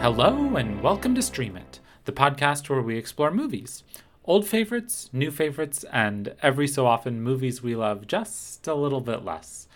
Hello, 0.00 0.56
and 0.56 0.82
welcome 0.82 1.14
to 1.14 1.20
Stream 1.20 1.58
It, 1.58 1.80
the 2.06 2.12
podcast 2.12 2.70
where 2.70 2.80
we 2.80 2.96
explore 2.96 3.30
movies. 3.30 3.82
Old 4.24 4.46
favorites, 4.46 5.10
new 5.12 5.30
favorites, 5.30 5.84
and 5.92 6.34
every 6.40 6.66
so 6.66 6.86
often 6.86 7.22
movies 7.22 7.62
we 7.62 7.76
love 7.76 8.06
just 8.06 8.66
a 8.66 8.74
little 8.74 9.02
bit 9.02 9.26
less. 9.26 9.68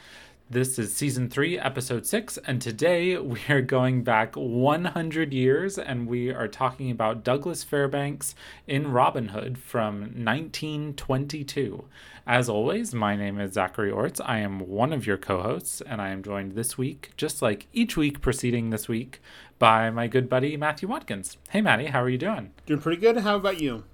This 0.51 0.79
is 0.79 0.95
season 0.95 1.29
three, 1.29 1.59
episode 1.59 2.07
six, 2.07 2.39
and 2.39 2.63
today 2.63 3.19
we 3.19 3.39
are 3.51 3.61
going 3.61 4.03
back 4.03 4.35
100 4.35 5.35
years 5.35 5.77
and 5.77 6.09
we 6.09 6.31
are 6.31 6.49
talking 6.49 6.91
about 6.91 7.23
Douglas 7.23 7.63
Fairbanks 7.63 8.35
in 8.67 8.91
Robin 8.91 9.29
Hood 9.29 9.59
from 9.59 10.01
1922. 10.01 11.85
As 12.27 12.49
always, 12.49 12.95
my 12.95 13.15
name 13.15 13.39
is 13.39 13.53
Zachary 13.53 13.91
Orts. 13.91 14.23
I 14.25 14.39
am 14.39 14.61
one 14.61 14.95
of 14.95 15.07
your 15.07 15.19
co 15.19 15.43
hosts, 15.43 15.83
and 15.83 16.01
I 16.01 16.09
am 16.09 16.23
joined 16.23 16.53
this 16.53 16.79
week, 16.79 17.11
just 17.19 17.43
like 17.43 17.67
each 17.75 17.99
week 17.99 18.23
preceding 18.23 18.71
this 18.71 18.89
week, 18.89 19.21
by 19.59 19.91
my 19.91 20.07
good 20.07 20.31
buddy 20.31 20.57
Matthew 20.57 20.89
Watkins. 20.89 21.37
Hey, 21.51 21.61
Matty, 21.61 21.89
how 21.89 22.03
are 22.03 22.09
you 22.09 22.17
doing? 22.17 22.53
Doing 22.65 22.81
pretty 22.81 23.03
good. 23.03 23.19
How 23.19 23.37
about 23.37 23.61
you? 23.61 23.85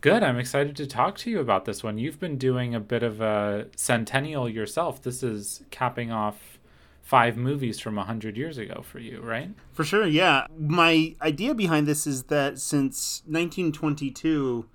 Good. 0.00 0.22
I'm 0.22 0.38
excited 0.38 0.76
to 0.76 0.86
talk 0.86 1.18
to 1.18 1.30
you 1.30 1.40
about 1.40 1.64
this 1.64 1.82
one. 1.82 1.98
You've 1.98 2.20
been 2.20 2.38
doing 2.38 2.72
a 2.72 2.78
bit 2.78 3.02
of 3.02 3.20
a 3.20 3.66
centennial 3.74 4.48
yourself. 4.48 5.02
This 5.02 5.24
is 5.24 5.64
capping 5.70 6.12
off 6.12 6.60
five 7.02 7.36
movies 7.36 7.80
from 7.80 7.96
100 7.96 8.36
years 8.36 8.58
ago 8.58 8.82
for 8.82 9.00
you, 9.00 9.20
right? 9.20 9.50
For 9.72 9.82
sure, 9.82 10.06
yeah. 10.06 10.46
My 10.56 11.16
idea 11.20 11.52
behind 11.52 11.88
this 11.88 12.06
is 12.06 12.24
that 12.24 12.60
since 12.60 13.22
1922, 13.26 14.66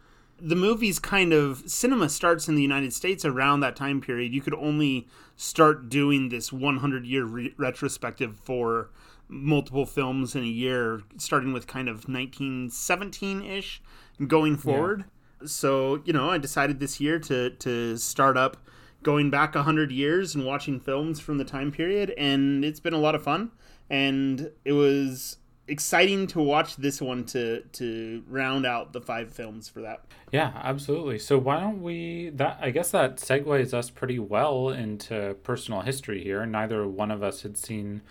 the 0.41 0.55
movies 0.57 0.99
kind 0.99 1.31
of 1.31 1.63
cinema 1.67 2.09
starts 2.09 2.49
in 2.49 2.55
the 2.55 2.61
United 2.61 2.91
States 2.91 3.23
around 3.23 3.61
that 3.61 3.77
time 3.77 4.01
period. 4.01 4.33
You 4.33 4.41
could 4.41 4.55
only 4.55 5.07
start 5.37 5.87
doing 5.87 6.29
this 6.29 6.51
100 6.51 7.05
year 7.05 7.23
re- 7.23 7.53
retrospective 7.57 8.35
for 8.35 8.89
multiple 9.29 9.85
films 9.85 10.35
in 10.35 10.43
a 10.43 10.47
year, 10.47 11.01
starting 11.17 11.53
with 11.53 11.65
kind 11.65 11.87
of 11.87 12.09
1917 12.09 13.41
ish 13.41 13.81
going 14.27 14.57
forward. 14.57 15.05
So, 15.45 16.01
you 16.05 16.13
know, 16.13 16.29
I 16.29 16.37
decided 16.37 16.79
this 16.79 16.99
year 16.99 17.19
to 17.19 17.51
to 17.51 17.97
start 17.97 18.37
up 18.37 18.57
going 19.03 19.29
back 19.29 19.53
100 19.53 19.91
years 19.91 20.33
and 20.33 20.45
watching 20.45 20.79
films 20.79 21.19
from 21.19 21.37
the 21.37 21.43
time 21.43 21.71
period 21.71 22.13
and 22.17 22.63
it's 22.63 22.79
been 22.79 22.93
a 22.93 22.97
lot 22.97 23.13
of 23.13 23.21
fun 23.21 23.51
and 23.89 24.49
it 24.63 24.71
was 24.71 25.37
exciting 25.67 26.27
to 26.27 26.41
watch 26.41 26.75
this 26.75 27.01
one 27.01 27.23
to 27.23 27.61
to 27.71 28.23
round 28.27 28.65
out 28.65 28.91
the 28.91 28.99
five 28.99 29.33
films 29.33 29.69
for 29.69 29.81
that. 29.81 30.05
Yeah, 30.31 30.51
absolutely. 30.55 31.19
So 31.19 31.37
why 31.37 31.59
don't 31.59 31.81
we 31.81 32.29
that 32.35 32.59
I 32.61 32.71
guess 32.71 32.91
that 32.91 33.17
segues 33.17 33.73
us 33.73 33.89
pretty 33.89 34.19
well 34.19 34.69
into 34.69 35.35
personal 35.43 35.81
history 35.81 36.23
here. 36.23 36.45
Neither 36.45 36.87
one 36.87 37.11
of 37.11 37.23
us 37.23 37.43
had 37.43 37.57
seen 37.57 38.01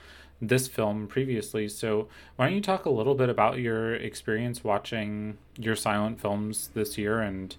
this 0.43 0.67
film 0.67 1.07
previously. 1.07 1.69
So, 1.69 2.09
why 2.37 2.47
don't 2.47 2.57
you 2.57 2.61
talk 2.61 2.85
a 2.85 2.91
little 2.91 3.15
bit 3.15 3.31
about 3.31 3.59
your 3.59 3.95
experience 3.95 4.65
watching 4.65 5.39
your 5.57 5.77
silent 5.77 6.21
films 6.21 6.71
this 6.75 6.99
year? 6.99 7.21
And 7.21 7.57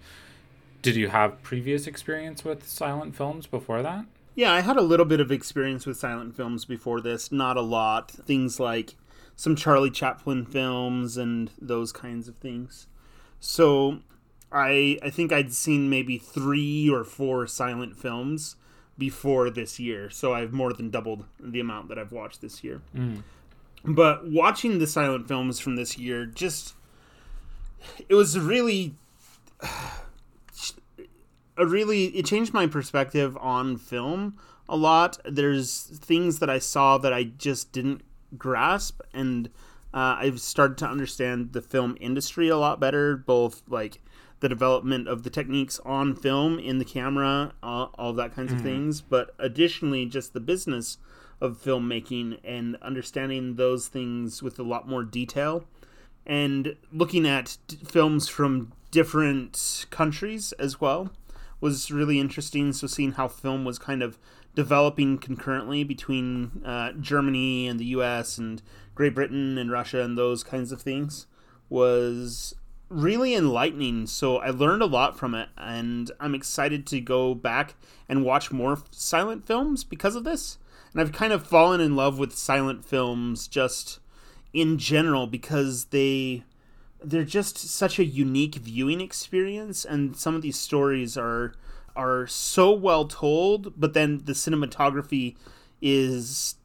did 0.82 0.98
you 0.98 1.08
have 1.08 1.42
previous 1.42 1.88
experience 1.88 2.44
with 2.44 2.68
silent 2.68 3.16
films 3.16 3.48
before 3.48 3.82
that? 3.82 4.06
Yeah, 4.36 4.52
I 4.52 4.62
had 4.62 4.78
a 4.78 4.82
little 4.82 5.06
bit 5.06 5.22
of 5.22 5.32
experience 5.32 5.86
with 5.86 5.98
silent 5.98 6.36
films 6.36 6.66
before 6.66 7.00
this, 7.00 7.32
not 7.32 7.56
a 7.56 7.62
lot. 7.62 8.12
Things 8.12 8.60
like 8.60 8.96
some 9.36 9.56
Charlie 9.56 9.92
Chaplin 9.92 10.46
films 10.46 11.18
and 11.18 11.52
those 11.60 11.92
kinds 11.92 12.28
of 12.28 12.36
things. 12.36 12.88
So, 13.40 14.00
I 14.52 15.00
I 15.02 15.10
think 15.10 15.32
I'd 15.32 15.54
seen 15.54 15.90
maybe 15.90 16.18
3 16.18 16.90
or 16.90 17.06
4 17.06 17.48
silent 17.48 17.96
films 17.96 18.58
before 19.04 19.50
this 19.50 19.82
year. 19.82 20.10
So 20.10 20.34
I've 20.34 20.54
more 20.54 20.72
than 20.72 20.90
doubled 20.90 21.26
the 21.38 21.60
amount 21.60 21.90
that 21.90 22.00
I've 22.00 22.14
watched 22.14 22.40
this 22.40 22.64
year. 22.64 22.82
Mm. 22.96 23.24
But 23.84 24.32
watching 24.32 24.80
the 24.80 24.88
silent 24.88 25.28
films 25.28 25.60
from 25.60 25.76
this 25.76 25.98
year, 25.98 26.26
just 26.26 26.74
it 28.08 28.16
was 28.16 28.40
really 28.40 28.96
a 31.58 31.66
really 31.66 32.06
it 32.06 32.26
changed 32.26 32.54
my 32.54 32.66
perspective 32.66 33.38
on 33.42 33.76
film 33.76 34.38
a 34.70 34.78
lot. 34.78 35.18
There's 35.26 35.82
things 35.82 36.40
that 36.40 36.50
I 36.50 36.60
saw 36.60 36.98
that 36.98 37.12
I 37.12 37.26
just 37.26 37.74
didn't 37.74 38.04
grasp 38.38 39.02
and 39.14 39.50
uh, 39.94 40.16
I've 40.18 40.40
started 40.40 40.78
to 40.78 40.88
understand 40.88 41.52
the 41.52 41.62
film 41.62 41.98
industry 42.00 42.48
a 42.48 42.56
lot 42.56 42.80
better, 42.80 43.18
both 43.18 43.64
like 43.68 44.02
the 44.44 44.50
development 44.50 45.08
of 45.08 45.24
the 45.24 45.30
techniques 45.30 45.80
on 45.86 46.14
film 46.14 46.60
in 46.60 46.78
the 46.78 46.84
camera, 46.84 47.54
uh, 47.64 47.86
all 47.96 48.12
that 48.12 48.36
kinds 48.36 48.52
mm. 48.52 48.56
of 48.56 48.60
mm-hmm. 48.60 48.68
things, 48.68 49.00
but 49.00 49.34
additionally, 49.40 50.06
just 50.06 50.34
the 50.34 50.42
business 50.42 50.98
of 51.40 51.58
filmmaking 51.64 52.38
and 52.44 52.76
understanding 52.82 53.56
those 53.56 53.88
things 53.88 54.44
with 54.44 54.60
a 54.60 54.64
lot 54.64 54.86
more 54.86 55.06
detail 55.06 55.64
and 56.26 56.76
looking 56.92 57.26
at 57.26 57.58
d- 57.68 57.78
films 57.86 58.28
from 58.28 58.74
different 58.92 59.86
countries 59.90 60.52
as 60.54 60.82
well 60.82 61.10
was 61.62 61.90
really 61.90 62.20
interesting. 62.20 62.74
So, 62.74 62.86
seeing 62.86 63.14
how 63.14 63.30
film 63.30 63.64
was 63.64 63.80
kind 63.80 64.04
of 64.04 64.20
developing 64.56 65.20
concurrently 65.20 65.86
between 65.86 66.62
uh, 66.66 66.92
Germany 67.00 67.68
and 67.68 67.80
the 67.80 67.86
US 67.86 68.38
and 68.38 68.62
Great 68.94 69.16
Britain 69.16 69.58
and 69.58 69.72
Russia 69.72 70.02
and 70.02 70.18
those 70.18 70.44
kinds 70.44 70.74
of 70.74 70.82
things 70.82 71.28
was 71.70 72.54
really 72.94 73.36
enlightening. 73.36 74.08
So 74.08 74.38
I 74.38 74.50
learned 74.50 74.82
a 74.82 74.88
lot 74.88 75.18
from 75.18 75.36
it, 75.36 75.50
and 75.58 76.12
I'm 76.20 76.36
excited 76.36 76.86
to 76.88 77.02
go 77.02 77.34
back 77.34 77.76
and 78.08 78.24
watch 78.24 78.52
more 78.52 78.80
silent 78.92 79.46
films 79.46 79.84
because 79.84 80.16
of 80.16 80.24
this. 80.24 80.58
And 80.92 81.02
I've 81.02 81.12
kind 81.12 81.34
of 81.34 81.46
fallen 81.46 81.82
in 81.82 81.96
love 81.96 82.20
with 82.20 82.38
silent 82.38 82.86
films 82.86 83.48
just 83.48 84.00
in 84.54 84.78
general 84.78 85.28
because 85.28 85.86
they 85.86 86.44
they're 87.04 87.24
just 87.24 87.58
such 87.58 88.00
a 88.00 88.06
unique 88.06 88.56
viewing 88.56 89.02
experience 89.02 89.84
and 89.84 90.16
some 90.16 90.36
of 90.36 90.42
these 90.42 90.58
stories 90.58 91.18
are 91.18 91.54
are 91.96 92.28
so 92.28 92.72
well 92.72 93.06
told 93.06 93.74
but 93.78 93.94
then 93.94 94.22
the 94.26 94.34
cinematography 94.34 95.36
is 95.82 96.56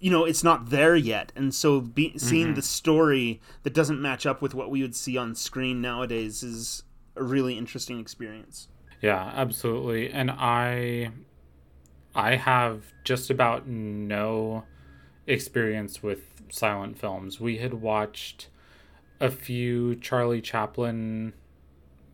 you 0.00 0.10
know 0.10 0.24
it's 0.24 0.44
not 0.44 0.70
there 0.70 0.96
yet. 0.96 1.32
And 1.34 1.54
so 1.54 1.80
be, 1.80 2.16
seeing 2.18 2.48
mm-hmm. 2.48 2.54
the 2.54 2.62
story 2.62 3.40
that 3.62 3.74
doesn't 3.74 4.00
match 4.00 4.26
up 4.26 4.40
with 4.40 4.54
what 4.54 4.70
we 4.70 4.82
would 4.82 4.94
see 4.94 5.16
on 5.16 5.34
screen 5.34 5.80
nowadays 5.80 6.42
is 6.42 6.82
a 7.16 7.22
really 7.22 7.58
interesting 7.58 7.98
experience. 8.00 8.68
Yeah 9.00 9.32
absolutely. 9.34 10.10
And 10.10 10.30
i 10.30 11.10
i 12.14 12.36
have 12.36 12.92
just 13.04 13.30
about 13.30 13.66
no 13.66 14.64
experience 15.26 16.02
with 16.02 16.42
silent 16.50 16.98
films. 16.98 17.40
We 17.40 17.58
had 17.58 17.74
watched 17.74 18.48
a 19.20 19.30
few 19.30 19.96
charlie 19.96 20.40
chaplin 20.40 21.32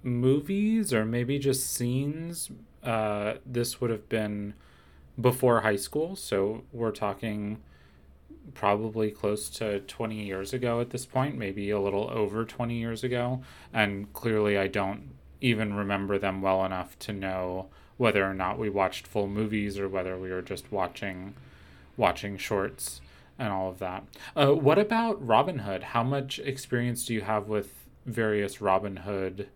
movies 0.03 0.93
or 0.93 1.05
maybe 1.05 1.39
just 1.39 1.71
scenes. 1.73 2.51
Uh, 2.83 3.35
this 3.47 3.81
would 3.81 3.89
have 3.91 4.11
been 4.11 4.53
before 5.19 5.61
high 5.61 5.77
school 5.77 6.17
so 6.17 6.65
we're 6.73 6.91
talking 6.91 7.63
probably 8.53 9.11
close 9.11 9.49
to 9.49 9.81
20 9.81 10.23
years 10.23 10.53
ago 10.53 10.81
at 10.81 10.91
this 10.91 11.07
point, 11.07 11.39
maybe 11.39 11.71
a 11.71 11.81
little 11.81 12.11
over 12.11 12.45
20 12.45 12.75
years 12.75 13.03
ago. 13.03 13.43
And 13.73 14.13
clearly, 14.13 14.59
I 14.59 14.67
don't 14.67 15.15
even 15.41 15.75
remember 15.75 16.19
them 16.19 16.43
well 16.43 16.65
enough 16.65 16.99
to 17.01 17.13
know 17.13 17.69
whether 17.97 18.25
or 18.29 18.35
not 18.35 18.59
we 18.59 18.69
watched 18.69 19.07
full 19.07 19.29
movies 19.29 19.79
or 19.79 19.89
whether 19.89 20.19
we 20.19 20.31
were 20.31 20.43
just 20.43 20.71
watching 20.73 21.35
watching 21.97 22.37
shorts 22.37 23.01
and 23.39 23.53
all 23.53 23.71
of 23.71 23.79
that. 23.79 24.05
Uh, 24.37 24.53
what 24.53 24.79
about 24.79 25.25
Robin 25.25 25.61
Hood? 25.61 25.83
How 25.83 26.03
much 26.03 26.39
experience 26.41 27.05
do 27.05 27.15
you 27.15 27.21
have 27.21 27.49
with 27.49 27.73
various 28.05 28.61
Robin 28.61 28.97
Hood 28.97 29.49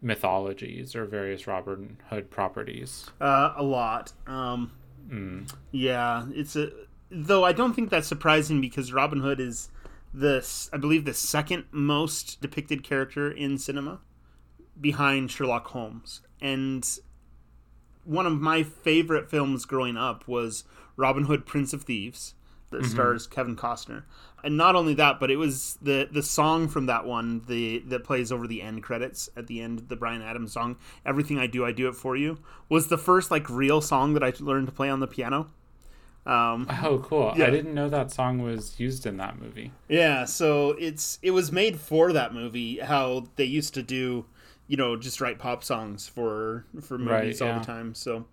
mythologies 0.00 0.94
or 0.94 1.04
various 1.04 1.46
Robin 1.46 1.96
Hood 2.10 2.30
properties? 2.30 3.06
Uh, 3.20 3.52
a 3.56 3.62
lot. 3.62 4.12
Um, 4.26 4.72
mm. 5.08 5.52
Yeah, 5.72 6.26
it's 6.30 6.56
a 6.56 6.70
though 7.10 7.44
I 7.44 7.52
don't 7.52 7.74
think 7.74 7.90
that's 7.90 8.08
surprising 8.08 8.60
because 8.60 8.92
Robin 8.92 9.20
Hood 9.20 9.40
is 9.40 9.70
the 10.12 10.46
I 10.72 10.76
believe 10.76 11.04
the 11.04 11.14
second 11.14 11.64
most 11.70 12.40
depicted 12.40 12.82
character 12.82 13.30
in 13.30 13.58
cinema 13.58 14.00
behind 14.80 15.30
Sherlock 15.30 15.68
Holmes. 15.68 16.20
And 16.40 16.86
one 18.04 18.26
of 18.26 18.40
my 18.40 18.62
favorite 18.62 19.30
films 19.30 19.64
growing 19.64 19.96
up 19.96 20.26
was 20.28 20.64
Robin 20.96 21.24
Hood 21.24 21.44
Prince 21.44 21.72
of 21.72 21.82
Thieves 21.82 22.34
that 22.70 22.78
mm-hmm. 22.78 22.90
stars 22.90 23.26
Kevin 23.26 23.56
Costner. 23.56 24.04
And 24.42 24.56
not 24.56 24.76
only 24.76 24.94
that, 24.94 25.18
but 25.18 25.30
it 25.30 25.36
was 25.36 25.78
the 25.82 26.08
the 26.10 26.22
song 26.22 26.68
from 26.68 26.86
that 26.86 27.04
one, 27.04 27.42
the 27.48 27.80
that 27.86 28.04
plays 28.04 28.30
over 28.30 28.46
the 28.46 28.62
end 28.62 28.82
credits 28.82 29.28
at 29.36 29.46
the 29.46 29.60
end, 29.60 29.88
the 29.88 29.96
Bryan 29.96 30.22
Adams 30.22 30.52
song, 30.52 30.76
Everything 31.04 31.38
I 31.38 31.46
Do 31.46 31.64
I 31.64 31.72
Do 31.72 31.88
It 31.88 31.94
For 31.94 32.16
You, 32.16 32.38
was 32.68 32.88
the 32.88 32.98
first 32.98 33.30
like 33.30 33.48
real 33.50 33.80
song 33.80 34.14
that 34.14 34.22
I 34.22 34.32
learned 34.38 34.66
to 34.66 34.72
play 34.72 34.88
on 34.88 35.00
the 35.00 35.06
piano. 35.06 35.50
Um, 36.26 36.66
oh, 36.82 36.98
cool! 36.98 37.32
Yeah. 37.36 37.46
I 37.46 37.50
didn't 37.50 37.74
know 37.74 37.88
that 37.88 38.10
song 38.10 38.42
was 38.42 38.80
used 38.80 39.06
in 39.06 39.16
that 39.18 39.38
movie. 39.40 39.72
Yeah, 39.88 40.24
so 40.24 40.70
it's 40.72 41.18
it 41.22 41.30
was 41.30 41.52
made 41.52 41.78
for 41.78 42.12
that 42.12 42.34
movie. 42.34 42.78
How 42.80 43.26
they 43.36 43.44
used 43.44 43.74
to 43.74 43.82
do, 43.82 44.26
you 44.66 44.76
know, 44.76 44.96
just 44.96 45.20
write 45.20 45.38
pop 45.38 45.62
songs 45.62 46.08
for 46.08 46.66
for 46.82 46.98
movies 46.98 47.40
right, 47.40 47.48
all 47.48 47.54
the 47.60 47.64
time. 47.64 47.94
So 47.94 48.26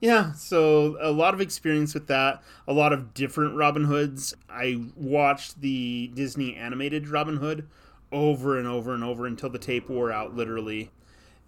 Yeah, 0.00 0.32
so 0.32 0.96
a 1.00 1.10
lot 1.10 1.34
of 1.34 1.40
experience 1.40 1.92
with 1.92 2.06
that, 2.06 2.42
a 2.68 2.72
lot 2.72 2.92
of 2.92 3.12
different 3.14 3.56
Robin 3.56 3.84
Hoods. 3.84 4.32
I 4.48 4.84
watched 4.96 5.60
the 5.60 6.10
Disney 6.14 6.54
animated 6.56 7.08
Robin 7.08 7.38
Hood 7.38 7.68
over 8.12 8.56
and 8.58 8.66
over 8.66 8.94
and 8.94 9.02
over 9.02 9.26
until 9.26 9.50
the 9.50 9.58
tape 9.58 9.88
wore 9.88 10.12
out, 10.12 10.34
literally. 10.36 10.92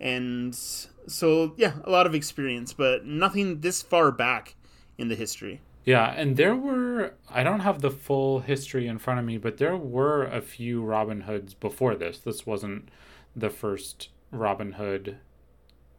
And 0.00 0.54
so, 0.54 1.54
yeah, 1.56 1.74
a 1.84 1.90
lot 1.90 2.06
of 2.06 2.14
experience, 2.14 2.72
but 2.72 3.04
nothing 3.06 3.60
this 3.60 3.82
far 3.82 4.10
back 4.10 4.56
in 4.98 5.08
the 5.08 5.14
history. 5.14 5.60
Yeah, 5.84 6.12
and 6.16 6.36
there 6.36 6.54
were, 6.54 7.14
I 7.30 7.42
don't 7.42 7.60
have 7.60 7.80
the 7.80 7.90
full 7.90 8.40
history 8.40 8.86
in 8.86 8.98
front 8.98 9.18
of 9.18 9.26
me, 9.26 9.38
but 9.38 9.56
there 9.56 9.76
were 9.76 10.24
a 10.24 10.42
few 10.42 10.82
Robin 10.82 11.22
Hoods 11.22 11.54
before 11.54 11.94
this. 11.94 12.18
This 12.18 12.46
wasn't 12.46 12.90
the 13.34 13.50
first 13.50 14.10
Robin 14.30 14.72
Hood 14.72 15.16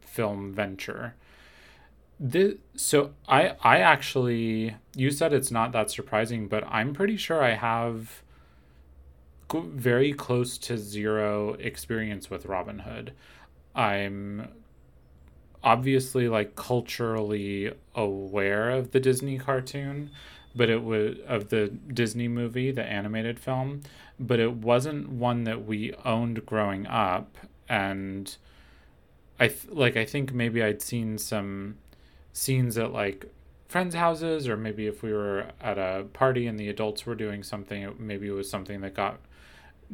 film 0.00 0.52
venture. 0.52 1.14
This, 2.20 2.54
so 2.76 3.14
I 3.26 3.56
I 3.62 3.78
actually 3.78 4.76
you 4.94 5.10
said 5.10 5.32
it's 5.32 5.50
not 5.50 5.72
that 5.72 5.90
surprising, 5.90 6.46
but 6.46 6.64
I'm 6.68 6.92
pretty 6.94 7.16
sure 7.16 7.42
I 7.42 7.54
have 7.54 8.22
very 9.52 10.12
close 10.12 10.56
to 10.58 10.78
zero 10.78 11.54
experience 11.54 12.30
with 12.30 12.46
Robin 12.46 12.80
Hood. 12.80 13.12
I'm 13.74 14.48
obviously 15.64 16.28
like 16.28 16.56
culturally 16.56 17.72
aware 17.94 18.70
of 18.70 18.90
the 18.92 19.00
Disney 19.00 19.38
cartoon, 19.38 20.10
but 20.54 20.68
it 20.68 20.82
was 20.82 21.16
of 21.26 21.48
the 21.50 21.68
Disney 21.68 22.28
movie, 22.28 22.70
the 22.70 22.84
animated 22.84 23.38
film, 23.38 23.82
but 24.18 24.40
it 24.40 24.52
wasn't 24.52 25.08
one 25.08 25.44
that 25.44 25.64
we 25.64 25.94
owned 26.04 26.44
growing 26.46 26.86
up 26.86 27.36
and 27.68 28.36
I 29.40 29.48
th- 29.48 29.68
like 29.70 29.96
I 29.96 30.04
think 30.04 30.32
maybe 30.32 30.62
I'd 30.62 30.82
seen 30.82 31.18
some 31.18 31.76
scenes 32.32 32.78
at 32.78 32.92
like 32.92 33.26
friends' 33.68 33.94
houses, 33.94 34.46
or 34.46 34.56
maybe 34.56 34.86
if 34.86 35.02
we 35.02 35.12
were 35.12 35.46
at 35.60 35.78
a 35.78 36.04
party 36.12 36.46
and 36.46 36.60
the 36.60 36.68
adults 36.68 37.06
were 37.06 37.14
doing 37.14 37.42
something, 37.42 37.94
maybe 37.98 38.28
it 38.28 38.32
was 38.32 38.48
something 38.48 38.82
that 38.82 38.94
got 38.94 39.18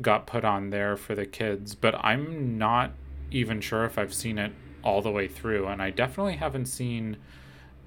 got 0.02 0.26
put 0.26 0.44
on 0.44 0.70
there 0.70 0.96
for 0.96 1.14
the 1.14 1.24
kids. 1.24 1.74
But 1.74 1.94
I'm 2.04 2.58
not 2.58 2.92
even 3.30 3.60
sure 3.60 3.84
if 3.84 3.98
I've 3.98 4.12
seen 4.12 4.38
it 4.38 4.52
all 4.88 5.02
the 5.02 5.10
way 5.10 5.28
through, 5.28 5.66
and 5.66 5.82
I 5.82 5.90
definitely 5.90 6.36
haven't 6.36 6.64
seen 6.66 7.18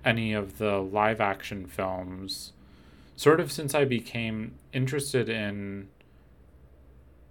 any 0.06 0.34
of 0.34 0.60
the 0.60 0.78
live 0.78 1.20
action 1.20 1.66
films. 1.66 2.54
Sort 3.16 3.40
of 3.40 3.52
since 3.52 3.74
I 3.74 3.86
became 3.86 4.54
interested 4.72 5.28
in 5.28 5.90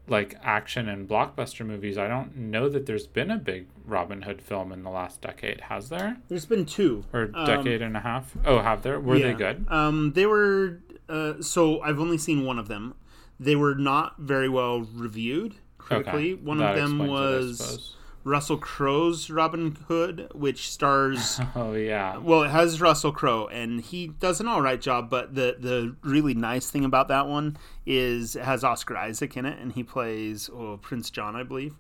like 0.08 0.36
action 0.42 0.88
and 0.88 1.08
blockbuster 1.08 1.64
movies, 1.64 1.96
I 1.96 2.08
don't 2.08 2.36
know 2.36 2.68
that 2.68 2.86
there's 2.86 3.06
been 3.06 3.30
a 3.30 3.36
big 3.36 3.68
Robin 3.86 4.22
Hood 4.22 4.42
film 4.42 4.72
in 4.72 4.82
the 4.82 4.90
last 4.90 5.20
decade. 5.20 5.60
Has 5.62 5.88
there? 5.88 6.16
There's 6.28 6.46
been 6.46 6.66
two 6.66 7.04
or 7.12 7.30
um, 7.32 7.46
decade 7.46 7.80
and 7.80 7.96
a 7.96 8.00
half. 8.00 8.36
Oh, 8.44 8.58
have 8.58 8.82
there? 8.82 8.98
Were 8.98 9.16
yeah. 9.16 9.28
they 9.28 9.34
good? 9.34 9.66
Um, 9.68 10.12
they 10.14 10.26
were. 10.26 10.80
Uh, 11.08 11.34
so 11.40 11.80
I've 11.80 12.00
only 12.00 12.18
seen 12.18 12.44
one 12.44 12.58
of 12.58 12.66
them. 12.66 12.94
They 13.38 13.54
were 13.54 13.76
not 13.76 14.18
very 14.18 14.48
well 14.48 14.80
reviewed 14.80 15.54
critically. 15.78 16.32
Okay. 16.32 16.42
One 16.42 16.58
that 16.58 16.76
of 16.76 16.76
them 16.76 17.06
was 17.06 17.96
Russell 18.22 18.58
Crowe's 18.58 19.30
Robin 19.30 19.76
Hood, 19.88 20.30
which 20.34 20.70
stars. 20.70 21.40
oh 21.54 21.72
yeah. 21.72 22.18
Well, 22.18 22.42
it 22.42 22.50
has 22.50 22.80
Russell 22.80 23.12
Crowe, 23.12 23.46
and 23.46 23.80
he 23.80 24.08
does 24.08 24.40
an 24.40 24.48
all 24.48 24.60
right 24.60 24.80
job. 24.80 25.08
But 25.08 25.34
the 25.34 25.56
the 25.58 25.96
really 26.02 26.34
nice 26.34 26.70
thing 26.70 26.84
about 26.84 27.08
that 27.08 27.26
one 27.26 27.56
is 27.86 28.36
it 28.36 28.44
has 28.44 28.62
Oscar 28.62 28.96
Isaac 28.96 29.36
in 29.36 29.46
it, 29.46 29.58
and 29.58 29.72
he 29.72 29.82
plays 29.82 30.50
oh, 30.52 30.78
Prince 30.82 31.10
John, 31.10 31.34
I 31.34 31.42
believe, 31.42 31.74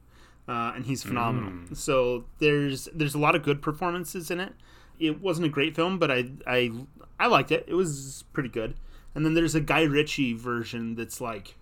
uh, 0.48 0.72
and 0.74 0.86
he's 0.86 1.02
phenomenal. 1.02 1.50
Mm. 1.50 1.76
So 1.76 2.24
there's 2.38 2.88
there's 2.94 3.14
a 3.14 3.18
lot 3.18 3.34
of 3.34 3.42
good 3.42 3.60
performances 3.60 4.30
in 4.30 4.40
it. 4.40 4.54
It 4.98 5.20
wasn't 5.20 5.46
a 5.46 5.50
great 5.50 5.76
film, 5.76 5.98
but 5.98 6.10
I 6.10 6.30
I 6.46 6.72
I 7.18 7.26
liked 7.26 7.52
it. 7.52 7.64
It 7.68 7.74
was 7.74 8.24
pretty 8.32 8.48
good. 8.48 8.74
And 9.14 9.26
then 9.26 9.34
there's 9.34 9.54
a 9.54 9.60
Guy 9.60 9.82
Ritchie 9.82 10.34
version 10.34 10.94
that's 10.94 11.20
like 11.20 11.56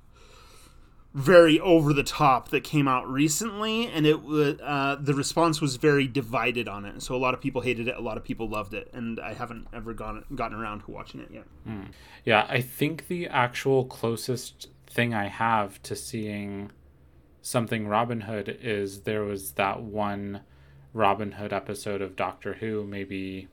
very 1.15 1.59
over 1.61 1.93
the 1.93 2.03
top 2.03 2.51
that 2.51 2.63
came 2.63 2.87
out 2.87 3.09
recently, 3.09 3.87
and 3.87 4.07
it 4.07 4.19
uh, 4.63 4.97
the 4.97 5.15
response 5.15 5.61
was 5.61 5.77
very 5.77 6.07
divided 6.07 6.69
on 6.69 6.85
it. 6.85 7.03
So 7.03 7.15
a 7.15 7.19
lot 7.19 7.35
of 7.35 7.41
people 7.41 7.63
hated 7.63 7.89
it, 7.89 7.97
a 7.97 8.01
lot 8.01 8.17
of 8.17 8.25
people 8.25 8.49
loved 8.49 8.75
it, 8.75 8.91
and 8.93 9.19
I 9.19 9.33
haven't 9.33 9.69
ever 9.73 9.95
gone 9.95 10.25
gotten 10.35 10.59
around 10.59 10.81
to 10.81 10.91
watching 10.91 11.21
it 11.21 11.31
yet. 11.33 11.45
Mm. 11.67 11.89
Yeah, 12.25 12.47
I 12.49 12.61
think 12.61 13.09
the 13.09 13.27
actual 13.27 13.85
closest 13.85 14.69
thing 14.87 15.15
I 15.15 15.29
have 15.29 15.83
to 15.85 15.97
seeing 15.97 16.71
something 17.41 17.89
Robin 17.89 18.23
Hood 18.23 18.59
is 18.61 19.03
there 19.03 19.25
was 19.25 19.53
that 19.53 19.81
one 19.81 20.43
Robin 20.93 21.33
Hood 21.33 21.53
episode 21.53 22.03
of 22.03 22.17
Doctor 22.17 22.55
Who 22.55 22.85
maybe 22.85 23.49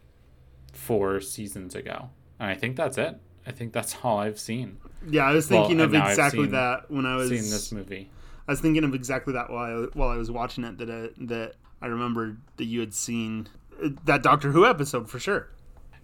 four 0.74 1.22
seasons 1.22 1.74
ago, 1.74 2.10
and 2.38 2.50
I 2.50 2.56
think 2.56 2.75
that's 2.75 2.98
it. 2.98 3.18
I 3.47 3.51
think 3.51 3.74
that's 3.74 3.95
all 4.03 4.19
I've 4.19 4.39
seen. 4.39 4.77
Yeah, 5.07 5.25
I 5.25 5.33
was 5.33 5.47
thinking 5.47 5.77
well, 5.77 5.88
of 5.88 5.94
exactly 5.94 6.47
that 6.47 6.89
when 6.89 7.06
I 7.06 7.15
was 7.15 7.30
seeing 7.30 7.44
this 7.44 7.71
movie. 7.71 8.09
I 8.47 8.51
was 8.51 8.59
thinking 8.59 8.83
of 8.83 8.94
exactly 8.94 9.33
that 9.33 9.50
while 9.50 9.83
I, 9.83 9.88
while 9.94 10.09
I 10.09 10.18
was 10.18 10.31
watching 10.31 10.63
it. 10.63 10.77
That 10.77 10.89
I, 10.89 11.09
that 11.25 11.53
I 11.81 11.88
remembered 11.88 12.42
that 12.57 12.65
you 12.65 12.80
had 12.80 12.94
seen 12.94 13.47
uh, 13.83 13.89
that 14.06 14.24
Doctor 14.24 14.51
Who 14.51 14.65
episode 14.65 15.09
for 15.09 15.19
sure. 15.19 15.50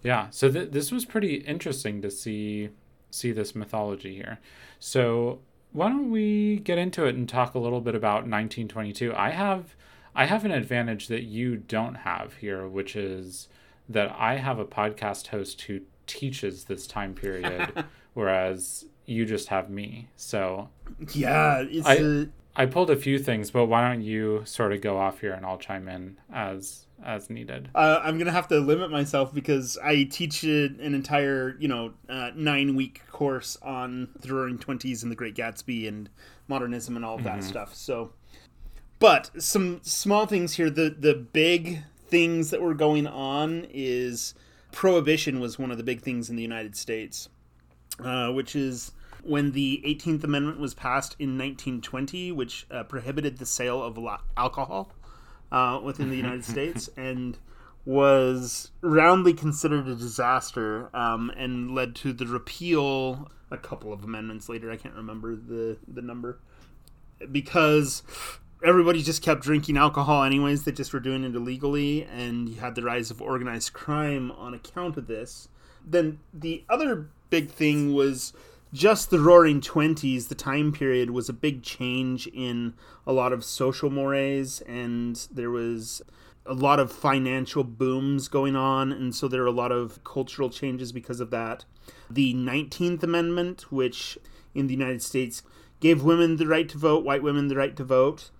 Yeah, 0.02 0.28
so 0.30 0.50
th- 0.50 0.70
this 0.70 0.90
was 0.90 1.04
pretty 1.04 1.36
interesting 1.36 2.02
to 2.02 2.10
see 2.10 2.70
see 3.10 3.32
this 3.32 3.54
mythology 3.54 4.14
here. 4.14 4.38
So 4.78 5.40
why 5.72 5.88
don't 5.88 6.10
we 6.10 6.56
get 6.58 6.78
into 6.78 7.06
it 7.06 7.14
and 7.14 7.28
talk 7.28 7.54
a 7.54 7.58
little 7.58 7.80
bit 7.80 7.94
about 7.94 8.26
1922? 8.28 9.14
I 9.14 9.30
have 9.30 9.74
I 10.14 10.26
have 10.26 10.44
an 10.44 10.50
advantage 10.50 11.08
that 11.08 11.22
you 11.22 11.56
don't 11.56 11.94
have 11.96 12.34
here, 12.34 12.66
which 12.68 12.94
is 12.94 13.48
that 13.88 14.14
I 14.18 14.36
have 14.36 14.58
a 14.58 14.64
podcast 14.64 15.28
host 15.28 15.62
who 15.62 15.80
teaches 16.06 16.64
this 16.64 16.86
time 16.86 17.14
period, 17.14 17.84
whereas 18.14 18.84
you 19.06 19.24
just 19.24 19.48
have 19.48 19.70
me. 19.70 20.08
So 20.16 20.68
yeah, 21.12 21.64
I 21.84 21.96
a... 21.96 22.26
I 22.54 22.66
pulled 22.66 22.90
a 22.90 22.96
few 22.96 23.18
things, 23.18 23.50
but 23.50 23.66
why 23.66 23.88
don't 23.88 24.02
you 24.02 24.42
sort 24.44 24.72
of 24.72 24.80
go 24.80 24.98
off 24.98 25.20
here 25.20 25.32
and 25.32 25.44
I'll 25.46 25.58
chime 25.58 25.88
in 25.88 26.18
as 26.32 26.86
as 27.04 27.30
needed. 27.30 27.68
Uh, 27.74 28.00
I'm 28.02 28.18
gonna 28.18 28.32
have 28.32 28.48
to 28.48 28.60
limit 28.60 28.90
myself 28.90 29.32
because 29.34 29.78
I 29.82 30.04
teach 30.04 30.44
an 30.44 30.78
entire 30.80 31.56
you 31.58 31.68
know 31.68 31.94
uh, 32.08 32.30
nine 32.34 32.76
week 32.76 33.06
course 33.10 33.56
on 33.62 34.08
the 34.20 34.32
Roaring 34.32 34.58
Twenties 34.58 35.02
and 35.02 35.10
the 35.10 35.16
Great 35.16 35.34
Gatsby 35.34 35.88
and 35.88 36.08
modernism 36.48 36.96
and 36.96 37.04
all 37.04 37.16
of 37.16 37.24
that 37.24 37.38
mm-hmm. 37.38 37.48
stuff. 37.48 37.74
So, 37.74 38.12
but 38.98 39.30
some 39.38 39.80
small 39.82 40.26
things 40.26 40.54
here. 40.54 40.70
The 40.70 40.94
the 40.96 41.14
big 41.14 41.82
things 42.06 42.50
that 42.50 42.60
were 42.60 42.74
going 42.74 43.06
on 43.06 43.66
is 43.70 44.34
prohibition 44.72 45.38
was 45.38 45.58
one 45.58 45.70
of 45.70 45.76
the 45.76 45.84
big 45.84 46.00
things 46.00 46.28
in 46.28 46.36
the 46.36 46.42
United 46.42 46.76
States, 46.76 47.28
uh, 48.02 48.30
which 48.32 48.56
is 48.56 48.92
when 49.22 49.52
the 49.52 49.82
18th 49.86 50.24
Amendment 50.24 50.58
was 50.58 50.74
passed 50.74 51.14
in 51.18 51.38
1920, 51.38 52.32
which 52.32 52.66
uh, 52.70 52.82
prohibited 52.84 53.38
the 53.38 53.46
sale 53.46 53.82
of 53.82 53.98
alcohol 54.36 54.92
uh, 55.52 55.80
within 55.82 56.10
the 56.10 56.16
United 56.16 56.44
States 56.52 56.88
and 56.96 57.38
was 57.84 58.70
roundly 58.80 59.32
considered 59.32 59.88
a 59.88 59.94
disaster 59.94 60.94
um, 60.94 61.30
and 61.36 61.74
led 61.74 61.94
to 61.96 62.12
the 62.12 62.26
repeal 62.26 63.30
a 63.50 63.58
couple 63.58 63.92
of 63.92 64.04
amendments 64.04 64.48
later. 64.48 64.70
I 64.70 64.76
can't 64.76 64.94
remember 64.94 65.36
the, 65.36 65.76
the 65.86 66.02
number. 66.02 66.38
Because 67.30 68.02
everybody 68.64 69.02
just 69.02 69.22
kept 69.22 69.42
drinking 69.42 69.76
alcohol 69.76 70.22
anyways. 70.22 70.64
They 70.64 70.72
just 70.72 70.92
were 70.92 71.00
doing 71.00 71.24
it 71.24 71.34
illegally 71.34 72.04
and 72.04 72.48
you 72.48 72.60
had 72.60 72.74
the 72.74 72.82
rise 72.82 73.10
of 73.10 73.20
organized 73.20 73.72
crime 73.72 74.30
on 74.32 74.54
account 74.54 74.96
of 74.96 75.06
this. 75.06 75.48
Then 75.84 76.20
the 76.32 76.64
other 76.68 77.08
big 77.30 77.50
thing 77.50 77.92
was 77.92 78.32
just 78.72 79.10
the 79.10 79.20
roaring 79.20 79.60
20s 79.60 80.28
the 80.28 80.34
time 80.34 80.72
period 80.72 81.10
was 81.10 81.28
a 81.28 81.32
big 81.32 81.62
change 81.62 82.26
in 82.28 82.74
a 83.06 83.12
lot 83.12 83.32
of 83.32 83.44
social 83.44 83.90
mores 83.90 84.60
and 84.62 85.26
there 85.30 85.50
was 85.50 86.00
a 86.46 86.54
lot 86.54 86.80
of 86.80 86.90
financial 86.90 87.64
booms 87.64 88.28
going 88.28 88.56
on 88.56 88.90
and 88.90 89.14
so 89.14 89.28
there 89.28 89.42
were 89.42 89.46
a 89.46 89.52
lot 89.52 89.72
of 89.72 90.02
cultural 90.04 90.48
changes 90.48 90.92
because 90.92 91.20
of 91.20 91.30
that. 91.30 91.64
The 92.08 92.34
19th 92.34 93.02
amendment 93.02 93.72
which 93.72 94.18
in 94.54 94.68
the 94.68 94.74
united 94.74 95.02
states 95.02 95.42
gave 95.80 96.02
women 96.02 96.36
the 96.36 96.46
right 96.46 96.68
to 96.68 96.78
vote 96.78 97.04
white 97.04 97.22
women 97.22 97.48
the 97.48 97.56
right 97.56 97.76
to 97.76 97.84
vote 97.84 98.30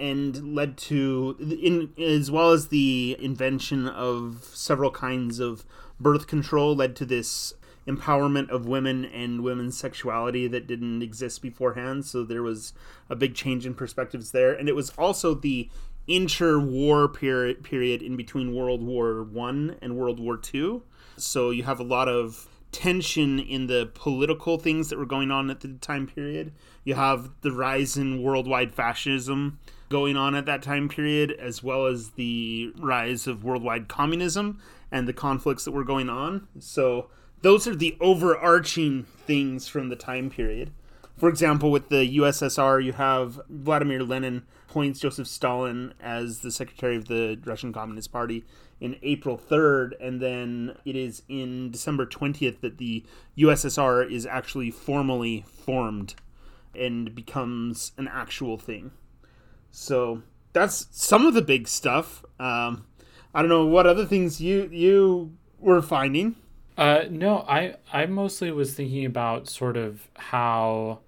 and 0.00 0.54
led 0.54 0.76
to 0.76 1.36
in 1.40 1.92
as 2.02 2.30
well 2.30 2.50
as 2.50 2.68
the 2.68 3.16
invention 3.20 3.86
of 3.86 4.50
several 4.52 4.90
kinds 4.90 5.38
of 5.38 5.64
birth 6.00 6.26
control 6.26 6.74
led 6.74 6.96
to 6.96 7.04
this 7.04 7.54
empowerment 7.86 8.48
of 8.50 8.66
women 8.66 9.04
and 9.04 9.42
women's 9.42 9.76
sexuality 9.76 10.46
that 10.46 10.66
didn't 10.66 11.02
exist 11.02 11.42
beforehand. 11.42 12.04
So 12.04 12.24
there 12.24 12.42
was 12.42 12.72
a 13.08 13.16
big 13.16 13.34
change 13.34 13.66
in 13.66 13.74
perspectives 13.74 14.32
there. 14.32 14.52
And 14.52 14.68
it 14.68 14.76
was 14.76 14.90
also 14.98 15.34
the 15.34 15.68
interwar 16.08 17.12
period 17.12 17.62
period 17.62 18.02
in 18.02 18.16
between 18.16 18.54
world 18.54 18.82
war 18.82 19.22
1 19.22 19.76
and 19.82 19.96
world 19.96 20.18
war 20.18 20.36
2 20.36 20.82
so 21.16 21.50
you 21.50 21.62
have 21.62 21.78
a 21.78 21.84
lot 21.84 22.08
of 22.08 22.48
tension 22.72 23.38
in 23.38 23.66
the 23.66 23.90
political 23.94 24.58
things 24.58 24.88
that 24.88 24.98
were 24.98 25.06
going 25.06 25.30
on 25.30 25.50
at 25.50 25.60
the 25.60 25.68
time 25.80 26.06
period 26.06 26.52
you 26.84 26.94
have 26.94 27.30
the 27.42 27.52
rise 27.52 27.96
in 27.96 28.22
worldwide 28.22 28.74
fascism 28.74 29.58
going 29.90 30.16
on 30.16 30.34
at 30.36 30.46
that 30.46 30.62
time 30.62 30.88
period, 30.88 31.32
as 31.32 31.62
well 31.62 31.86
as 31.86 32.10
the 32.10 32.72
rise 32.78 33.26
of 33.26 33.44
worldwide 33.44 33.88
communism. 33.88 34.58
and 34.92 35.06
the 35.06 35.12
conflicts 35.12 35.64
that 35.64 35.70
were 35.70 35.84
going 35.84 36.08
on. 36.08 36.48
So 36.58 37.10
those 37.42 37.68
are 37.68 37.76
the 37.76 37.96
overarching 38.00 39.04
things 39.04 39.68
from 39.68 39.88
the 39.88 39.94
time 39.94 40.30
period. 40.30 40.72
For 41.20 41.28
example, 41.28 41.70
with 41.70 41.90
the 41.90 42.16
USSR, 42.16 42.82
you 42.82 42.94
have 42.94 43.38
Vladimir 43.50 44.02
Lenin 44.02 44.44
appoints 44.66 45.00
Joseph 45.00 45.28
Stalin 45.28 45.92
as 46.00 46.38
the 46.38 46.50
secretary 46.50 46.96
of 46.96 47.08
the 47.08 47.38
Russian 47.44 47.74
Communist 47.74 48.10
Party 48.10 48.42
in 48.80 48.96
April 49.02 49.36
3rd, 49.36 49.92
and 50.00 50.22
then 50.22 50.78
it 50.86 50.96
is 50.96 51.20
in 51.28 51.70
December 51.70 52.06
20th 52.06 52.62
that 52.62 52.78
the 52.78 53.04
USSR 53.36 54.10
is 54.10 54.24
actually 54.24 54.70
formally 54.70 55.44
formed 55.46 56.14
and 56.74 57.14
becomes 57.14 57.92
an 57.98 58.08
actual 58.08 58.56
thing. 58.56 58.90
So 59.70 60.22
that's 60.54 60.86
some 60.90 61.26
of 61.26 61.34
the 61.34 61.42
big 61.42 61.68
stuff. 61.68 62.24
Um, 62.38 62.86
I 63.34 63.42
don't 63.42 63.50
know 63.50 63.66
what 63.66 63.86
other 63.86 64.06
things 64.06 64.40
you 64.40 64.70
you 64.72 65.36
were 65.58 65.82
finding. 65.82 66.36
Uh, 66.78 67.04
no, 67.10 67.44
I 67.46 67.76
I 67.92 68.06
mostly 68.06 68.50
was 68.52 68.72
thinking 68.72 69.04
about 69.04 69.50
sort 69.50 69.76
of 69.76 70.08
how 70.14 71.00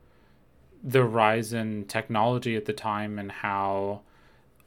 the 0.83 1.05
rise 1.05 1.53
in 1.53 1.85
technology 1.85 2.57
at 2.57 2.65
the 2.65 2.73
time 2.73 3.19
and 3.19 3.31
how 3.31 4.01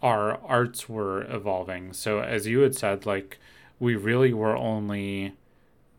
our 0.02 0.40
arts 0.44 0.88
were 0.88 1.24
evolving. 1.34 1.94
So 1.94 2.20
as 2.20 2.48
you 2.48 2.60
had 2.60 2.76
said, 2.76 3.06
like 3.06 3.40
we 3.80 3.96
really 3.96 4.34
were 4.34 4.56
only 4.56 5.36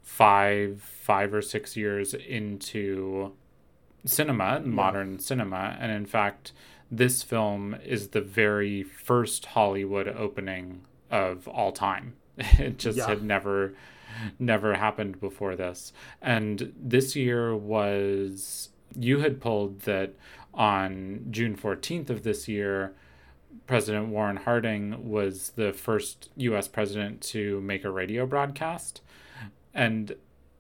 five 0.02 0.80
five 0.82 1.34
or 1.34 1.42
six 1.42 1.76
years 1.76 2.14
into 2.14 3.32
cinema, 4.04 4.60
yeah. 4.62 4.70
modern 4.70 5.18
cinema, 5.18 5.76
and 5.80 5.92
in 5.92 6.06
fact, 6.06 6.52
this 6.90 7.22
film 7.22 7.76
is 7.84 8.08
the 8.08 8.20
very 8.20 8.82
first 8.82 9.46
Hollywood 9.46 10.08
opening 10.08 10.82
of 11.10 11.48
all 11.48 11.72
time. 11.72 12.14
It 12.58 12.78
just 12.78 12.98
yeah. 12.98 13.08
had 13.08 13.22
never 13.22 13.74
never 14.38 14.74
happened 14.74 15.20
before 15.20 15.56
this. 15.56 15.92
And 16.22 16.72
this 16.76 17.16
year 17.16 17.56
was 17.56 18.70
you 18.98 19.20
had 19.20 19.40
pulled 19.40 19.80
that 19.80 20.14
on 20.54 21.26
June 21.30 21.56
14th 21.56 22.10
of 22.10 22.22
this 22.22 22.48
year 22.48 22.94
President 23.66 24.08
Warren 24.08 24.36
Harding 24.36 25.08
was 25.08 25.50
the 25.50 25.72
first 25.72 26.30
US 26.36 26.68
president 26.68 27.20
to 27.22 27.60
make 27.60 27.84
a 27.84 27.90
radio 27.90 28.26
broadcast. 28.26 29.00
And 29.74 30.14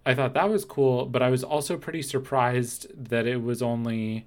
I 0.04 0.14
thought 0.14 0.34
that 0.34 0.48
was 0.48 0.64
cool, 0.64 1.06
but 1.06 1.22
I 1.22 1.30
was 1.30 1.44
also 1.44 1.76
pretty 1.76 2.02
surprised 2.02 2.86
that 3.10 3.26
it 3.26 3.42
was 3.42 3.62
only 3.62 4.26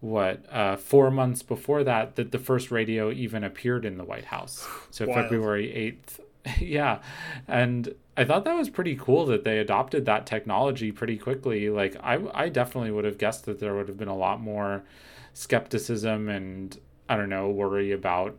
what 0.00 0.44
uh, 0.50 0.76
four 0.76 1.10
months 1.10 1.42
before 1.42 1.84
that 1.84 2.16
that 2.16 2.32
the 2.32 2.38
first 2.38 2.70
radio 2.70 3.10
even 3.10 3.44
appeared 3.44 3.84
in 3.84 3.98
the 3.98 4.04
White 4.04 4.26
House. 4.26 4.66
So 4.90 5.06
Wild. 5.06 5.22
February 5.22 5.72
eighth, 5.72 6.20
yeah, 6.58 7.00
and 7.46 7.94
I 8.20 8.24
thought 8.26 8.44
that 8.44 8.54
was 8.54 8.68
pretty 8.68 8.96
cool 8.96 9.24
that 9.26 9.44
they 9.44 9.58
adopted 9.60 10.04
that 10.04 10.26
technology 10.26 10.92
pretty 10.92 11.16
quickly. 11.16 11.70
Like 11.70 11.96
I, 12.02 12.18
I 12.34 12.50
definitely 12.50 12.90
would 12.90 13.06
have 13.06 13.16
guessed 13.16 13.46
that 13.46 13.60
there 13.60 13.74
would 13.74 13.88
have 13.88 13.96
been 13.96 14.08
a 14.08 14.16
lot 14.16 14.42
more 14.42 14.84
skepticism 15.32 16.28
and 16.28 16.78
I 17.08 17.16
don't 17.16 17.30
know 17.30 17.48
worry 17.48 17.92
about 17.92 18.36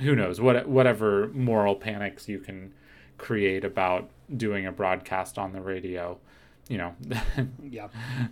who 0.00 0.16
knows 0.16 0.40
what 0.40 0.68
whatever 0.68 1.28
moral 1.28 1.76
panics 1.76 2.28
you 2.28 2.40
can 2.40 2.74
create 3.16 3.64
about 3.64 4.10
doing 4.36 4.66
a 4.66 4.72
broadcast 4.72 5.38
on 5.38 5.52
the 5.52 5.60
radio. 5.60 6.18
You 6.68 6.78
know, 6.78 6.96
yeah, 7.62 7.86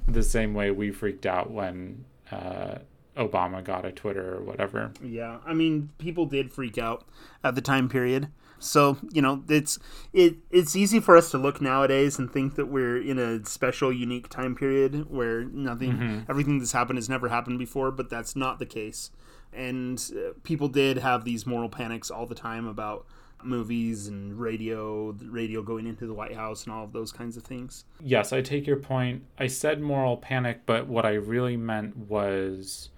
the 0.09 0.25
same 0.25 0.55
way 0.55 0.73
we 0.73 0.91
freaked 0.91 1.25
out 1.25 1.53
when 1.53 2.05
uh, 2.33 2.79
Obama 3.17 3.63
got 3.63 3.85
a 3.85 3.93
Twitter 3.93 4.35
or 4.39 4.43
whatever. 4.43 4.91
Yeah, 5.01 5.39
I 5.47 5.55
mean, 5.55 5.91
people 5.99 6.27
did 6.27 6.53
freak 6.53 6.79
out 6.79 7.07
at 7.45 7.55
the 7.55 7.61
time 7.61 7.89
period. 7.89 8.29
So 8.59 8.99
you 9.11 9.23
know, 9.23 9.43
it's 9.49 9.79
it 10.13 10.37
it's 10.51 10.77
easy 10.77 11.01
for 11.01 11.17
us 11.17 11.31
to 11.31 11.39
look 11.39 11.61
nowadays 11.61 12.19
and 12.19 12.31
think 12.31 12.55
that 12.57 12.67
we're 12.67 13.01
in 13.01 13.19
a 13.19 13.45
special, 13.45 13.93
unique 13.93 14.29
time 14.29 14.55
period 14.55 15.11
where 15.11 15.45
nothing, 15.45 15.93
mm-hmm. 15.93 16.31
everything 16.31 16.59
that's 16.59 16.73
happened 16.73 16.99
has 16.99 17.09
never 17.09 17.29
happened 17.29 17.59
before. 17.59 17.91
But 17.91 18.11
that's 18.11 18.35
not 18.35 18.59
the 18.59 18.67
case. 18.67 19.11
And 19.53 20.03
uh, 20.15 20.33
people 20.43 20.69
did 20.69 20.99
have 20.99 21.25
these 21.25 21.47
moral 21.47 21.69
panics 21.69 22.11
all 22.11 22.27
the 22.27 22.35
time 22.35 22.67
about 22.67 23.07
movies 23.43 24.09
and 24.09 24.39
radio, 24.39 25.13
radio 25.13 25.63
going 25.63 25.87
into 25.87 26.07
the 26.07 26.15
White 26.15 26.35
House 26.35 26.65
and 26.65 26.73
all 26.73 26.85
of 26.85 26.93
those 26.93 27.13
kinds 27.13 27.37
of 27.37 27.43
things. 27.43 27.85
Yes, 28.01 28.33
I 28.33 28.43
take 28.43 28.67
your 28.67 28.77
point. 28.77 29.25
I 29.39 29.47
said 29.47 29.81
moral 29.81 30.17
panic, 30.17 30.63
but 30.67 30.87
what 30.87 31.07
I 31.07 31.15
really 31.15 31.57
meant 31.57 31.97
was 31.97 32.91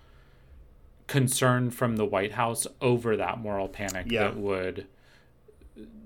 concern 1.07 1.71
from 1.71 1.97
the 1.97 2.05
White 2.05 2.33
House 2.33 2.67
over 2.81 3.17
that 3.17 3.38
moral 3.38 3.69
panic 3.69 4.11
yeah. 4.11 4.25
that 4.25 4.37
would 4.37 4.87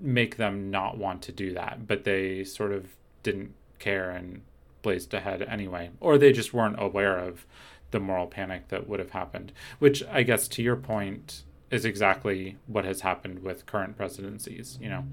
make 0.01 0.37
them 0.37 0.71
not 0.71 0.99
want 0.99 1.23
to 1.23 1.33
do 1.33 1.53
that. 1.55 1.87
But 1.87 2.05
they 2.05 2.45
sort 2.45 2.73
of 2.73 2.87
didn't 3.23 3.55
care 3.79 4.11
and 4.11 4.43
blazed 4.83 5.15
ahead 5.15 5.43
anyway. 5.43 5.91
Or 6.01 6.19
they 6.19 6.33
just 6.33 6.53
weren't 6.53 6.77
aware 6.79 7.19
of 7.19 7.47
the 7.91 8.01
moral 8.01 8.27
panic 8.27 8.69
that 8.69 8.89
would 8.89 9.01
have 9.01 9.11
happened. 9.11 9.53
Which 9.79 10.03
I 10.11 10.23
guess 10.23 10.49
to 10.49 10.63
your 10.63 10.77
point 10.77 11.43
is 11.71 11.85
exactly 11.85 12.57
what 12.67 12.85
has 12.85 13.01
happened 13.01 13.43
with 13.43 13.67
current 13.67 13.97
presidencies. 13.97 14.79
You 14.81 14.91
know, 14.91 15.05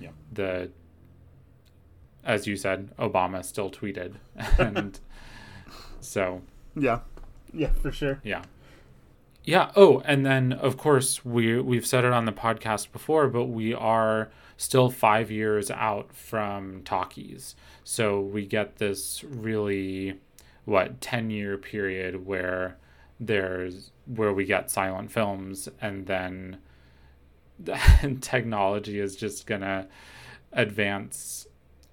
yeah. 0.00 0.10
the 0.32 0.70
as 2.24 2.46
you 2.46 2.56
said, 2.56 2.90
Obama 2.98 3.44
still 3.44 3.70
tweeted, 3.70 4.14
and 4.58 4.98
so 6.00 6.42
yeah, 6.74 7.00
yeah, 7.52 7.70
for 7.80 7.92
sure, 7.92 8.20
yeah. 8.24 8.42
Yeah. 9.46 9.70
Oh, 9.76 10.02
and 10.04 10.26
then 10.26 10.52
of 10.52 10.76
course 10.76 11.24
we 11.24 11.58
we've 11.60 11.86
said 11.86 12.04
it 12.04 12.12
on 12.12 12.24
the 12.24 12.32
podcast 12.32 12.90
before, 12.92 13.28
but 13.28 13.44
we 13.44 13.72
are 13.72 14.28
still 14.56 14.90
five 14.90 15.30
years 15.30 15.70
out 15.70 16.12
from 16.12 16.82
talkies, 16.82 17.54
so 17.84 18.20
we 18.20 18.44
get 18.44 18.76
this 18.76 19.22
really 19.24 20.18
what 20.64 21.00
ten 21.00 21.30
year 21.30 21.56
period 21.56 22.26
where 22.26 22.76
there's 23.20 23.92
where 24.06 24.32
we 24.32 24.44
get 24.44 24.68
silent 24.68 25.12
films 25.12 25.68
and 25.80 26.06
then 26.06 26.58
technology 28.20 28.98
is 28.98 29.14
just 29.14 29.46
gonna 29.46 29.86
advance 30.52 31.46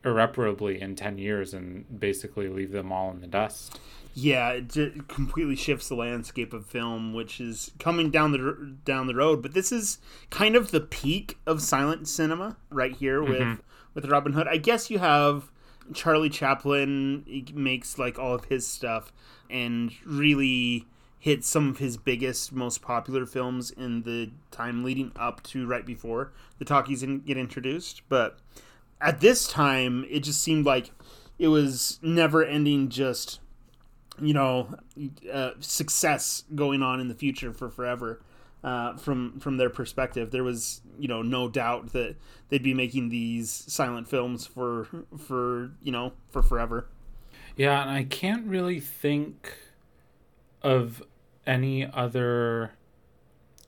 irreparably 0.05 0.81
in 0.81 0.95
10 0.95 1.17
years 1.17 1.53
and 1.53 1.85
basically 1.99 2.49
leave 2.49 2.71
them 2.71 2.91
all 2.91 3.09
in 3.11 3.21
the 3.21 3.27
dust 3.27 3.79
yeah 4.13 4.51
it 4.51 5.07
completely 5.07 5.55
shifts 5.55 5.89
the 5.89 5.95
landscape 5.95 6.53
of 6.53 6.65
film 6.65 7.13
which 7.13 7.41
is 7.41 7.71
coming 7.79 8.11
down 8.11 8.31
the 8.31 8.75
down 8.85 9.07
the 9.07 9.15
road 9.15 9.41
but 9.41 9.53
this 9.53 9.71
is 9.71 9.97
kind 10.29 10.55
of 10.55 10.71
the 10.71 10.81
peak 10.81 11.37
of 11.45 11.61
silent 11.61 12.07
cinema 12.07 12.55
right 12.69 12.95
here 12.97 13.21
with 13.21 13.39
mm-hmm. 13.39 13.61
with 13.93 14.05
robin 14.05 14.33
hood 14.33 14.47
i 14.47 14.57
guess 14.57 14.89
you 14.89 14.99
have 14.99 15.51
charlie 15.93 16.29
chaplin 16.29 17.23
he 17.25 17.45
makes 17.53 17.97
like 17.97 18.19
all 18.19 18.35
of 18.35 18.45
his 18.45 18.65
stuff 18.67 19.11
and 19.49 19.91
really 20.05 20.87
hit 21.23 21.45
some 21.45 21.69
of 21.69 21.77
his 21.77 21.95
biggest, 21.95 22.51
most 22.51 22.81
popular 22.81 23.25
films 23.25 23.71
in 23.71 24.01
the 24.01 24.29
time 24.51 24.83
leading 24.83 25.09
up 25.15 25.41
to 25.41 25.65
right 25.65 25.85
before 25.85 26.33
the 26.59 26.65
talkies 26.65 26.99
didn't 26.99 27.25
get 27.25 27.37
introduced. 27.37 28.01
But 28.09 28.39
at 28.99 29.21
this 29.21 29.47
time, 29.47 30.05
it 30.09 30.19
just 30.19 30.41
seemed 30.41 30.65
like 30.65 30.91
it 31.39 31.47
was 31.47 31.97
never 32.01 32.43
ending, 32.43 32.89
just 32.89 33.39
you 34.21 34.33
know, 34.33 34.75
uh, 35.31 35.51
success 35.59 36.43
going 36.55 36.81
on 36.81 36.99
in 36.99 37.07
the 37.07 37.15
future 37.15 37.53
for 37.53 37.69
forever. 37.69 38.21
Uh, 38.63 38.95
from 38.95 39.39
from 39.41 39.57
their 39.57 39.69
perspective, 39.69 40.31
there 40.31 40.43
was 40.43 40.81
you 40.97 41.07
know 41.07 41.21
no 41.21 41.49
doubt 41.49 41.91
that 41.91 42.15
they'd 42.47 42.63
be 42.63 42.73
making 42.73 43.09
these 43.09 43.49
silent 43.51 44.07
films 44.07 44.45
for 44.45 44.87
for 45.17 45.71
you 45.81 45.91
know 45.91 46.13
for 46.29 46.41
forever. 46.41 46.87
Yeah, 47.57 47.81
and 47.81 47.91
I 47.91 48.03
can't 48.03 48.47
really 48.47 48.79
think 48.79 49.53
of 50.61 51.03
any 51.45 51.85
other 51.85 52.71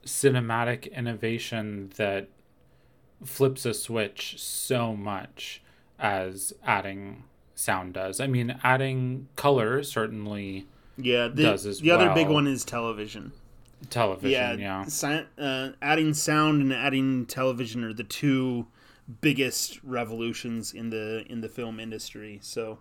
cinematic 0.06 0.90
innovation 0.92 1.92
that 1.96 2.28
flips 3.24 3.66
a 3.66 3.74
switch 3.74 4.36
so 4.38 4.96
much 4.96 5.62
as 5.98 6.52
adding 6.64 7.24
sound 7.56 7.94
does. 7.94 8.20
I 8.20 8.28
mean, 8.28 8.60
adding 8.62 9.26
color 9.34 9.82
certainly 9.82 10.66
yeah 10.96 11.26
the, 11.26 11.42
does 11.42 11.66
as 11.66 11.80
the 11.80 11.90
well. 11.90 12.00
other 12.00 12.14
big 12.14 12.28
one 12.28 12.46
is 12.46 12.64
television. 12.64 13.32
Television, 13.90 14.30
yeah. 14.30 14.54
yeah. 14.56 14.84
Si- 14.84 15.26
uh, 15.38 15.70
adding 15.82 16.14
sound 16.14 16.62
and 16.62 16.72
adding 16.72 17.26
television 17.26 17.82
are 17.84 17.92
the 17.92 18.04
two 18.04 18.66
biggest 19.20 19.80
revolutions 19.82 20.72
in 20.72 20.90
the 20.90 21.24
in 21.28 21.40
the 21.40 21.48
film 21.48 21.78
industry. 21.80 22.38
So, 22.42 22.78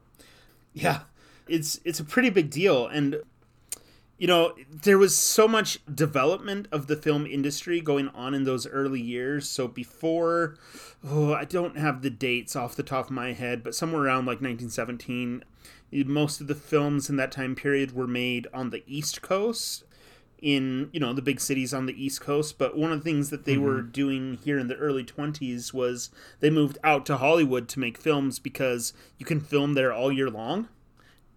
yeah, 0.73 1.01
it's 1.47 1.79
it's 1.83 1.99
a 1.99 2.03
pretty 2.03 2.29
big 2.29 2.49
deal, 2.49 2.87
and 2.87 3.17
you 4.17 4.27
know, 4.27 4.55
there 4.69 4.97
was 4.97 5.17
so 5.17 5.47
much 5.47 5.79
development 5.93 6.67
of 6.71 6.87
the 6.87 6.95
film 6.95 7.25
industry 7.25 7.81
going 7.81 8.07
on 8.09 8.33
in 8.33 8.45
those 8.45 8.65
early 8.67 9.01
years. 9.01 9.49
So 9.49 9.67
before, 9.67 10.55
oh, 11.03 11.33
I 11.33 11.43
don't 11.43 11.77
have 11.77 12.01
the 12.01 12.09
dates 12.09 12.55
off 12.55 12.75
the 12.75 12.83
top 12.83 13.05
of 13.05 13.11
my 13.11 13.33
head, 13.33 13.61
but 13.61 13.75
somewhere 13.75 14.03
around 14.03 14.25
like 14.25 14.41
1917, 14.41 15.43
most 16.05 16.39
of 16.39 16.47
the 16.47 16.55
films 16.55 17.09
in 17.09 17.17
that 17.17 17.31
time 17.31 17.55
period 17.55 17.93
were 17.93 18.07
made 18.07 18.47
on 18.53 18.69
the 18.69 18.83
East 18.87 19.21
Coast. 19.21 19.83
in 20.41 20.89
you 20.91 20.99
know 20.99 21.13
the 21.13 21.21
big 21.21 21.39
cities 21.39 21.73
on 21.73 21.85
the 21.85 22.05
east 22.05 22.19
coast 22.19 22.57
but 22.57 22.77
one 22.77 22.91
of 22.91 22.99
the 22.99 23.03
things 23.09 23.29
that 23.29 23.45
they 23.45 23.55
mm-hmm. 23.55 23.63
were 23.63 23.81
doing 23.81 24.37
here 24.43 24.59
in 24.59 24.67
the 24.67 24.75
early 24.75 25.03
20s 25.03 25.73
was 25.73 26.09
they 26.41 26.49
moved 26.49 26.77
out 26.83 27.05
to 27.05 27.15
hollywood 27.15 27.69
to 27.69 27.79
make 27.79 27.97
films 27.97 28.37
because 28.37 28.91
you 29.17 29.25
can 29.25 29.39
film 29.39 29.75
there 29.75 29.93
all 29.93 30.11
year 30.11 30.29
long 30.29 30.67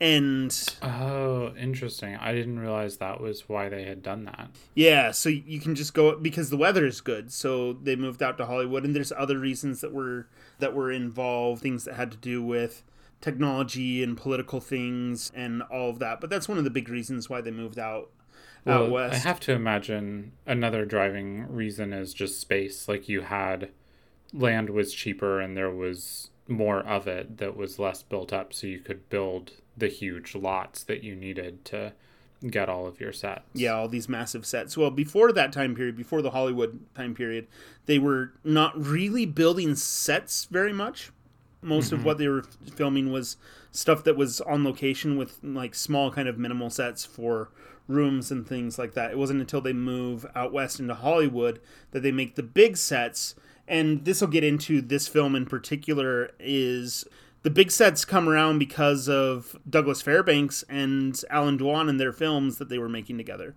and 0.01 0.77
oh 0.83 1.55
interesting. 1.57 2.17
I 2.17 2.33
didn't 2.33 2.59
realize 2.59 2.99
that 2.99 3.21
was 3.21 3.49
why 3.49 3.69
they 3.69 3.85
had 3.85 4.03
done 4.03 4.25
that. 4.27 4.51
Yeah 4.75 5.11
so 5.11 5.29
you 5.29 5.61
can 5.61 5.75
just 5.75 5.95
go 5.95 6.17
because 6.17 6.51
the 6.51 6.57
weather 6.57 6.87
is 6.87 7.01
good 7.01 7.33
so 7.33 7.73
they 7.73 7.97
moved 7.97 8.23
out 8.23 8.39
to 8.39 8.47
hollywood 8.47 8.85
and 8.85 8.95
there's 8.95 9.13
other 9.13 9.39
reasons 9.39 9.81
that 9.81 9.93
were 9.93 10.29
that 10.59 10.75
were 10.75 10.91
involved 10.91 11.63
things 11.63 11.85
that 11.85 11.95
had 11.95 12.11
to 12.11 12.17
do 12.17 12.43
with 12.43 12.83
technology 13.21 14.03
and 14.03 14.17
political 14.17 14.61
things 14.61 15.33
and 15.35 15.63
all 15.63 15.91
of 15.91 15.99
that 15.99 16.21
but 16.21 16.31
that's 16.31 16.49
one 16.49 16.59
of 16.59 16.65
the 16.65 16.71
big 16.71 16.89
reasons 16.89 17.29
why 17.29 17.41
they 17.41 17.51
moved 17.51 17.79
out 17.79 18.11
well, 18.65 18.85
out 18.85 18.91
west. 18.91 19.15
i 19.15 19.29
have 19.29 19.41
to 19.41 19.53
imagine 19.53 20.33
another 20.47 20.85
driving 20.85 21.47
reason 21.53 21.93
is 21.93 22.15
just 22.15 22.41
space. 22.41 22.89
Like 22.89 23.09
you 23.09 23.23
had 23.23 23.71
land 24.33 24.71
was 24.71 24.93
cheaper 24.93 25.41
and 25.41 25.57
there 25.57 25.71
was 25.71 26.31
more 26.47 26.81
of 26.81 27.07
it 27.07 27.39
that 27.39 27.57
was 27.57 27.79
less 27.79 28.03
built 28.03 28.33
up 28.33 28.53
so 28.53 28.67
you 28.67 28.79
could 28.79 29.09
build 29.09 29.53
the 29.79 29.89
huge 29.89 30.35
lots 30.35 30.83
that 30.85 31.03
you 31.03 31.15
needed 31.15 31.65
to 31.67 31.93
get 32.47 32.69
all 32.69 32.87
of 32.87 33.01
your 33.01 33.13
sets. 33.13 33.43
Yeah, 33.53 33.73
all 33.73 33.89
these 33.89 34.09
massive 34.09 34.47
sets. 34.47 34.77
Well, 34.77 34.91
before 34.91 35.33
that 35.33 35.53
time 35.53 35.75
period, 35.75 35.97
before 35.97 36.23
the 36.23 36.31
Hollywood 36.31 36.81
time 36.95 37.15
period, 37.15 37.49
they 37.87 37.99
were 37.99 38.33
not 38.45 38.79
really 38.81 39.27
building 39.27 39.75
sets 39.75 40.45
very 40.45 40.73
much. 40.73 41.11
Most 41.61 41.87
mm-hmm. 41.87 41.97
of 41.97 42.05
what 42.05 42.19
they 42.19 42.29
were 42.29 42.45
filming 42.75 43.11
was 43.11 43.37
stuff 43.73 44.05
that 44.05 44.17
was 44.17 44.41
on 44.43 44.65
location 44.65 45.17
with 45.17 45.39
like 45.43 45.75
small 45.75 46.11
kind 46.11 46.29
of 46.29 46.39
minimal 46.39 46.71
sets 46.71 47.05
for 47.05 47.51
rooms 47.89 48.31
and 48.31 48.47
things 48.47 48.79
like 48.79 48.95
that. 48.95 49.11
It 49.11 49.19
wasn't 49.19 49.41
until 49.41 49.61
they 49.61 49.73
move 49.73 50.25
out 50.35 50.53
west 50.53 50.79
into 50.79 50.95
Hollywood 50.95 51.61
that 51.91 52.03
they 52.03 52.13
make 52.13 52.37
the 52.37 52.43
big 52.43 52.77
sets. 52.77 53.35
And 53.67 54.05
this 54.05 54.21
will 54.21 54.29
get 54.29 54.45
into 54.45 54.81
this 54.81 55.09
film 55.09 55.35
in 55.35 55.47
particular 55.47 56.31
is 56.39 57.05
the 57.49 57.55
big 57.55 57.71
sets 57.71 58.05
come 58.05 58.29
around 58.29 58.59
because 58.59 59.09
of 59.09 59.57
Douglas 59.67 60.03
Fairbanks 60.03 60.65
and 60.69 61.19
Allan 61.31 61.57
Dwan 61.57 61.89
and 61.89 61.99
their 61.99 62.13
films 62.13 62.59
that 62.59 62.69
they 62.69 62.77
were 62.77 62.91
making 62.91 63.17
together. 63.17 63.55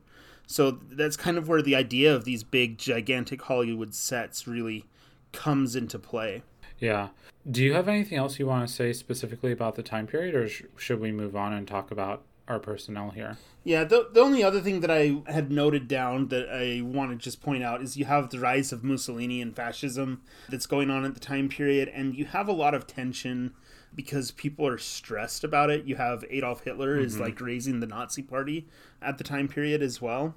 So 0.48 0.80
that's 0.90 1.18
kind 1.18 1.38
of 1.38 1.50
where 1.50 1.62
the 1.62 1.76
idea 1.76 2.16
of 2.16 2.24
these 2.24 2.42
big, 2.42 2.78
gigantic 2.78 3.42
Hollywood 3.42 3.94
sets 3.94 4.48
really 4.48 4.86
comes 5.34 5.76
into 5.76 6.00
play. 6.00 6.42
Yeah. 6.80 7.10
Do 7.50 7.62
you 7.62 7.74
have 7.74 7.90
anything 7.90 8.18
else 8.18 8.40
you 8.40 8.48
want 8.48 8.66
to 8.66 8.74
say 8.74 8.94
specifically 8.94 9.52
about 9.52 9.76
the 9.76 9.84
time 9.84 10.08
period, 10.08 10.36
or 10.36 10.48
sh- 10.48 10.64
should 10.78 11.02
we 11.02 11.12
move 11.12 11.36
on 11.36 11.52
and 11.52 11.68
talk 11.68 11.92
about 11.92 12.24
our 12.48 12.60
personnel 12.60 13.10
here? 13.10 13.40
Yeah, 13.66 13.84
the, 13.84 14.08
the 14.14 14.22
only 14.22 14.42
other 14.42 14.62
thing 14.62 14.80
that 14.80 14.90
I 14.90 15.22
had 15.28 15.52
noted 15.52 15.90
down 15.90 16.30
that 16.30 16.50
I 16.50 16.82
want 16.82 17.12
to 17.12 17.18
just 17.18 17.42
point 17.42 17.62
out 17.62 17.82
is 17.82 17.98
you 17.98 18.06
have 18.06 18.30
the 18.30 18.40
rise 18.40 18.72
of 18.72 18.86
Mussolini 18.86 19.42
and 19.42 19.54
fascism 19.54 20.22
that's 20.48 20.66
going 20.66 20.90
on 20.90 21.04
at 21.04 21.14
the 21.14 21.20
time 21.20 21.50
period, 21.50 21.90
and 21.90 22.16
you 22.16 22.24
have 22.24 22.48
a 22.48 22.54
lot 22.54 22.74
of 22.74 22.88
tension 22.88 23.54
because 23.94 24.32
people 24.32 24.66
are 24.68 24.78
stressed 24.78 25.44
about 25.44 25.70
it. 25.70 25.86
You 25.86 25.96
have 25.96 26.24
Adolf 26.30 26.64
Hitler 26.64 26.96
mm-hmm. 26.96 27.06
is 27.06 27.20
like 27.20 27.40
raising 27.42 27.80
the 27.80 27.88
Nazi 27.88 28.22
party 28.22 28.68
at 29.02 29.18
the 29.18 29.24
time 29.24 29.48
period 29.48 29.82
as 29.82 30.02
well. 30.02 30.36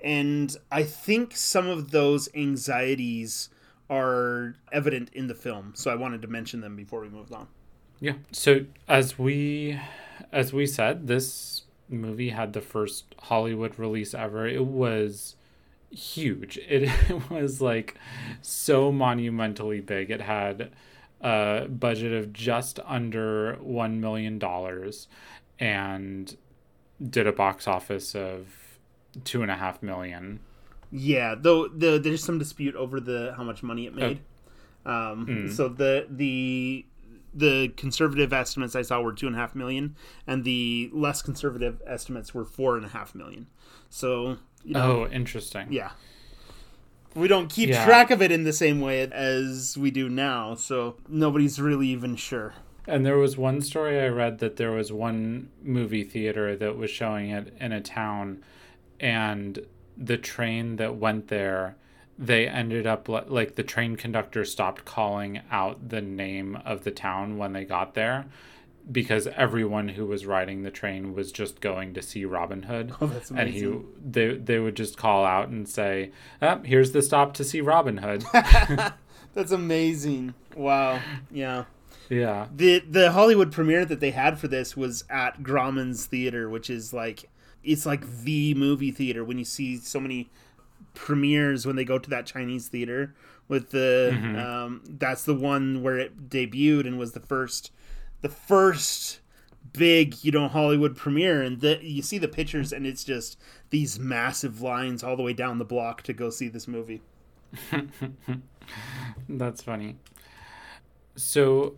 And 0.00 0.56
I 0.70 0.82
think 0.82 1.36
some 1.36 1.66
of 1.66 1.90
those 1.90 2.28
anxieties 2.34 3.48
are 3.88 4.54
evident 4.72 5.10
in 5.12 5.26
the 5.26 5.34
film. 5.34 5.72
So 5.74 5.90
I 5.90 5.94
wanted 5.94 6.22
to 6.22 6.28
mention 6.28 6.60
them 6.60 6.76
before 6.76 7.00
we 7.00 7.08
moved 7.08 7.32
on. 7.32 7.48
Yeah. 8.00 8.14
So 8.32 8.66
as 8.88 9.18
we 9.18 9.80
as 10.32 10.52
we 10.52 10.66
said, 10.66 11.06
this 11.06 11.62
movie 11.88 12.30
had 12.30 12.52
the 12.52 12.60
first 12.60 13.14
Hollywood 13.18 13.78
release 13.78 14.14
ever. 14.14 14.46
It 14.46 14.66
was 14.66 15.36
huge. 15.90 16.58
It, 16.58 16.82
it 17.08 17.30
was 17.30 17.60
like 17.60 17.96
so 18.42 18.92
monumentally 18.92 19.80
big. 19.80 20.10
It 20.10 20.20
had 20.20 20.70
a 21.24 21.66
budget 21.68 22.12
of 22.12 22.32
just 22.32 22.78
under 22.84 23.56
$1 23.64 23.98
million 23.98 24.38
and 25.58 26.36
did 27.10 27.26
a 27.26 27.32
box 27.32 27.66
office 27.66 28.14
of 28.14 28.46
two 29.24 29.42
and 29.42 29.50
a 29.50 29.54
half 29.54 29.82
million. 29.82 30.40
Yeah, 30.92 31.34
though 31.36 31.66
the, 31.68 31.98
there's 31.98 32.22
some 32.22 32.38
dispute 32.38 32.76
over 32.76 33.00
the 33.00 33.34
how 33.36 33.42
much 33.42 33.62
money 33.62 33.86
it 33.86 33.94
made. 33.94 34.20
Oh. 34.84 34.90
Um, 34.92 35.26
mm. 35.26 35.52
So 35.52 35.68
the 35.68 36.06
the 36.10 36.84
the 37.32 37.68
conservative 37.76 38.32
estimates 38.32 38.76
I 38.76 38.82
saw 38.82 39.00
were 39.00 39.12
two 39.12 39.26
and 39.26 39.34
a 39.34 39.38
half 39.38 39.54
million, 39.54 39.96
and 40.26 40.44
the 40.44 40.90
less 40.92 41.22
conservative 41.22 41.80
estimates 41.86 42.34
were 42.34 42.44
four 42.44 42.76
and 42.76 42.84
a 42.84 42.90
half 42.90 43.14
million. 43.14 43.46
So 43.88 44.36
you 44.62 44.74
know, 44.74 45.06
oh, 45.06 45.10
interesting. 45.10 45.72
Yeah, 45.72 45.92
we 47.14 47.28
don't 47.28 47.48
keep 47.48 47.70
yeah. 47.70 47.84
track 47.84 48.10
of 48.10 48.20
it 48.20 48.30
in 48.30 48.44
the 48.44 48.52
same 48.52 48.80
way 48.80 49.02
as 49.02 49.76
we 49.78 49.90
do 49.90 50.08
now, 50.08 50.54
so 50.54 50.96
nobody's 51.08 51.60
really 51.60 51.88
even 51.88 52.16
sure. 52.16 52.54
And 52.86 53.06
there 53.06 53.16
was 53.16 53.36
one 53.36 53.62
story 53.62 54.00
I 54.00 54.08
read 54.08 54.38
that 54.40 54.56
there 54.56 54.72
was 54.72 54.92
one 54.92 55.48
movie 55.62 56.04
theater 56.04 56.54
that 56.56 56.76
was 56.76 56.90
showing 56.90 57.30
it 57.30 57.56
in 57.58 57.72
a 57.72 57.80
town, 57.80 58.42
and 59.00 59.64
the 59.96 60.18
train 60.18 60.76
that 60.76 60.96
went 60.96 61.28
there, 61.28 61.76
they 62.18 62.46
ended 62.46 62.86
up 62.86 63.08
like 63.08 63.54
the 63.54 63.62
train 63.62 63.96
conductor 63.96 64.44
stopped 64.44 64.84
calling 64.84 65.40
out 65.50 65.88
the 65.88 66.00
name 66.00 66.58
of 66.64 66.84
the 66.84 66.90
town 66.90 67.38
when 67.38 67.52
they 67.52 67.64
got 67.64 67.94
there 67.94 68.26
because 68.90 69.26
everyone 69.28 69.88
who 69.88 70.06
was 70.06 70.26
riding 70.26 70.62
the 70.62 70.70
train 70.70 71.14
was 71.14 71.32
just 71.32 71.60
going 71.60 71.94
to 71.94 72.02
see 72.02 72.24
Robin 72.24 72.64
Hood. 72.64 72.92
Oh, 73.00 73.06
that's 73.06 73.30
amazing. 73.30 73.64
And 73.64 73.82
he 74.04 74.10
they 74.10 74.36
they 74.36 74.58
would 74.58 74.76
just 74.76 74.96
call 74.96 75.24
out 75.24 75.48
and 75.48 75.68
say, 75.68 76.12
oh, 76.42 76.60
"Here's 76.64 76.92
the 76.92 77.02
stop 77.02 77.34
to 77.34 77.44
see 77.44 77.60
Robin 77.60 77.98
Hood." 77.98 78.24
that's 79.34 79.52
amazing. 79.52 80.34
Wow. 80.56 81.00
Yeah. 81.30 81.64
Yeah. 82.08 82.48
The 82.54 82.80
the 82.80 83.12
Hollywood 83.12 83.52
premiere 83.52 83.84
that 83.84 84.00
they 84.00 84.10
had 84.10 84.38
for 84.38 84.48
this 84.48 84.76
was 84.76 85.04
at 85.08 85.42
Grauman's 85.42 86.06
Theater, 86.06 86.48
which 86.48 86.68
is 86.68 86.92
like 86.92 87.28
it's 87.62 87.86
like 87.86 88.22
the 88.22 88.54
movie 88.54 88.90
theater 88.90 89.24
when 89.24 89.38
you 89.38 89.44
see 89.44 89.78
so 89.78 89.98
many 89.98 90.30
premieres 90.92 91.66
when 91.66 91.76
they 91.76 91.84
go 91.84 91.98
to 91.98 92.10
that 92.10 92.26
Chinese 92.26 92.68
theater 92.68 93.14
with 93.48 93.70
the 93.70 94.10
mm-hmm. 94.12 94.36
um, 94.36 94.82
that's 94.86 95.24
the 95.24 95.34
one 95.34 95.82
where 95.82 95.98
it 95.98 96.28
debuted 96.28 96.86
and 96.86 96.98
was 96.98 97.12
the 97.12 97.20
first 97.20 97.72
the 98.24 98.30
first 98.30 99.20
big 99.74 100.24
you 100.24 100.32
know 100.32 100.48
hollywood 100.48 100.96
premiere 100.96 101.42
and 101.42 101.60
the, 101.60 101.78
you 101.82 102.00
see 102.00 102.16
the 102.16 102.26
pictures 102.26 102.72
and 102.72 102.86
it's 102.86 103.04
just 103.04 103.38
these 103.68 103.98
massive 103.98 104.62
lines 104.62 105.02
all 105.02 105.14
the 105.14 105.22
way 105.22 105.34
down 105.34 105.58
the 105.58 105.64
block 105.64 106.00
to 106.00 106.12
go 106.12 106.30
see 106.30 106.48
this 106.48 106.68
movie. 106.68 107.02
That's 109.28 109.62
funny. 109.62 109.96
So 111.16 111.74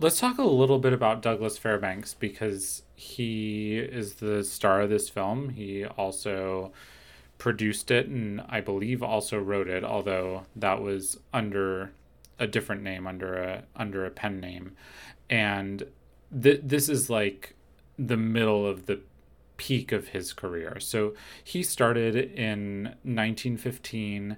let's 0.00 0.18
talk 0.20 0.38
a 0.38 0.42
little 0.42 0.78
bit 0.78 0.92
about 0.92 1.22
douglas 1.22 1.56
fairbanks 1.56 2.14
because 2.14 2.82
he 2.94 3.78
is 3.78 4.14
the 4.14 4.44
star 4.44 4.82
of 4.82 4.90
this 4.90 5.08
film. 5.08 5.50
He 5.50 5.84
also 5.84 6.72
produced 7.38 7.90
it 7.90 8.06
and 8.06 8.42
i 8.48 8.62
believe 8.62 9.02
also 9.02 9.38
wrote 9.38 9.68
it 9.68 9.84
although 9.84 10.46
that 10.56 10.80
was 10.80 11.18
under 11.34 11.92
a 12.38 12.46
different 12.46 12.82
name 12.82 13.06
under 13.06 13.34
a 13.34 13.62
under 13.76 14.06
a 14.06 14.10
pen 14.10 14.40
name 14.40 14.74
and 15.28 15.84
th- 16.42 16.60
this 16.62 16.88
is 16.88 17.10
like 17.10 17.54
the 17.98 18.16
middle 18.16 18.66
of 18.66 18.86
the 18.86 19.00
peak 19.56 19.92
of 19.92 20.08
his 20.08 20.32
career. 20.32 20.78
So 20.80 21.14
he 21.42 21.62
started 21.62 22.14
in 22.14 22.94
1915 23.02 24.36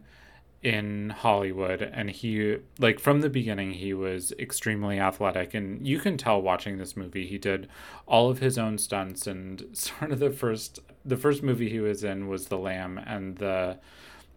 in 0.61 1.11
Hollywood 1.11 1.81
and 1.81 2.11
he 2.11 2.57
like 2.81 2.98
from 2.98 3.20
the 3.20 3.31
beginning 3.31 3.72
he 3.72 3.94
was 3.94 4.33
extremely 4.38 4.98
athletic. 4.98 5.55
And 5.55 5.87
you 5.87 5.98
can 5.98 6.16
tell 6.16 6.42
watching 6.42 6.79
this 6.79 6.96
movie 6.96 7.27
he 7.27 7.38
did 7.38 7.68
all 8.07 8.31
of 8.31 8.40
his 8.40 8.59
own 8.59 8.79
stunts. 8.79 9.27
And 9.27 9.64
sort 9.72 10.12
of 10.12 10.18
the 10.18 10.31
first 10.31 10.81
the 11.05 11.16
first 11.16 11.42
movie 11.42 11.68
he 11.68 11.81
was 11.81 12.05
in 12.05 12.29
was 12.29 12.46
The 12.46 12.59
Lamb 12.59 12.98
and 12.98 13.37
the 13.37 13.79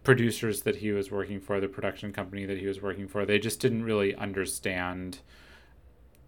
producers 0.04 0.62
that 0.62 0.76
he 0.76 0.90
was 0.90 1.10
working 1.10 1.40
for 1.40 1.60
the 1.60 1.68
production 1.68 2.12
company 2.12 2.44
that 2.44 2.58
he 2.58 2.66
was 2.66 2.82
working 2.82 3.06
for. 3.06 3.24
They 3.24 3.38
just 3.38 3.60
didn't 3.60 3.84
really 3.84 4.14
understand 4.14 5.20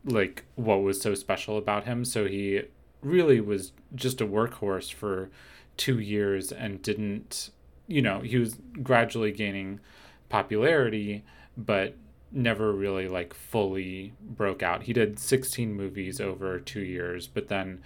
like 0.05 0.45
what 0.55 0.83
was 0.83 1.01
so 1.01 1.15
special 1.15 1.57
about 1.57 1.85
him. 1.85 2.05
So 2.05 2.27
he 2.27 2.63
really 3.03 3.41
was 3.41 3.73
just 3.95 4.21
a 4.21 4.27
workhorse 4.27 4.93
for 4.93 5.31
two 5.77 5.99
years 5.99 6.53
and 6.53 6.83
didn't, 6.83 7.51
you 7.87 8.03
know, 8.03 8.21
he 8.21 8.39
was 8.39 8.57
gradually 8.83 9.33
gaining 9.33 9.81
popularity, 10.29 11.25
but 11.57 11.97
never 12.31 12.73
really 12.73 13.09
like 13.09 13.33
fully 13.33 14.13
broke 14.21 14.63
out. 14.63 14.85
He 14.85 14.93
did 14.93 15.19
16 15.19 15.73
movies 15.73 16.21
over 16.21 16.59
two 16.59 16.81
years, 16.81 17.27
but 17.27 17.49
then 17.49 17.83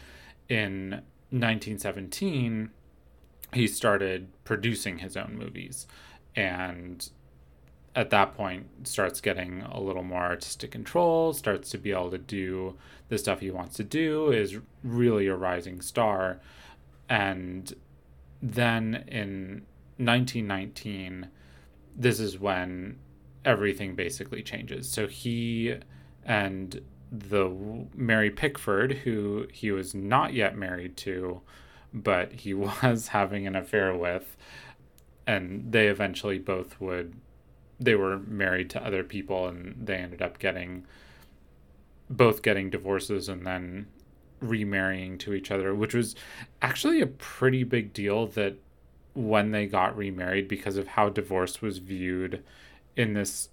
in 0.49 1.03
1917, 1.31 2.71
he 3.53 3.67
started 3.67 4.29
producing 4.45 4.99
his 4.99 5.17
own 5.17 5.37
movies. 5.39 5.87
And 6.35 7.09
at 7.95 8.11
that 8.11 8.35
point 8.37 8.67
starts 8.87 9.21
getting 9.21 9.63
a 9.63 9.81
little 9.81 10.03
more 10.03 10.23
artistic 10.23 10.71
control, 10.71 11.33
starts 11.33 11.71
to 11.71 11.79
be 11.79 11.91
able 11.91 12.11
to 12.11 12.19
do 12.19 12.77
the 13.09 13.19
stuff 13.19 13.41
he 13.41 13.51
wants 13.51 13.77
to 13.77 13.85
do, 13.85 14.31
is 14.31 14.59
really 14.85 15.27
a 15.27 15.35
rising 15.35 15.81
star. 15.81 16.41
And 17.09 17.73
then 18.43 19.05
in 19.09 19.67
1919, 19.97 21.29
this 21.97 22.21
is 22.21 22.39
when 22.39 22.99
everything 23.45 23.95
basically 23.95 24.43
changes. 24.43 24.89
So 24.91 25.07
he 25.07 25.77
and 26.25 26.81
the 27.11 27.51
Mary 27.95 28.31
Pickford, 28.31 28.93
who 28.93 29.47
he 29.53 29.71
was 29.73 29.95
not 29.95 30.35
yet 30.35 30.57
married 30.57 30.97
to, 30.99 31.41
but 31.93 32.33
he 32.33 32.55
was 32.83 33.09
having 33.09 33.47
an 33.47 33.57
affair 33.57 33.95
with, 33.97 34.37
and 35.27 35.73
they 35.73 35.89
eventually 35.89 36.39
both 36.39 36.81
would. 36.81 37.15
They 37.81 37.95
were 37.95 38.19
married 38.19 38.71
to 38.71 38.85
other 38.85 39.05
people, 39.05 39.47
and 39.47 39.87
they 39.87 39.97
ended 39.97 40.23
up 40.23 40.39
getting 40.39 40.85
both 42.11 42.43
getting 42.43 42.71
divorces 42.71 43.29
and 43.29 43.47
then 43.47 43.87
remarrying 44.41 45.19
to 45.19 45.35
each 45.35 45.51
other, 45.51 45.75
which 45.75 45.95
was 45.95 46.15
actually 46.63 47.01
a 47.01 47.07
pretty 47.07 47.65
big 47.65 47.93
deal 47.93 48.27
that 48.29 48.57
when 49.15 49.51
they 49.51 49.67
got 49.67 49.97
remarried 49.97 50.49
because 50.49 50.77
of 50.77 50.87
how 50.89 51.09
divorce 51.09 51.61
was 51.61 51.79
viewed 51.79 52.43
in 52.97 53.15
this 53.15 53.49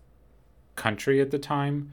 country 0.75 1.19
at 1.19 1.31
the 1.31 1.39
time 1.39 1.91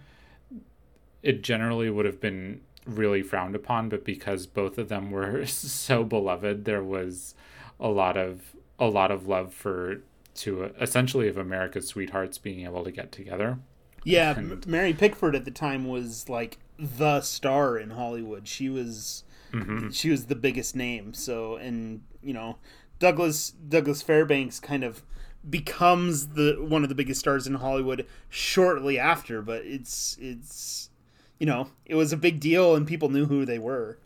it 1.23 1.42
generally 1.42 1.88
would 1.88 2.05
have 2.05 2.21
been 2.21 2.61
really 2.85 3.23
frowned 3.23 3.55
upon 3.55 3.88
but 3.88 4.05
because 4.05 4.47
both 4.47 4.77
of 4.77 4.88
them 4.88 5.11
were 5.11 5.47
so 5.47 6.05
beloved 6.05 6.64
there 6.64 6.83
was 6.83 7.35
a 7.79 7.88
lot 7.88 8.16
of 8.16 8.55
a 8.79 8.87
lot 8.87 9.11
of 9.11 9.27
love 9.27 9.55
for 9.55 10.03
to 10.35 10.64
essentially 10.81 11.29
of 11.29 11.37
America's 11.37 11.88
sweethearts 11.88 12.38
being 12.38 12.64
able 12.64 12.85
to 12.85 12.90
get 12.90 13.12
together 13.12 13.59
yeah, 14.05 14.37
and, 14.37 14.66
Mary 14.66 14.92
Pickford 14.92 15.35
at 15.35 15.45
the 15.45 15.51
time 15.51 15.87
was 15.87 16.29
like 16.29 16.59
the 16.79 17.21
star 17.21 17.79
in 17.79 17.90
Hollywood. 17.90 18.49
She 18.49 18.68
was 18.68 19.25
mm-hmm. 19.53 19.90
she 19.90 20.11
was 20.11 20.27
the 20.27 20.35
biggest 20.35 20.75
name. 20.75 21.14
So 21.14 21.57
and 21.57 22.03
you 22.23 22.33
know, 22.33 22.59
Douglas 22.99 23.51
Douglas 23.51 24.03
Fairbanks 24.03 24.59
kind 24.61 24.85
of 24.85 25.03
becomes 25.49 26.29
the 26.29 26.57
one 26.61 26.83
of 26.83 26.88
the 26.88 26.95
biggest 26.95 27.21
stars 27.21 27.47
in 27.47 27.55
Hollywood 27.55 28.07
shortly 28.29 28.99
after, 28.99 29.42
but 29.42 29.62
it's 29.64 30.16
it's 30.21 30.90
you 31.38 31.47
know, 31.47 31.68
it 31.87 31.95
was 31.95 32.12
a 32.12 32.16
big 32.16 32.40
deal 32.40 32.75
and 32.75 32.87
people 32.87 33.09
knew 33.09 33.27
who 33.27 33.45
they 33.45 33.59
were. 33.59 33.99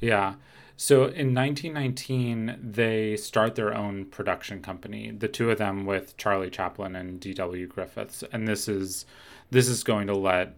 Yeah. 0.00 0.34
So 0.82 1.04
in 1.04 1.32
1919, 1.32 2.58
they 2.60 3.16
start 3.16 3.54
their 3.54 3.72
own 3.72 4.06
production 4.06 4.60
company, 4.60 5.12
the 5.12 5.28
two 5.28 5.48
of 5.48 5.58
them 5.58 5.86
with 5.86 6.16
Charlie 6.16 6.50
Chaplin 6.50 6.96
and 6.96 7.20
D.W. 7.20 7.68
Griffiths. 7.68 8.24
And 8.32 8.48
this 8.48 8.66
is 8.66 9.06
this 9.52 9.68
is 9.68 9.84
going 9.84 10.08
to 10.08 10.16
let 10.16 10.56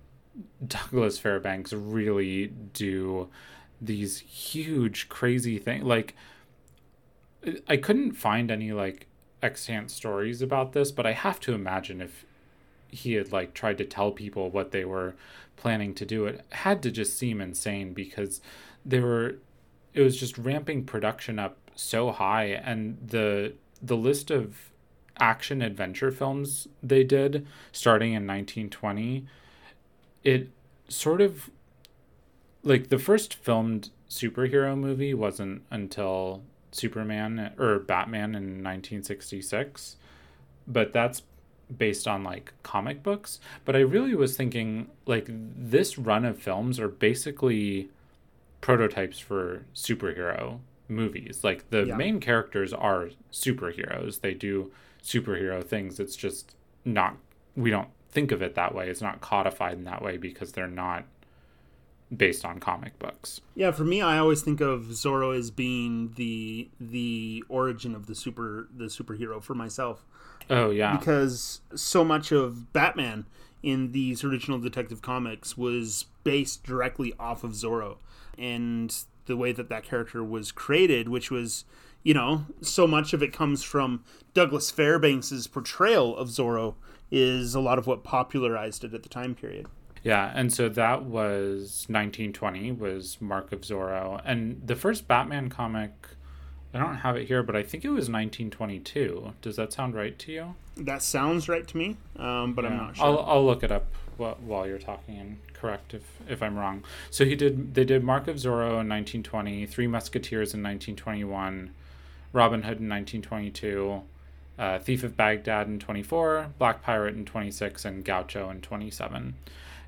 Douglas 0.66 1.18
Fairbanks 1.18 1.74
really 1.74 2.46
do 2.46 3.28
these 3.82 4.20
huge, 4.20 5.10
crazy 5.10 5.58
things. 5.58 5.84
Like, 5.84 6.16
I 7.68 7.76
couldn't 7.76 8.12
find 8.12 8.50
any 8.50 8.72
like 8.72 9.08
extant 9.42 9.90
stories 9.90 10.40
about 10.40 10.72
this, 10.72 10.90
but 10.90 11.04
I 11.04 11.12
have 11.12 11.38
to 11.40 11.52
imagine 11.52 12.00
if 12.00 12.24
he 12.88 13.12
had 13.12 13.30
like 13.30 13.52
tried 13.52 13.76
to 13.76 13.84
tell 13.84 14.10
people 14.10 14.48
what 14.48 14.70
they 14.70 14.86
were 14.86 15.16
planning 15.58 15.92
to 15.96 16.06
do, 16.06 16.24
it 16.24 16.46
had 16.52 16.82
to 16.84 16.90
just 16.90 17.18
seem 17.18 17.42
insane 17.42 17.92
because 17.92 18.40
they 18.86 19.00
were. 19.00 19.36
It 19.94 20.02
was 20.02 20.18
just 20.18 20.36
ramping 20.36 20.84
production 20.84 21.38
up 21.38 21.56
so 21.74 22.10
high, 22.12 22.46
and 22.46 22.98
the 23.04 23.54
the 23.82 23.96
list 23.96 24.30
of 24.30 24.70
action 25.20 25.62
adventure 25.62 26.10
films 26.10 26.66
they 26.82 27.04
did 27.04 27.46
starting 27.70 28.14
in 28.14 28.26
1920 28.26 29.24
it 30.24 30.48
sort 30.88 31.20
of 31.20 31.50
like 32.64 32.88
the 32.88 32.98
first 32.98 33.34
filmed 33.34 33.90
superhero 34.10 34.76
movie 34.76 35.14
wasn't 35.14 35.62
until 35.70 36.42
Superman 36.72 37.52
or 37.58 37.78
Batman 37.78 38.30
in 38.34 38.64
1966 38.64 39.94
but 40.66 40.92
that's 40.92 41.22
based 41.76 42.06
on 42.06 42.24
like 42.24 42.52
comic 42.62 43.02
books. 43.02 43.40
But 43.64 43.76
I 43.76 43.80
really 43.80 44.14
was 44.14 44.36
thinking 44.36 44.88
like 45.06 45.26
this 45.28 45.98
run 45.98 46.24
of 46.24 46.38
films 46.38 46.78
are 46.78 46.88
basically 46.88 47.90
prototypes 48.64 49.18
for 49.18 49.66
superhero 49.74 50.58
movies 50.88 51.40
like 51.44 51.68
the 51.70 51.84
yeah. 51.84 51.96
main 51.96 52.18
characters 52.18 52.72
are 52.72 53.10
superheroes 53.32 54.20
they 54.20 54.32
do 54.34 54.70
superhero 55.04 55.62
things. 55.62 56.00
It's 56.00 56.16
just 56.16 56.56
not, 56.84 57.16
we 57.54 57.70
don't 57.70 57.88
think 58.08 58.32
of 58.32 58.42
it 58.42 58.54
that 58.54 58.74
way. 58.74 58.88
It's 58.88 59.02
not 59.02 59.20
codified 59.20 59.74
in 59.74 59.84
that 59.84 60.02
way 60.02 60.16
because 60.16 60.52
they're 60.52 60.66
not 60.66 61.04
based 62.14 62.44
on 62.44 62.58
comic 62.58 62.98
books. 62.98 63.40
Yeah, 63.54 63.70
for 63.70 63.84
me, 63.84 64.00
I 64.00 64.18
always 64.18 64.42
think 64.42 64.60
of 64.60 64.84
Zorro 64.84 65.36
as 65.36 65.50
being 65.50 66.12
the 66.16 66.68
the 66.80 67.44
origin 67.48 67.94
of 67.94 68.06
the 68.06 68.14
super 68.14 68.68
the 68.74 68.84
superhero 68.84 69.42
for 69.42 69.54
myself. 69.54 70.04
Oh 70.48 70.70
yeah, 70.70 70.96
because 70.96 71.60
so 71.74 72.04
much 72.04 72.30
of 72.30 72.72
Batman 72.72 73.26
in 73.62 73.92
these 73.92 74.22
original 74.22 74.58
Detective 74.58 75.02
Comics 75.02 75.56
was 75.56 76.06
based 76.22 76.62
directly 76.64 77.14
off 77.18 77.42
of 77.42 77.52
Zorro, 77.52 77.96
and 78.38 78.94
the 79.26 79.36
way 79.36 79.52
that 79.52 79.68
that 79.68 79.84
character 79.84 80.22
was 80.22 80.52
created, 80.52 81.08
which 81.08 81.30
was 81.30 81.64
you 82.04 82.14
know, 82.14 82.44
so 82.60 82.86
much 82.86 83.12
of 83.12 83.22
it 83.22 83.32
comes 83.32 83.62
from 83.64 84.04
Douglas 84.34 84.70
Fairbanks's 84.70 85.46
portrayal 85.46 86.16
of 86.16 86.28
Zorro 86.28 86.74
is 87.10 87.54
a 87.54 87.60
lot 87.60 87.78
of 87.78 87.86
what 87.86 88.04
popularized 88.04 88.84
it 88.84 88.94
at 88.94 89.02
the 89.02 89.08
time 89.08 89.34
period. 89.34 89.66
Yeah, 90.02 90.30
and 90.34 90.52
so 90.52 90.68
that 90.68 91.04
was 91.04 91.86
1920 91.88 92.72
was 92.72 93.16
Mark 93.20 93.52
of 93.52 93.62
Zorro, 93.62 94.20
and 94.24 94.60
the 94.64 94.76
first 94.76 95.08
Batman 95.08 95.48
comic. 95.48 95.92
I 96.74 96.78
don't 96.78 96.96
have 96.96 97.16
it 97.16 97.28
here, 97.28 97.44
but 97.44 97.54
I 97.54 97.62
think 97.62 97.84
it 97.84 97.90
was 97.90 98.10
1922. 98.10 99.32
Does 99.40 99.56
that 99.56 99.72
sound 99.72 99.94
right 99.94 100.18
to 100.18 100.32
you? 100.32 100.54
That 100.76 101.02
sounds 101.02 101.48
right 101.48 101.66
to 101.68 101.76
me, 101.76 101.96
um, 102.16 102.52
but 102.52 102.64
yeah. 102.64 102.72
I'm 102.72 102.76
not 102.76 102.96
sure. 102.96 103.06
I'll, 103.06 103.20
I'll 103.20 103.46
look 103.46 103.62
it 103.62 103.70
up 103.70 103.86
while, 104.16 104.38
while 104.40 104.66
you're 104.66 104.78
talking 104.78 105.18
and 105.18 105.38
correct 105.52 105.94
if, 105.94 106.02
if 106.28 106.42
I'm 106.42 106.56
wrong. 106.56 106.84
So 107.10 107.24
he 107.24 107.34
did. 107.34 107.74
They 107.74 107.84
did 107.84 108.04
Mark 108.04 108.28
of 108.28 108.36
Zorro 108.36 108.80
in 108.80 108.88
1920, 108.88 109.66
Three 109.66 109.86
Musketeers 109.86 110.54
in 110.54 110.62
1921, 110.62 111.70
Robin 112.32 112.62
Hood 112.62 112.80
in 112.80 112.88
1922, 112.88 114.02
uh, 114.58 114.78
Thief 114.78 115.04
of 115.04 115.16
Baghdad 115.16 115.66
in 115.66 115.78
24, 115.78 116.52
Black 116.58 116.82
Pirate 116.82 117.14
in 117.14 117.24
26, 117.24 117.84
and 117.84 118.04
Gaucho 118.04 118.50
in 118.50 118.60
27. 118.60 119.34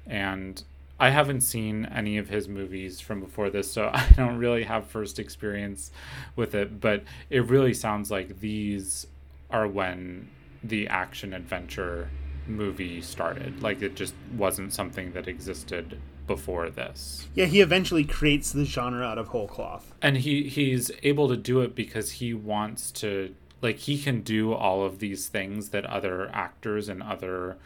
And 0.07 0.63
I 0.99 1.11
haven't 1.11 1.43
seen 1.43 1.85
any 1.87 2.17
of 2.17 2.29
his 2.29 2.49
movies 2.49 3.01
from 3.01 3.21
before 3.21 3.51
this, 3.51 3.71
so 3.71 3.91
I 3.93 4.09
don't 4.17 4.39
really 4.39 4.65
have 4.65 4.87
first 4.87 5.19
experience 5.19 5.91
with 6.37 6.55
it, 6.55 6.81
but 6.81 7.03
it 7.31 7.45
really 7.45 7.75
sounds 7.75 8.11
like 8.11 8.41
these 8.41 9.07
are 9.51 9.69
when 9.69 10.29
the 10.65 10.89
action 10.89 11.33
adventure 11.33 12.09
movie 12.49 13.01
started. 13.01 13.63
Like 13.63 13.83
it 13.83 13.95
just 13.95 14.15
wasn't 14.37 14.73
something 14.73 15.13
that 15.13 15.29
existed 15.29 15.99
before 16.27 16.71
this. 16.71 17.29
Yeah, 17.35 17.47
he 17.47 17.61
eventually 17.61 18.05
creates 18.05 18.53
the 18.53 18.65
genre 18.65 19.05
out 19.05 19.19
of 19.19 19.29
whole 19.29 19.49
cloth. 19.49 19.93
And 20.03 20.19
he 20.19 20.49
he's 20.49 20.91
able 21.03 21.29
to 21.29 21.37
do 21.37 21.61
it 21.61 21.75
because 21.75 22.13
he 22.13 22.35
wants 22.35 22.91
to 22.93 23.35
like 23.63 23.79
he 23.79 23.99
can 23.99 24.21
do 24.23 24.53
all 24.53 24.85
of 24.85 24.99
these 24.99 25.29
things 25.29 25.71
that 25.71 25.85
other 25.87 26.31
actors 26.33 26.89
and 26.89 27.03
other 27.03 27.57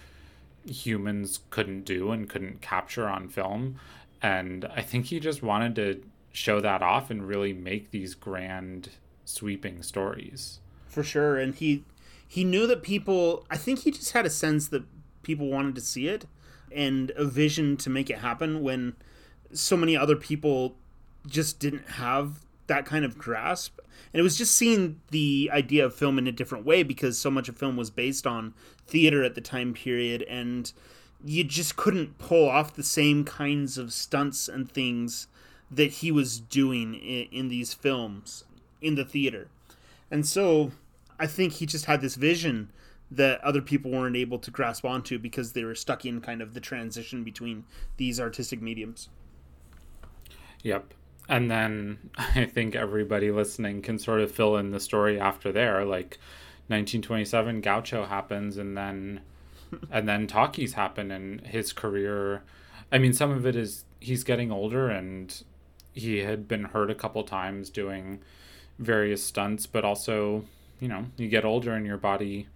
humans 0.66 1.40
couldn't 1.50 1.84
do 1.84 2.10
and 2.10 2.28
couldn't 2.28 2.60
capture 2.60 3.08
on 3.08 3.28
film. 3.28 3.80
And 4.22 4.66
I 4.66 4.82
think 4.82 5.06
he 5.06 5.18
just 5.18 5.42
wanted 5.42 5.74
to 5.76 6.02
show 6.32 6.60
that 6.60 6.82
off 6.82 7.10
and 7.10 7.26
really 7.26 7.52
make 7.52 7.90
these 7.90 8.14
grand 8.14 8.90
sweeping 9.24 9.82
stories. 9.82 10.60
For 10.86 11.02
sure. 11.02 11.38
And 11.38 11.54
he 11.54 11.84
he 12.30 12.44
knew 12.44 12.64
that 12.68 12.84
people 12.84 13.44
I 13.50 13.56
think 13.56 13.80
he 13.80 13.90
just 13.90 14.12
had 14.12 14.24
a 14.24 14.30
sense 14.30 14.68
that 14.68 14.84
people 15.24 15.48
wanted 15.48 15.74
to 15.74 15.80
see 15.80 16.06
it 16.06 16.26
and 16.70 17.10
a 17.16 17.24
vision 17.24 17.76
to 17.78 17.90
make 17.90 18.08
it 18.08 18.18
happen 18.18 18.62
when 18.62 18.94
so 19.52 19.76
many 19.76 19.96
other 19.96 20.14
people 20.14 20.76
just 21.26 21.58
didn't 21.58 21.88
have 21.88 22.44
that 22.68 22.86
kind 22.86 23.04
of 23.04 23.18
grasp. 23.18 23.80
And 24.12 24.20
it 24.20 24.22
was 24.22 24.38
just 24.38 24.54
seeing 24.54 25.00
the 25.10 25.50
idea 25.52 25.84
of 25.84 25.92
film 25.92 26.18
in 26.18 26.28
a 26.28 26.32
different 26.32 26.64
way 26.64 26.84
because 26.84 27.18
so 27.18 27.32
much 27.32 27.48
of 27.48 27.56
film 27.56 27.76
was 27.76 27.90
based 27.90 28.28
on 28.28 28.54
theater 28.86 29.24
at 29.24 29.34
the 29.34 29.40
time 29.40 29.74
period 29.74 30.22
and 30.22 30.72
you 31.24 31.42
just 31.42 31.74
couldn't 31.74 32.16
pull 32.18 32.48
off 32.48 32.76
the 32.76 32.84
same 32.84 33.24
kinds 33.24 33.76
of 33.76 33.92
stunts 33.92 34.46
and 34.46 34.70
things 34.70 35.26
that 35.68 35.94
he 35.94 36.12
was 36.12 36.38
doing 36.38 36.94
in, 36.94 37.26
in 37.32 37.48
these 37.48 37.74
films 37.74 38.44
in 38.80 38.94
the 38.94 39.04
theater. 39.04 39.48
And 40.12 40.24
so 40.24 40.70
I 41.20 41.26
think 41.26 41.52
he 41.54 41.66
just 41.66 41.84
had 41.84 42.00
this 42.00 42.16
vision 42.16 42.72
that 43.10 43.42
other 43.44 43.60
people 43.60 43.90
weren't 43.90 44.16
able 44.16 44.38
to 44.38 44.50
grasp 44.50 44.84
onto 44.84 45.18
because 45.18 45.52
they 45.52 45.64
were 45.64 45.74
stuck 45.74 46.04
in 46.04 46.20
kind 46.20 46.40
of 46.40 46.54
the 46.54 46.60
transition 46.60 47.24
between 47.24 47.64
these 47.96 48.18
artistic 48.18 48.62
mediums. 48.62 49.08
Yep. 50.62 50.94
And 51.28 51.50
then 51.50 52.10
I 52.16 52.46
think 52.46 52.74
everybody 52.74 53.30
listening 53.30 53.82
can 53.82 53.98
sort 53.98 54.20
of 54.20 54.32
fill 54.32 54.56
in 54.56 54.70
the 54.70 54.80
story 54.80 55.20
after 55.20 55.52
there. 55.52 55.84
Like 55.84 56.18
1927, 56.68 57.60
Gaucho 57.60 58.06
happens, 58.06 58.56
and 58.56 58.76
then 58.76 59.20
and 59.90 60.08
then 60.08 60.26
talkies 60.26 60.74
happen, 60.74 61.10
and 61.10 61.46
his 61.46 61.72
career. 61.72 62.42
I 62.90 62.98
mean, 62.98 63.12
some 63.12 63.30
of 63.30 63.46
it 63.46 63.56
is 63.56 63.84
he's 64.00 64.24
getting 64.24 64.50
older, 64.50 64.88
and 64.88 65.42
he 65.92 66.18
had 66.18 66.48
been 66.48 66.64
hurt 66.64 66.90
a 66.90 66.94
couple 66.94 67.22
times 67.24 67.70
doing 67.70 68.20
various 68.78 69.22
stunts, 69.22 69.66
but 69.66 69.84
also, 69.84 70.44
you 70.80 70.88
know, 70.88 71.06
you 71.16 71.28
get 71.28 71.44
older 71.44 71.72
and 71.74 71.86
your 71.86 71.98
body 71.98 72.48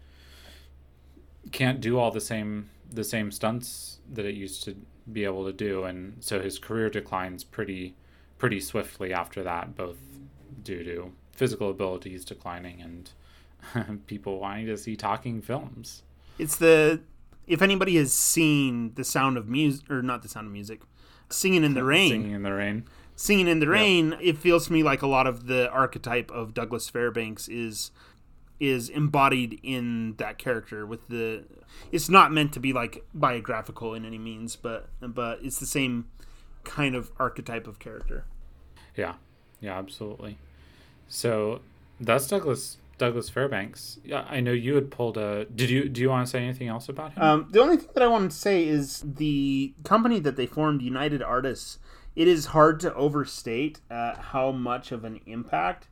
can't 1.53 1.81
do 1.81 1.99
all 1.99 2.11
the 2.11 2.21
same 2.21 2.71
the 2.91 3.05
same 3.05 3.31
stunts 3.31 3.99
that 4.13 4.25
it 4.25 4.35
used 4.35 4.65
to 4.65 4.77
be 5.11 5.25
able 5.25 5.45
to 5.45 5.53
do. 5.53 5.85
And 5.85 6.17
so 6.21 6.41
his 6.41 6.59
career 6.59 6.91
declines 6.91 7.45
pretty 7.45 7.95
pretty 8.39 8.61
swiftly 8.61 9.13
after 9.13 9.43
that 9.43 9.77
both 9.77 9.97
due 10.63 10.83
to 10.85 11.13
physical 11.33 11.71
abilities 11.71 12.25
declining 12.25 12.81
and 12.81 14.07
people 14.07 14.39
wanting 14.39 14.67
to 14.67 14.77
see 14.77 14.97
talking 14.97 15.43
films. 15.43 16.03
It's 16.39 16.57
the 16.57 17.01
if 17.47 17.63
anybody 17.63 17.97
has 17.97 18.13
seen 18.13 18.95
the 18.95 19.05
sound 19.05 19.37
of 19.37 19.49
music 19.49 19.91
or 19.91 20.03
not 20.03 20.23
the 20.23 20.29
sound 20.29 20.47
of 20.47 20.53
music 20.53 20.81
singing 21.29 21.65
in 21.65 21.75
the 21.75 21.85
rain. 21.85 22.11
Singing 22.11 22.33
in 22.33 22.43
the 22.43 22.53
rain. 22.53 22.85
Singing 23.17 23.47
in 23.47 23.61
the 23.61 23.69
rain 23.69 24.11
yep. 24.11 24.21
it 24.23 24.39
feels 24.39 24.67
to 24.67 24.73
me 24.73 24.83
like 24.83 25.03
a 25.03 25.07
lot 25.07 25.27
of 25.27 25.47
the 25.47 25.71
archetype 25.71 26.31
of 26.33 26.53
douglas 26.53 26.89
fairbanks 26.89 27.47
is 27.49 27.93
is 28.69 28.89
embodied 28.89 29.59
in 29.63 30.15
that 30.17 30.39
character 30.39 30.87
with 30.87 31.07
the 31.09 31.45
it's 31.93 32.09
not 32.09 32.33
meant 32.33 32.53
to 32.53 32.61
be 32.61 32.73
like 32.73 33.05
biographical 33.15 33.95
in 33.95 34.05
any 34.05 34.19
means 34.19 34.57
but 34.57 34.89
but 35.01 35.39
it's 35.43 35.59
the 35.59 35.67
same 35.67 36.07
kind 36.65 36.95
of 36.95 37.11
archetype 37.19 37.67
of 37.67 37.79
character. 37.79 38.25
Yeah. 38.97 39.15
Yeah 39.61 39.79
absolutely. 39.79 40.39
So 41.09 41.61
that's 42.01 42.27
douglas 42.27 42.79
douglas 42.97 43.29
fairbanks. 43.29 43.99
Yeah 44.05 44.25
i 44.29 44.41
know 44.41 44.53
you 44.53 44.75
had 44.75 44.91
pulled 44.91 45.17
a 45.17 45.45
did 45.47 45.71
you 45.71 45.89
do 45.89 46.01
you 46.01 46.09
want 46.09 46.27
to 46.27 46.31
say 46.31 46.43
anything 46.43 46.69
else 46.69 46.89
about 46.89 47.13
him? 47.13 47.23
Um, 47.23 47.49
the 47.51 47.61
only 47.61 47.77
thing 47.77 47.91
that 47.95 48.03
i 48.03 48.07
wanted 48.07 48.31
to 48.31 48.37
say 48.37 48.67
is 48.67 49.03
the 49.05 49.75
company 49.85 50.21
that 50.21 50.37
they 50.37 50.47
formed 50.47 50.81
united 50.81 51.23
artists 51.23 51.79
it 52.15 52.29
is 52.29 52.47
hard 52.47 52.79
to 52.81 52.95
overstate 52.95 53.81
uh, 53.91 54.15
how 54.17 54.53
much 54.53 54.93
of 54.93 55.05
an 55.05 55.21
impact 55.27 55.89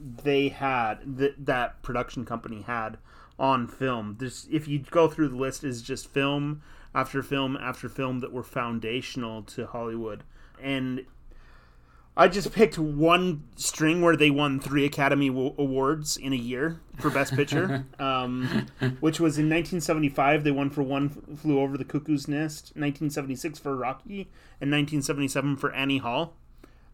they 0.00 0.48
had 0.48 1.16
that 1.18 1.46
that 1.46 1.82
production 1.82 2.24
company 2.24 2.62
had 2.62 2.98
on 3.38 3.66
film. 3.66 4.16
This, 4.18 4.46
if 4.50 4.68
you 4.68 4.78
go 4.78 5.08
through 5.08 5.28
the 5.28 5.36
list, 5.36 5.64
is 5.64 5.82
just 5.82 6.08
film 6.08 6.62
after 6.94 7.22
film 7.22 7.56
after 7.56 7.88
film 7.88 8.20
that 8.20 8.32
were 8.32 8.42
foundational 8.42 9.42
to 9.42 9.66
Hollywood, 9.66 10.24
and 10.62 11.04
I 12.16 12.28
just 12.28 12.52
picked 12.52 12.78
one 12.78 13.44
string 13.56 14.02
where 14.02 14.16
they 14.16 14.30
won 14.30 14.60
three 14.60 14.84
Academy 14.84 15.28
Awards 15.28 16.16
in 16.16 16.32
a 16.32 16.36
year 16.36 16.80
for 16.98 17.08
Best 17.08 17.34
Picture, 17.34 17.86
um, 17.98 18.66
which 19.00 19.20
was 19.20 19.38
in 19.38 19.46
1975. 19.48 20.44
They 20.44 20.50
won 20.50 20.70
for 20.70 20.82
One 20.82 21.08
Flew 21.08 21.60
Over 21.60 21.78
the 21.78 21.84
Cuckoo's 21.84 22.28
Nest, 22.28 22.72
1976 22.74 23.58
for 23.58 23.74
Rocky, 23.76 24.28
and 24.60 24.70
1977 24.70 25.56
for 25.56 25.72
Annie 25.72 25.98
Hall. 25.98 26.34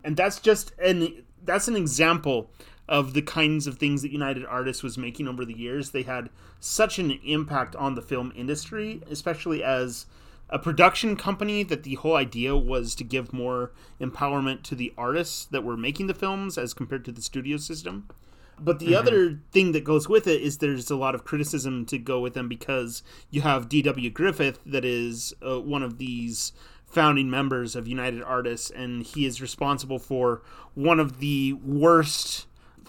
And 0.04 0.16
that's 0.16 0.38
just 0.38 0.72
an 0.78 1.24
that's 1.42 1.66
an 1.66 1.76
example 1.76 2.50
of 2.88 3.14
the 3.14 3.22
kinds 3.22 3.66
of 3.66 3.78
things 3.78 4.02
that 4.02 4.12
United 4.12 4.44
Artists 4.46 4.82
was 4.82 4.96
making 4.96 5.26
over 5.28 5.44
the 5.44 5.56
years. 5.56 5.90
They 5.90 6.02
had 6.02 6.30
such 6.60 6.98
an 6.98 7.12
impact 7.24 7.74
on 7.76 7.94
the 7.94 8.02
film 8.02 8.32
industry, 8.36 9.02
especially 9.10 9.62
as 9.62 10.06
a 10.48 10.58
production 10.58 11.16
company 11.16 11.62
that 11.64 11.82
the 11.82 11.96
whole 11.96 12.14
idea 12.14 12.56
was 12.56 12.94
to 12.94 13.04
give 13.04 13.32
more 13.32 13.72
empowerment 14.00 14.62
to 14.62 14.74
the 14.74 14.92
artists 14.96 15.44
that 15.46 15.64
were 15.64 15.76
making 15.76 16.06
the 16.06 16.14
films 16.14 16.56
as 16.56 16.72
compared 16.72 17.04
to 17.04 17.12
the 17.12 17.22
studio 17.22 17.56
system. 17.56 18.08
But 18.58 18.78
the 18.78 18.86
mm-hmm. 18.86 18.94
other 18.94 19.40
thing 19.52 19.72
that 19.72 19.84
goes 19.84 20.08
with 20.08 20.26
it 20.26 20.40
is 20.40 20.58
there's 20.58 20.90
a 20.90 20.96
lot 20.96 21.14
of 21.14 21.24
criticism 21.24 21.84
to 21.86 21.98
go 21.98 22.20
with 22.20 22.34
them 22.34 22.48
because 22.48 23.02
you 23.30 23.42
have 23.42 23.68
D.W. 23.68 24.10
Griffith, 24.10 24.60
that 24.64 24.84
is 24.84 25.34
uh, 25.46 25.60
one 25.60 25.82
of 25.82 25.98
these 25.98 26.52
founding 26.86 27.28
members 27.28 27.76
of 27.76 27.86
United 27.88 28.22
Artists, 28.22 28.70
and 28.70 29.02
he 29.02 29.26
is 29.26 29.42
responsible 29.42 29.98
for 29.98 30.42
one 30.74 31.00
of 31.00 31.18
the 31.18 31.52
worst 31.52 32.46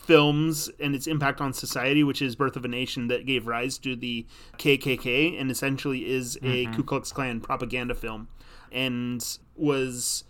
films 0.07 0.69
and 0.79 0.95
its 0.95 1.05
impact 1.05 1.41
on 1.41 1.53
society, 1.53 2.03
which 2.03 2.21
is 2.21 2.35
Birth 2.35 2.55
of 2.55 2.63
a 2.63 2.69
Nation, 2.69 3.07
that 3.09 3.25
gave 3.25 3.45
rise 3.45 3.77
to 3.79 3.95
the 3.95 4.25
KKK 4.57 5.39
and 5.39 5.51
essentially 5.51 6.09
is 6.09 6.37
a 6.37 6.65
mm-hmm. 6.65 6.73
Ku 6.73 6.83
Klux 6.83 7.11
Klan 7.11 7.41
propaganda 7.41 7.93
film, 7.93 8.29
and 8.71 9.37
was 9.55 10.23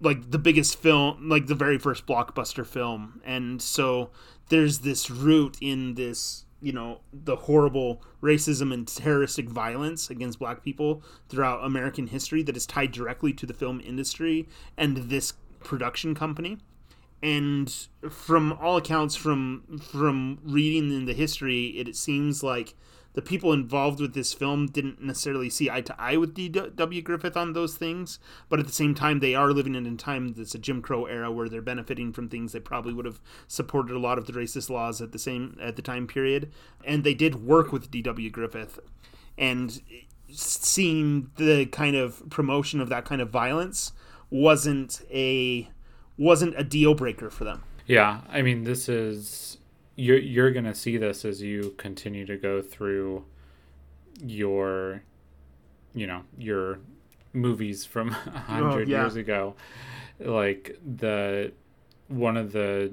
like 0.00 0.30
the 0.30 0.38
biggest 0.38 0.78
film, 0.78 1.28
like 1.28 1.46
the 1.46 1.54
very 1.54 1.78
first 1.78 2.06
blockbuster 2.06 2.66
film. 2.66 3.20
And 3.24 3.60
so 3.60 4.10
there's 4.48 4.80
this 4.80 5.10
root 5.10 5.58
in 5.60 5.94
this, 5.94 6.46
you 6.62 6.72
know, 6.72 7.00
the 7.12 7.36
horrible 7.36 8.02
racism 8.22 8.72
and 8.72 8.88
terroristic 8.88 9.48
violence 9.48 10.08
against 10.08 10.38
black 10.38 10.64
people 10.64 11.02
throughout 11.28 11.64
American 11.64 12.06
history 12.06 12.42
that 12.44 12.56
is 12.56 12.64
tied 12.64 12.92
directly 12.92 13.32
to 13.34 13.44
the 13.44 13.54
film 13.54 13.80
industry 13.80 14.48
and 14.76 14.96
this 14.96 15.34
production 15.60 16.14
company 16.14 16.58
and 17.22 17.88
from 18.08 18.52
all 18.54 18.76
accounts 18.76 19.16
from 19.16 19.78
from 19.78 20.38
reading 20.42 20.92
in 20.92 21.04
the 21.04 21.12
history 21.12 21.78
it, 21.78 21.88
it 21.88 21.96
seems 21.96 22.42
like 22.42 22.74
the 23.18 23.22
people 23.22 23.52
involved 23.52 24.00
with 24.00 24.14
this 24.14 24.32
film 24.32 24.66
didn't 24.68 25.02
necessarily 25.02 25.50
see 25.50 25.68
eye 25.68 25.80
to 25.80 26.00
eye 26.00 26.16
with 26.16 26.34
D.W. 26.34 27.02
Griffith 27.02 27.36
on 27.36 27.52
those 27.52 27.74
things, 27.76 28.20
but 28.48 28.60
at 28.60 28.66
the 28.66 28.72
same 28.72 28.94
time, 28.94 29.18
they 29.18 29.34
are 29.34 29.50
living 29.50 29.74
in 29.74 29.86
a 29.86 29.96
time 29.96 30.34
that's 30.34 30.54
a 30.54 30.58
Jim 30.58 30.80
Crow 30.80 31.06
era 31.06 31.28
where 31.28 31.48
they're 31.48 31.60
benefiting 31.60 32.12
from 32.12 32.28
things 32.28 32.52
they 32.52 32.60
probably 32.60 32.92
would 32.92 33.06
have 33.06 33.20
supported 33.48 33.96
a 33.96 33.98
lot 33.98 34.18
of 34.18 34.26
the 34.26 34.32
racist 34.32 34.70
laws 34.70 35.02
at 35.02 35.10
the 35.10 35.18
same 35.18 35.58
at 35.60 35.74
the 35.74 35.82
time 35.82 36.06
period, 36.06 36.52
and 36.84 37.02
they 37.02 37.12
did 37.12 37.44
work 37.44 37.72
with 37.72 37.90
D.W. 37.90 38.30
Griffith, 38.30 38.78
and 39.36 39.82
seeing 40.30 41.32
the 41.38 41.66
kind 41.66 41.96
of 41.96 42.22
promotion 42.30 42.80
of 42.80 42.88
that 42.88 43.04
kind 43.04 43.20
of 43.20 43.30
violence 43.30 43.90
wasn't 44.30 45.00
a 45.10 45.68
wasn't 46.18 46.54
a 46.58 46.64
deal 46.64 46.94
breaker 46.94 47.30
for 47.30 47.44
them. 47.44 47.62
Yeah, 47.86 48.20
I 48.28 48.42
mean, 48.42 48.64
this 48.64 48.88
is 48.88 49.58
you're 49.96 50.18
you're 50.18 50.50
gonna 50.50 50.74
see 50.74 50.96
this 50.96 51.24
as 51.24 51.40
you 51.40 51.74
continue 51.78 52.26
to 52.26 52.36
go 52.36 52.60
through 52.60 53.24
your, 54.20 55.02
you 55.94 56.06
know, 56.06 56.22
your 56.36 56.80
movies 57.32 57.84
from 57.86 58.10
a 58.26 58.38
hundred 58.38 58.88
oh, 58.88 58.90
yeah. 58.90 59.02
years 59.02 59.16
ago. 59.16 59.54
Like 60.20 60.78
the 60.84 61.52
one 62.08 62.36
of 62.36 62.52
the 62.52 62.92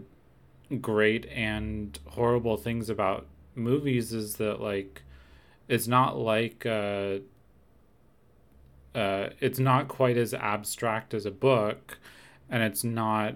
great 0.82 1.26
and 1.28 1.98
horrible 2.06 2.58
things 2.58 2.90
about 2.90 3.28
movies 3.56 4.14
is 4.14 4.36
that 4.36 4.62
like 4.62 5.02
it's 5.68 5.88
not 5.88 6.18
like 6.18 6.66
uh, 6.66 7.18
uh, 8.94 9.30
it's 9.40 9.60
not 9.60 9.88
quite 9.88 10.18
as 10.18 10.34
abstract 10.34 11.14
as 11.14 11.26
a 11.26 11.32
book 11.32 11.98
and 12.50 12.64
it's 12.64 12.84
not 12.84 13.36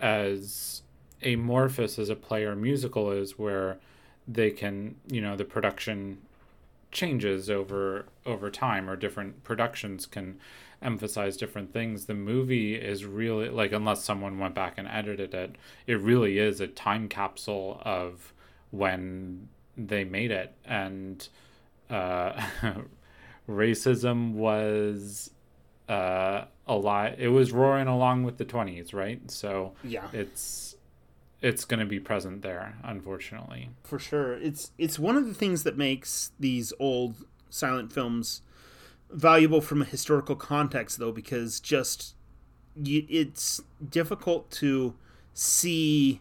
as 0.00 0.82
amorphous 1.22 1.98
as 1.98 2.08
a 2.08 2.16
play 2.16 2.44
or 2.44 2.56
musical 2.56 3.10
is 3.10 3.38
where 3.38 3.78
they 4.26 4.50
can 4.50 4.94
you 5.08 5.20
know 5.20 5.36
the 5.36 5.44
production 5.44 6.18
changes 6.90 7.48
over 7.48 8.06
over 8.26 8.50
time 8.50 8.88
or 8.88 8.96
different 8.96 9.44
productions 9.44 10.06
can 10.06 10.38
emphasize 10.82 11.36
different 11.36 11.72
things. 11.72 12.06
The 12.06 12.14
movie 12.14 12.74
is 12.74 13.04
really 13.04 13.48
like 13.48 13.72
unless 13.72 14.02
someone 14.02 14.38
went 14.38 14.54
back 14.54 14.74
and 14.76 14.88
edited 14.88 15.34
it 15.34 15.56
it 15.86 16.00
really 16.00 16.38
is 16.38 16.60
a 16.60 16.66
time 16.66 17.08
capsule 17.08 17.80
of 17.84 18.32
when 18.70 19.48
they 19.76 20.04
made 20.04 20.30
it. 20.30 20.54
And 20.64 21.26
uh, 21.88 22.40
racism 23.48 24.32
was 24.32 25.30
uh, 25.90 26.44
a 26.68 26.74
lot. 26.76 27.18
It 27.18 27.28
was 27.28 27.52
roaring 27.52 27.88
along 27.88 28.22
with 28.22 28.38
the 28.38 28.44
twenties, 28.44 28.94
right? 28.94 29.28
So 29.30 29.72
yeah, 29.82 30.08
it's 30.12 30.76
it's 31.42 31.64
going 31.64 31.80
to 31.80 31.86
be 31.86 31.98
present 31.98 32.42
there, 32.42 32.76
unfortunately. 32.84 33.70
For 33.82 33.98
sure, 33.98 34.34
it's 34.34 34.70
it's 34.78 34.98
one 34.98 35.16
of 35.16 35.26
the 35.26 35.34
things 35.34 35.64
that 35.64 35.76
makes 35.76 36.30
these 36.38 36.72
old 36.78 37.16
silent 37.50 37.92
films 37.92 38.42
valuable 39.10 39.60
from 39.60 39.82
a 39.82 39.84
historical 39.84 40.36
context, 40.36 40.98
though, 40.98 41.12
because 41.12 41.58
just 41.58 42.14
it's 42.76 43.60
difficult 43.88 44.50
to 44.52 44.94
see 45.34 46.20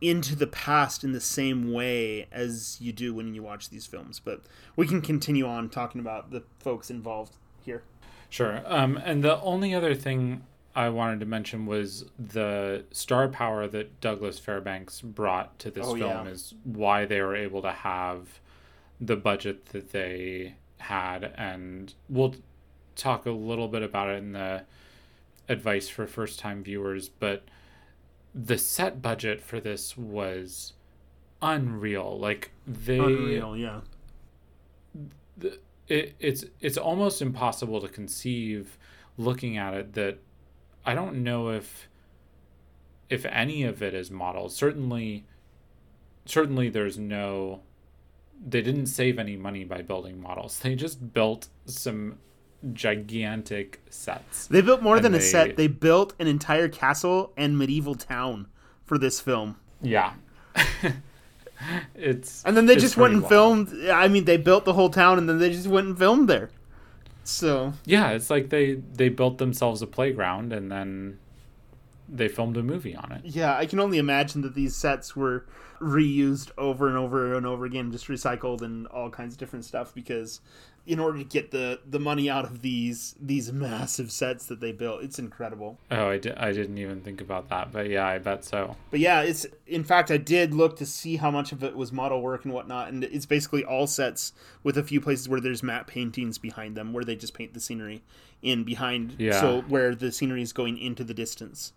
into 0.00 0.36
the 0.36 0.46
past 0.46 1.02
in 1.02 1.10
the 1.10 1.20
same 1.20 1.72
way 1.72 2.28
as 2.30 2.76
you 2.80 2.92
do 2.92 3.12
when 3.12 3.34
you 3.34 3.42
watch 3.42 3.70
these 3.70 3.86
films. 3.86 4.20
But 4.20 4.42
we 4.76 4.86
can 4.86 5.00
continue 5.00 5.46
on 5.46 5.68
talking 5.68 6.00
about 6.00 6.30
the 6.30 6.44
folks 6.60 6.90
involved 6.90 7.34
here. 7.64 7.82
Sure. 8.30 8.62
Um, 8.66 9.00
and 9.02 9.24
the 9.24 9.40
only 9.40 9.74
other 9.74 9.94
thing 9.94 10.44
I 10.74 10.90
wanted 10.90 11.20
to 11.20 11.26
mention 11.26 11.66
was 11.66 12.04
the 12.18 12.84
star 12.92 13.28
power 13.28 13.66
that 13.68 14.00
Douglas 14.00 14.38
Fairbanks 14.38 15.00
brought 15.00 15.58
to 15.60 15.70
this 15.70 15.86
oh, 15.86 15.96
film 15.96 16.26
yeah. 16.26 16.32
is 16.32 16.54
why 16.64 17.04
they 17.04 17.20
were 17.20 17.34
able 17.34 17.62
to 17.62 17.72
have 17.72 18.40
the 19.00 19.16
budget 19.16 19.66
that 19.66 19.90
they 19.92 20.54
had. 20.78 21.32
And 21.36 21.94
we'll 22.08 22.34
talk 22.94 23.26
a 23.26 23.30
little 23.30 23.68
bit 23.68 23.82
about 23.82 24.08
it 24.10 24.18
in 24.18 24.32
the 24.32 24.64
advice 25.48 25.88
for 25.88 26.06
first 26.06 26.38
time 26.38 26.62
viewers, 26.62 27.08
but 27.08 27.44
the 28.34 28.58
set 28.58 29.00
budget 29.00 29.40
for 29.40 29.60
this 29.60 29.96
was 29.96 30.74
unreal. 31.40 32.18
Like 32.18 32.52
they 32.66 32.98
unreal, 32.98 33.56
yeah. 33.56 33.80
The, 35.36 35.58
it, 35.88 36.14
it's 36.18 36.44
it's 36.60 36.76
almost 36.76 37.22
impossible 37.22 37.80
to 37.80 37.88
conceive 37.88 38.78
looking 39.16 39.56
at 39.56 39.74
it 39.74 39.94
that 39.94 40.18
I 40.84 40.94
don't 40.94 41.22
know 41.22 41.50
if 41.50 41.88
if 43.08 43.24
any 43.26 43.64
of 43.64 43.82
it 43.82 43.94
is 43.94 44.10
models. 44.10 44.54
Certainly, 44.54 45.24
certainly 46.24 46.68
there's 46.68 46.98
no. 46.98 47.60
They 48.46 48.62
didn't 48.62 48.86
save 48.86 49.18
any 49.18 49.36
money 49.36 49.64
by 49.64 49.82
building 49.82 50.20
models. 50.20 50.60
They 50.60 50.76
just 50.76 51.12
built 51.12 51.48
some 51.64 52.18
gigantic 52.72 53.80
sets. 53.90 54.46
They 54.46 54.60
built 54.60 54.82
more 54.82 54.96
And 54.96 55.04
than 55.04 55.14
a 55.14 55.20
set. 55.20 55.56
They 55.56 55.66
built 55.66 56.14
an 56.20 56.26
entire 56.28 56.68
castle 56.68 57.32
and 57.36 57.58
medieval 57.58 57.94
town 57.94 58.46
for 58.84 58.96
this 58.96 59.20
film. 59.20 59.56
Yeah. 59.82 60.14
it's 61.94 62.42
And 62.44 62.56
then 62.56 62.66
they 62.66 62.76
just 62.76 62.96
went 62.96 63.12
and 63.14 63.22
wild. 63.22 63.30
filmed. 63.68 63.90
I 63.90 64.08
mean, 64.08 64.24
they 64.24 64.36
built 64.36 64.64
the 64.64 64.72
whole 64.74 64.90
town 64.90 65.18
and 65.18 65.28
then 65.28 65.38
they 65.38 65.50
just 65.50 65.66
went 65.66 65.86
and 65.88 65.98
filmed 65.98 66.28
there. 66.28 66.50
So, 67.24 67.74
Yeah, 67.84 68.10
it's 68.10 68.30
like 68.30 68.48
they 68.48 68.74
they 68.94 69.08
built 69.10 69.38
themselves 69.38 69.82
a 69.82 69.86
playground 69.86 70.52
and 70.52 70.70
then 70.72 71.18
they 72.08 72.26
filmed 72.28 72.56
a 72.56 72.62
movie 72.62 72.96
on 72.96 73.12
it. 73.12 73.20
yeah, 73.24 73.54
I 73.56 73.66
can 73.66 73.80
only 73.80 73.98
imagine 73.98 74.40
that 74.42 74.54
these 74.54 74.74
sets 74.74 75.14
were 75.14 75.44
reused 75.80 76.50
over 76.58 76.88
and 76.88 76.96
over 76.96 77.34
and 77.34 77.46
over 77.46 77.64
again, 77.64 77.90
just 77.92 78.08
recycled 78.08 78.62
and 78.62 78.86
all 78.88 79.10
kinds 79.10 79.34
of 79.34 79.38
different 79.38 79.64
stuff 79.64 79.94
because 79.94 80.40
in 80.86 80.98
order 80.98 81.18
to 81.18 81.24
get 81.24 81.50
the 81.50 81.78
the 81.86 81.98
money 82.00 82.30
out 82.30 82.44
of 82.46 82.62
these 82.62 83.14
these 83.20 83.52
massive 83.52 84.10
sets 84.10 84.46
that 84.46 84.60
they 84.60 84.72
built, 84.72 85.02
it's 85.02 85.18
incredible. 85.18 85.78
Oh, 85.90 86.08
I, 86.08 86.18
di- 86.18 86.32
I 86.34 86.52
didn't 86.52 86.78
even 86.78 87.02
think 87.02 87.20
about 87.20 87.48
that, 87.50 87.70
but 87.72 87.90
yeah, 87.90 88.06
I 88.06 88.18
bet 88.18 88.42
so. 88.44 88.74
But 88.90 89.00
yeah, 89.00 89.20
it's 89.20 89.46
in 89.66 89.84
fact 89.84 90.10
I 90.10 90.16
did 90.16 90.54
look 90.54 90.76
to 90.78 90.86
see 90.86 91.16
how 91.16 91.30
much 91.30 91.52
of 91.52 91.62
it 91.62 91.76
was 91.76 91.92
model 91.92 92.22
work 92.22 92.44
and 92.44 92.54
whatnot, 92.54 92.88
and 92.88 93.04
it's 93.04 93.26
basically 93.26 93.64
all 93.64 93.86
sets 93.86 94.32
with 94.62 94.78
a 94.78 94.82
few 94.82 95.00
places 95.00 95.28
where 95.28 95.40
there's 95.40 95.62
matte 95.62 95.86
paintings 95.86 96.38
behind 96.38 96.74
them, 96.76 96.92
where 96.94 97.04
they 97.04 97.16
just 97.16 97.34
paint 97.34 97.52
the 97.52 97.60
scenery 97.60 98.02
in 98.40 98.64
behind, 98.64 99.14
Yeah. 99.18 99.38
so 99.40 99.60
where 99.68 99.94
the 99.94 100.10
scenery 100.10 100.40
is 100.42 100.52
going 100.54 100.78
into 100.78 101.04
the 101.04 101.12
distance, 101.14 101.72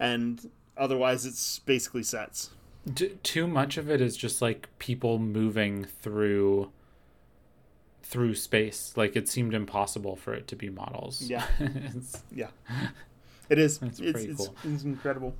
and 0.00 0.50
otherwise 0.76 1.24
it's 1.24 1.60
basically 1.60 2.02
sets. 2.02 2.50
D- 2.92 3.16
too 3.22 3.46
much 3.46 3.76
of 3.78 3.90
it 3.90 4.00
is 4.00 4.16
just 4.16 4.40
like 4.40 4.68
people 4.78 5.18
moving 5.18 5.84
through 5.84 6.70
through 8.02 8.34
space. 8.36 8.92
Like 8.96 9.16
it 9.16 9.28
seemed 9.28 9.54
impossible 9.54 10.14
for 10.16 10.32
it 10.34 10.46
to 10.48 10.56
be 10.56 10.70
models. 10.70 11.22
Yeah. 11.22 11.44
It's- 11.58 12.22
Yeah, 12.32 12.48
it 13.48 13.58
is. 13.58 13.78
That's 13.78 13.98
it's, 13.98 14.12
pretty 14.12 14.30
it's, 14.30 14.46
cool. 14.46 14.56
it's 14.64 14.84
incredible. 14.84 15.34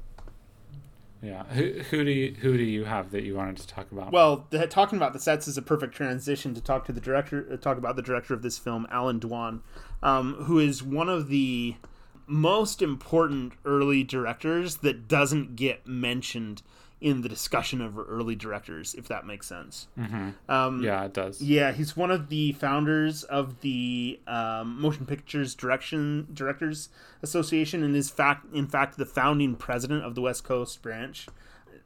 yeah. 1.22 1.44
Who, 1.44 1.80
who 1.90 2.04
do 2.04 2.10
you 2.10 2.34
who 2.40 2.56
do 2.56 2.64
you 2.64 2.84
have 2.84 3.10
that 3.12 3.22
you 3.22 3.36
wanted 3.36 3.58
to 3.58 3.66
talk 3.68 3.90
about? 3.92 4.12
Well, 4.12 4.46
the, 4.50 4.66
talking 4.66 4.96
about 4.96 5.12
the 5.12 5.20
sets 5.20 5.46
is 5.46 5.56
a 5.56 5.62
perfect 5.62 5.94
transition 5.94 6.54
to 6.54 6.60
talk 6.60 6.84
to 6.86 6.92
the 6.92 7.00
director, 7.00 7.46
uh, 7.52 7.56
talk 7.56 7.78
about 7.78 7.94
the 7.96 8.02
director 8.02 8.34
of 8.34 8.42
this 8.42 8.58
film, 8.58 8.86
Allan 8.90 9.20
Dwan, 9.20 9.60
um, 10.02 10.34
who 10.44 10.58
is 10.58 10.82
one 10.82 11.08
of 11.08 11.28
the 11.28 11.76
most 12.26 12.82
important 12.82 13.52
early 13.64 14.02
directors 14.02 14.78
that 14.78 15.06
doesn't 15.06 15.54
get 15.54 15.86
mentioned 15.86 16.60
in 17.00 17.20
the 17.20 17.28
discussion 17.28 17.80
of 17.82 17.98
early 17.98 18.34
directors, 18.34 18.94
if 18.94 19.06
that 19.08 19.26
makes 19.26 19.46
sense. 19.46 19.86
Um, 20.48 20.82
yeah, 20.82 21.04
it 21.04 21.12
does. 21.12 21.42
yeah, 21.42 21.72
he's 21.72 21.96
one 21.96 22.10
of 22.10 22.28
the 22.30 22.52
founders 22.52 23.22
of 23.24 23.60
the 23.60 24.18
um, 24.26 24.80
Motion 24.80 25.04
Pictures 25.04 25.54
Direction 25.54 26.26
Directors 26.32 26.88
Association, 27.22 27.82
and 27.82 27.94
is 27.94 28.08
fact, 28.08 28.46
in 28.54 28.66
fact, 28.66 28.96
the 28.96 29.04
founding 29.04 29.56
president 29.56 30.04
of 30.04 30.14
the 30.14 30.22
West 30.22 30.44
Coast 30.44 30.80
branch. 30.82 31.26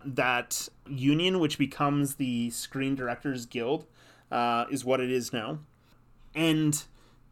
That 0.05 0.69
union, 0.89 1.41
which 1.41 1.59
becomes 1.59 2.15
the 2.15 2.49
Screen 2.51 2.95
Directors 2.95 3.45
Guild, 3.47 3.85
uh, 4.31 4.65
is 4.71 4.85
what 4.85 5.01
it 5.01 5.11
is 5.11 5.33
now, 5.33 5.59
and 6.35 6.83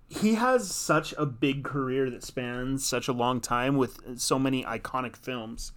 he 0.08 0.34
has 0.34 0.70
such 0.70 1.14
a 1.16 1.24
big 1.26 1.64
career 1.64 2.10
that 2.10 2.24
spans 2.24 2.84
such 2.84 3.08
a 3.08 3.12
long 3.12 3.40
time 3.40 3.76
with 3.76 4.18
so 4.18 4.38
many 4.38 4.64
iconic 4.64 5.16
films. 5.16 5.72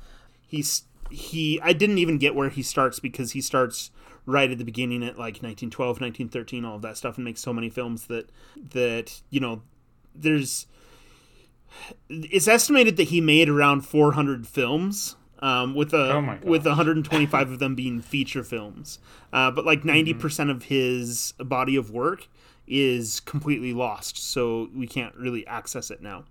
He's 0.48 0.84
he 1.12 1.60
I 1.62 1.74
didn't 1.74 1.98
even 1.98 2.18
get 2.18 2.36
where 2.36 2.50
he 2.50 2.64
starts 2.64 3.00
because 3.00 3.32
he 3.32 3.42
starts 3.42 3.92
right 4.26 4.52
at 4.52 4.58
the 4.58 4.64
beginning 4.64 5.04
at 5.04 5.18
like 5.18 5.42
1912, 5.42 6.02
1913, 6.02 6.66
all 6.66 6.76
of 6.76 6.82
that 6.82 6.98
stuff 6.98 7.18
and 7.18 7.26
makes 7.26 7.42
so 7.42 7.54
many 7.54 7.70
films 7.70 8.08
that 8.08 8.30
that 8.72 9.22
you 9.30 9.40
know 9.40 9.62
there's 10.16 10.68
it's 12.10 12.48
estimated 12.48 12.98
that 12.98 13.04
he 13.04 13.22
made 13.22 13.50
around 13.50 13.82
400 13.82 14.48
films 14.48 15.16
um, 15.40 15.74
with 15.74 15.94
a 15.94 16.14
Oh 16.14 16.38
with 16.44 16.66
125 16.66 17.52
of 17.52 17.60
them 17.60 17.76
being 17.76 18.02
feature 18.02 18.44
films. 18.44 19.00
Uh, 19.34 19.52
but 19.52 19.66
like 19.66 19.82
90% 19.84 20.50
of 20.50 20.64
his 20.64 21.34
body 21.40 21.76
of 21.76 21.92
work 21.92 22.28
is 22.68 23.20
completely 23.22 23.74
lost, 23.74 24.18
so 24.18 24.70
we 24.76 24.88
can't 24.88 25.16
really 25.16 25.46
access 25.48 25.90
it 25.90 26.02
now. 26.02 26.26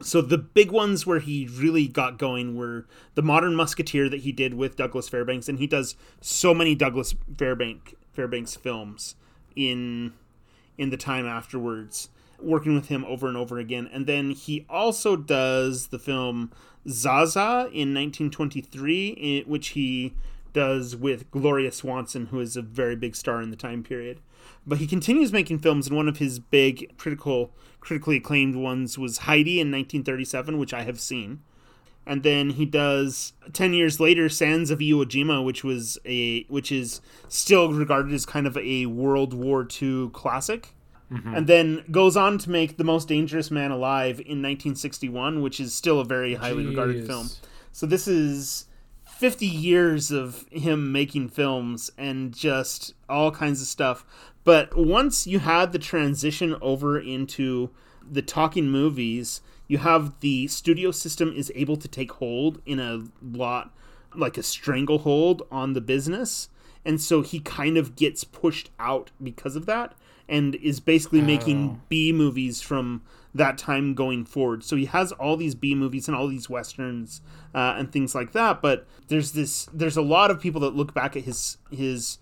So 0.00 0.20
the 0.20 0.38
big 0.38 0.72
ones 0.72 1.06
where 1.06 1.20
he 1.20 1.48
really 1.52 1.86
got 1.86 2.18
going 2.18 2.56
were 2.56 2.86
the 3.14 3.22
Modern 3.22 3.54
Musketeer 3.54 4.08
that 4.08 4.20
he 4.20 4.32
did 4.32 4.54
with 4.54 4.76
Douglas 4.76 5.08
Fairbanks, 5.08 5.48
and 5.48 5.58
he 5.58 5.66
does 5.66 5.94
so 6.20 6.52
many 6.52 6.74
Douglas 6.74 7.14
Fairbank 7.36 7.94
Fairbanks 8.12 8.56
films 8.56 9.14
in 9.54 10.12
in 10.76 10.90
the 10.90 10.96
time 10.96 11.24
afterwards, 11.24 12.08
working 12.40 12.74
with 12.74 12.88
him 12.88 13.04
over 13.04 13.28
and 13.28 13.36
over 13.36 13.58
again. 13.58 13.88
And 13.92 14.06
then 14.06 14.30
he 14.30 14.66
also 14.68 15.14
does 15.14 15.86
the 15.88 16.00
film 16.00 16.50
Zaza 16.88 17.68
in 17.72 17.94
1923, 17.94 19.10
i- 19.10 19.14
eh, 19.16 19.42
which 19.46 19.68
he 19.68 20.14
does 20.52 20.96
with 20.96 21.30
Gloria 21.30 21.70
Swanson, 21.70 22.26
who 22.26 22.40
is 22.40 22.56
a 22.56 22.62
very 22.62 22.96
big 22.96 23.14
star 23.14 23.40
in 23.40 23.50
the 23.50 23.56
time 23.56 23.84
period. 23.84 24.18
But 24.66 24.78
he 24.78 24.86
continues 24.86 25.32
making 25.32 25.58
films, 25.58 25.86
and 25.86 25.96
one 25.96 26.08
of 26.08 26.18
his 26.18 26.38
big 26.38 26.96
critical, 26.96 27.50
critically 27.80 28.16
acclaimed 28.16 28.56
ones 28.56 28.98
was 28.98 29.18
Heidi 29.18 29.60
in 29.60 29.68
1937, 29.70 30.58
which 30.58 30.72
I 30.72 30.82
have 30.82 31.00
seen. 31.00 31.40
And 32.06 32.22
then 32.22 32.50
he 32.50 32.66
does 32.66 33.32
ten 33.52 33.72
years 33.72 33.98
later 33.98 34.28
Sands 34.28 34.70
of 34.70 34.78
Iwo 34.78 35.04
Jima, 35.04 35.42
which 35.42 35.64
was 35.64 35.98
a 36.04 36.42
which 36.44 36.70
is 36.70 37.00
still 37.28 37.72
regarded 37.72 38.12
as 38.12 38.26
kind 38.26 38.46
of 38.46 38.58
a 38.58 38.86
World 38.86 39.32
War 39.32 39.66
II 39.82 40.10
classic. 40.12 40.74
Mm-hmm. 41.10 41.34
And 41.34 41.46
then 41.46 41.84
goes 41.90 42.16
on 42.16 42.38
to 42.38 42.50
make 42.50 42.76
The 42.76 42.84
Most 42.84 43.08
Dangerous 43.08 43.50
Man 43.50 43.70
Alive 43.70 44.18
in 44.18 44.42
1961, 44.42 45.42
which 45.42 45.60
is 45.60 45.74
still 45.74 46.00
a 46.00 46.04
very 46.04 46.34
highly 46.34 46.66
regarded 46.66 47.06
film. 47.06 47.30
So 47.72 47.86
this 47.86 48.08
is 48.08 48.66
50 49.06 49.46
years 49.46 50.10
of 50.10 50.46
him 50.50 50.92
making 50.92 51.28
films 51.28 51.90
and 51.96 52.34
just 52.34 52.94
all 53.08 53.30
kinds 53.30 53.60
of 53.60 53.68
stuff. 53.68 54.04
But 54.44 54.76
once 54.76 55.26
you 55.26 55.38
had 55.38 55.72
the 55.72 55.78
transition 55.78 56.56
over 56.60 56.98
into 56.98 57.70
the 58.08 58.22
talking 58.22 58.70
movies, 58.70 59.40
you 59.66 59.78
have 59.78 60.20
the 60.20 60.46
studio 60.48 60.90
system 60.90 61.32
is 61.34 61.50
able 61.54 61.76
to 61.76 61.88
take 61.88 62.12
hold 62.12 62.60
in 62.66 62.78
a 62.78 63.04
lot 63.22 63.74
like 64.14 64.36
a 64.36 64.42
stranglehold 64.42 65.42
on 65.50 65.72
the 65.72 65.80
business. 65.80 66.48
And 66.84 67.00
so 67.00 67.22
he 67.22 67.40
kind 67.40 67.78
of 67.78 67.96
gets 67.96 68.24
pushed 68.24 68.70
out 68.78 69.10
because 69.22 69.56
of 69.56 69.66
that 69.66 69.94
and 70.28 70.54
is 70.56 70.80
basically 70.80 71.20
making 71.20 71.80
B 71.88 72.12
movies 72.12 72.60
from 72.60 73.02
that 73.34 73.58
time 73.58 73.94
going 73.94 74.24
forward. 74.24 74.62
So 74.62 74.76
he 74.76 74.86
has 74.86 75.12
all 75.12 75.36
these 75.36 75.54
B 75.54 75.74
movies 75.74 76.08
and 76.08 76.16
all 76.16 76.28
these 76.28 76.48
westerns 76.48 77.20
uh, 77.54 77.74
and 77.76 77.90
things 77.90 78.14
like 78.14 78.32
that. 78.32 78.62
But 78.62 78.86
there's 79.08 79.32
this 79.32 79.68
there's 79.72 79.96
a 79.96 80.02
lot 80.02 80.30
of 80.30 80.40
people 80.40 80.60
that 80.62 80.76
look 80.76 80.94
back 80.94 81.16
at 81.16 81.24
his 81.24 81.58
his 81.70 82.18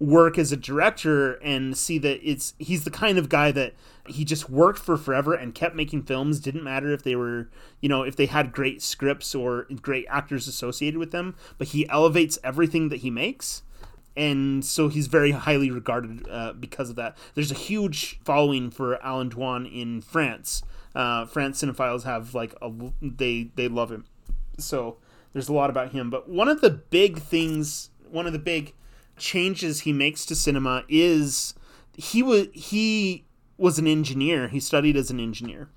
work 0.00 0.38
as 0.38 0.50
a 0.52 0.56
director 0.56 1.34
and 1.34 1.76
see 1.76 1.98
that 1.98 2.20
it's 2.28 2.54
he's 2.58 2.84
the 2.84 2.90
kind 2.90 3.16
of 3.16 3.28
guy 3.28 3.52
that 3.52 3.74
he 4.08 4.24
just 4.24 4.50
worked 4.50 4.78
for 4.78 4.96
forever 4.96 5.34
and 5.34 5.54
kept 5.54 5.74
making 5.74 6.02
films 6.02 6.40
didn't 6.40 6.64
matter 6.64 6.92
if 6.92 7.02
they 7.04 7.14
were 7.14 7.48
you 7.80 7.88
know 7.88 8.02
if 8.02 8.16
they 8.16 8.26
had 8.26 8.52
great 8.52 8.82
scripts 8.82 9.34
or 9.34 9.66
great 9.80 10.04
actors 10.10 10.48
associated 10.48 10.98
with 10.98 11.12
them 11.12 11.34
but 11.58 11.68
he 11.68 11.88
elevates 11.88 12.38
everything 12.42 12.88
that 12.88 12.98
he 12.98 13.10
makes 13.10 13.62
and 14.16 14.64
so 14.64 14.88
he's 14.88 15.06
very 15.06 15.32
highly 15.32 15.70
regarded 15.70 16.26
uh, 16.30 16.52
because 16.52 16.90
of 16.90 16.96
that. 16.96 17.16
There's 17.34 17.50
a 17.50 17.56
huge 17.56 18.20
following 18.24 18.70
for 18.70 19.02
Allan 19.02 19.30
Dwan 19.30 19.70
in 19.70 20.00
France. 20.02 20.62
Uh, 20.94 21.26
France 21.26 21.62
cinephiles 21.62 22.04
have 22.04 22.34
like 22.34 22.54
a 22.62 22.70
they 23.02 23.50
they 23.56 23.68
love 23.68 23.90
him. 23.90 24.04
So 24.58 24.98
there's 25.32 25.48
a 25.48 25.52
lot 25.52 25.70
about 25.70 25.92
him. 25.92 26.10
But 26.10 26.28
one 26.28 26.48
of 26.48 26.60
the 26.60 26.70
big 26.70 27.18
things, 27.18 27.90
one 28.08 28.26
of 28.26 28.32
the 28.32 28.38
big 28.38 28.72
changes 29.16 29.80
he 29.80 29.92
makes 29.92 30.24
to 30.26 30.34
cinema 30.34 30.84
is 30.88 31.54
he 31.96 32.22
was 32.22 32.48
he 32.52 33.24
was 33.56 33.78
an 33.78 33.86
engineer. 33.86 34.48
He 34.48 34.60
studied 34.60 34.96
as 34.96 35.10
an 35.10 35.20
engineer, 35.20 35.68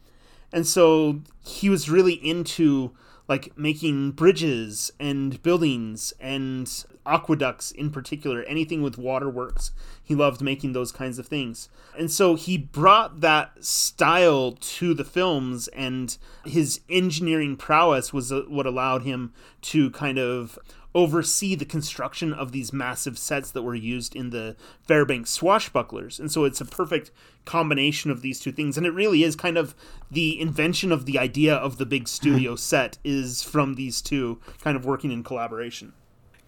and 0.51 0.65
so 0.65 1.21
he 1.43 1.69
was 1.69 1.89
really 1.89 2.13
into 2.13 2.95
like 3.27 3.57
making 3.57 4.11
bridges 4.11 4.91
and 4.99 5.41
buildings 5.43 6.13
and 6.19 6.85
aqueducts 7.05 7.71
in 7.71 7.89
particular 7.89 8.43
anything 8.43 8.81
with 8.81 8.97
waterworks 8.97 9.71
he 10.03 10.15
loved 10.15 10.41
making 10.41 10.73
those 10.73 10.91
kinds 10.91 11.19
of 11.19 11.27
things. 11.27 11.69
And 11.97 12.11
so 12.11 12.35
he 12.35 12.57
brought 12.57 13.21
that 13.21 13.63
style 13.63 14.53
to 14.53 14.93
the 14.93 15.03
films 15.03 15.67
and 15.69 16.17
his 16.45 16.81
engineering 16.89 17.57
prowess 17.57 18.13
was 18.13 18.31
uh, 18.31 18.43
what 18.47 18.65
allowed 18.65 19.03
him 19.03 19.33
to 19.63 19.89
kind 19.91 20.17
of 20.17 20.57
oversee 20.97 21.53
the 21.53 21.63
construction 21.63 22.33
of 22.33 22.51
these 22.51 22.73
massive 22.73 23.19
sets 23.19 23.51
that 23.51 23.61
were 23.61 23.75
used 23.75 24.15
in 24.15 24.31
the 24.31 24.55
Fairbanks 24.81 25.37
swashbucklers. 25.37 26.19
And 26.19 26.31
so 26.31 26.43
it's 26.43 26.59
a 26.59 26.65
perfect 26.65 27.11
combination 27.45 28.09
of 28.09 28.23
these 28.23 28.39
two 28.39 28.51
things. 28.51 28.77
And 28.77 28.85
it 28.87 28.89
really 28.89 29.21
is 29.21 29.35
kind 29.35 29.59
of 29.59 29.75
the 30.09 30.41
invention 30.41 30.91
of 30.91 31.05
the 31.05 31.19
idea 31.19 31.53
of 31.53 31.77
the 31.77 31.85
big 31.85 32.07
studio 32.07 32.51
hmm. 32.51 32.57
set 32.57 32.97
is 33.03 33.43
from 33.43 33.75
these 33.75 34.01
two 34.01 34.41
kind 34.61 34.75
of 34.75 34.85
working 34.85 35.11
in 35.11 35.23
collaboration. 35.23 35.93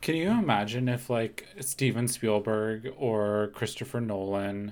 Can 0.02 0.16
you 0.16 0.32
imagine 0.32 0.90
if 0.90 1.12
like 1.12 1.46
Steven 1.60 2.08
Spielberg 2.08 2.92
or 2.98 3.52
Christopher 3.54 4.02
Nolan 4.02 4.72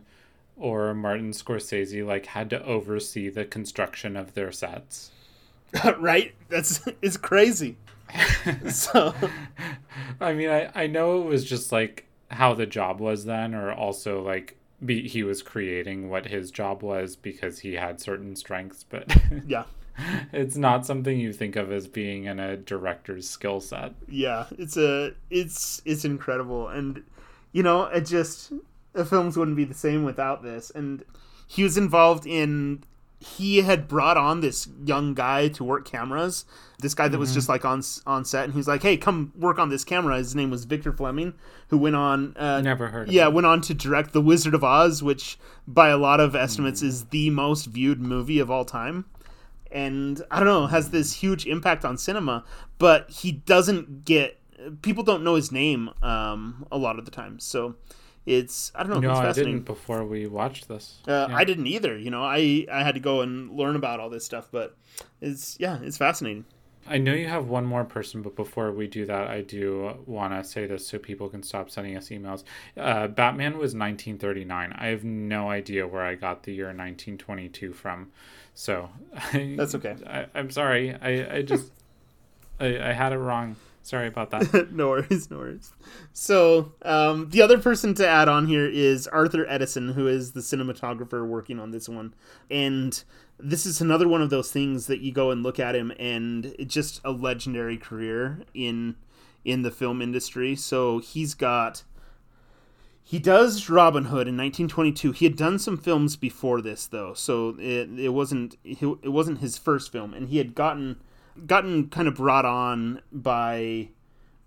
or 0.56 0.96
Martin 0.96 1.34
Scorsese 1.34 2.04
like 2.04 2.26
had 2.26 2.50
to 2.50 2.66
oversee 2.66 3.30
the 3.30 3.46
construction 3.46 4.18
of 4.18 4.34
their 4.34 4.52
sets? 4.52 5.12
right? 6.00 6.34
That's 6.50 6.84
it's 7.04 7.18
crazy. 7.18 7.78
so 8.70 9.14
I 10.20 10.34
mean, 10.34 10.50
I 10.50 10.70
I 10.74 10.88
know 10.88 11.22
it 11.22 11.26
was 11.26 11.44
just 11.44 11.72
like 11.72 12.06
how 12.30 12.54
the 12.54 12.66
job 12.66 13.00
was 13.00 13.26
then 13.26 13.54
or 13.54 13.72
also 13.72 14.22
like 14.22 14.58
be, 14.86 15.08
he 15.08 15.24
was 15.24 15.42
creating 15.42 16.10
what 16.10 16.28
his 16.28 16.52
job 16.52 16.84
was 16.84 17.16
because 17.16 17.60
he 17.60 17.74
had 17.74 18.00
certain 18.00 18.36
strengths, 18.36 18.84
but 18.84 19.16
yeah. 19.48 19.64
It's 20.32 20.56
not 20.56 20.86
something 20.86 21.20
you 21.20 21.34
think 21.34 21.56
of 21.56 21.72
as 21.72 21.88
being 21.88 22.26
in 22.26 22.40
a 22.40 22.56
director's 22.56 23.28
skill 23.28 23.60
set. 23.60 23.96
Yeah, 24.08 24.46
it's 24.58 24.78
a 24.78 25.14
it's 25.32 25.82
it's 25.86 26.06
incredible 26.06 26.68
and 26.68 27.04
you 27.52 27.64
know, 27.64 27.86
it 27.86 28.02
just 28.02 28.54
the 28.94 29.06
films 29.06 29.38
wouldn't 29.38 29.58
be 29.58 29.64
the 29.64 29.74
same 29.74 30.04
without 30.04 30.44
this 30.44 30.70
and 30.70 31.04
he 31.48 31.64
was 31.64 31.78
involved 31.78 32.28
in 32.28 32.84
he 33.20 33.62
had 33.62 33.88
brought 33.88 34.16
on 34.18 34.42
this 34.42 34.68
young 34.86 35.14
guy 35.14 35.48
to 35.50 35.64
work 35.64 35.90
cameras. 35.90 36.46
This 36.80 36.94
guy 36.94 37.08
that 37.08 37.14
mm-hmm. 37.14 37.22
was 37.22 37.34
just 37.34 37.50
like 37.50 37.66
on 37.66 37.82
on 38.06 38.26
set, 38.26 38.46
and 38.46 38.54
he's 38.54 38.68
like, 38.68 38.84
"Hey, 38.84 38.98
come 38.98 39.34
work 39.36 39.58
on 39.58 39.70
this 39.70 39.84
camera." 39.84 40.18
His 40.18 40.36
name 40.36 40.52
was 40.52 40.66
Victor 40.66 40.94
Fleming, 40.94 41.34
who 41.70 41.78
went 41.78 41.96
on. 41.96 42.36
Uh, 42.38 42.62
Never 42.62 42.90
heard. 42.90 43.10
Yeah, 43.10 43.28
went 43.28 43.48
on 43.48 43.62
to 43.62 43.74
direct 43.74 44.14
The 44.14 44.22
Wizard 44.22 44.54
of 44.54 44.64
Oz, 44.64 45.02
which 45.02 45.40
by 45.68 45.90
a 45.90 45.98
lot 45.98 46.20
of 46.20 46.36
estimates 46.36 46.82
mm. 46.82 46.88
is 46.88 47.06
the 47.06 47.30
most 47.32 47.66
viewed 47.66 48.00
movie 48.00 48.40
of 48.40 48.52
all 48.52 48.66
time. 48.66 49.06
And 49.72 50.22
I 50.32 50.38
don't 50.38 50.48
know, 50.48 50.68
has 50.68 50.92
this 50.92 51.14
huge 51.14 51.46
impact 51.46 51.84
on 51.84 51.98
cinema, 51.98 52.46
but 52.78 53.10
he 53.10 53.32
doesn't 53.34 54.06
get 54.06 54.40
people 54.82 55.04
don't 55.04 55.24
know 55.24 55.36
his 55.36 55.52
name 55.52 55.90
um, 56.02 56.66
a 56.72 56.78
lot 56.78 57.00
of 57.00 57.06
the 57.06 57.12
time. 57.12 57.40
So 57.40 57.76
it's 58.28 58.74
I 58.76 58.84
don't 58.84 59.02
know. 59.02 59.14
No, 59.14 59.14
I 59.14 59.32
didn't 59.32 59.62
before 59.62 60.04
we 60.04 60.28
watched 60.28 60.68
this. 60.68 60.98
Uh, 61.08 61.28
yeah. 61.30 61.36
I 61.36 61.46
didn't 61.46 61.66
either. 61.66 61.98
You 61.98 62.12
know, 62.12 62.24
I 62.24 62.68
I 62.72 62.84
had 62.84 62.94
to 62.96 63.00
go 63.00 63.22
and 63.22 63.58
learn 63.58 63.78
about 63.78 64.02
all 64.02 64.10
this 64.10 64.26
stuff, 64.26 64.50
but 64.52 64.76
it's 65.22 65.56
yeah, 65.60 65.80
it's 65.82 65.98
fascinating. 65.98 66.46
I 66.90 66.98
know 66.98 67.14
you 67.14 67.28
have 67.28 67.48
one 67.48 67.66
more 67.66 67.84
person, 67.84 68.22
but 68.22 68.36
before 68.36 68.72
we 68.72 68.88
do 68.88 69.06
that, 69.06 69.28
I 69.28 69.42
do 69.42 69.98
want 70.06 70.34
to 70.34 70.44
say 70.44 70.66
this 70.66 70.88
so 70.88 70.98
people 70.98 71.28
can 71.28 71.44
stop 71.44 71.70
sending 71.70 71.98
us 71.98 72.10
emails. 72.10 72.44
Uh, 72.78 73.08
Batman 73.08 73.54
was 73.54 73.76
1939. 73.76 74.74
I 74.74 74.88
have 74.88 75.04
no 75.04 75.50
idea 75.50 75.86
where 75.86 76.04
I 76.04 76.16
got 76.16 76.44
the 76.44 76.54
year 76.54 76.68
1922 76.68 77.74
from, 77.74 78.12
so 78.54 78.90
that's 79.34 79.76
okay. 79.76 79.96
I, 80.06 80.28
am 80.38 80.52
sorry. 80.52 80.94
I 80.94 81.38
I 81.38 81.42
just 81.44 81.72
I, 82.60 82.90
I 82.90 82.92
had 82.92 83.14
it 83.14 83.20
wrong. 83.20 83.56
Sorry 83.88 84.08
about 84.08 84.32
that. 84.32 84.70
no 84.74 84.90
worries, 84.90 85.32
no 85.32 85.38
worries. 85.38 85.74
So, 86.12 86.74
um, 86.82 87.30
the 87.30 87.42
other 87.42 87.58
person 87.58 87.94
to 87.94 88.06
add 88.06 88.28
on 88.28 88.46
here 88.46 88.68
is 88.68 89.08
Arthur 89.08 89.46
Edeson, 89.46 89.94
who 89.94 90.08
is 90.08 90.34
the 90.34 90.42
cinematographer 90.42 91.26
working 91.26 91.58
on 91.58 91.72
this 91.72 91.88
one. 91.88 92.14
And 92.52 93.02
this 93.40 93.66
is 93.66 93.80
another 93.80 94.06
one 94.10 94.22
of 94.22 94.30
those 94.30 94.52
things 94.52 94.88
that 94.88 95.00
you 95.00 95.14
go 95.14 95.32
and 95.32 95.42
look 95.42 95.58
at 95.58 95.74
him, 95.74 95.94
and 95.98 96.48
it's 96.60 96.74
just 96.74 97.00
a 97.06 97.12
legendary 97.12 97.78
career 97.78 98.42
in 98.54 98.98
in 99.46 99.62
the 99.62 99.72
film 99.72 100.02
industry. 100.02 100.54
So 100.54 101.00
he's 101.00 101.34
got 101.34 101.84
he 103.02 103.20
does 103.20 103.70
Robin 103.70 104.06
Hood 104.06 104.28
in 104.28 104.36
1922. 104.36 105.14
He 105.14 105.24
had 105.24 105.38
done 105.38 105.60
some 105.60 105.78
films 105.78 106.18
before 106.18 106.60
this 106.60 106.88
though, 106.88 107.14
so 107.14 107.56
it, 107.58 107.88
it 107.98 108.10
wasn't 108.10 108.58
it 108.66 109.10
wasn't 109.10 109.40
his 109.40 109.58
first 109.58 109.94
film, 109.94 110.14
and 110.14 110.28
he 110.28 110.40
had 110.40 110.56
gotten 110.56 110.98
gotten 111.46 111.90
kind 111.90 112.08
of 112.08 112.16
brought 112.16 112.46
on 112.46 113.02
by 113.12 113.90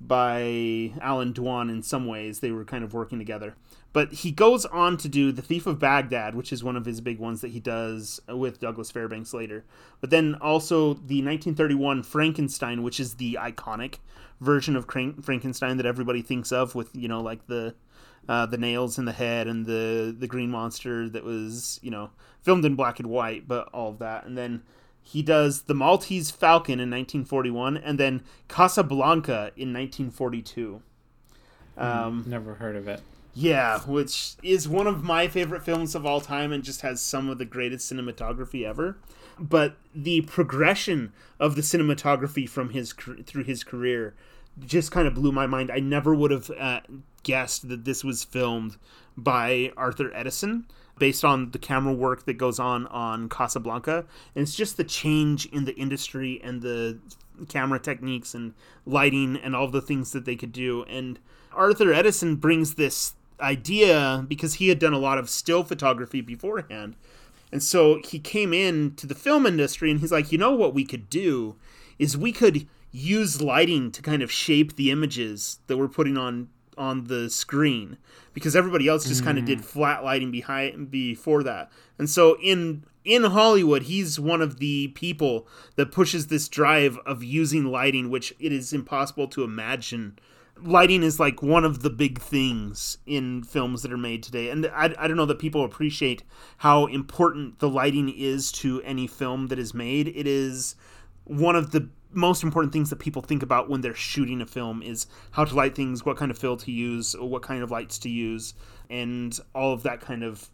by 0.00 0.92
Allan 1.00 1.34
Dwan 1.34 1.68
in 1.68 1.82
some 1.82 2.06
ways. 2.06 2.40
They 2.40 2.50
were 2.50 2.64
kind 2.64 2.82
of 2.82 2.94
working 2.94 3.18
together. 3.18 3.54
But 3.92 4.12
he 4.12 4.30
goes 4.30 4.64
on 4.66 4.96
to 4.98 5.08
do 5.08 5.32
The 5.32 5.42
Thief 5.42 5.66
of 5.66 5.80
Baghdad, 5.80 6.34
which 6.34 6.52
is 6.52 6.62
one 6.62 6.76
of 6.76 6.84
his 6.84 7.00
big 7.00 7.18
ones 7.18 7.40
that 7.40 7.50
he 7.50 7.60
does 7.60 8.20
with 8.28 8.60
Douglas 8.60 8.90
Fairbanks 8.90 9.34
later. 9.34 9.64
But 10.00 10.10
then 10.10 10.36
also 10.40 10.94
the 10.94 11.22
1931 11.22 12.04
Frankenstein, 12.04 12.82
which 12.82 13.00
is 13.00 13.14
the 13.14 13.36
iconic 13.40 13.96
version 14.40 14.76
of 14.76 14.86
Frankenstein 14.86 15.76
that 15.76 15.86
everybody 15.86 16.22
thinks 16.22 16.52
of 16.52 16.74
with, 16.74 16.94
you 16.94 17.08
know, 17.08 17.20
like 17.20 17.46
the 17.46 17.74
uh, 18.28 18.46
the 18.46 18.58
nails 18.58 18.98
in 18.98 19.06
the 19.06 19.12
head 19.12 19.48
and 19.48 19.66
the 19.66 20.14
the 20.16 20.28
green 20.28 20.50
monster 20.50 21.08
that 21.08 21.24
was, 21.24 21.80
you 21.82 21.90
know, 21.90 22.10
filmed 22.42 22.64
in 22.64 22.76
black 22.76 23.00
and 23.00 23.10
white, 23.10 23.48
but 23.48 23.68
all 23.72 23.90
of 23.90 23.98
that. 23.98 24.24
And 24.24 24.38
then 24.38 24.62
he 25.02 25.22
does 25.22 25.62
The 25.62 25.74
Maltese 25.74 26.30
Falcon 26.30 26.74
in 26.74 26.90
1941 26.90 27.76
and 27.76 27.98
then 27.98 28.22
Casablanca 28.48 29.50
in 29.56 29.72
1942. 29.72 30.82
Hmm, 31.76 31.82
um, 31.82 32.24
Never 32.26 32.54
heard 32.54 32.76
of 32.76 32.88
it. 32.88 33.00
Yeah, 33.32 33.80
which 33.80 34.34
is 34.42 34.68
one 34.68 34.86
of 34.86 35.04
my 35.04 35.28
favorite 35.28 35.62
films 35.62 35.94
of 35.94 36.04
all 36.04 36.20
time 36.20 36.52
and 36.52 36.64
just 36.64 36.80
has 36.80 37.00
some 37.00 37.28
of 37.28 37.38
the 37.38 37.44
greatest 37.44 37.90
cinematography 37.90 38.66
ever. 38.66 38.98
But 39.38 39.76
the 39.94 40.22
progression 40.22 41.12
of 41.38 41.54
the 41.54 41.62
cinematography 41.62 42.48
from 42.48 42.70
his 42.70 42.92
through 42.92 43.44
his 43.44 43.64
career 43.64 44.14
just 44.58 44.90
kind 44.90 45.06
of 45.06 45.14
blew 45.14 45.32
my 45.32 45.46
mind. 45.46 45.70
I 45.70 45.78
never 45.78 46.14
would 46.14 46.30
have 46.30 46.50
uh, 46.50 46.80
guessed 47.22 47.68
that 47.68 47.84
this 47.84 48.04
was 48.04 48.24
filmed 48.24 48.76
by 49.16 49.72
Arthur 49.76 50.10
Edeson 50.10 50.64
based 51.00 51.24
on 51.24 51.50
the 51.50 51.58
camera 51.58 51.92
work 51.92 52.26
that 52.26 52.34
goes 52.34 52.60
on 52.60 52.86
on 52.88 53.28
Casablanca. 53.28 54.04
And 54.36 54.42
it's 54.42 54.54
just 54.54 54.76
the 54.76 54.84
change 54.84 55.46
in 55.46 55.64
the 55.64 55.74
industry 55.74 56.40
and 56.44 56.62
the 56.62 57.00
camera 57.48 57.80
techniques 57.80 58.34
and 58.34 58.54
lighting 58.86 59.36
and 59.36 59.56
all 59.56 59.66
the 59.66 59.80
things 59.80 60.12
that 60.12 60.26
they 60.26 60.36
could 60.36 60.52
do. 60.52 60.84
And 60.84 61.18
Arthur 61.52 61.86
Edeson 61.86 62.38
brings 62.38 62.74
this 62.74 63.14
idea 63.40 64.24
because 64.28 64.54
he 64.54 64.68
had 64.68 64.78
done 64.78 64.92
a 64.92 64.98
lot 64.98 65.18
of 65.18 65.28
still 65.28 65.64
photography 65.64 66.20
beforehand. 66.20 66.94
And 67.50 67.62
so 67.62 68.00
he 68.04 68.20
came 68.20 68.52
in 68.52 68.94
to 68.96 69.06
the 69.06 69.14
film 69.14 69.46
industry 69.46 69.90
and 69.90 69.98
he's 69.98 70.12
like, 70.12 70.30
you 70.30 70.38
know 70.38 70.52
what 70.52 70.74
we 70.74 70.84
could 70.84 71.10
do 71.10 71.56
is 71.98 72.16
we 72.16 72.30
could 72.30 72.68
use 72.92 73.40
lighting 73.40 73.90
to 73.92 74.02
kind 74.02 74.22
of 74.22 74.30
shape 74.30 74.76
the 74.76 74.90
images 74.90 75.60
that 75.66 75.78
we're 75.78 75.88
putting 75.88 76.18
on 76.18 76.48
on 76.80 77.04
the 77.04 77.28
screen 77.28 77.98
because 78.32 78.56
everybody 78.56 78.88
else 78.88 79.06
just 79.06 79.20
mm. 79.20 79.26
kind 79.26 79.38
of 79.38 79.44
did 79.44 79.62
flat 79.62 80.02
lighting 80.02 80.30
behind 80.30 80.90
before 80.90 81.42
that. 81.42 81.70
And 81.98 82.08
so 82.08 82.38
in 82.42 82.84
in 83.04 83.24
Hollywood, 83.24 83.84
he's 83.84 84.18
one 84.18 84.40
of 84.42 84.58
the 84.58 84.88
people 84.88 85.46
that 85.76 85.92
pushes 85.92 86.26
this 86.26 86.48
drive 86.48 86.98
of 87.06 87.22
using 87.22 87.66
lighting, 87.66 88.10
which 88.10 88.34
it 88.38 88.52
is 88.52 88.72
impossible 88.72 89.28
to 89.28 89.44
imagine. 89.44 90.18
Lighting 90.62 91.02
is 91.02 91.20
like 91.20 91.42
one 91.42 91.64
of 91.64 91.82
the 91.82 91.88
big 91.88 92.18
things 92.18 92.98
in 93.06 93.42
films 93.42 93.82
that 93.82 93.92
are 93.92 93.98
made 93.98 94.22
today. 94.22 94.50
And 94.50 94.66
I, 94.66 94.94
I 94.98 95.08
don't 95.08 95.16
know 95.16 95.26
that 95.26 95.38
people 95.38 95.64
appreciate 95.64 96.22
how 96.58 96.86
important 96.86 97.58
the 97.58 97.70
lighting 97.70 98.10
is 98.10 98.52
to 98.52 98.82
any 98.82 99.06
film 99.06 99.46
that 99.48 99.58
is 99.58 99.72
made. 99.72 100.08
It 100.08 100.26
is 100.26 100.76
one 101.24 101.56
of 101.56 101.70
the 101.70 101.88
most 102.12 102.42
important 102.42 102.72
things 102.72 102.90
that 102.90 102.96
people 102.96 103.22
think 103.22 103.42
about 103.42 103.68
when 103.68 103.80
they're 103.80 103.94
shooting 103.94 104.40
a 104.40 104.46
film 104.46 104.82
is 104.82 105.06
how 105.32 105.44
to 105.44 105.54
light 105.54 105.74
things, 105.74 106.04
what 106.04 106.16
kind 106.16 106.30
of 106.30 106.38
fill 106.38 106.56
to 106.56 106.70
use, 106.70 107.14
what 107.18 107.42
kind 107.42 107.62
of 107.62 107.70
lights 107.70 107.98
to 108.00 108.08
use, 108.08 108.54
and 108.88 109.38
all 109.54 109.72
of 109.72 109.82
that 109.84 110.00
kind 110.00 110.24
of 110.24 110.50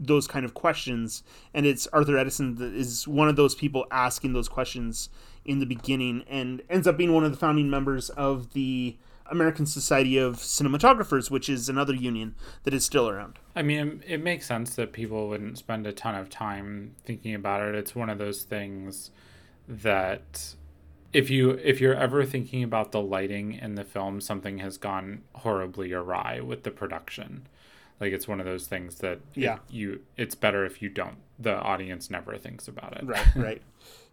those 0.00 0.26
kind 0.26 0.44
of 0.44 0.54
questions. 0.54 1.22
And 1.52 1.66
it's 1.66 1.86
Arthur 1.88 2.12
Edeson 2.12 2.58
that 2.58 2.72
is 2.72 3.06
one 3.06 3.28
of 3.28 3.36
those 3.36 3.54
people 3.54 3.86
asking 3.90 4.32
those 4.32 4.48
questions 4.48 5.08
in 5.44 5.58
the 5.58 5.66
beginning, 5.66 6.24
and 6.28 6.62
ends 6.68 6.86
up 6.86 6.96
being 6.96 7.12
one 7.12 7.24
of 7.24 7.30
the 7.30 7.38
founding 7.38 7.70
members 7.70 8.10
of 8.10 8.52
the 8.52 8.96
American 9.30 9.66
Society 9.66 10.18
of 10.18 10.36
Cinematographers, 10.36 11.30
which 11.30 11.48
is 11.48 11.68
another 11.68 11.94
union 11.94 12.34
that 12.64 12.74
is 12.74 12.84
still 12.84 13.08
around. 13.08 13.38
I 13.56 13.62
mean, 13.62 14.02
it 14.06 14.22
makes 14.22 14.46
sense 14.46 14.74
that 14.76 14.92
people 14.92 15.28
wouldn't 15.28 15.58
spend 15.58 15.86
a 15.86 15.92
ton 15.92 16.14
of 16.14 16.28
time 16.28 16.94
thinking 17.04 17.34
about 17.34 17.62
it. 17.62 17.74
It's 17.74 17.94
one 17.94 18.10
of 18.10 18.18
those 18.18 18.42
things 18.42 19.10
that 19.66 20.54
if 21.12 21.30
you 21.30 21.50
if 21.50 21.80
you're 21.80 21.94
ever 21.94 22.24
thinking 22.24 22.62
about 22.62 22.92
the 22.92 23.00
lighting 23.00 23.54
in 23.54 23.74
the 23.74 23.84
film 23.84 24.20
something 24.20 24.58
has 24.58 24.76
gone 24.76 25.22
horribly 25.34 25.92
awry 25.92 26.40
with 26.40 26.62
the 26.62 26.70
production. 26.70 27.46
Like 28.00 28.12
it's 28.12 28.28
one 28.28 28.38
of 28.38 28.46
those 28.46 28.66
things 28.66 28.96
that 28.96 29.20
yeah. 29.34 29.58
you 29.70 30.02
it's 30.16 30.34
better 30.34 30.64
if 30.64 30.82
you 30.82 30.88
don't. 30.88 31.16
The 31.38 31.56
audience 31.56 32.10
never 32.10 32.36
thinks 32.36 32.68
about 32.68 32.96
it. 32.96 33.06
Right 33.06 33.26
right. 33.36 33.62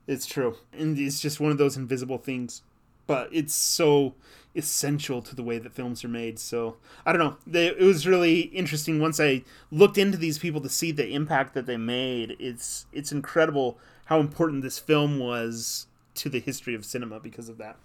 It's 0.07 0.25
true. 0.25 0.55
And 0.71 0.97
it's 0.97 1.19
just 1.19 1.39
one 1.39 1.51
of 1.51 1.57
those 1.57 1.77
invisible 1.77 2.17
things 2.17 2.61
but 3.07 3.29
it's 3.31 3.53
so 3.53 4.15
essential 4.55 5.21
to 5.21 5.35
the 5.35 5.43
way 5.43 5.59
that 5.59 5.71
films 5.73 6.03
are 6.03 6.09
made. 6.09 6.39
So 6.39 6.77
i 7.05 7.11
don't 7.11 7.19
know. 7.19 7.37
They, 7.45 7.67
it 7.67 7.81
was 7.81 8.07
really 8.07 8.41
interesting 8.41 8.99
once 8.99 9.19
i 9.19 9.43
looked 9.69 9.97
into 9.97 10.17
these 10.17 10.39
people 10.39 10.61
to 10.61 10.69
see 10.69 10.91
the 10.91 11.09
impact 11.09 11.53
that 11.55 11.65
they 11.65 11.77
made. 11.77 12.37
It's 12.39 12.85
it's 12.93 13.11
incredible 13.11 13.77
how 14.05 14.19
important 14.19 14.61
this 14.63 14.79
film 14.79 15.19
was 15.19 15.87
to 16.15 16.29
the 16.29 16.39
history 16.39 16.75
of 16.75 16.85
cinema 16.85 17.19
because 17.19 17.49
of 17.49 17.57
that. 17.57 17.77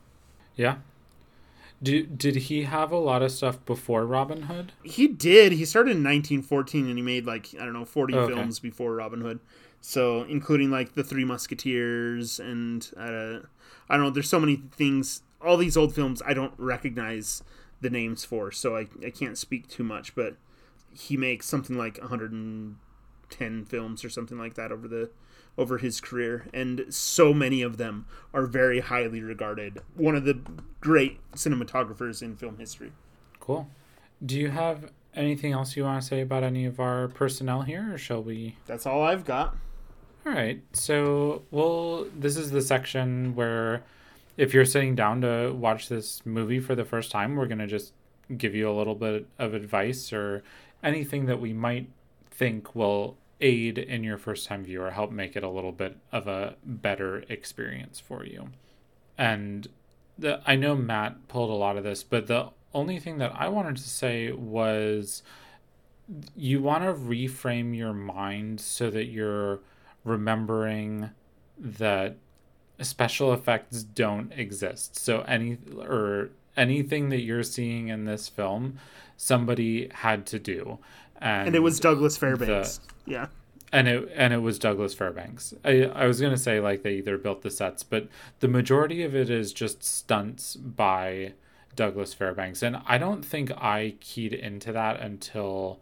Yeah. 0.56 0.76
Did 1.82 2.18
did 2.18 2.36
he 2.36 2.64
have 2.64 2.92
a 2.92 2.98
lot 2.98 3.22
of 3.22 3.32
stuff 3.32 3.64
before 3.64 4.04
Robin 4.04 4.42
Hood? 4.42 4.72
He 4.82 5.08
did. 5.08 5.52
He 5.52 5.64
started 5.64 5.92
in 5.92 6.04
1914 6.04 6.86
and 6.86 6.98
he 6.98 7.02
made 7.02 7.24
like 7.26 7.48
I 7.58 7.64
don't 7.64 7.72
know 7.72 7.86
40 7.86 8.14
Okay. 8.14 8.34
films 8.34 8.58
before 8.58 8.94
Robin 8.94 9.22
Hood. 9.22 9.40
So 9.80 10.22
including 10.24 10.70
like 10.70 10.94
the 10.94 11.02
Three 11.02 11.24
Musketeers 11.24 12.38
and 12.38 12.86
uh, 12.98 13.46
I 13.88 13.96
don't 13.96 14.02
know. 14.04 14.10
There's 14.10 14.28
so 14.28 14.40
many 14.40 14.62
things. 14.76 15.22
All 15.40 15.56
these 15.56 15.76
old 15.76 15.94
films 15.94 16.20
I 16.26 16.34
don't 16.34 16.52
recognize 16.58 17.42
the 17.80 17.88
names 17.88 18.26
for, 18.26 18.52
so 18.52 18.76
I 18.76 18.88
I 19.04 19.08
can't 19.08 19.38
speak 19.38 19.66
too 19.66 19.82
much. 19.84 20.14
But 20.14 20.36
he 20.92 21.16
makes 21.16 21.46
something 21.46 21.78
like 21.78 21.96
110 21.98 23.64
films 23.64 24.04
or 24.04 24.10
something 24.10 24.36
like 24.38 24.52
that 24.54 24.70
over 24.70 24.86
the 24.86 25.08
over 25.60 25.78
his 25.78 26.00
career 26.00 26.46
and 26.52 26.84
so 26.88 27.32
many 27.34 27.60
of 27.62 27.76
them 27.76 28.06
are 28.32 28.46
very 28.46 28.80
highly 28.80 29.20
regarded 29.20 29.80
one 29.94 30.14
of 30.16 30.24
the 30.24 30.38
great 30.80 31.20
cinematographers 31.34 32.22
in 32.22 32.34
film 32.36 32.56
history 32.58 32.92
Cool. 33.38 33.68
Do 34.24 34.38
you 34.38 34.50
have 34.50 34.90
anything 35.14 35.52
else 35.52 35.76
you 35.76 35.84
want 35.84 36.00
to 36.02 36.06
say 36.06 36.20
about 36.20 36.42
any 36.42 36.64
of 36.66 36.78
our 36.78 37.08
personnel 37.08 37.62
here, 37.62 37.94
or 37.94 37.98
shall 37.98 38.22
we? 38.22 38.56
that's 38.66 38.86
all 38.86 39.02
i've 39.02 39.24
got 39.24 39.56
All 40.26 40.32
right. 40.32 40.60
So, 40.74 41.42
well, 41.50 42.06
this 42.14 42.36
is 42.36 42.50
the 42.50 42.60
section 42.60 43.34
where 43.34 43.82
if 44.36 44.52
you're 44.52 44.66
sitting 44.66 44.94
down 44.94 45.22
to 45.22 45.52
watch 45.52 45.88
this 45.88 46.24
movie 46.26 46.60
for 46.60 46.74
the 46.74 46.84
first 46.84 47.10
time, 47.10 47.36
we're 47.36 47.46
going 47.46 47.58
to 47.58 47.66
just 47.66 47.92
give 48.36 48.54
you 48.54 48.70
a 48.70 48.74
little 48.76 48.94
bit 48.94 49.26
of 49.38 49.54
advice 49.54 50.12
or 50.12 50.42
anything 50.82 51.26
that 51.26 51.40
we 51.40 51.52
might 51.54 51.88
think 52.30 52.74
will 52.74 53.16
aid 53.40 53.78
in 53.78 54.04
your 54.04 54.18
first 54.18 54.46
time 54.46 54.64
viewer, 54.64 54.90
help 54.90 55.10
make 55.10 55.36
it 55.36 55.42
a 55.42 55.48
little 55.48 55.72
bit 55.72 55.96
of 56.12 56.26
a 56.26 56.56
better 56.64 57.24
experience 57.28 58.00
for 58.00 58.24
you. 58.24 58.48
And 59.16 59.68
the 60.18 60.40
I 60.46 60.56
know 60.56 60.74
Matt 60.74 61.28
pulled 61.28 61.50
a 61.50 61.54
lot 61.54 61.76
of 61.76 61.84
this, 61.84 62.02
but 62.02 62.26
the 62.26 62.48
only 62.72 62.98
thing 62.98 63.18
that 63.18 63.32
I 63.34 63.48
wanted 63.48 63.76
to 63.76 63.88
say 63.88 64.32
was 64.32 65.22
you 66.36 66.60
want 66.60 66.84
to 66.84 66.92
reframe 66.92 67.76
your 67.76 67.92
mind 67.92 68.60
so 68.60 68.90
that 68.90 69.06
you're 69.06 69.60
remembering 70.04 71.10
that 71.58 72.16
special 72.80 73.32
effects 73.32 73.82
don't 73.82 74.32
exist. 74.32 74.98
So 74.98 75.22
any 75.22 75.58
or 75.78 76.30
anything 76.56 77.10
that 77.10 77.20
you're 77.20 77.42
seeing 77.42 77.88
in 77.88 78.04
this 78.04 78.28
film, 78.28 78.78
somebody 79.16 79.88
had 79.92 80.26
to 80.26 80.38
do. 80.38 80.78
And, 81.20 81.48
and 81.48 81.56
it 81.56 81.60
was 81.60 81.78
douglas 81.80 82.16
fairbanks 82.16 82.80
yeah 83.10 83.26
and 83.72 83.88
it 83.88 84.12
and 84.14 84.32
it 84.32 84.38
was 84.38 84.58
Douglas 84.58 84.94
Fairbanks. 84.94 85.54
I 85.64 85.82
I 85.84 86.06
was 86.06 86.20
gonna 86.20 86.36
say 86.36 86.60
like 86.60 86.82
they 86.82 86.94
either 86.94 87.18
built 87.18 87.42
the 87.42 87.50
sets, 87.50 87.82
but 87.82 88.08
the 88.40 88.48
majority 88.48 89.02
of 89.02 89.14
it 89.14 89.30
is 89.30 89.52
just 89.52 89.82
stunts 89.84 90.56
by 90.56 91.34
Douglas 91.76 92.14
Fairbanks, 92.14 92.62
and 92.62 92.80
I 92.86 92.98
don't 92.98 93.24
think 93.24 93.50
I 93.52 93.94
keyed 94.00 94.32
into 94.32 94.72
that 94.72 95.00
until 95.00 95.80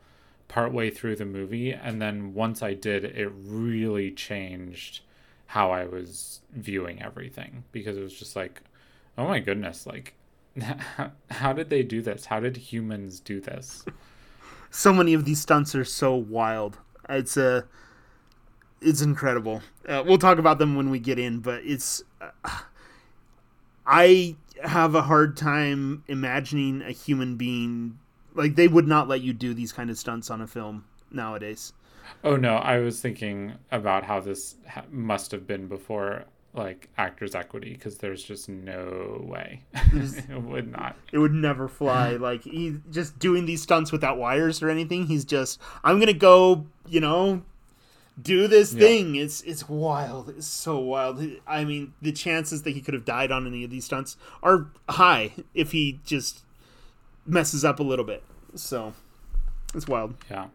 partway 0.48 0.90
through 0.90 1.16
the 1.16 1.24
movie, 1.24 1.72
and 1.72 2.00
then 2.00 2.34
once 2.34 2.62
I 2.62 2.74
did, 2.74 3.04
it 3.04 3.30
really 3.34 4.10
changed 4.10 5.00
how 5.46 5.70
I 5.70 5.86
was 5.86 6.40
viewing 6.52 7.02
everything 7.02 7.64
because 7.72 7.96
it 7.96 8.02
was 8.02 8.18
just 8.18 8.36
like, 8.36 8.62
oh 9.16 9.26
my 9.26 9.40
goodness, 9.40 9.86
like. 9.86 10.14
How 11.30 11.52
did 11.52 11.70
they 11.70 11.84
do 11.84 12.02
this? 12.02 12.24
How 12.24 12.40
did 12.40 12.56
humans 12.56 13.20
do 13.20 13.40
this? 13.40 13.84
so 14.70 14.92
many 14.92 15.14
of 15.14 15.24
these 15.24 15.40
stunts 15.40 15.72
are 15.76 15.84
so 15.84 16.16
wild 16.16 16.78
it's 17.09 17.36
a 17.36 17.64
it's 18.80 19.02
incredible. 19.02 19.62
Uh, 19.88 20.04
we'll 20.06 20.18
talk 20.18 20.38
about 20.38 20.59
them 20.59 20.76
when 20.76 20.90
we 20.90 20.98
get 20.98 21.18
in 21.18 21.40
but 21.40 21.62
it's 21.64 22.02
uh, 22.20 22.61
i 23.86 24.36
have 24.62 24.94
a 24.94 25.02
hard 25.02 25.36
time 25.36 26.02
imagining 26.09 26.82
a 26.82 26.90
human 26.90 27.36
being 27.36 27.98
like 28.34 28.54
they 28.54 28.68
would 28.68 28.86
not 28.86 29.09
let 29.09 29.20
you 29.20 29.32
do 29.32 29.52
these 29.52 29.72
kind 29.72 29.90
of 29.90 29.98
stunts 29.98 30.30
on 30.30 30.40
a 30.40 30.46
film 30.46 30.84
nowadays. 31.11 31.72
Oh 32.24 32.36
no, 32.36 32.56
I 32.56 32.78
was 32.78 33.00
thinking 33.00 33.54
about 33.70 34.04
how 34.04 34.20
this 34.20 34.56
ha- 34.66 34.84
must 34.90 35.32
have 35.32 35.46
been 35.46 35.68
before 35.68 36.24
like 36.55 36.88
actors 36.96 37.34
equity 37.34 37.72
because 37.74 37.99
there's 37.99 38.22
just 38.22 38.49
no 38.49 39.24
way. 39.28 39.62
It 39.92 40.42
would 40.42 40.70
not. 40.72 40.96
it 41.12 41.18
would 41.18 41.32
never 41.34 41.68
fly. 41.68 42.12
Like 42.28 42.42
he 42.44 42.76
just 42.90 43.18
doing 43.18 43.46
these 43.46 43.62
stunts 43.62 43.92
without 43.92 44.18
wires 44.18 44.62
or 44.62 44.68
anything 44.70 45.07
he's 45.07 45.24
just 45.24 45.61
i'm 45.84 45.99
gonna 46.01 46.12
go 46.12 46.66
you 46.86 47.01
know 47.01 47.42
do 48.20 48.49
this 48.49 48.72
Yeah. 48.74 48.80
thing. 48.80 49.14
It's 49.14 49.42
it's 49.42 49.68
wild. 49.68 50.30
It's 50.30 50.46
so 50.49 50.78
wild. 50.80 51.22
I 51.46 51.64
mean 51.64 51.92
the 52.03 52.11
chances 52.11 52.62
that 52.64 52.70
he 52.72 52.80
could 52.80 52.94
have 52.94 53.05
died 53.05 53.30
on 53.30 53.46
any 53.46 53.62
of 53.62 53.70
these 53.70 53.84
stunts 53.84 54.16
are 54.42 54.72
high 54.88 55.32
if 55.55 55.70
he 55.70 56.01
just 56.05 56.40
messes 57.24 57.64
up 57.64 57.78
a 57.78 57.84
little 57.84 58.05
bit. 58.05 58.24
So 58.57 58.92
it's 59.72 59.86
wild. 59.86 60.14
Yeah. 60.28 60.46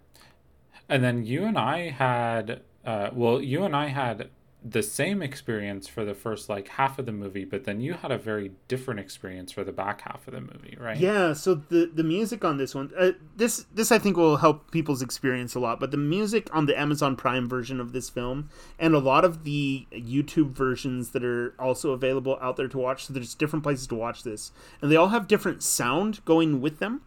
And 0.89 1.01
then 1.03 1.25
you 1.25 1.45
and 1.45 1.57
I 1.57 1.91
had 1.91 2.61
uh 2.85 3.11
well, 3.13 3.41
you 3.41 3.63
and 3.63 3.73
I 3.73 3.87
had 3.87 4.29
the 4.65 4.81
same 4.83 5.21
experience 5.21 5.87
for 5.87 6.05
the 6.05 6.13
first 6.13 6.47
like 6.47 6.69
half 6.69 6.97
of 6.97 7.05
the 7.05 7.11
movie, 7.11 7.43
but 7.43 7.65
then 7.65 7.81
you 7.81 7.93
had 7.93 8.11
a 8.11 8.17
very 8.17 8.51
different 8.67 8.99
experience 8.99 9.51
for 9.51 9.63
the 9.63 9.73
back 9.73 10.01
half 10.01 10.25
of 10.27 10.33
the 10.33 10.39
movie, 10.39 10.77
right? 10.79 10.97
Yeah, 10.97 11.33
so 11.33 11.55
the 11.55 11.91
the 11.93 12.03
music 12.03 12.45
on 12.45 12.57
this 12.57 12.73
one, 12.73 12.91
uh, 12.97 13.11
this 13.35 13.65
this 13.73 13.91
I 13.91 13.99
think 13.99 14.15
will 14.15 14.37
help 14.37 14.71
people's 14.71 15.01
experience 15.01 15.53
a 15.53 15.59
lot. 15.59 15.79
But 15.79 15.91
the 15.91 15.97
music 15.97 16.47
on 16.53 16.65
the 16.65 16.79
Amazon 16.79 17.17
Prime 17.17 17.49
version 17.49 17.81
of 17.81 17.91
this 17.91 18.09
film, 18.09 18.49
and 18.79 18.95
a 18.95 18.99
lot 18.99 19.25
of 19.25 19.43
the 19.43 19.85
YouTube 19.91 20.51
versions 20.51 21.09
that 21.09 21.25
are 21.25 21.53
also 21.59 21.91
available 21.91 22.37
out 22.41 22.55
there 22.55 22.69
to 22.69 22.77
watch. 22.77 23.05
So 23.05 23.13
there's 23.13 23.35
different 23.35 23.63
places 23.63 23.87
to 23.87 23.95
watch 23.95 24.23
this, 24.23 24.51
and 24.81 24.89
they 24.89 24.95
all 24.95 25.09
have 25.09 25.27
different 25.27 25.61
sound 25.61 26.23
going 26.23 26.61
with 26.61 26.79
them. 26.79 27.01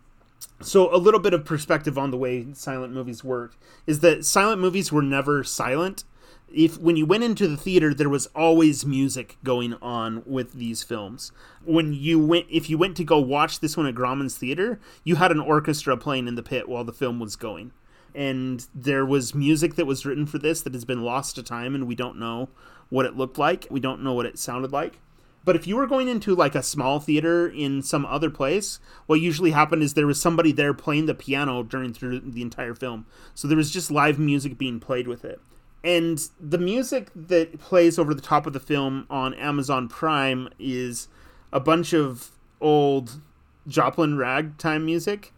So 0.60 0.94
a 0.94 0.96
little 0.96 1.20
bit 1.20 1.34
of 1.34 1.44
perspective 1.44 1.96
on 1.96 2.10
the 2.10 2.16
way 2.16 2.46
silent 2.52 2.92
movies 2.92 3.24
worked 3.24 3.56
is 3.86 4.00
that 4.00 4.24
silent 4.24 4.60
movies 4.60 4.92
were 4.92 5.02
never 5.02 5.42
silent. 5.42 6.04
If 6.52 6.78
when 6.78 6.96
you 6.96 7.06
went 7.06 7.24
into 7.24 7.48
the 7.48 7.56
theater, 7.56 7.92
there 7.92 8.08
was 8.08 8.26
always 8.28 8.86
music 8.86 9.36
going 9.42 9.74
on 9.74 10.22
with 10.24 10.52
these 10.52 10.82
films. 10.82 11.32
When 11.64 11.92
you 11.92 12.24
went, 12.24 12.46
if 12.48 12.70
you 12.70 12.78
went 12.78 12.96
to 12.98 13.04
go 13.04 13.18
watch 13.18 13.60
this 13.60 13.76
one 13.76 13.86
at 13.86 13.94
Grauman's 13.94 14.38
Theater, 14.38 14.78
you 15.02 15.16
had 15.16 15.32
an 15.32 15.40
orchestra 15.40 15.96
playing 15.96 16.28
in 16.28 16.36
the 16.36 16.42
pit 16.42 16.68
while 16.68 16.84
the 16.84 16.92
film 16.92 17.18
was 17.18 17.34
going, 17.34 17.72
and 18.14 18.66
there 18.74 19.04
was 19.04 19.34
music 19.34 19.74
that 19.74 19.86
was 19.86 20.06
written 20.06 20.24
for 20.24 20.38
this 20.38 20.62
that 20.62 20.72
has 20.74 20.84
been 20.84 21.02
lost 21.02 21.34
to 21.34 21.42
time, 21.42 21.74
and 21.74 21.86
we 21.86 21.96
don't 21.96 22.18
know 22.18 22.48
what 22.90 23.06
it 23.06 23.16
looked 23.16 23.38
like. 23.38 23.66
We 23.68 23.80
don't 23.80 24.02
know 24.02 24.12
what 24.12 24.26
it 24.26 24.38
sounded 24.38 24.72
like. 24.72 25.00
But 25.44 25.54
if 25.54 25.66
you 25.66 25.76
were 25.76 25.86
going 25.86 26.08
into 26.08 26.34
like 26.34 26.56
a 26.56 26.62
small 26.62 26.98
theater 26.98 27.48
in 27.48 27.82
some 27.82 28.04
other 28.04 28.30
place, 28.30 28.80
what 29.06 29.20
usually 29.20 29.52
happened 29.52 29.82
is 29.82 29.94
there 29.94 30.06
was 30.06 30.20
somebody 30.20 30.50
there 30.50 30.74
playing 30.74 31.06
the 31.06 31.14
piano 31.14 31.62
during 31.62 31.92
through 31.92 32.20
the 32.20 32.42
entire 32.42 32.74
film. 32.74 33.06
So 33.32 33.46
there 33.46 33.56
was 33.56 33.70
just 33.70 33.90
live 33.90 34.18
music 34.18 34.58
being 34.58 34.80
played 34.80 35.06
with 35.06 35.24
it. 35.24 35.40
And 35.84 36.20
the 36.40 36.58
music 36.58 37.10
that 37.14 37.60
plays 37.60 37.98
over 37.98 38.12
the 38.12 38.22
top 38.22 38.46
of 38.46 38.52
the 38.52 38.60
film 38.60 39.06
on 39.08 39.34
Amazon 39.34 39.88
Prime 39.88 40.48
is 40.58 41.08
a 41.52 41.60
bunch 41.60 41.92
of 41.92 42.30
old 42.60 43.20
Joplin 43.68 44.16
ragtime 44.16 44.84
music. 44.84 45.32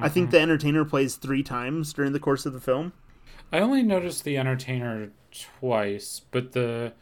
I 0.00 0.08
think 0.08 0.30
the 0.30 0.36
mm-hmm. 0.36 0.42
entertainer 0.42 0.84
plays 0.84 1.16
three 1.16 1.42
times 1.42 1.92
during 1.92 2.12
the 2.12 2.20
course 2.20 2.46
of 2.46 2.52
the 2.52 2.60
film. 2.60 2.92
I 3.52 3.58
only 3.58 3.82
noticed 3.82 4.24
the 4.24 4.38
entertainer 4.38 5.10
twice, 5.60 6.22
but 6.30 6.52
the 6.52 6.92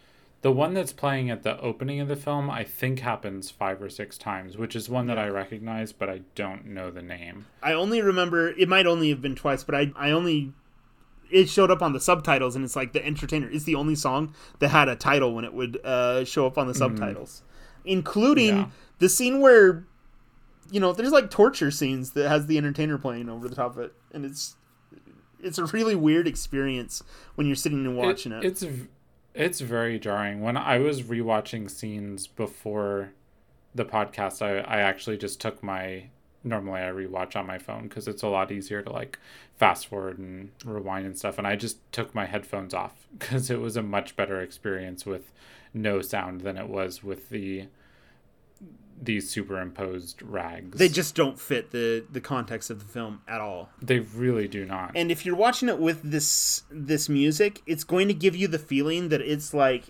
the 0.40 0.50
one 0.50 0.74
that's 0.74 0.92
playing 0.92 1.30
at 1.30 1.44
the 1.44 1.60
opening 1.60 2.00
of 2.00 2.08
the 2.08 2.16
film 2.16 2.50
I 2.50 2.64
think 2.64 2.98
happens 2.98 3.48
5 3.48 3.80
or 3.80 3.88
6 3.88 4.18
times, 4.18 4.56
which 4.56 4.74
is 4.74 4.88
one 4.88 5.06
that 5.06 5.18
I 5.18 5.28
recognize 5.28 5.92
but 5.92 6.08
I 6.08 6.22
don't 6.34 6.66
know 6.66 6.90
the 6.90 7.02
name. 7.02 7.46
I 7.62 7.74
only 7.74 8.02
remember 8.02 8.48
it 8.48 8.68
might 8.68 8.86
only 8.86 9.10
have 9.10 9.22
been 9.22 9.36
twice, 9.36 9.62
but 9.64 9.74
I 9.74 9.92
I 9.94 10.10
only 10.10 10.52
it 11.32 11.48
showed 11.48 11.70
up 11.70 11.80
on 11.82 11.92
the 11.92 12.00
subtitles 12.00 12.54
and 12.54 12.64
it's 12.64 12.76
like 12.76 12.92
the 12.92 13.04
entertainer 13.04 13.48
is 13.48 13.64
the 13.64 13.74
only 13.74 13.94
song 13.94 14.34
that 14.58 14.68
had 14.68 14.88
a 14.88 14.94
title 14.96 15.34
when 15.34 15.44
it 15.44 15.54
would 15.54 15.78
uh, 15.84 16.24
show 16.24 16.46
up 16.46 16.58
on 16.58 16.66
the 16.68 16.74
subtitles, 16.74 17.42
including 17.84 18.56
Yeah. 18.56 18.66
the 18.98 19.08
scene 19.08 19.40
where 19.40 19.86
you 20.70 20.80
know 20.80 20.92
there's 20.92 21.10
like 21.12 21.30
torture 21.30 21.70
scenes 21.70 22.12
that 22.12 22.28
has 22.28 22.46
the 22.46 22.56
entertainer 22.58 22.98
playing 22.98 23.28
over 23.28 23.48
the 23.48 23.54
top 23.56 23.72
of 23.72 23.78
it, 23.78 23.92
and 24.12 24.24
it's 24.24 24.56
it's 25.42 25.58
a 25.58 25.64
really 25.66 25.94
weird 25.96 26.28
experience 26.28 27.02
when 27.34 27.46
you're 27.46 27.56
sitting 27.56 27.84
and 27.84 27.96
watching 27.96 28.32
it. 28.32 28.44
It's 28.44 28.64
it's 29.34 29.60
very 29.60 29.98
jarring. 29.98 30.40
When 30.40 30.56
I 30.56 30.78
was 30.78 31.02
rewatching 31.02 31.70
scenes 31.70 32.26
before 32.26 33.12
the 33.74 33.84
podcast, 33.84 34.40
I 34.42 34.58
I 34.58 34.80
actually 34.80 35.16
just 35.16 35.40
took 35.40 35.62
my 35.62 36.04
normally 36.44 36.80
I 36.80 36.88
rewatch 36.90 37.36
on 37.36 37.46
my 37.46 37.58
phone 37.58 37.84
because 37.84 38.08
it's 38.08 38.22
a 38.22 38.28
lot 38.28 38.50
easier 38.50 38.82
to 38.82 38.90
like 38.90 39.18
fast 39.56 39.86
forward 39.86 40.18
and 40.18 40.50
rewind 40.64 41.06
and 41.06 41.16
stuff. 41.16 41.38
And 41.38 41.46
I 41.46 41.56
just 41.56 41.78
took 41.92 42.14
my 42.14 42.26
headphones 42.26 42.74
off 42.74 43.06
because 43.18 43.50
it 43.50 43.60
was 43.60 43.76
a 43.76 43.82
much 43.82 44.16
better 44.16 44.40
experience 44.40 45.06
with 45.06 45.32
no 45.74 46.00
sound 46.02 46.42
than 46.42 46.56
it 46.56 46.68
was 46.68 47.02
with 47.02 47.30
the 47.30 47.66
these 49.00 49.28
superimposed 49.28 50.22
rags. 50.22 50.78
they 50.78 50.88
just 50.88 51.16
don't 51.16 51.40
fit 51.40 51.72
the 51.72 52.04
the 52.12 52.20
context 52.20 52.70
of 52.70 52.78
the 52.78 52.84
film 52.84 53.20
at 53.26 53.40
all. 53.40 53.68
they 53.80 53.98
really 53.98 54.46
do 54.46 54.64
not. 54.64 54.92
and 54.94 55.10
if 55.10 55.26
you're 55.26 55.34
watching 55.34 55.68
it 55.68 55.78
with 55.80 56.00
this 56.02 56.62
this 56.70 57.08
music 57.08 57.60
it's 57.66 57.82
going 57.82 58.06
to 58.06 58.14
give 58.14 58.36
you 58.36 58.46
the 58.46 58.60
feeling 58.60 59.08
that 59.08 59.20
it's 59.20 59.52
like 59.52 59.86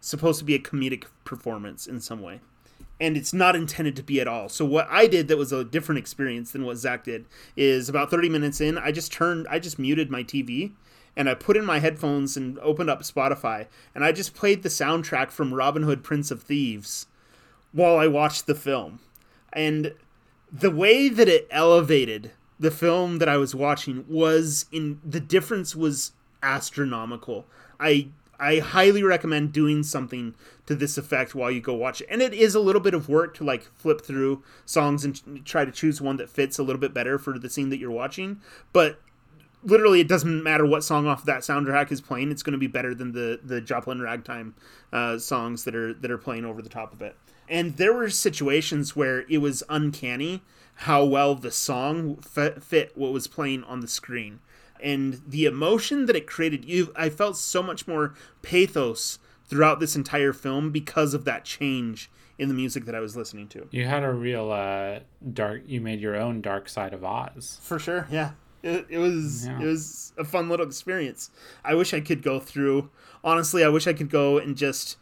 supposed 0.00 0.38
to 0.38 0.46
be 0.46 0.54
a 0.54 0.58
comedic 0.58 1.04
performance 1.24 1.86
in 1.86 2.00
some 2.00 2.22
way 2.22 2.40
and 3.00 3.16
it's 3.16 3.32
not 3.32 3.56
intended 3.56 3.96
to 3.96 4.02
be 4.02 4.20
at 4.20 4.28
all. 4.28 4.48
So 4.48 4.64
what 4.64 4.86
I 4.90 5.06
did 5.06 5.28
that 5.28 5.38
was 5.38 5.52
a 5.52 5.64
different 5.64 5.98
experience 5.98 6.52
than 6.52 6.64
what 6.64 6.76
Zach 6.76 7.04
did 7.04 7.26
is 7.56 7.88
about 7.88 8.10
30 8.10 8.28
minutes 8.28 8.60
in, 8.60 8.78
I 8.78 8.92
just 8.92 9.12
turned, 9.12 9.46
I 9.48 9.58
just 9.58 9.78
muted 9.78 10.10
my 10.10 10.22
TV 10.22 10.72
and 11.16 11.28
I 11.28 11.34
put 11.34 11.56
in 11.56 11.64
my 11.64 11.78
headphones 11.80 12.36
and 12.36 12.58
opened 12.60 12.90
up 12.90 13.02
Spotify 13.02 13.66
and 13.94 14.04
I 14.04 14.12
just 14.12 14.34
played 14.34 14.62
the 14.62 14.68
soundtrack 14.68 15.30
from 15.30 15.54
Robin 15.54 15.82
Hood 15.82 16.04
Prince 16.04 16.30
of 16.30 16.42
Thieves 16.42 17.06
while 17.72 17.96
I 17.96 18.06
watched 18.06 18.46
the 18.46 18.54
film. 18.54 19.00
And 19.52 19.94
the 20.52 20.70
way 20.70 21.08
that 21.08 21.28
it 21.28 21.48
elevated 21.50 22.30
the 22.58 22.70
film 22.70 23.18
that 23.18 23.28
I 23.28 23.36
was 23.36 23.54
watching 23.54 24.04
was 24.08 24.66
in 24.70 25.00
the 25.04 25.20
difference 25.20 25.74
was 25.74 26.12
astronomical. 26.42 27.46
I 27.80 28.08
I 28.38 28.58
highly 28.58 29.02
recommend 29.02 29.52
doing 29.52 29.82
something 29.82 30.34
to 30.66 30.74
this 30.74 30.98
effect 30.98 31.34
while 31.34 31.50
you 31.50 31.60
go 31.60 31.74
watch 31.74 32.00
it. 32.00 32.08
And 32.10 32.22
it 32.22 32.32
is 32.32 32.54
a 32.54 32.60
little 32.60 32.80
bit 32.80 32.94
of 32.94 33.08
work 33.08 33.34
to 33.36 33.44
like 33.44 33.62
flip 33.74 34.00
through 34.00 34.42
songs 34.64 35.04
and 35.04 35.44
try 35.44 35.64
to 35.64 35.72
choose 35.72 36.00
one 36.00 36.16
that 36.16 36.30
fits 36.30 36.58
a 36.58 36.62
little 36.62 36.80
bit 36.80 36.94
better 36.94 37.18
for 37.18 37.38
the 37.38 37.50
scene 37.50 37.70
that 37.70 37.78
you're 37.78 37.90
watching. 37.90 38.40
But 38.72 39.00
literally, 39.62 40.00
it 40.00 40.08
doesn't 40.08 40.42
matter 40.42 40.66
what 40.66 40.84
song 40.84 41.06
off 41.06 41.24
that 41.24 41.40
soundtrack 41.40 41.90
is 41.90 42.00
playing; 42.00 42.30
it's 42.30 42.42
going 42.42 42.52
to 42.52 42.58
be 42.58 42.66
better 42.66 42.94
than 42.94 43.12
the 43.12 43.40
the 43.42 43.60
Joplin 43.60 44.00
ragtime 44.00 44.54
uh, 44.92 45.18
songs 45.18 45.64
that 45.64 45.74
are 45.74 45.94
that 45.94 46.10
are 46.10 46.18
playing 46.18 46.44
over 46.44 46.62
the 46.62 46.68
top 46.68 46.92
of 46.92 47.02
it. 47.02 47.16
And 47.48 47.76
there 47.76 47.92
were 47.92 48.08
situations 48.08 48.96
where 48.96 49.26
it 49.28 49.38
was 49.38 49.62
uncanny 49.68 50.42
how 50.78 51.04
well 51.04 51.34
the 51.34 51.50
song 51.50 52.16
fit 52.16 52.96
what 52.96 53.12
was 53.12 53.26
playing 53.28 53.62
on 53.64 53.80
the 53.80 53.88
screen 53.88 54.40
and 54.84 55.22
the 55.26 55.46
emotion 55.46 56.06
that 56.06 56.14
it 56.14 56.26
created 56.26 56.64
you 56.64 56.92
i 56.94 57.08
felt 57.08 57.36
so 57.36 57.62
much 57.62 57.88
more 57.88 58.14
pathos 58.42 59.18
throughout 59.46 59.80
this 59.80 59.96
entire 59.96 60.32
film 60.32 60.70
because 60.70 61.14
of 61.14 61.24
that 61.24 61.44
change 61.44 62.10
in 62.38 62.48
the 62.48 62.54
music 62.54 62.84
that 62.84 62.94
i 62.94 63.00
was 63.00 63.16
listening 63.16 63.48
to. 63.48 63.66
You 63.70 63.86
had 63.86 64.04
a 64.04 64.12
real 64.12 64.52
uh 64.52 65.00
dark 65.32 65.62
you 65.66 65.80
made 65.80 66.00
your 66.00 66.16
own 66.16 66.40
dark 66.40 66.68
side 66.68 66.92
of 66.92 67.02
oz. 67.04 67.58
For 67.62 67.78
sure 67.78 68.06
yeah. 68.10 68.32
It, 68.62 68.86
it 68.88 68.98
was 68.98 69.46
yeah. 69.46 69.60
it 69.60 69.66
was 69.66 70.12
a 70.16 70.24
fun 70.24 70.48
little 70.48 70.66
experience. 70.66 71.30
I 71.64 71.74
wish 71.74 71.94
i 71.94 72.00
could 72.00 72.22
go 72.22 72.38
through 72.38 72.90
honestly 73.22 73.64
i 73.64 73.68
wish 73.68 73.86
i 73.86 73.92
could 73.92 74.10
go 74.10 74.38
and 74.38 74.56
just 74.56 74.98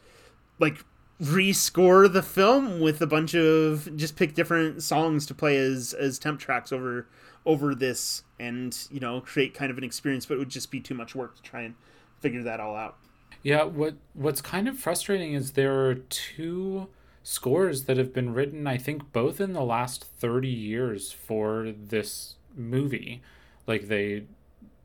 like 0.59 0.85
rescore 1.21 2.13
the 2.13 2.23
film 2.23 2.81
with 2.81 3.01
a 3.01 3.07
bunch 3.07 3.35
of 3.35 3.97
just 3.97 4.17
pick 4.17 4.35
different 4.35 4.83
songs 4.83 5.25
to 5.27 5.35
play 5.35 5.57
as 5.57 5.95
as 5.95 6.19
temp 6.19 6.41
tracks 6.41 6.73
over 6.73 7.07
over 7.45 7.75
this 7.75 8.23
and 8.39 8.87
you 8.91 9.01
know 9.01 9.21
create 9.21 9.55
kind 9.55 9.71
of 9.71 9.79
an 9.79 9.85
experience 9.85 10.27
but 10.27 10.35
it 10.35 10.39
would 10.39 10.49
just 10.49 10.71
be 10.71 10.81
too 10.81 10.95
much 10.95 11.15
work 11.15 11.37
to 11.37 11.43
try 11.43 11.63
and 11.63 11.75
figure 12.21 12.43
that 12.43 12.61
all 12.61 12.77
out. 12.77 12.97
Yeah 13.43 13.65
what 13.65 13.95
what's 14.15 14.41
kind 14.41 14.69
of 14.69 14.79
frustrating 14.79 15.35
is 15.35 15.53
there 15.53 15.87
are 15.87 15.95
two 15.95 16.89
scores 17.23 17.85
that 17.85 17.97
have 17.97 18.13
been 18.13 18.35
written 18.35 18.67
i 18.67 18.77
think 18.77 19.13
both 19.13 19.41
in 19.41 19.53
the 19.53 19.63
last 19.63 20.05
30 20.19 20.49
years 20.49 21.13
for 21.13 21.73
this 21.73 22.35
movie. 22.55 23.23
Like 23.67 23.89
they 23.89 24.25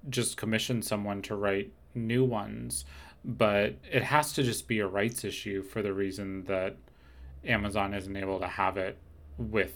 just 0.09 0.37
commissioned 0.37 0.85
someone 0.85 1.21
to 1.23 1.35
write 1.35 1.71
new 1.93 2.23
ones 2.23 2.85
but 3.25 3.75
it 3.91 4.03
has 4.03 4.31
to 4.33 4.43
just 4.43 4.67
be 4.67 4.79
a 4.79 4.87
rights 4.87 5.25
issue 5.25 5.61
for 5.61 5.81
the 5.81 5.93
reason 5.93 6.43
that 6.45 6.77
amazon 7.43 7.93
isn't 7.93 8.15
able 8.15 8.39
to 8.39 8.47
have 8.47 8.77
it 8.77 8.97
with 9.37 9.73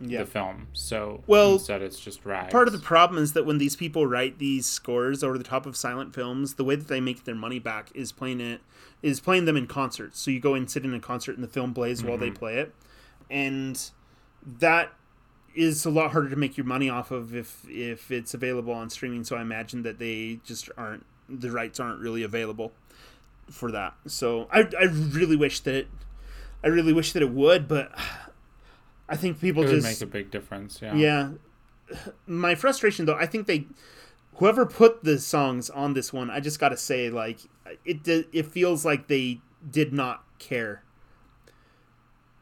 yeah. 0.00 0.20
the 0.20 0.26
film. 0.26 0.68
So 0.72 1.22
well, 1.26 1.54
instead, 1.54 1.82
it's 1.82 2.00
just 2.00 2.24
rags. 2.24 2.52
Part 2.52 2.68
of 2.68 2.72
the 2.72 2.80
problem 2.80 3.22
is 3.22 3.32
that 3.32 3.46
when 3.46 3.58
these 3.58 3.76
people 3.76 4.06
write 4.06 4.38
these 4.38 4.66
scores 4.66 5.22
over 5.22 5.38
the 5.38 5.44
top 5.44 5.66
of 5.66 5.76
silent 5.76 6.14
films, 6.14 6.54
the 6.54 6.64
way 6.64 6.76
that 6.76 6.88
they 6.88 7.00
make 7.00 7.24
their 7.24 7.34
money 7.34 7.58
back 7.58 7.90
is 7.94 8.12
playing 8.12 8.40
it 8.40 8.60
is 9.02 9.20
playing 9.20 9.44
them 9.44 9.56
in 9.56 9.66
concerts. 9.66 10.20
So 10.20 10.30
you 10.30 10.40
go 10.40 10.54
and 10.54 10.70
sit 10.70 10.84
in 10.84 10.94
a 10.94 11.00
concert 11.00 11.36
and 11.36 11.44
the 11.44 11.48
film 11.48 11.74
plays 11.74 12.00
mm-hmm. 12.00 12.08
while 12.08 12.18
they 12.18 12.28
mm-hmm. 12.28 12.36
play 12.36 12.58
it, 12.58 12.74
and 13.30 13.90
that 14.44 14.92
is 15.54 15.86
a 15.86 15.90
lot 15.90 16.12
harder 16.12 16.28
to 16.28 16.36
make 16.36 16.56
your 16.56 16.66
money 16.66 16.90
off 16.90 17.10
of 17.10 17.34
if 17.34 17.64
if 17.68 18.10
it's 18.10 18.34
available 18.34 18.72
on 18.72 18.90
streaming. 18.90 19.24
So 19.24 19.36
I 19.36 19.40
imagine 19.42 19.82
that 19.82 19.98
they 19.98 20.40
just 20.44 20.68
aren't 20.76 21.06
the 21.28 21.50
rights 21.50 21.80
aren't 21.80 22.00
really 22.00 22.22
available 22.22 22.72
for 23.50 23.72
that. 23.72 23.94
So 24.06 24.48
I 24.52 24.68
I 24.78 24.84
really 24.84 25.36
wish 25.36 25.60
that 25.60 25.74
It, 25.74 25.88
I 26.62 26.68
really 26.68 26.92
wish 26.92 27.12
that 27.12 27.22
it 27.22 27.30
would, 27.30 27.68
but 27.68 27.92
I 29.08 29.16
think 29.16 29.40
people 29.40 29.62
it 29.64 29.68
just 29.68 29.86
make 29.86 30.00
a 30.00 30.06
big 30.10 30.30
difference. 30.30 30.80
Yeah. 30.82 30.94
Yeah. 30.94 31.30
My 32.26 32.54
frustration 32.54 33.06
though, 33.06 33.14
I 33.14 33.26
think 33.26 33.46
they 33.46 33.66
whoever 34.34 34.66
put 34.66 35.04
the 35.04 35.18
songs 35.18 35.70
on 35.70 35.94
this 35.94 36.12
one, 36.12 36.30
I 36.30 36.40
just 36.40 36.58
got 36.58 36.70
to 36.70 36.76
say 36.76 37.10
like 37.10 37.40
it 37.84 38.06
it 38.06 38.46
feels 38.46 38.84
like 38.84 39.08
they 39.08 39.40
did 39.70 39.92
not 39.92 40.24
care. 40.38 40.82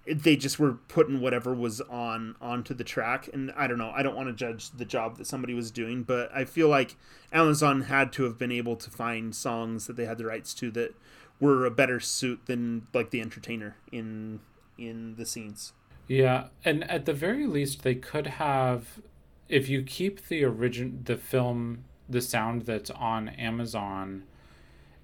they 0.07 0.37
just 0.37 0.59
were 0.59 0.75
putting 0.89 1.21
whatever 1.21 1.55
was 1.55 1.81
on 1.83 2.37
onto 2.41 2.75
the 2.75 2.85
track 2.85 3.29
and 3.33 3.51
I 3.57 3.67
don't 3.67 3.79
know, 3.79 3.91
I 3.95 4.03
don't 4.03 4.15
want 4.17 4.29
to 4.29 4.35
judge 4.35 4.71
the 4.71 4.85
job 4.85 5.17
that 5.17 5.27
somebody 5.27 5.55
was 5.55 5.71
doing, 5.71 6.03
but 6.03 6.31
I 6.35 6.45
feel 6.45 6.69
like 6.69 6.97
Amazon 7.33 7.83
had 7.83 8.13
to 8.15 8.25
have 8.25 8.39
been 8.39 8.53
able 8.53 8.77
to 8.77 8.91
find 8.91 9.35
songs 9.35 9.87
that 9.87 9.97
they 9.97 10.05
had 10.05 10.19
the 10.19 10.27
rights 10.27 10.53
to 10.55 10.71
that 10.73 10.95
were 11.41 11.65
a 11.65 11.71
better 11.71 12.01
suit 12.01 12.41
than 12.47 12.87
like 12.93 13.11
the 13.11 13.21
entertainer 13.23 13.77
in 13.93 14.41
in 14.77 15.15
the 15.17 15.25
scenes. 15.25 15.73
Yeah, 16.07 16.49
and 16.65 16.89
at 16.91 17.07
the 17.07 17.15
very 17.15 17.47
least, 17.47 17.83
they 17.83 17.95
could 17.95 18.27
have, 18.27 19.01
if 19.49 19.69
you 19.69 19.83
keep 19.83 20.29
the 20.29 20.45
origin, 20.45 21.03
the 21.05 21.17
film, 21.17 21.85
the 22.09 22.21
sound 22.21 22.63
that's 22.63 22.91
on 22.91 23.31
Amazon, 23.31 24.25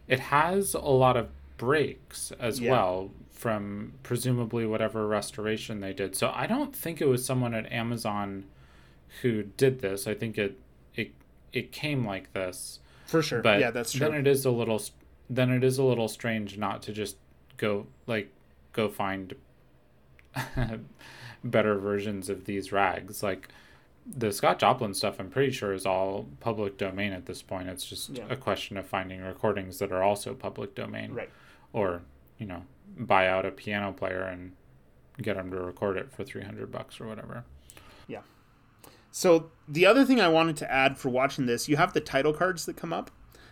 it 0.07 0.21
has 0.21 0.75
a 0.75 0.81
lot 0.81 1.17
of 1.17 1.29
breaks 1.57 2.33
as 2.39 2.61
yeah. 2.61 2.71
well 2.71 3.11
from 3.31 3.95
presumably 4.03 4.67
whatever 4.67 5.07
restoration 5.07 5.81
they 5.81 5.95
did. 5.95 6.15
So 6.15 6.31
I 6.35 6.47
don't 6.47 6.77
think 6.77 7.01
it 7.01 7.07
was 7.07 7.25
someone 7.25 7.55
at 7.55 7.71
Amazon 7.73 8.45
who 9.23 9.43
did 9.43 9.81
this. 9.81 10.07
I 10.07 10.15
think 10.15 10.37
it 10.37 10.59
it 10.95 11.13
it 11.53 11.73
came 11.73 12.05
like 12.05 12.33
this. 12.35 12.81
For 13.07 13.23
sure. 13.23 13.41
But 13.41 13.61
yeah, 13.61 13.71
that's 13.71 13.93
true. 13.93 14.01
Then 14.01 14.15
it 14.15 14.27
is 14.27 14.45
a 14.45 14.51
little 14.51 14.83
then 15.31 15.51
it 15.51 15.65
is 15.65 15.79
a 15.79 15.83
little 15.83 16.09
strange 16.09 16.59
not 16.59 16.83
to 16.83 16.93
just 16.93 17.17
go 17.57 17.87
like 18.07 18.31
go 18.73 18.89
find 18.89 19.35
better 21.45 21.79
versions 21.79 22.29
of 22.29 22.45
these 22.45 22.73
rags. 22.73 23.23
Like 23.23 23.49
the 24.07 24.33
Scott 24.33 24.59
Joplin 24.59 24.95
stuff, 24.95 25.21
I'm 25.21 25.31
pretty 25.31 25.53
sure 25.53 25.73
is 25.73 25.87
all 25.87 26.27
public 26.41 26.77
domain 26.77 27.13
at 27.13 27.27
this 27.27 27.43
point. 27.43 27.69
It's 27.69 27.85
just 27.85 28.11
yeah. 28.11 28.25
a 28.29 28.37
question 28.37 28.77
of 28.77 28.87
finding 28.87 29.21
recordings 29.21 29.79
that 29.79 29.93
are 29.93 30.03
also 30.03 30.35
public 30.35 30.75
domain, 30.75 31.13
right? 31.13 31.31
Or 31.73 32.03
you 32.39 32.47
know, 32.47 32.63
buy 32.97 33.29
out 33.29 33.47
a 33.47 33.51
piano 33.51 33.93
player 33.93 34.23
and 34.23 34.53
get 35.21 35.37
them 35.37 35.51
to 35.51 35.61
record 35.61 35.97
it 35.97 36.11
for 36.13 36.25
three 36.25 36.43
hundred 36.43 36.73
bucks 36.73 37.01
or 37.01 37.07
whatever. 37.07 37.45
Yeah. 38.09 38.21
So 39.11 39.51
the 39.69 39.87
other 39.87 40.05
thing 40.05 40.21
I 40.21 40.29
wanted 40.29 40.57
to 40.59 40.73
add 40.73 40.99
for 40.99 41.09
watching 41.09 41.47
this, 41.47 41.69
you 41.69 41.77
have 41.77 41.93
the 41.93 42.01
title 42.01 42.33
cards 42.33 42.67
that 42.67 42.77
come 42.77 42.93
up, 42.93 43.11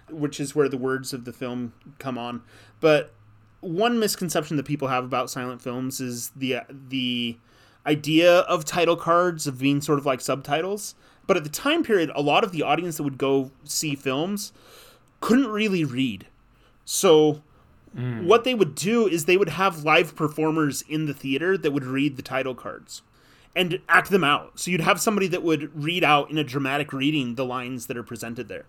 which 0.09 0.41
is 0.41 0.55
where 0.55 0.68
the 0.68 0.79
words 0.79 1.12
of 1.12 1.24
the 1.24 1.33
film 1.33 1.74
come 1.99 2.16
on, 2.16 2.43
but 2.81 3.14
one 3.61 3.98
misconception 3.98 4.56
that 4.56 4.66
people 4.66 4.88
have 4.88 5.04
about 5.04 5.30
silent 5.30 5.61
films 5.61 6.00
is 6.00 6.30
the 6.30 6.61
the 6.70 7.36
idea 7.86 8.40
of 8.40 8.64
title 8.64 8.96
cards 8.96 9.46
of 9.46 9.59
being 9.59 9.80
sort 9.80 9.98
of 9.98 10.06
like 10.06 10.20
subtitles. 10.20 10.94
But 11.26 11.36
at 11.36 11.44
the 11.44 11.50
time 11.50 11.82
period, 11.82 12.11
a 12.14 12.22
lot 12.22 12.44
of 12.44 12.52
the 12.52 12.62
audience 12.62 12.96
that 12.96 13.02
would 13.02 13.18
go 13.18 13.50
see 13.64 13.94
films 13.94 14.52
couldn't 15.20 15.48
really 15.48 15.84
read. 15.84 16.26
So 16.84 17.42
mm. 17.96 18.24
what 18.24 18.44
they 18.44 18.54
would 18.54 18.74
do 18.74 19.06
is 19.06 19.24
they 19.24 19.36
would 19.36 19.50
have 19.50 19.84
live 19.84 20.16
performers 20.16 20.82
in 20.88 21.06
the 21.06 21.14
theater 21.14 21.59
that 21.59 21.72
would 21.72 21.84
read 21.84 22.16
the 22.16 22.22
title 22.22 22.54
cards 22.54 23.02
and 23.54 23.80
act 23.88 24.11
them 24.11 24.24
out. 24.24 24.59
So 24.59 24.70
you'd 24.70 24.80
have 24.80 25.00
somebody 25.00 25.26
that 25.28 25.42
would 25.42 25.74
read 25.74 26.04
out 26.04 26.30
in 26.30 26.38
a 26.38 26.44
dramatic 26.44 26.92
reading 26.92 27.34
the 27.34 27.44
lines 27.44 27.86
that 27.86 27.96
are 27.96 28.02
presented 28.02 28.48
there. 28.48 28.64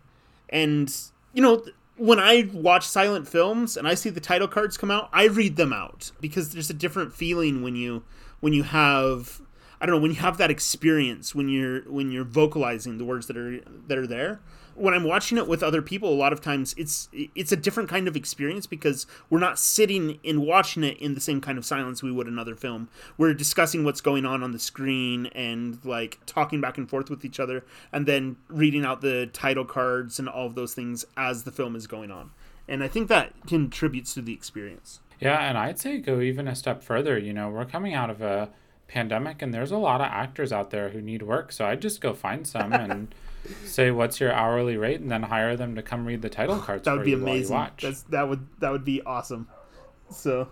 And 0.50 0.94
you 1.34 1.42
know, 1.42 1.64
when 2.00 2.20
I 2.20 2.50
watch 2.54 2.88
silent 2.88 3.28
films 3.28 3.76
and 3.76 3.88
I 3.88 3.94
see 3.94 4.10
the 4.10 4.22
title 4.22 4.48
cards 4.48 4.78
come 4.78 4.90
out, 4.90 5.10
I 5.12 5.26
read 5.26 5.58
them 5.58 5.74
out 5.74 6.12
because 6.22 6.50
there's 6.50 6.70
a 6.70 6.74
different 6.74 7.14
feeling 7.14 7.62
when 7.62 7.76
you 7.76 8.04
when 8.40 8.54
you 8.54 8.64
have 8.64 9.42
I 9.82 9.86
don't 9.86 9.96
know 9.96 10.02
when 10.02 10.12
you 10.12 10.18
have 10.18 10.38
that 10.38 10.50
experience 10.50 11.36
when 11.36 11.50
you're 11.50 11.82
when 11.82 12.12
you're 12.12 12.24
vocalizing 12.24 12.98
the 12.98 13.06
words 13.06 13.28
that 13.28 13.38
are 13.38 13.60
that 13.88 13.98
are 13.98 14.08
there 14.08 14.40
when 14.80 14.94
I'm 14.94 15.04
watching 15.04 15.38
it 15.38 15.48
with 15.48 15.62
other 15.62 15.82
people, 15.82 16.12
a 16.12 16.16
lot 16.16 16.34
of 16.34 16.42
times 16.42 16.74
it's 16.78 17.10
it's 17.14 17.52
a 17.52 17.58
different 17.58 17.90
kind 17.90 18.08
of 18.08 18.16
experience 18.16 18.66
because 18.66 19.06
we're 19.30 19.40
not 19.40 19.60
sitting 19.60 20.20
and 20.24 20.46
watching 20.46 20.84
it 20.84 20.98
in 20.98 21.14
the 21.16 21.22
same 21.22 21.42
kind 21.42 21.58
of 21.58 21.66
silence 21.66 22.02
we 22.02 22.12
would 22.12 22.28
another 22.28 22.56
film. 22.56 22.90
We're 23.18 23.34
discussing 23.34 23.84
what's 23.84 24.02
going 24.02 24.26
on 24.26 24.44
on 24.44 24.52
the 24.52 24.60
screen 24.60 25.28
and 25.28 25.84
like 25.84 26.20
talking 26.26 26.62
back 26.62 26.78
and 26.78 26.90
forth 26.90 27.10
with 27.10 27.26
each 27.26 27.40
other, 27.40 27.64
and 27.92 28.06
then 28.06 28.38
reading 28.48 28.86
out 28.86 29.02
the 29.02 29.28
title 29.28 29.66
cards 29.66 30.20
and 30.20 30.30
all 30.30 30.48
of 30.48 30.56
those 30.56 30.74
things 30.74 31.06
as 31.18 31.44
the 31.44 31.52
film 31.52 31.76
is 31.76 31.88
going 31.88 32.12
on. 32.12 32.32
And 32.68 32.84
I 32.84 32.88
think 32.88 33.10
that 33.10 33.34
contributes 33.48 34.14
to 34.14 34.22
the 34.22 34.34
experience. 34.34 35.00
Yeah, 35.20 35.40
and 35.40 35.58
I'd 35.58 35.80
say 35.80 35.98
go 35.98 36.22
even 36.22 36.48
a 36.48 36.56
step 36.56 36.84
further. 36.84 37.18
You 37.18 37.34
know, 37.34 37.50
we're 37.50 37.66
coming 37.66 37.94
out 37.94 38.10
of 38.10 38.22
a 38.22 38.50
pandemic, 38.88 39.42
and 39.42 39.54
there's 39.54 39.72
a 39.72 39.78
lot 39.78 40.02
of 40.02 40.08
actors 40.08 40.54
out 40.54 40.70
there 40.70 40.90
who 40.90 41.02
need 41.02 41.22
work. 41.22 41.52
So 41.52 41.66
I'd 41.66 41.82
just 41.82 42.00
go 42.00 42.14
find 42.14 42.48
some 42.48 42.72
and 42.72 43.14
say 43.66 43.92
what's 43.92 44.20
your 44.20 44.32
hourly 44.32 44.78
rate 44.78 45.00
and 45.00 45.12
then 45.12 45.24
hire 45.24 45.56
them 45.56 45.76
to 45.76 45.82
come 45.82 46.06
read 46.06 46.22
the 46.22 46.30
title 46.30 46.58
cards 46.66 46.84
that 46.86 46.94
would 46.96 47.06
be 47.06 47.14
amazing 47.14 47.56
That's, 47.82 48.02
that 48.04 48.28
would 48.30 48.48
that 48.60 48.72
would 48.72 48.86
be 48.86 49.02
awesome 49.04 49.48
so 50.12 50.50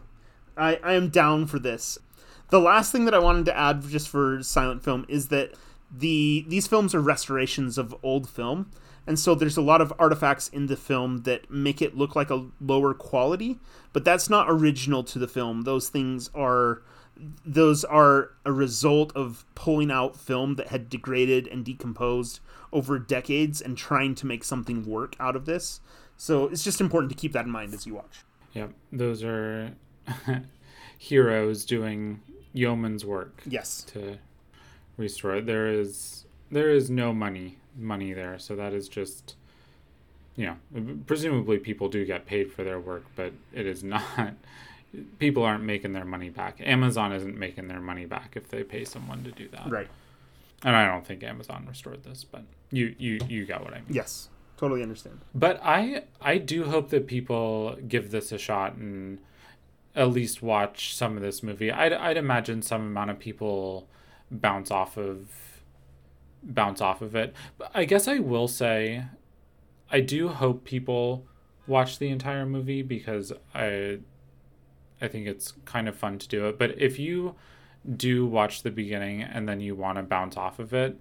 i 0.56 0.80
i 0.84 0.94
am 0.94 1.10
down 1.10 1.46
for 1.48 1.60
this 1.60 2.00
The 2.50 2.60
last 2.60 2.92
thing 2.94 3.06
that 3.06 3.14
I 3.14 3.20
wanted 3.20 3.46
to 3.48 3.58
add 3.58 3.82
just 3.90 4.08
for 4.08 4.42
silent 4.42 4.84
film 4.84 5.06
is 5.10 5.28
that 5.28 5.54
the 5.96 6.46
these 6.48 6.68
films 6.68 6.96
are 6.96 7.02
restorations 7.02 7.78
of 7.78 7.96
old 8.04 8.30
film. 8.30 8.72
And 9.06 9.18
so 9.18 9.36
there's 9.36 9.56
a 9.58 9.62
lot 9.62 9.80
of 9.82 9.94
artifacts 9.98 10.50
in 10.50 10.68
the 10.68 10.76
film 10.76 11.24
that 11.24 11.50
make 11.50 11.82
it 11.82 11.96
look 11.96 12.16
like 12.16 12.30
a 12.30 12.46
lower 12.60 12.94
quality, 12.94 13.58
but 13.94 14.04
that's 14.04 14.30
not 14.30 14.48
original 14.50 15.02
to 15.06 15.20
the 15.20 15.28
film. 15.28 15.62
Those 15.64 15.88
things 15.90 16.30
are 16.34 16.82
those 17.46 17.84
are 17.86 18.32
a 18.46 18.52
result 18.52 19.16
of 19.16 19.46
pulling 19.56 19.92
out 19.92 20.16
film 20.16 20.56
that 20.56 20.68
had 20.68 20.90
degraded 20.90 21.48
and 21.48 21.66
decomposed 21.66 22.40
over 22.78 23.00
decades 23.00 23.60
and 23.60 23.76
trying 23.76 24.14
to 24.14 24.28
make 24.28 24.44
something 24.44 24.86
work 24.86 25.16
out 25.20 25.36
of 25.36 25.46
this. 25.46 25.82
So 26.16 26.46
it's 26.46 26.64
just 26.64 26.80
important 26.80 27.12
to 27.12 27.18
keep 27.18 27.34
that 27.34 27.46
in 27.46 27.52
mind 27.52 27.74
as 27.74 27.88
you 27.88 27.96
watch. 27.96 28.24
Yep, 28.54 28.72
those 28.92 29.24
are 29.24 29.72
heroes 30.98 31.66
doing 31.66 32.22
yeoman's 32.54 33.04
work. 33.04 33.42
Yes. 33.46 33.84
To 33.94 34.18
restore 34.98 35.36
it. 35.38 35.46
There 35.48 35.68
is 35.68 36.26
there 36.52 36.70
is 36.70 36.90
no 36.90 37.14
money 37.14 37.58
money 37.76 38.14
there, 38.14 38.38
so 38.40 38.56
that 38.56 38.74
is 38.74 38.88
just 38.88 39.36
you 40.36 40.46
know, 40.46 40.56
presumably 41.08 41.58
people 41.58 41.90
do 41.90 42.06
get 42.06 42.28
paid 42.28 42.52
for 42.52 42.64
their 42.64 42.80
work, 42.80 43.06
but 43.16 43.34
it 43.54 43.66
is 43.66 43.84
not 43.84 44.04
people 45.20 45.44
aren't 45.44 45.64
making 45.64 45.94
their 45.94 46.06
money 46.06 46.30
back. 46.30 46.58
Amazon 46.60 47.12
isn't 47.12 47.38
making 47.38 47.68
their 47.68 47.80
money 47.80 48.06
back 48.06 48.34
if 48.36 48.48
they 48.50 48.64
pay 48.64 48.86
someone 48.86 49.24
to 49.24 49.32
do 49.32 49.48
that. 49.50 49.70
Right. 49.70 49.88
And 50.64 50.76
I 50.76 50.86
don't 50.88 51.06
think 51.06 51.24
Amazon 51.24 51.66
restored 51.68 52.04
this, 52.04 52.24
but 52.24 52.44
you 52.72 52.96
you 52.98 53.20
you 53.28 53.46
got 53.46 53.64
what 53.64 53.74
I 53.74 53.78
mean. 53.78 53.86
Yes. 53.90 54.30
Totally 54.58 54.82
understand. 54.82 55.20
But 55.36 55.60
I 55.64 56.04
I 56.22 56.38
do 56.38 56.66
hope 56.66 56.90
that 56.90 57.08
people 57.08 57.78
give 57.88 58.12
this 58.12 58.32
a 58.32 58.38
shot 58.38 58.76
and 58.76 59.20
at 59.96 60.10
least 60.10 60.42
watch 60.42 60.96
some 60.96 61.16
of 61.16 61.24
this 61.24 61.44
movie. 61.44 61.72
I'd 61.72 61.94
I'd 61.94 62.18
imagine 62.18 62.62
some 62.62 62.82
amount 62.82 63.12
of 63.12 63.20
people 63.20 63.88
bounce 64.32 64.72
off 64.72 64.98
of 64.98 65.30
bounce 66.44 66.82
off 66.82 67.02
of 67.02 67.16
it. 67.16 67.34
But 67.58 67.72
I 67.74 67.86
guess 67.86 68.08
I 68.08 68.20
will 68.20 68.48
say 68.48 69.06
I 69.92 70.02
do 70.02 70.30
hope 70.30 70.64
people 70.64 71.26
watch 71.68 72.00
the 72.00 72.10
entire 72.10 72.46
movie 72.46 72.82
because 72.82 73.34
I 73.54 74.00
I 75.02 75.08
think 75.08 75.28
it's 75.28 75.54
kind 75.66 75.88
of 75.88 75.96
fun 75.96 76.18
to 76.20 76.28
do 76.28 76.48
it. 76.48 76.58
But 76.58 76.80
if 76.80 76.98
you 76.98 77.36
do 77.96 78.26
watch 78.26 78.64
the 78.64 78.72
beginning 78.72 79.22
and 79.22 79.48
then 79.48 79.62
you 79.62 79.76
want 79.76 79.98
to 79.98 80.04
bounce 80.04 80.36
off 80.36 80.60
of 80.60 80.74
it, 80.74 81.00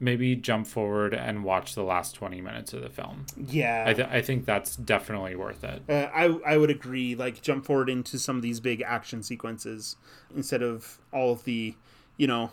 maybe 0.00 0.36
jump 0.36 0.66
forward 0.66 1.12
and 1.12 1.44
watch 1.44 1.74
the 1.74 1.82
last 1.82 2.14
20 2.14 2.40
minutes 2.40 2.72
of 2.72 2.82
the 2.82 2.88
film. 2.88 3.26
Yeah. 3.36 3.84
I, 3.86 3.94
th- 3.94 4.08
I 4.08 4.22
think 4.22 4.44
that's 4.44 4.76
definitely 4.76 5.34
worth 5.34 5.64
it. 5.64 5.82
Uh, 5.88 6.08
I, 6.14 6.24
I 6.46 6.56
would 6.56 6.70
agree. 6.70 7.14
Like, 7.14 7.42
jump 7.42 7.64
forward 7.64 7.88
into 7.88 8.18
some 8.18 8.36
of 8.36 8.42
these 8.42 8.60
big 8.60 8.82
action 8.82 9.22
sequences 9.22 9.96
instead 10.34 10.62
of 10.62 10.98
all 11.12 11.32
of 11.32 11.44
the, 11.44 11.74
you 12.16 12.26
know, 12.26 12.52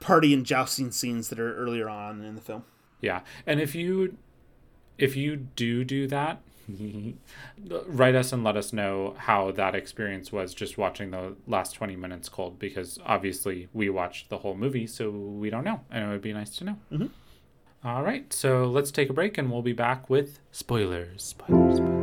party 0.00 0.34
and 0.34 0.44
jousting 0.44 0.90
scenes 0.90 1.28
that 1.28 1.38
are 1.38 1.56
earlier 1.56 1.88
on 1.88 2.22
in 2.22 2.34
the 2.34 2.40
film. 2.40 2.64
Yeah. 3.00 3.20
And 3.46 3.60
if 3.60 3.74
you 3.74 4.16
if 4.98 5.16
you 5.16 5.36
do 5.36 5.84
do 5.84 6.06
that, 6.08 6.40
write 7.86 8.14
us 8.14 8.32
and 8.32 8.44
let 8.44 8.56
us 8.56 8.72
know 8.72 9.14
how 9.18 9.50
that 9.52 9.74
experience 9.74 10.32
was 10.32 10.54
just 10.54 10.78
watching 10.78 11.10
the 11.10 11.34
last 11.46 11.74
20 11.74 11.96
minutes 11.96 12.28
cold 12.28 12.58
because 12.58 12.98
obviously 13.06 13.68
we 13.72 13.88
watched 13.90 14.28
the 14.28 14.38
whole 14.38 14.54
movie 14.54 14.86
so 14.86 15.10
we 15.10 15.50
don't 15.50 15.64
know 15.64 15.80
and 15.90 16.04
it 16.04 16.08
would 16.08 16.22
be 16.22 16.32
nice 16.32 16.56
to 16.56 16.64
know 16.64 16.76
mm-hmm. 16.92 17.06
All 17.84 18.04
right 18.04 18.32
so 18.32 18.66
let's 18.66 18.92
take 18.92 19.10
a 19.10 19.12
break 19.12 19.36
and 19.38 19.50
we'll 19.50 19.62
be 19.62 19.72
back 19.72 20.08
with 20.08 20.38
spoilers 20.52 21.22
spoilers, 21.22 21.22
spoilers. 21.22 22.01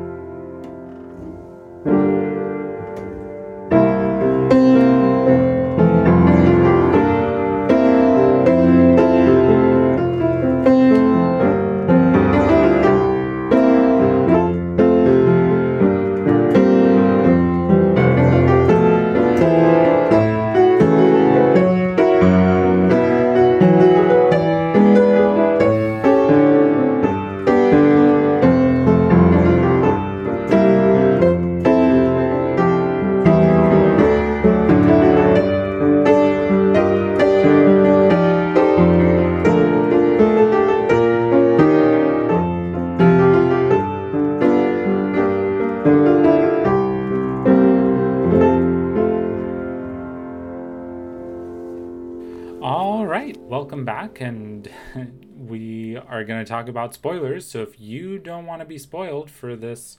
Going 56.29 56.45
to 56.45 56.49
talk 56.49 56.69
about 56.69 56.93
spoilers. 56.93 57.45
So 57.45 57.61
if 57.61 57.79
you 57.79 58.17
don't 58.19 58.45
want 58.45 58.61
to 58.61 58.65
be 58.65 58.77
spoiled 58.77 59.29
for 59.29 59.55
this 59.55 59.97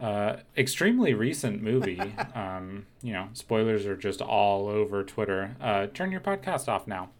uh, 0.00 0.38
extremely 0.56 1.14
recent 1.14 1.62
movie, 1.62 2.00
um, 2.34 2.86
you 3.02 3.12
know, 3.12 3.28
spoilers 3.34 3.86
are 3.86 3.96
just 3.96 4.20
all 4.20 4.66
over 4.66 5.04
Twitter. 5.04 5.54
Uh, 5.60 5.86
turn 5.86 6.10
your 6.10 6.20
podcast 6.20 6.68
off 6.68 6.88
now. 6.88 7.10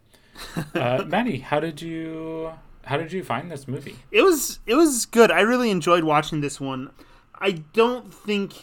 Uh, 0.75 1.05
Maddie, 1.07 1.39
how 1.39 1.61
did 1.61 1.81
you 1.81 2.51
how 2.87 2.97
did 2.97 3.13
you 3.13 3.23
find 3.23 3.49
this 3.53 3.69
movie? 3.69 3.97
It 4.11 4.23
was 4.23 4.59
it 4.67 4.75
was 4.75 5.07
good. 5.07 5.31
I 5.31 5.43
really 5.43 5.71
enjoyed 5.71 6.03
watching 6.03 6.41
this 6.41 6.61
one. 6.61 6.91
I 7.39 7.63
don't 7.73 8.13
think 8.13 8.55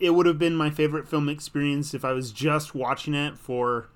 it 0.00 0.10
would 0.10 0.26
have 0.26 0.38
been 0.38 0.56
my 0.56 0.70
favorite 0.70 1.08
film 1.08 1.28
experience 1.28 1.94
if 1.94 2.04
I 2.04 2.12
was 2.12 2.32
just 2.32 2.74
watching 2.74 3.14
it 3.14 3.38
for 3.38 3.88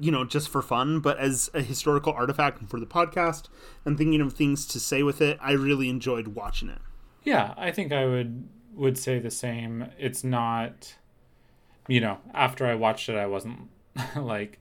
you 0.00 0.10
know, 0.10 0.24
just 0.24 0.48
for 0.48 0.62
fun, 0.62 1.00
but 1.00 1.18
as 1.18 1.50
a 1.54 1.62
historical 1.62 2.12
artifact 2.12 2.68
for 2.68 2.78
the 2.80 2.86
podcast 2.86 3.44
and 3.84 3.98
thinking 3.98 4.20
of 4.20 4.32
things 4.32 4.66
to 4.66 4.80
say 4.80 5.02
with 5.02 5.20
it, 5.20 5.38
I 5.40 5.52
really 5.52 5.88
enjoyed 5.88 6.28
watching 6.28 6.68
it. 6.68 6.78
Yeah, 7.24 7.54
I 7.56 7.70
think 7.72 7.92
I 7.92 8.06
would 8.06 8.48
would 8.74 8.96
say 8.96 9.18
the 9.18 9.30
same. 9.30 9.88
It's 9.98 10.22
not 10.22 10.96
you 11.88 12.00
know, 12.00 12.18
after 12.34 12.66
I 12.66 12.74
watched 12.74 13.08
it 13.08 13.16
I 13.16 13.26
wasn't 13.26 13.68
like 14.16 14.58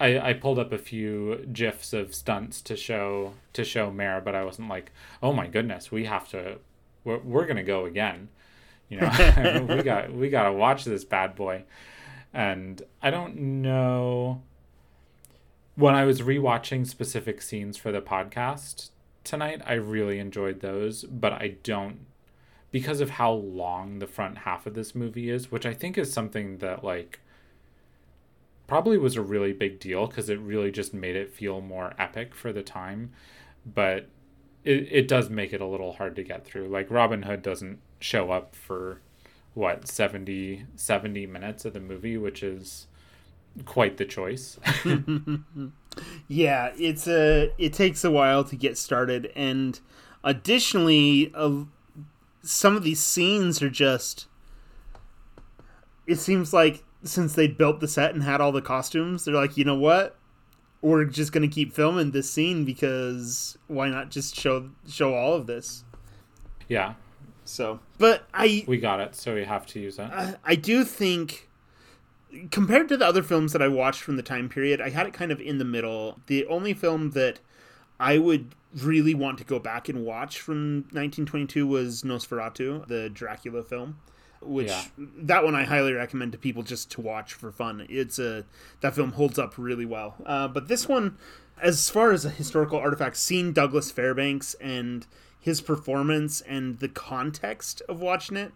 I, 0.00 0.30
I 0.30 0.32
pulled 0.34 0.58
up 0.58 0.72
a 0.72 0.78
few 0.78 1.46
gifs 1.52 1.92
of 1.92 2.14
stunts 2.14 2.60
to 2.62 2.76
show 2.76 3.34
to 3.52 3.64
show 3.64 3.90
Mare, 3.90 4.20
but 4.20 4.34
I 4.34 4.44
wasn't 4.44 4.68
like, 4.68 4.92
oh 5.22 5.32
my 5.32 5.46
goodness, 5.46 5.90
we 5.90 6.04
have 6.04 6.28
to 6.30 6.58
we're, 7.04 7.18
we're 7.18 7.46
gonna 7.46 7.62
go 7.62 7.86
again. 7.86 8.28
You 8.88 9.00
know, 9.00 9.66
we 9.76 9.82
got 9.82 10.12
we 10.12 10.28
gotta 10.28 10.52
watch 10.52 10.84
this 10.84 11.04
bad 11.04 11.34
boy. 11.34 11.64
And 12.34 12.82
I 13.00 13.10
don't 13.10 13.36
know 13.36 14.42
when 15.76 15.94
I 15.94 16.04
was 16.04 16.20
rewatching 16.20 16.86
specific 16.86 17.40
scenes 17.40 17.76
for 17.76 17.92
the 17.92 18.02
podcast 18.02 18.90
tonight, 19.22 19.62
I 19.64 19.74
really 19.74 20.18
enjoyed 20.18 20.60
those, 20.60 21.04
but 21.04 21.32
I 21.32 21.56
don't 21.62 22.06
because 22.70 23.00
of 23.00 23.10
how 23.10 23.30
long 23.30 24.00
the 24.00 24.06
front 24.06 24.38
half 24.38 24.66
of 24.66 24.74
this 24.74 24.96
movie 24.96 25.30
is, 25.30 25.52
which 25.52 25.64
I 25.64 25.72
think 25.72 25.96
is 25.96 26.12
something 26.12 26.58
that 26.58 26.82
like 26.82 27.20
probably 28.66 28.98
was 28.98 29.14
a 29.14 29.22
really 29.22 29.52
big 29.52 29.78
deal 29.78 30.08
because 30.08 30.28
it 30.28 30.40
really 30.40 30.72
just 30.72 30.92
made 30.92 31.14
it 31.14 31.32
feel 31.32 31.60
more 31.60 31.94
epic 32.00 32.34
for 32.34 32.52
the 32.52 32.64
time. 32.64 33.12
But 33.64 34.08
it, 34.64 34.88
it 34.90 35.08
does 35.08 35.30
make 35.30 35.52
it 35.52 35.60
a 35.60 35.66
little 35.66 35.92
hard 35.92 36.16
to 36.16 36.24
get 36.24 36.44
through. 36.44 36.66
Like 36.66 36.90
Robin 36.90 37.22
Hood 37.22 37.42
doesn't 37.42 37.78
show 38.00 38.32
up 38.32 38.56
for 38.56 39.00
what 39.54 39.86
70 39.88 40.66
70 40.76 41.26
minutes 41.26 41.64
of 41.64 41.72
the 41.72 41.80
movie 41.80 42.16
which 42.16 42.42
is 42.42 42.86
quite 43.64 43.96
the 43.96 44.04
choice. 44.04 44.58
Yeah 46.26 46.72
it's 46.76 47.06
a 47.06 47.52
it 47.56 47.72
takes 47.72 48.02
a 48.02 48.10
while 48.10 48.42
to 48.42 48.56
get 48.56 48.76
started 48.76 49.30
and 49.36 49.78
additionally 50.24 51.30
uh, 51.36 51.62
some 52.42 52.76
of 52.76 52.82
these 52.82 52.98
scenes 52.98 53.62
are 53.62 53.70
just 53.70 54.26
it 56.08 56.16
seems 56.16 56.52
like 56.52 56.82
since 57.04 57.34
they 57.34 57.46
built 57.46 57.78
the 57.78 57.86
set 57.86 58.12
and 58.12 58.24
had 58.24 58.40
all 58.40 58.50
the 58.50 58.60
costumes 58.60 59.24
they're 59.24 59.34
like 59.34 59.56
you 59.56 59.64
know 59.64 59.78
what? 59.78 60.16
We're 60.82 61.04
just 61.04 61.30
going 61.32 61.48
to 61.48 61.54
keep 61.54 61.72
filming 61.72 62.10
this 62.10 62.28
scene 62.28 62.64
because 62.64 63.56
why 63.68 63.88
not 63.88 64.10
just 64.10 64.34
show 64.34 64.70
show 64.88 65.14
all 65.14 65.34
of 65.34 65.46
this? 65.46 65.84
Yeah 66.66 66.94
so, 67.44 67.80
but 67.98 68.26
I 68.34 68.64
we 68.66 68.78
got 68.78 69.00
it, 69.00 69.14
so 69.14 69.34
we 69.34 69.44
have 69.44 69.66
to 69.66 69.80
use 69.80 69.98
it. 69.98 70.10
I, 70.10 70.36
I 70.44 70.54
do 70.54 70.84
think 70.84 71.48
compared 72.50 72.88
to 72.88 72.96
the 72.96 73.06
other 73.06 73.22
films 73.22 73.52
that 73.52 73.62
I 73.62 73.68
watched 73.68 74.00
from 74.02 74.16
the 74.16 74.22
time 74.22 74.48
period, 74.48 74.80
I 74.80 74.90
had 74.90 75.06
it 75.06 75.12
kind 75.12 75.30
of 75.30 75.40
in 75.40 75.58
the 75.58 75.64
middle. 75.64 76.20
The 76.26 76.46
only 76.46 76.74
film 76.74 77.10
that 77.10 77.38
I 78.00 78.18
would 78.18 78.54
really 78.74 79.14
want 79.14 79.38
to 79.38 79.44
go 79.44 79.58
back 79.60 79.88
and 79.88 80.04
watch 80.04 80.40
from 80.40 80.78
1922 80.90 81.64
was 81.66 82.02
Nosferatu, 82.02 82.86
the 82.88 83.08
Dracula 83.08 83.62
film. 83.62 83.98
which 84.40 84.66
Yeah. 84.68 84.82
that 84.98 85.44
one 85.44 85.54
I 85.54 85.64
highly 85.64 85.92
recommend 85.92 86.32
to 86.32 86.38
people 86.38 86.62
just 86.64 86.90
to 86.92 87.00
watch 87.00 87.32
for 87.34 87.52
fun. 87.52 87.86
It's 87.88 88.18
a 88.18 88.44
that 88.80 88.94
film 88.94 89.12
holds 89.12 89.38
up 89.38 89.54
really 89.56 89.86
well. 89.86 90.16
Uh, 90.26 90.48
but 90.48 90.66
this 90.68 90.88
one, 90.88 91.16
as 91.62 91.88
far 91.88 92.10
as 92.10 92.24
a 92.24 92.30
historical 92.30 92.78
artifact, 92.78 93.16
seeing 93.16 93.52
Douglas 93.52 93.90
Fairbanks 93.92 94.54
and 94.54 95.06
his 95.44 95.60
performance 95.60 96.40
and 96.40 96.78
the 96.78 96.88
context 96.88 97.82
of 97.86 98.00
watching 98.00 98.34
it, 98.34 98.52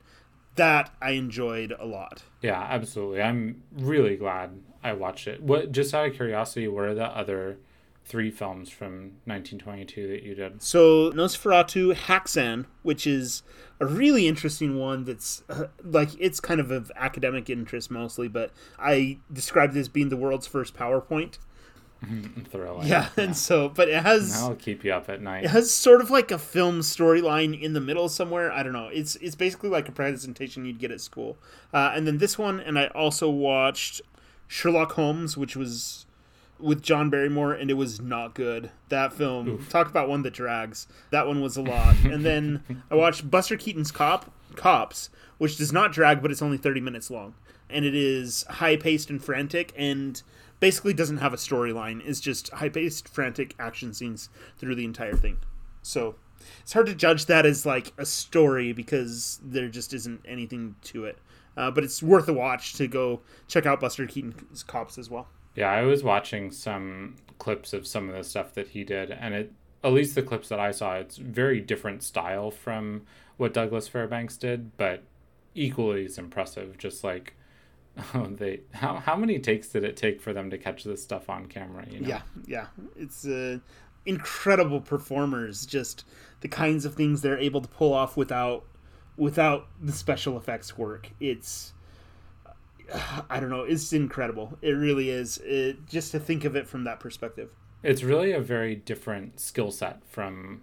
that 0.55 0.91
I 1.03 1.11
enjoyed 1.11 1.74
a 1.78 1.84
lot. 1.84 2.22
Yeah, 2.41 2.59
absolutely. 2.59 3.20
I'm 3.20 3.62
really 3.76 4.16
glad 4.16 4.59
I 4.82 4.95
watched 4.95 5.28
it. 5.28 5.43
What 5.43 5.70
just 5.70 5.93
out 5.93 6.07
of 6.07 6.14
curiosity, 6.14 6.66
what 6.66 6.86
are 6.86 6.95
the 6.95 7.05
other 7.05 7.59
three 8.07 8.30
films 8.30 8.70
from 8.70 9.18
1922 9.26 10.09
that 10.09 10.22
you 10.22 10.34
did? 10.34 10.62
So 10.62 11.12
Nosferatu 11.12 11.95
Haxan, 11.95 12.64
which 12.82 13.07
is 13.07 13.43
a 13.80 13.84
really 13.84 14.26
interesting 14.26 14.78
one 14.78 15.05
that's 15.05 15.43
uh, 15.51 15.66
like 15.84 16.09
it's 16.18 16.41
kind 16.41 16.59
of 16.59 16.70
of 16.70 16.91
academic 16.97 17.51
interest 17.51 17.91
mostly, 17.91 18.28
but 18.28 18.51
I 18.78 19.18
described 19.30 19.76
it 19.76 19.80
as 19.80 19.91
being 19.91 20.09
the 20.09 20.16
world's 20.16 20.47
first 20.47 20.74
PowerPoint. 20.74 21.36
Thrilling. 22.51 22.86
Yeah, 22.86 23.09
and 23.16 23.36
so 23.36 23.68
but 23.68 23.88
it 23.88 24.03
has 24.03 24.32
That'll 24.32 24.57
keep 24.57 24.84
you 24.84 24.92
up 24.92 25.09
at 25.09 25.20
night. 25.20 25.44
it 25.44 25.51
has 25.51 25.72
sort 25.72 26.01
of 26.01 26.11
like 26.11 26.30
a 26.30 26.38
film 26.38 26.80
storyline 26.80 27.61
in 27.61 27.72
the 27.72 27.80
middle 27.80 28.09
somewhere. 28.09 28.53
I 28.53 28.62
don't 28.62 28.72
know. 28.72 28.88
It's 28.88 29.16
it's 29.16 29.34
basically 29.34 29.68
like 29.70 29.88
a 29.88 29.92
presentation 29.92 30.64
you'd 30.64 30.78
get 30.78 30.90
at 30.90 31.01
school. 31.01 31.38
Uh, 31.72 31.92
and 31.94 32.07
then 32.07 32.18
this 32.18 32.38
one, 32.38 32.61
and 32.61 32.78
I 32.78 32.86
also 32.88 33.28
watched 33.28 34.01
Sherlock 34.46 34.92
Holmes, 34.92 35.36
which 35.36 35.57
was 35.57 36.07
with 36.59 36.82
John 36.82 37.11
Barrymore, 37.11 37.53
and 37.53 37.70
it 37.70 37.74
was 37.74 38.01
not 38.01 38.34
good. 38.34 38.70
That 38.88 39.12
film, 39.12 39.64
talk 39.68 39.88
about 39.88 40.09
one 40.09 40.22
that 40.22 40.32
drags. 40.32 40.86
That 41.11 41.26
one 41.26 41.40
was 41.40 41.57
a 41.57 41.62
lot. 41.62 41.96
and 42.05 42.24
then 42.24 42.82
I 42.90 42.94
watched 42.94 43.30
Buster 43.30 43.57
Keaton's 43.57 43.90
Cop 43.90 44.32
Cops, 44.57 45.11
which 45.38 45.57
does 45.57 45.72
not 45.72 45.92
drag, 45.92 46.22
but 46.22 46.30
it's 46.30 46.42
only 46.42 46.59
thirty 46.59 46.80
minutes 46.80 47.11
long, 47.11 47.34
and 47.68 47.84
it 47.84 47.94
is 47.94 48.44
high 48.49 48.76
paced 48.76 49.11
and 49.11 49.22
frantic, 49.22 49.72
and 49.76 50.22
basically 50.61 50.94
doesn't 50.94 51.18
have 51.18 51.32
a 51.32 51.36
storyline. 51.36 52.02
It's 52.04 52.20
just 52.20 52.50
high 52.50 52.68
paced, 52.68 53.09
frantic 53.09 53.54
action 53.59 53.94
scenes 53.94 54.28
through 54.59 54.74
the 54.74 54.84
entire 54.84 55.14
thing. 55.14 55.38
So 55.82 56.16
it's 56.61 56.72
hard 56.72 56.86
to 56.86 56.94
judge 56.94 57.26
that 57.26 57.46
as 57.46 57.64
like 57.64 57.92
a 57.98 58.06
story 58.06 58.72
because 58.72 59.40
there 59.42 59.68
just 59.68 59.92
isn't 59.94 60.22
anything 60.26 60.76
to 60.84 61.04
it. 61.04 61.18
Uh, 61.56 61.70
but 61.70 61.82
it's 61.82 62.02
worth 62.02 62.28
a 62.28 62.32
watch 62.32 62.74
to 62.74 62.86
go 62.86 63.20
check 63.48 63.66
out 63.66 63.80
Buster 63.80 64.06
Keaton's 64.06 64.62
Cops 64.62 64.96
as 64.96 65.11
well. 65.11 65.28
Yeah, 65.56 65.70
I 65.70 65.82
was 65.82 66.04
watching 66.04 66.52
some 66.52 67.16
clips 67.38 67.72
of 67.72 67.86
some 67.86 68.09
of 68.09 68.14
the 68.14 68.22
stuff 68.22 68.54
that 68.54 68.68
he 68.68 68.84
did, 68.84 69.11
and 69.11 69.34
it 69.34 69.52
at 69.82 69.92
least 69.92 70.14
the 70.14 70.22
clips 70.22 70.48
that 70.48 70.61
I 70.61 70.70
saw, 70.70 70.96
it's 70.96 71.16
very 71.16 71.61
different 71.61 72.02
style 72.02 72.50
from 72.50 73.02
what 73.36 73.54
Douglas 73.54 73.88
Fairbanks 73.88 74.36
did, 74.36 74.76
but 74.76 75.02
equally 75.54 76.04
as 76.04 76.18
impressive. 76.18 76.78
Just 76.78 77.02
like 77.04 77.34
oh, 78.14 78.26
they, 78.30 78.61
how 78.72 78.96
how 78.96 79.16
many 79.16 79.38
takes 79.38 79.68
did 79.68 79.84
it 79.84 79.96
take 79.96 80.20
for 80.20 80.32
them 80.32 80.51
to 80.51 80.59
catch 80.59 80.84
this 80.84 81.03
stuff 81.03 81.28
on 81.28 81.46
camera? 81.46 81.84
You 81.90 82.01
know? 82.01 82.09
Yeah, 82.09 82.22
yeah, 82.46 82.66
it's 82.96 83.26
uh, 83.26 83.59
incredible 84.07 84.80
performers. 84.80 85.66
Just 85.66 86.05
the 86.40 86.49
kinds 86.49 86.84
of 86.84 86.94
things 86.94 87.22
they're 87.22 87.38
able 87.38 87.61
to 87.61 87.68
pull 87.68 87.92
off 87.92 88.16
without 88.16 88.64
without 89.16 89.68
the 89.80 89.92
special 89.92 90.36
effects 90.36 90.78
work. 90.78 91.11
It's 91.20 91.72
I 93.30 93.40
don't 93.40 93.51
know. 93.51 93.62
It's 93.62 93.92
incredible. 93.92 94.59
It 94.62 94.72
really 94.72 95.11
is. 95.11 95.38
It, 95.38 95.86
just 95.86 96.12
to 96.12 96.20
think 96.20 96.44
of 96.44 96.57
it 96.57 96.68
from 96.68 96.84
that 96.84 97.01
perspective. 97.01 97.51
it's 97.82 98.03
really 98.03 98.32
a 98.32 98.40
very 98.40 98.74
different 98.74 99.38
skill 99.40 99.70
set 99.70 100.05
from 100.05 100.62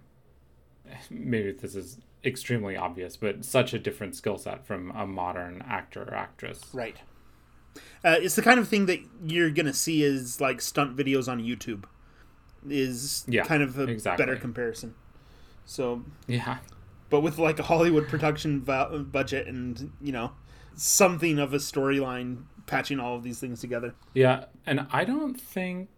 maybe 1.10 1.52
this 1.52 1.74
is 1.74 1.98
extremely 2.24 2.76
obvious, 2.76 3.16
but 3.16 3.44
such 3.44 3.72
a 3.72 3.78
different 3.78 4.16
skill 4.16 4.38
set 4.38 4.66
from 4.66 4.90
a 4.92 5.06
modern 5.06 5.62
actor 5.68 6.02
or 6.02 6.14
actress. 6.14 6.62
Right. 6.72 6.96
Uh, 8.04 8.16
it's 8.20 8.36
the 8.36 8.42
kind 8.42 8.58
of 8.60 8.68
thing 8.68 8.86
that 8.86 9.00
you're 9.24 9.50
gonna 9.50 9.72
see 9.74 10.02
is 10.02 10.40
like 10.40 10.60
stunt 10.60 10.96
videos 10.96 11.28
on 11.30 11.40
YouTube. 11.40 11.84
Is 12.68 13.24
Yeah, 13.28 13.44
kind 13.44 13.62
of 13.62 13.78
a 13.78 13.84
exactly. 13.84 14.24
better 14.24 14.36
comparison. 14.38 14.94
So, 15.64 16.04
Yeah. 16.26 16.58
but 17.10 17.20
with 17.20 17.38
like 17.38 17.58
a 17.58 17.62
Hollywood 17.64 18.08
production 18.08 18.60
budget 18.60 19.46
and 19.46 19.92
you 20.00 20.12
know 20.12 20.32
something 20.74 21.38
of 21.38 21.54
a 21.54 21.58
storyline 21.58 22.42
patching 22.66 22.98
all 22.98 23.14
of 23.16 23.22
these 23.22 23.38
things 23.38 23.60
together. 23.60 23.94
Yeah, 24.14 24.46
and 24.66 24.86
I 24.90 25.04
don't 25.04 25.40
think 25.40 25.88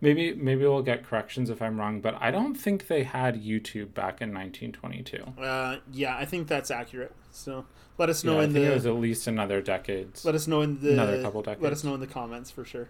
maybe 0.00 0.34
maybe 0.34 0.62
we'll 0.62 0.82
get 0.82 1.04
corrections 1.04 1.50
if 1.50 1.60
I'm 1.62 1.78
wrong, 1.78 2.00
but 2.00 2.16
I 2.20 2.30
don't 2.30 2.54
think 2.54 2.86
they 2.86 3.02
had 3.04 3.42
YouTube 3.42 3.94
back 3.94 4.20
in 4.20 4.32
1922. 4.34 5.40
Uh, 5.42 5.76
yeah, 5.92 6.16
I 6.16 6.24
think 6.24 6.48
that's 6.48 6.70
accurate. 6.70 7.14
So 7.30 7.66
let 7.98 8.08
us 8.08 8.24
know 8.24 8.34
Yeah, 8.34 8.40
I 8.40 8.44
in 8.44 8.52
think 8.52 8.64
the 8.66 8.70
it 8.72 8.74
was 8.74 8.86
at 8.86 8.94
least 8.94 9.26
another 9.26 9.60
decade 9.60 10.10
let 10.24 10.34
us 10.34 10.46
know 10.46 10.62
in 10.62 10.80
the 10.80 10.92
another 10.92 11.22
couple 11.22 11.42
decades. 11.42 11.62
let 11.62 11.72
us 11.72 11.84
know 11.84 11.94
in 11.94 12.00
the 12.00 12.06
comments 12.06 12.50
for 12.50 12.64
sure. 12.64 12.88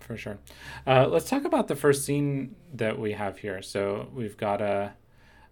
for 0.00 0.16
sure. 0.16 0.38
Uh, 0.86 1.06
let's 1.06 1.28
talk 1.28 1.44
about 1.44 1.68
the 1.68 1.76
first 1.76 2.04
scene 2.04 2.56
that 2.74 2.98
we 2.98 3.12
have 3.12 3.38
here. 3.38 3.62
So 3.62 4.08
we've 4.14 4.36
got 4.36 4.60
a 4.60 4.94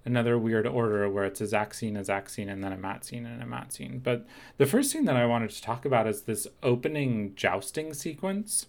another 0.04 0.38
weird 0.38 0.66
order 0.66 1.08
where 1.10 1.24
it's 1.24 1.40
a 1.42 1.46
Zack 1.46 1.74
scene, 1.74 1.96
a 1.96 2.02
Zack 2.04 2.28
scene, 2.30 2.48
and 2.48 2.64
then 2.64 2.72
a 2.72 2.76
Matt 2.76 3.04
scene 3.04 3.26
and 3.26 3.42
a 3.42 3.46
Matt 3.46 3.72
scene. 3.72 3.98
But 4.02 4.26
the 4.56 4.66
first 4.66 4.90
scene 4.90 5.04
that 5.04 5.16
I 5.16 5.26
wanted 5.26 5.50
to 5.50 5.62
talk 5.62 5.84
about 5.84 6.06
is 6.06 6.22
this 6.22 6.46
opening 6.62 7.34
jousting 7.36 7.92
sequence, 7.92 8.66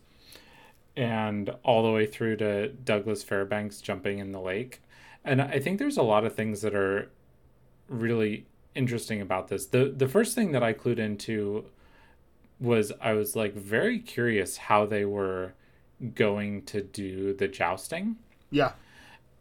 and 0.95 1.49
all 1.63 1.83
the 1.83 1.91
way 1.91 2.05
through 2.05 2.37
to 2.37 2.69
Douglas 2.69 3.23
Fairbanks 3.23 3.81
jumping 3.81 4.19
in 4.19 4.31
the 4.31 4.39
lake. 4.39 4.81
And 5.23 5.41
I 5.41 5.59
think 5.59 5.79
there's 5.79 5.97
a 5.97 6.03
lot 6.03 6.25
of 6.25 6.35
things 6.35 6.61
that 6.61 6.75
are 6.75 7.09
really 7.87 8.45
interesting 8.73 9.21
about 9.21 9.47
this. 9.49 9.67
The 9.67 9.93
the 9.95 10.07
first 10.07 10.35
thing 10.35 10.51
that 10.53 10.63
I 10.63 10.73
clued 10.73 10.97
into 10.97 11.65
was 12.59 12.91
I 13.01 13.13
was 13.13 13.35
like 13.35 13.53
very 13.53 13.99
curious 13.99 14.57
how 14.57 14.85
they 14.85 15.05
were 15.05 15.53
going 16.15 16.63
to 16.63 16.81
do 16.81 17.33
the 17.33 17.47
jousting. 17.47 18.17
Yeah. 18.49 18.73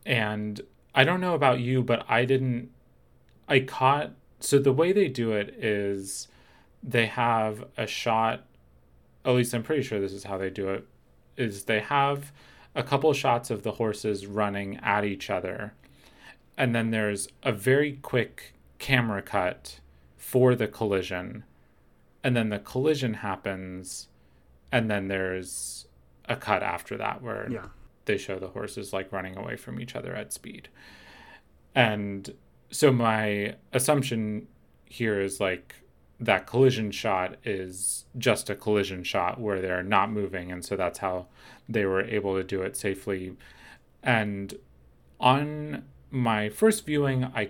And 0.05 0.61
I 0.95 1.05
don't 1.05 1.21
know 1.21 1.35
about 1.35 1.61
you, 1.61 1.83
but 1.83 2.05
I 2.09 2.25
didn't 2.25 2.71
I 3.49 3.61
caught 3.61 4.13
so 4.41 4.59
the 4.59 4.73
way 4.73 4.93
they 4.93 5.09
do 5.09 5.33
it 5.33 5.55
is 5.59 6.29
they 6.83 7.07
have 7.07 7.65
a 7.77 7.87
shot 7.87 8.45
at 9.25 9.35
least 9.35 9.53
I'm 9.53 9.63
pretty 9.63 9.83
sure 9.83 10.01
this 10.01 10.15
is 10.15 10.25
how 10.25 10.39
they 10.39 10.49
do 10.49 10.71
it 10.71 10.87
is 11.37 11.65
they 11.65 11.81
have 11.81 12.33
a 12.75 12.83
couple 12.83 13.13
shots 13.13 13.51
of 13.51 13.63
the 13.63 13.73
horses 13.73 14.27
running 14.27 14.77
at 14.83 15.05
each 15.05 15.31
other. 15.31 15.75
And 16.57 16.75
then 16.75 16.91
there's 16.91 17.29
a 17.43 17.53
very 17.53 17.93
quick 18.03 18.55
camera 18.79 19.23
cut 19.23 19.81
for 20.17 20.55
the 20.55 20.69
collision. 20.69 21.45
And 22.23 22.37
then 22.37 22.51
the 22.51 22.59
collision 22.59 23.15
happens. 23.15 24.09
And 24.71 24.91
then 24.91 25.09
there's 25.09 25.87
a 26.29 26.37
cut 26.37 26.63
after 26.63 26.97
that 26.99 27.23
where 27.23 27.49
Yeah. 27.51 27.67
they 28.05 28.17
show 28.19 28.39
the 28.39 28.49
horses 28.49 28.93
like 28.93 29.11
running 29.13 29.37
away 29.37 29.57
from 29.57 29.81
each 29.81 29.97
other 29.97 30.15
at 30.15 30.33
speed. 30.33 30.69
And 31.75 32.35
so 32.71 32.93
my 32.93 33.57
assumption 33.73 34.47
here 34.85 35.21
is 35.21 35.41
like 35.41 35.75
that 36.21 36.47
collision 36.47 36.91
shot 36.91 37.37
is 37.45 38.05
just 38.19 38.51
a 38.51 38.55
collision 38.55 39.03
shot 39.03 39.41
where 39.41 39.61
they're 39.61 39.83
not 39.83 40.13
moving 40.13 40.53
and 40.53 40.65
so 40.65 40.77
that's 40.77 40.99
how 40.99 41.27
they 41.69 41.85
were 41.85 42.03
able 42.03 42.37
to 42.37 42.45
do 42.45 42.63
it 42.63 42.77
safely. 42.77 43.37
And 44.03 44.55
on 45.19 45.85
my 46.11 46.49
first 46.49 46.85
viewing 46.87 47.25
i 47.37 47.49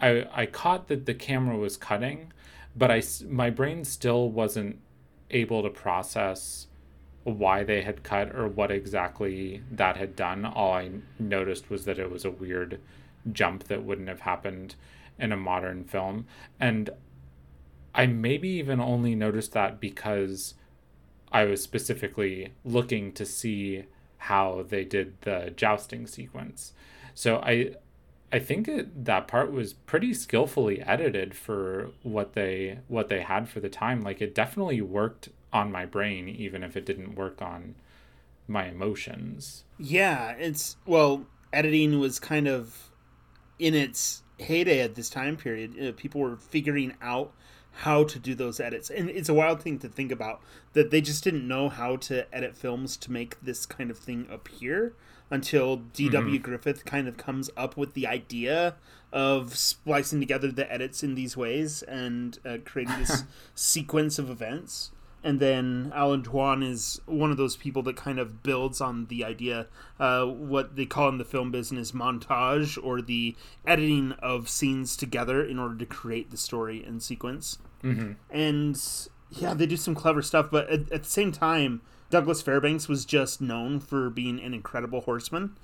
i 0.00 0.24
i 0.32 0.46
caught 0.46 0.86
that 0.86 1.06
the 1.06 1.14
camera 1.14 1.56
was 1.56 1.76
cutting 1.76 2.32
but 2.76 2.88
i 2.88 3.02
my 3.28 3.50
brain 3.50 3.84
still 3.84 4.30
wasn't 4.30 4.78
able 5.30 5.62
to 5.62 5.70
process 5.70 6.68
why 7.24 7.62
they 7.62 7.82
had 7.82 8.02
cut 8.02 8.34
or 8.34 8.48
what 8.48 8.70
exactly 8.70 9.62
that 9.70 9.96
had 9.96 10.16
done. 10.16 10.44
All 10.44 10.72
i 10.72 10.90
noticed 11.18 11.70
was 11.70 11.84
that 11.84 11.98
it 11.98 12.10
was 12.10 12.24
a 12.24 12.30
weird 12.30 12.80
jump 13.30 13.64
that 13.64 13.84
wouldn't 13.84 14.08
have 14.08 14.20
happened 14.20 14.74
in 15.18 15.32
a 15.32 15.36
modern 15.36 15.84
film. 15.84 16.26
And 16.58 16.90
i 17.94 18.06
maybe 18.06 18.48
even 18.48 18.80
only 18.80 19.14
noticed 19.14 19.52
that 19.52 19.80
because 19.80 20.54
i 21.30 21.44
was 21.44 21.62
specifically 21.62 22.52
looking 22.64 23.12
to 23.12 23.24
see 23.24 23.84
how 24.22 24.64
they 24.68 24.84
did 24.84 25.20
the 25.22 25.52
jousting 25.56 26.06
sequence. 26.06 26.72
So 27.14 27.38
i 27.38 27.72
i 28.32 28.38
think 28.38 28.68
it, 28.68 29.04
that 29.04 29.26
part 29.26 29.50
was 29.52 29.72
pretty 29.72 30.14
skillfully 30.14 30.80
edited 30.80 31.34
for 31.34 31.90
what 32.02 32.34
they 32.34 32.78
what 32.86 33.08
they 33.08 33.22
had 33.22 33.48
for 33.48 33.58
the 33.58 33.68
time. 33.68 34.00
Like 34.00 34.22
it 34.22 34.34
definitely 34.34 34.80
worked 34.80 35.28
on 35.52 35.72
my 35.72 35.84
brain 35.86 36.28
even 36.28 36.62
if 36.62 36.76
it 36.76 36.86
didn't 36.86 37.16
work 37.16 37.42
on 37.42 37.74
my 38.46 38.66
emotions. 38.68 39.64
Yeah, 39.78 40.30
it's 40.32 40.76
well, 40.86 41.26
editing 41.52 41.98
was 41.98 42.20
kind 42.20 42.46
of 42.46 42.92
in 43.58 43.74
its 43.74 44.22
heyday 44.38 44.80
at 44.80 44.94
this 44.94 45.10
time 45.10 45.36
period. 45.36 45.74
Uh, 45.80 45.92
people 45.96 46.20
were 46.20 46.36
figuring 46.36 46.94
out 47.02 47.34
how 47.72 48.04
to 48.04 48.18
do 48.18 48.34
those 48.34 48.60
edits. 48.60 48.90
And 48.90 49.08
it's 49.10 49.28
a 49.28 49.34
wild 49.34 49.62
thing 49.62 49.78
to 49.80 49.88
think 49.88 50.12
about 50.12 50.40
that 50.74 50.90
they 50.90 51.00
just 51.00 51.24
didn't 51.24 51.46
know 51.46 51.68
how 51.68 51.96
to 51.96 52.32
edit 52.34 52.56
films 52.56 52.96
to 52.98 53.12
make 53.12 53.40
this 53.40 53.66
kind 53.66 53.90
of 53.90 53.98
thing 53.98 54.26
appear 54.30 54.94
until 55.30 55.76
D.W. 55.76 56.34
Mm-hmm. 56.34 56.42
Griffith 56.42 56.84
kind 56.84 57.08
of 57.08 57.16
comes 57.16 57.50
up 57.56 57.76
with 57.76 57.94
the 57.94 58.06
idea 58.06 58.76
of 59.12 59.56
splicing 59.56 60.20
together 60.20 60.52
the 60.52 60.70
edits 60.70 61.02
in 61.02 61.14
these 61.14 61.36
ways 61.36 61.82
and 61.82 62.38
uh, 62.44 62.58
creating 62.64 62.98
this 62.98 63.24
sequence 63.54 64.18
of 64.18 64.30
events. 64.30 64.90
And 65.24 65.38
then 65.38 65.92
Allan 65.94 66.22
Dwan 66.22 66.68
is 66.68 67.00
one 67.06 67.30
of 67.30 67.36
those 67.36 67.56
people 67.56 67.82
that 67.84 67.96
kind 67.96 68.18
of 68.18 68.42
builds 68.42 68.80
on 68.80 69.06
the 69.06 69.24
idea, 69.24 69.68
uh, 70.00 70.24
what 70.26 70.74
they 70.74 70.84
call 70.84 71.08
in 71.08 71.18
the 71.18 71.24
film 71.24 71.52
business 71.52 71.92
montage, 71.92 72.76
or 72.82 73.00
the 73.00 73.36
editing 73.64 74.12
of 74.18 74.48
scenes 74.48 74.96
together 74.96 75.44
in 75.44 75.58
order 75.58 75.76
to 75.76 75.86
create 75.86 76.30
the 76.30 76.36
story 76.36 76.82
and 76.82 77.02
sequence. 77.02 77.58
Mm-hmm. 77.84 78.12
And 78.30 79.08
yeah, 79.30 79.54
they 79.54 79.66
do 79.66 79.76
some 79.76 79.94
clever 79.94 80.22
stuff, 80.22 80.48
but 80.50 80.68
at, 80.68 80.90
at 80.90 81.02
the 81.04 81.10
same 81.10 81.30
time, 81.30 81.82
Douglas 82.10 82.42
Fairbanks 82.42 82.88
was 82.88 83.04
just 83.04 83.40
known 83.40 83.78
for 83.78 84.10
being 84.10 84.40
an 84.40 84.52
incredible 84.52 85.02
horseman. 85.02 85.56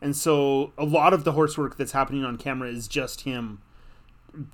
And 0.00 0.14
so 0.14 0.72
a 0.78 0.84
lot 0.84 1.12
of 1.12 1.24
the 1.24 1.32
horse 1.32 1.58
work 1.58 1.76
that's 1.76 1.92
happening 1.92 2.24
on 2.24 2.36
camera 2.36 2.68
is 2.68 2.86
just 2.86 3.22
him 3.22 3.62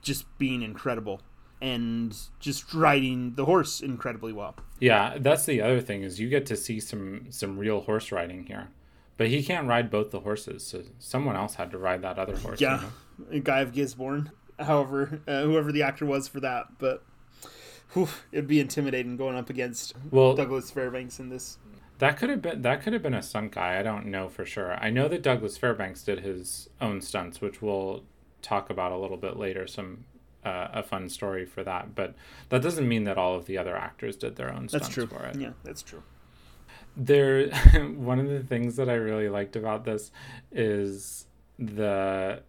just 0.00 0.26
being 0.38 0.62
incredible 0.62 1.20
and 1.60 2.16
just 2.40 2.74
riding 2.74 3.34
the 3.34 3.44
horse 3.44 3.80
incredibly 3.80 4.32
well. 4.32 4.54
Yeah, 4.80 5.16
that's 5.18 5.46
the 5.46 5.62
other 5.62 5.80
thing 5.80 6.02
is 6.02 6.20
you 6.20 6.28
get 6.28 6.46
to 6.46 6.56
see 6.56 6.80
some 6.80 7.26
some 7.30 7.58
real 7.58 7.82
horse 7.82 8.12
riding 8.12 8.46
here. 8.46 8.68
But 9.16 9.28
he 9.28 9.42
can't 9.44 9.68
ride 9.68 9.90
both 9.90 10.10
the 10.10 10.20
horses, 10.20 10.66
so 10.66 10.82
someone 10.98 11.36
else 11.36 11.54
had 11.54 11.70
to 11.70 11.78
ride 11.78 12.02
that 12.02 12.18
other 12.18 12.36
horse. 12.36 12.60
Yeah, 12.60 12.82
you 13.30 13.36
know? 13.36 13.40
Guy 13.42 13.60
of 13.60 13.72
Gisborne. 13.72 14.32
However, 14.58 15.20
uh, 15.26 15.42
whoever 15.42 15.70
the 15.70 15.82
actor 15.82 16.04
was 16.04 16.26
for 16.26 16.40
that, 16.40 16.78
but 16.78 17.04
whew, 17.92 18.08
it'd 18.32 18.48
be 18.48 18.60
intimidating 18.60 19.16
going 19.16 19.36
up 19.36 19.50
against 19.50 19.94
well, 20.10 20.34
Douglas 20.34 20.70
Fairbanks 20.70 21.20
in 21.20 21.28
this. 21.28 21.58
That 21.98 22.16
could 22.16 22.28
have 22.28 22.42
been 22.42 22.62
that 22.62 22.82
could 22.82 22.92
have 22.92 23.02
been 23.02 23.14
a 23.14 23.22
stunt 23.22 23.52
guy. 23.52 23.78
I 23.78 23.82
don't 23.82 24.06
know 24.06 24.28
for 24.28 24.44
sure. 24.44 24.74
I 24.74 24.90
know 24.90 25.08
that 25.08 25.22
Douglas 25.22 25.56
Fairbanks 25.56 26.02
did 26.02 26.20
his 26.20 26.68
own 26.80 27.00
stunts, 27.00 27.40
which 27.40 27.62
we'll 27.62 28.02
talk 28.42 28.68
about 28.68 28.92
a 28.92 28.96
little 28.98 29.16
bit 29.16 29.36
later. 29.36 29.66
Some 29.66 30.04
uh, 30.44 30.68
a 30.72 30.82
fun 30.82 31.08
story 31.08 31.44
for 31.44 31.64
that. 31.64 31.94
But 31.94 32.14
that 32.48 32.62
doesn't 32.62 32.86
mean 32.86 33.04
that 33.04 33.18
all 33.18 33.34
of 33.34 33.46
the 33.46 33.58
other 33.58 33.76
actors 33.76 34.16
did 34.16 34.36
their 34.36 34.52
own 34.52 34.68
stunts 34.68 34.86
that's 34.86 34.88
true. 34.88 35.06
for 35.06 35.24
it. 35.24 35.36
Yeah, 35.36 35.50
that's 35.62 35.82
true. 35.82 36.02
There, 36.96 37.48
one 37.96 38.20
of 38.20 38.28
the 38.28 38.40
things 38.40 38.76
that 38.76 38.88
I 38.88 38.94
really 38.94 39.28
liked 39.28 39.56
about 39.56 39.84
this 39.84 40.10
is 40.52 41.26
the 41.58 42.42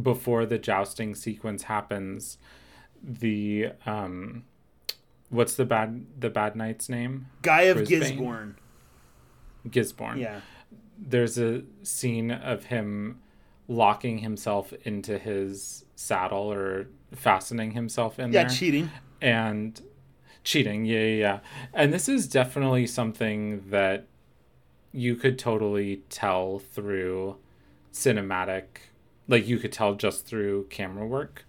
before 0.00 0.46
the 0.46 0.58
jousting 0.58 1.14
sequence 1.14 1.64
happens, 1.64 2.38
the 3.02 3.70
um, 3.86 4.44
what's 5.30 5.54
the 5.54 5.64
bad 5.64 6.06
the 6.18 6.30
bad 6.30 6.56
knight's 6.56 6.88
name? 6.88 7.28
Guy 7.42 7.62
of 7.62 7.78
Brisbane? 7.78 8.00
Gisborne. 8.00 8.56
Gisborne. 9.70 10.18
Yeah. 10.18 10.40
There's 10.98 11.38
a 11.38 11.62
scene 11.82 12.30
of 12.30 12.64
him 12.64 13.20
locking 13.68 14.18
himself 14.18 14.72
into 14.84 15.18
his 15.18 15.84
saddle 15.96 16.52
or 16.52 16.88
fastening 17.12 17.72
himself 17.72 18.18
in 18.18 18.32
yeah, 18.32 18.42
there. 18.42 18.50
Yeah, 18.50 18.56
cheating. 18.56 18.90
And 19.20 19.80
cheating, 20.44 20.84
yeah, 20.84 21.00
yeah, 21.00 21.16
yeah. 21.16 21.38
And 21.72 21.92
this 21.92 22.08
is 22.08 22.28
definitely 22.28 22.86
something 22.86 23.68
that 23.70 24.06
you 24.92 25.16
could 25.16 25.38
totally 25.38 26.02
tell 26.08 26.58
through 26.58 27.36
cinematic, 27.92 28.64
like 29.28 29.46
you 29.46 29.58
could 29.58 29.72
tell 29.72 29.94
just 29.94 30.26
through 30.26 30.66
camera 30.70 31.06
work 31.06 31.44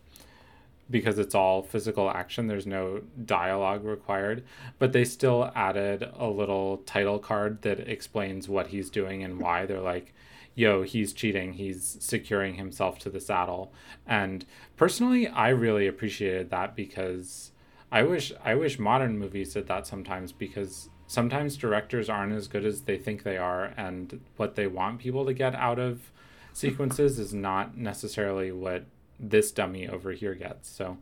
because 0.90 1.20
it's 1.20 1.36
all 1.36 1.62
physical 1.62 2.10
action. 2.10 2.48
There's 2.48 2.66
no 2.66 3.02
dialogue 3.26 3.84
required, 3.84 4.44
but 4.80 4.94
they 4.94 5.04
still 5.04 5.52
added 5.56 6.10
a 6.18 6.28
little 6.28 6.78
title 6.86 7.20
card 7.20 7.62
that 7.64 7.80
explains 7.80 8.48
what 8.48 8.68
he's 8.68 8.90
doing 8.90 9.24
and 9.24 9.40
why. 9.40 9.66
They're 9.66 9.82
like, 9.82 10.14
yo, 10.58 10.82
he's 10.82 11.14
cheating. 11.14 11.54
He's 11.54 11.98
securing 12.00 12.56
himself 12.56 12.98
to 13.00 13.12
the 13.12 13.20
saddle. 13.22 13.72
And 14.08 14.44
personally, 14.76 15.28
I 15.28 15.50
really 15.50 15.86
appreciated 15.86 16.50
that 16.50 16.76
because 16.76 17.52
I 17.92 18.02
wish 18.02 18.34
I 18.44 18.56
wish 18.56 18.80
modern 18.80 19.20
movies 19.20 19.54
did 19.54 19.68
that 19.68 19.86
sometimes 19.86 20.32
because 20.32 20.90
sometimes 21.06 21.56
directors 21.58 22.10
aren't 22.10 22.34
as 22.34 22.48
good 22.48 22.66
as 22.66 22.82
they 22.82 22.98
think 22.98 23.22
they 23.22 23.38
are 23.38 23.66
and 23.78 24.20
what 24.36 24.56
they 24.56 24.66
want 24.66 25.00
people 25.00 25.26
to 25.26 25.34
get 25.34 25.54
out 25.56 25.78
of 25.78 26.12
sequences 26.54 27.20
is 27.20 27.34
not 27.36 27.78
necessarily 27.78 28.52
what 28.52 28.84
this 29.20 29.52
dummy 29.52 29.88
over 29.88 30.12
here 30.12 30.34
gets. 30.34 30.68
So 30.68 30.98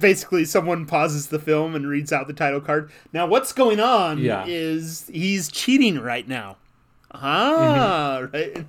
basically 0.00 0.44
someone 0.44 0.84
pauses 0.84 1.28
the 1.28 1.38
film 1.38 1.76
and 1.76 1.88
reads 1.88 2.12
out 2.12 2.26
the 2.26 2.32
title 2.32 2.60
card. 2.60 2.90
Now 3.12 3.26
what's 3.26 3.52
going 3.52 3.78
on 3.78 4.18
yeah. 4.18 4.44
is 4.48 5.08
he's 5.12 5.48
cheating 5.48 6.00
right 6.00 6.26
now. 6.26 6.56
Ah, 7.12 8.18
mm-hmm. 8.20 8.36
right 8.36 8.66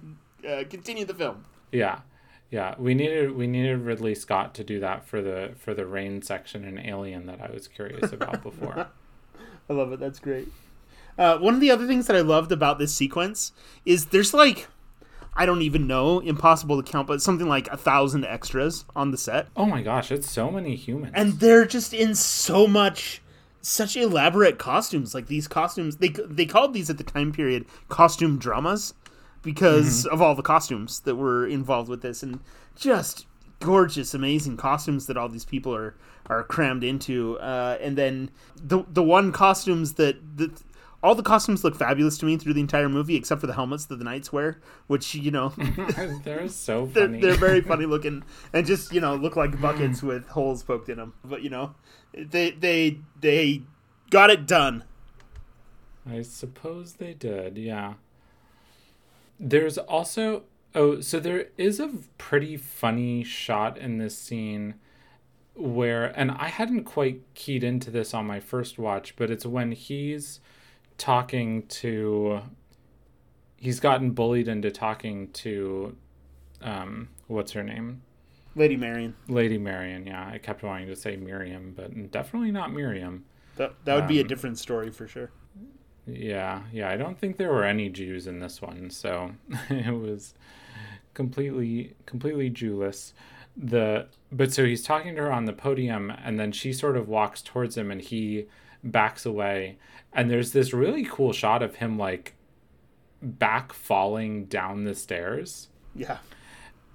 uh, 0.48 0.64
continue 0.70 1.06
the 1.06 1.14
film. 1.14 1.46
Yeah, 1.72 2.00
yeah. 2.50 2.76
We 2.78 2.94
needed 2.94 3.36
we 3.36 3.48
needed 3.48 3.80
Ridley 3.80 4.16
Scott 4.16 4.54
to 4.56 4.64
do 4.64 4.80
that 4.80 5.06
for 5.06 5.22
the 5.22 5.52
for 5.58 5.74
the 5.74 5.86
rain 5.86 6.22
section 6.22 6.64
in 6.64 6.80
Alien 6.80 7.26
that 7.26 7.42
I 7.42 7.52
was 7.52 7.68
curious 7.68 8.12
about 8.12 8.44
before. 8.44 8.88
I 9.70 9.74
love 9.74 9.92
it. 9.92 10.00
That's 10.00 10.20
great. 10.20 10.48
Uh, 11.18 11.38
one 11.40 11.56
of 11.56 11.60
the 11.60 11.72
other 11.72 11.88
things 11.88 12.08
that 12.08 12.16
I 12.16 12.22
loved 12.22 12.52
about 12.52 12.78
this 12.78 12.94
sequence 12.94 13.52
is 13.86 14.08
there's 14.08 14.34
like 14.34 14.68
I 15.36 15.46
don't 15.46 15.62
even 15.62 15.86
know, 15.86 16.20
impossible 16.20 16.82
to 16.82 16.92
count, 16.92 17.08
but 17.08 17.22
something 17.22 17.48
like 17.48 17.68
a 17.68 17.78
thousand 17.78 18.26
extras 18.26 18.86
on 18.96 19.12
the 19.12 19.18
set. 19.18 19.48
Oh 19.56 19.68
my 19.68 19.84
gosh, 19.84 20.12
it's 20.12 20.30
so 20.30 20.50
many 20.50 20.76
humans, 20.76 21.14
and 21.16 21.34
they're 21.34 21.66
just 21.66 21.94
in 21.94 22.16
so 22.16 22.66
much 22.66 23.22
such 23.62 23.96
elaborate 23.96 24.58
costumes. 24.58 25.14
Like 25.14 25.28
these 25.28 25.48
costumes, 25.48 25.98
they 25.98 26.10
they 26.10 26.46
called 26.46 26.74
these 26.74 26.90
at 26.90 26.98
the 26.98 27.04
time 27.04 27.32
period 27.32 27.66
costume 27.90 28.40
dramas 28.40 28.94
because 29.42 30.04
mm-hmm. 30.04 30.14
of 30.14 30.22
all 30.22 30.36
the 30.36 30.42
costumes 30.42 31.02
that 31.02 31.16
were 31.16 31.46
involved 31.46 31.90
with 31.90 32.02
this 32.02 32.24
and 32.24 32.40
just 32.76 33.26
gorgeous 33.60 34.14
amazing 34.14 34.58
costumes 34.58 35.08
that 35.08 35.18
all 35.18 35.30
these 35.30 35.46
people 35.46 35.74
are 35.76 35.96
are 36.28 36.44
crammed 36.44 36.84
into 36.84 37.38
uh, 37.40 37.78
and 37.82 37.98
then 37.98 38.30
the 38.56 38.84
the 38.90 39.04
one 39.04 39.32
costumes 39.32 39.94
that 39.94 40.16
that 40.38 40.52
all 41.04 41.16
the 41.16 41.24
costumes 41.24 41.64
look 41.64 41.76
fabulous 41.76 42.18
to 42.18 42.26
me 42.26 42.38
through 42.38 42.54
the 42.54 42.60
entire 42.60 42.90
movie 42.90 43.16
except 43.16 43.40
for 43.40 43.48
the 43.48 43.54
helmets 43.54 43.86
that 43.86 43.98
the 43.98 44.04
knights 44.04 44.32
wear 44.32 44.60
which 44.88 45.16
you 45.16 45.32
know 45.32 45.54
they're 46.24 46.48
so 46.50 46.86
funny. 46.94 47.20
they're, 47.20 47.32
they're 47.32 47.40
very 47.40 47.62
funny 47.62 47.86
looking 47.88 48.24
and 48.54 48.66
just 48.68 48.94
you 48.94 49.02
know 49.02 49.16
look 49.16 49.36
like 49.36 49.60
buckets 49.60 50.04
with 50.04 50.28
holes 50.28 50.64
poked 50.64 50.90
in 50.90 50.98
them 50.98 51.14
but 51.24 51.42
you 51.42 51.50
know 51.50 51.74
they 52.14 52.52
they 52.52 53.00
they 53.20 53.62
got 54.10 54.30
it 54.30 54.48
done. 54.48 54.84
I 56.10 56.22
suppose 56.22 56.94
they 56.94 57.14
did 57.14 57.58
yeah 57.58 57.96
there's 59.40 59.78
also 59.78 60.44
oh, 60.76 61.02
so 61.02 61.20
there 61.20 61.48
is 61.58 61.80
a 61.80 61.92
pretty 62.18 62.58
funny 62.58 63.24
shot 63.24 63.78
in 63.78 63.98
this 63.98 64.18
scene 64.18 64.76
where 65.56 66.06
and 66.18 66.32
I 66.32 66.48
hadn't 66.50 66.84
quite 66.84 67.22
keyed 67.34 67.64
into 67.64 67.90
this 67.90 68.14
on 68.14 68.26
my 68.26 68.40
first 68.40 68.78
watch, 68.78 69.16
but 69.16 69.32
it's 69.32 69.46
when 69.46 69.72
he's 69.72 70.40
talking 70.98 71.66
to 71.68 72.42
he's 73.56 73.80
gotten 73.80 74.12
bullied 74.12 74.48
into 74.48 74.72
talking 74.72 75.32
to 75.32 75.96
um 76.62 77.10
what's 77.28 77.52
her 77.54 77.64
name? 77.64 78.02
Lady 78.56 78.76
Marion. 78.76 79.16
Lady 79.28 79.58
Marion, 79.60 80.08
yeah. 80.08 80.28
I 80.28 80.40
kept 80.40 80.64
wanting 80.64 80.88
to 80.88 80.96
say 80.96 81.16
Miriam, 81.16 81.74
but 81.76 82.12
definitely 82.12 82.52
not 82.52 82.74
Miriam. 82.74 83.26
That 83.56 83.74
that 83.86 83.94
would 83.94 84.04
um, 84.04 84.08
be 84.08 84.20
a 84.20 84.24
um, 84.24 84.28
different 84.28 84.58
story 84.58 84.90
for 84.92 85.08
sure. 85.08 85.32
Yeah, 86.08 86.62
yeah. 86.72 86.90
I 86.90 86.98
don't 86.98 87.20
think 87.20 87.38
there 87.38 87.52
were 87.52 87.66
any 87.66 87.90
Jews 87.90 88.28
in 88.28 88.40
this 88.40 88.62
one, 88.62 88.90
so 88.90 89.32
it 89.70 89.94
was 89.94 90.34
completely 91.14 91.96
completely 92.06 92.50
Jewless. 92.50 93.14
The 93.56 94.08
but 94.32 94.54
so 94.54 94.66
he's 94.66 94.84
talking 94.84 95.16
to 95.16 95.24
her 95.24 95.32
on 95.32 95.46
the 95.46 95.54
podium, 95.54 96.12
and 96.24 96.40
then 96.40 96.52
she 96.52 96.72
sort 96.72 96.96
of 96.96 97.08
walks 97.10 97.42
towards 97.42 97.78
him, 97.78 97.92
and 97.92 98.02
he 98.02 98.48
backs 98.84 99.26
away, 99.26 99.78
and 100.14 100.30
there's 100.30 100.52
this 100.52 100.74
really 100.74 101.04
cool 101.04 101.34
shot 101.34 101.62
of 101.62 101.76
him 101.76 101.98
like 101.98 102.36
back 103.22 103.74
falling 103.74 104.46
down 104.46 104.86
the 104.86 104.96
stairs. 104.96 105.68
Yeah, 105.96 106.20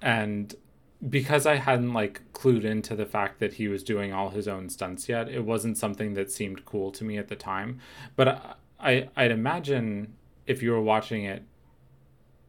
and 0.01 0.55
because 1.07 1.45
I 1.45 1.55
hadn't 1.57 1.93
like 1.93 2.21
clued 2.33 2.63
into 2.63 2.95
the 2.95 3.05
fact 3.05 3.39
that 3.39 3.55
he 3.55 3.67
was 3.67 3.83
doing 3.83 4.13
all 4.13 4.29
his 4.29 4.47
own 4.47 4.69
stunts 4.69 5.09
yet, 5.09 5.27
it 5.27 5.41
wasn't 5.41 5.77
something 5.77 6.13
that 6.13 6.31
seemed 6.31 6.65
cool 6.65 6.91
to 6.93 7.03
me 7.03 7.17
at 7.17 7.27
the 7.27 7.35
time. 7.35 7.79
But 8.15 8.27
uh, 8.27 8.39
I 8.83 9.09
I'd 9.15 9.31
imagine 9.31 10.13
if 10.45 10.61
you 10.61 10.71
were 10.71 10.81
watching 10.81 11.23
it 11.23 11.43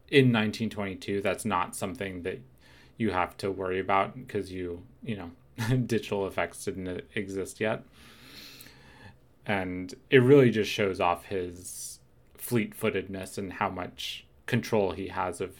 in 0.08 0.32
1922, 0.32 1.20
that's 1.22 1.44
not 1.44 1.74
something 1.74 2.22
that 2.22 2.40
you 2.96 3.10
have 3.10 3.36
to 3.38 3.50
worry 3.50 3.80
about 3.80 4.14
because 4.14 4.52
you 4.52 4.82
you 5.02 5.16
know 5.16 5.30
digital 5.86 6.26
effects 6.26 6.64
didn't 6.64 7.02
exist 7.14 7.60
yet, 7.60 7.84
and 9.46 9.94
it 10.10 10.18
really 10.18 10.50
just 10.50 10.70
shows 10.70 11.00
off 11.00 11.26
his 11.26 12.00
fleet-footedness 12.36 13.38
and 13.38 13.54
how 13.54 13.70
much 13.70 14.26
control 14.46 14.92
he 14.92 15.08
has 15.08 15.40
of 15.40 15.52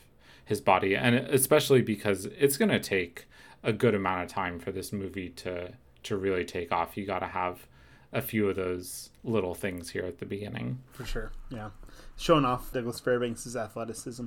his 0.45 0.61
body, 0.61 0.95
and 0.95 1.15
especially 1.15 1.81
because 1.81 2.27
it's 2.27 2.59
going 2.59 2.71
to 2.71 2.81
take 2.81 3.27
a 3.63 3.73
good 3.73 3.95
amount 3.95 4.23
of 4.23 4.29
time 4.29 4.59
for 4.59 4.71
this 4.71 4.93
movie 4.93 5.31
to 5.31 5.73
to 6.03 6.17
really 6.17 6.45
take 6.45 6.71
off, 6.71 6.97
you 6.97 7.07
got 7.07 7.21
to 7.21 7.27
have 7.27 7.67
a 8.15 8.23
few 8.23 8.49
of 8.49 8.57
those 8.57 9.11
little 9.25 9.55
things 9.55 9.91
here 9.91 10.05
at 10.05 10.19
the 10.19 10.27
beginning. 10.27 10.79
For 10.93 11.05
sure. 11.05 11.33
Yeah. 11.51 11.71
Showing 12.17 12.45
off 12.45 12.73
Douglas 12.73 13.01
Fairbanks' 13.01 13.55
athleticism. 13.55 14.27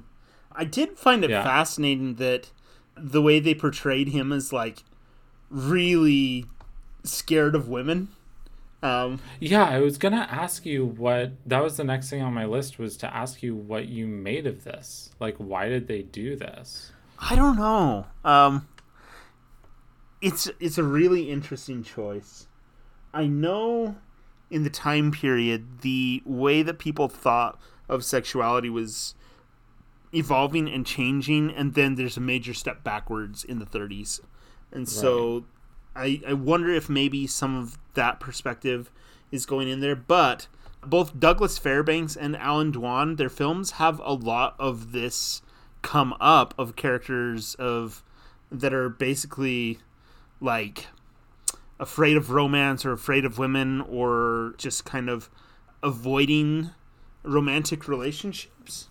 I 0.51 0.65
did 0.65 0.97
find 0.97 1.23
it 1.23 1.29
yeah. 1.29 1.43
fascinating 1.43 2.15
that 2.15 2.51
the 2.95 3.21
way 3.21 3.39
they 3.39 3.55
portrayed 3.55 4.09
him 4.09 4.31
as 4.31 4.51
like 4.51 4.83
really 5.49 6.45
scared 7.03 7.55
of 7.55 7.69
women. 7.69 8.09
Um, 8.83 9.19
yeah, 9.39 9.63
I 9.63 9.79
was 9.79 9.97
gonna 9.97 10.27
ask 10.29 10.65
you 10.65 10.85
what 10.85 11.31
that 11.45 11.63
was 11.63 11.77
the 11.77 11.83
next 11.83 12.09
thing 12.09 12.21
on 12.21 12.33
my 12.33 12.45
list 12.45 12.77
was 12.77 12.95
to 12.97 13.15
ask 13.15 13.41
you 13.41 13.55
what 13.55 13.87
you 13.87 14.05
made 14.05 14.45
of 14.45 14.63
this. 14.63 15.09
Like, 15.19 15.37
why 15.37 15.67
did 15.67 15.87
they 15.87 16.03
do 16.03 16.35
this? 16.35 16.91
I 17.17 17.35
don't 17.35 17.57
know. 17.57 18.05
Um, 18.23 18.67
it's 20.21 20.49
it's 20.59 20.77
a 20.77 20.83
really 20.83 21.31
interesting 21.31 21.83
choice. 21.83 22.46
I 23.17 23.25
know 23.25 23.95
in 24.51 24.63
the 24.63 24.69
time 24.69 25.11
period 25.11 25.81
the 25.81 26.21
way 26.23 26.61
that 26.61 26.77
people 26.77 27.07
thought 27.07 27.59
of 27.89 28.05
sexuality 28.05 28.69
was 28.69 29.15
evolving 30.13 30.69
and 30.69 30.85
changing, 30.85 31.49
and 31.51 31.73
then 31.73 31.95
there's 31.95 32.15
a 32.17 32.21
major 32.21 32.53
step 32.53 32.83
backwards 32.83 33.43
in 33.43 33.57
the 33.57 33.65
30s, 33.65 34.19
and 34.71 34.81
right. 34.81 34.87
so 34.87 35.45
I 35.95 36.21
I 36.27 36.33
wonder 36.33 36.69
if 36.69 36.89
maybe 36.89 37.25
some 37.25 37.55
of 37.57 37.79
that 37.95 38.19
perspective 38.19 38.91
is 39.31 39.47
going 39.47 39.67
in 39.67 39.79
there, 39.79 39.95
but 39.95 40.47
both 40.85 41.19
Douglas 41.19 41.57
Fairbanks 41.57 42.15
and 42.15 42.37
Allan 42.37 42.71
Dwan, 42.71 43.17
their 43.17 43.29
films 43.29 43.71
have 43.71 43.99
a 44.05 44.13
lot 44.13 44.55
of 44.59 44.91
this 44.91 45.41
come 45.81 46.13
up 46.19 46.53
of 46.55 46.75
characters 46.75 47.55
of 47.55 48.03
that 48.51 48.75
are 48.75 48.89
basically 48.89 49.79
like 50.39 50.85
afraid 51.79 52.17
of 52.17 52.31
romance 52.31 52.85
or 52.85 52.91
afraid 52.91 53.25
of 53.25 53.37
women 53.37 53.81
or 53.81 54.55
just 54.57 54.85
kind 54.85 55.09
of 55.09 55.29
avoiding 55.83 56.71
romantic 57.23 57.87
relationships. 57.87 58.89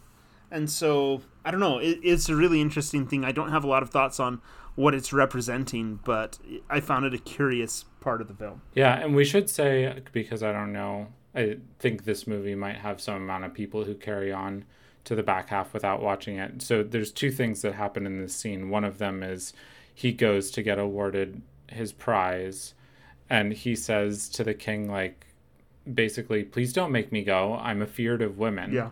And 0.51 0.71
so 0.71 1.23
I 1.45 1.51
don't 1.51 1.61
know. 1.61 1.79
It, 1.79 1.99
it's 2.03 2.29
a 2.29 2.37
really 2.37 2.61
interesting 2.61 3.07
thing. 3.07 3.25
I 3.25 3.33
don't 3.33 3.51
have 3.51 3.65
a 3.65 3.67
lot 3.67 3.83
of 3.83 3.91
thoughts 3.91 4.21
on 4.21 4.41
what 4.75 4.95
it's 4.95 5.13
representing, 5.13 6.01
but 6.05 6.39
I 6.69 6.81
found 6.81 7.07
it 7.07 7.15
a 7.15 7.19
curious 7.19 7.85
part 8.01 8.21
of 8.21 8.29
the 8.29 8.35
film. 8.35 8.63
Yeah, 8.75 8.99
and 8.99 9.17
we 9.17 9.25
should 9.25 9.49
say 9.51 10.03
because 10.13 10.43
I 10.43 10.53
don't 10.53 10.73
know, 10.73 11.09
I 11.35 11.57
think 11.79 12.05
this 12.05 12.27
movie 12.27 12.55
might 12.55 12.77
have 12.77 13.01
some 13.01 13.17
amount 13.17 13.45
of 13.45 13.55
people 13.55 13.85
who 13.85 13.95
carry 13.95 14.33
on 14.33 14.65
to 15.05 15.15
the 15.15 15.23
back 15.23 15.49
half 15.49 15.73
without 15.73 16.03
watching 16.03 16.37
it. 16.37 16.63
So 16.63 16.83
there's 16.83 17.13
two 17.13 17.31
things 17.31 17.63
that 17.63 17.75
happen 17.75 18.07
in 18.07 18.21
this 18.21 18.35
scene. 18.35 18.69
One 18.69 18.85
of 18.85 18.99
them 18.99 19.23
is 19.23 19.53
he 19.95 20.13
goes 20.13 20.51
to 20.53 20.63
get 20.63 20.79
awarded 20.79 21.43
his 21.69 21.93
prize 21.93 22.75
and 23.29 23.53
he 23.53 23.75
says 23.75 24.29
to 24.31 24.45
the 24.45 24.55
king 24.55 24.91
like 24.91 25.27
basically 25.93 26.43
please 26.43 26.73
don't 26.73 26.93
make 26.93 27.13
me 27.13 27.23
go. 27.23 27.55
I'm 27.55 27.83
afeared 27.83 28.23
of 28.23 28.39
women. 28.39 28.73
Yeah. 28.73 28.91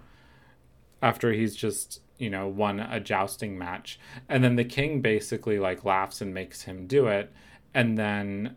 After 1.02 1.32
he's 1.32 1.54
just 1.54 2.00
you 2.18 2.30
know 2.30 2.46
won 2.48 2.80
a 2.80 3.00
jousting 3.00 3.58
match. 3.58 3.98
And 4.28 4.42
then 4.42 4.56
the 4.56 4.64
king 4.64 5.00
basically 5.00 5.58
like 5.58 5.84
laughs 5.84 6.20
and 6.20 6.32
makes 6.32 6.62
him 6.62 6.86
do 6.86 7.06
it. 7.06 7.32
And 7.72 7.98
then 7.98 8.56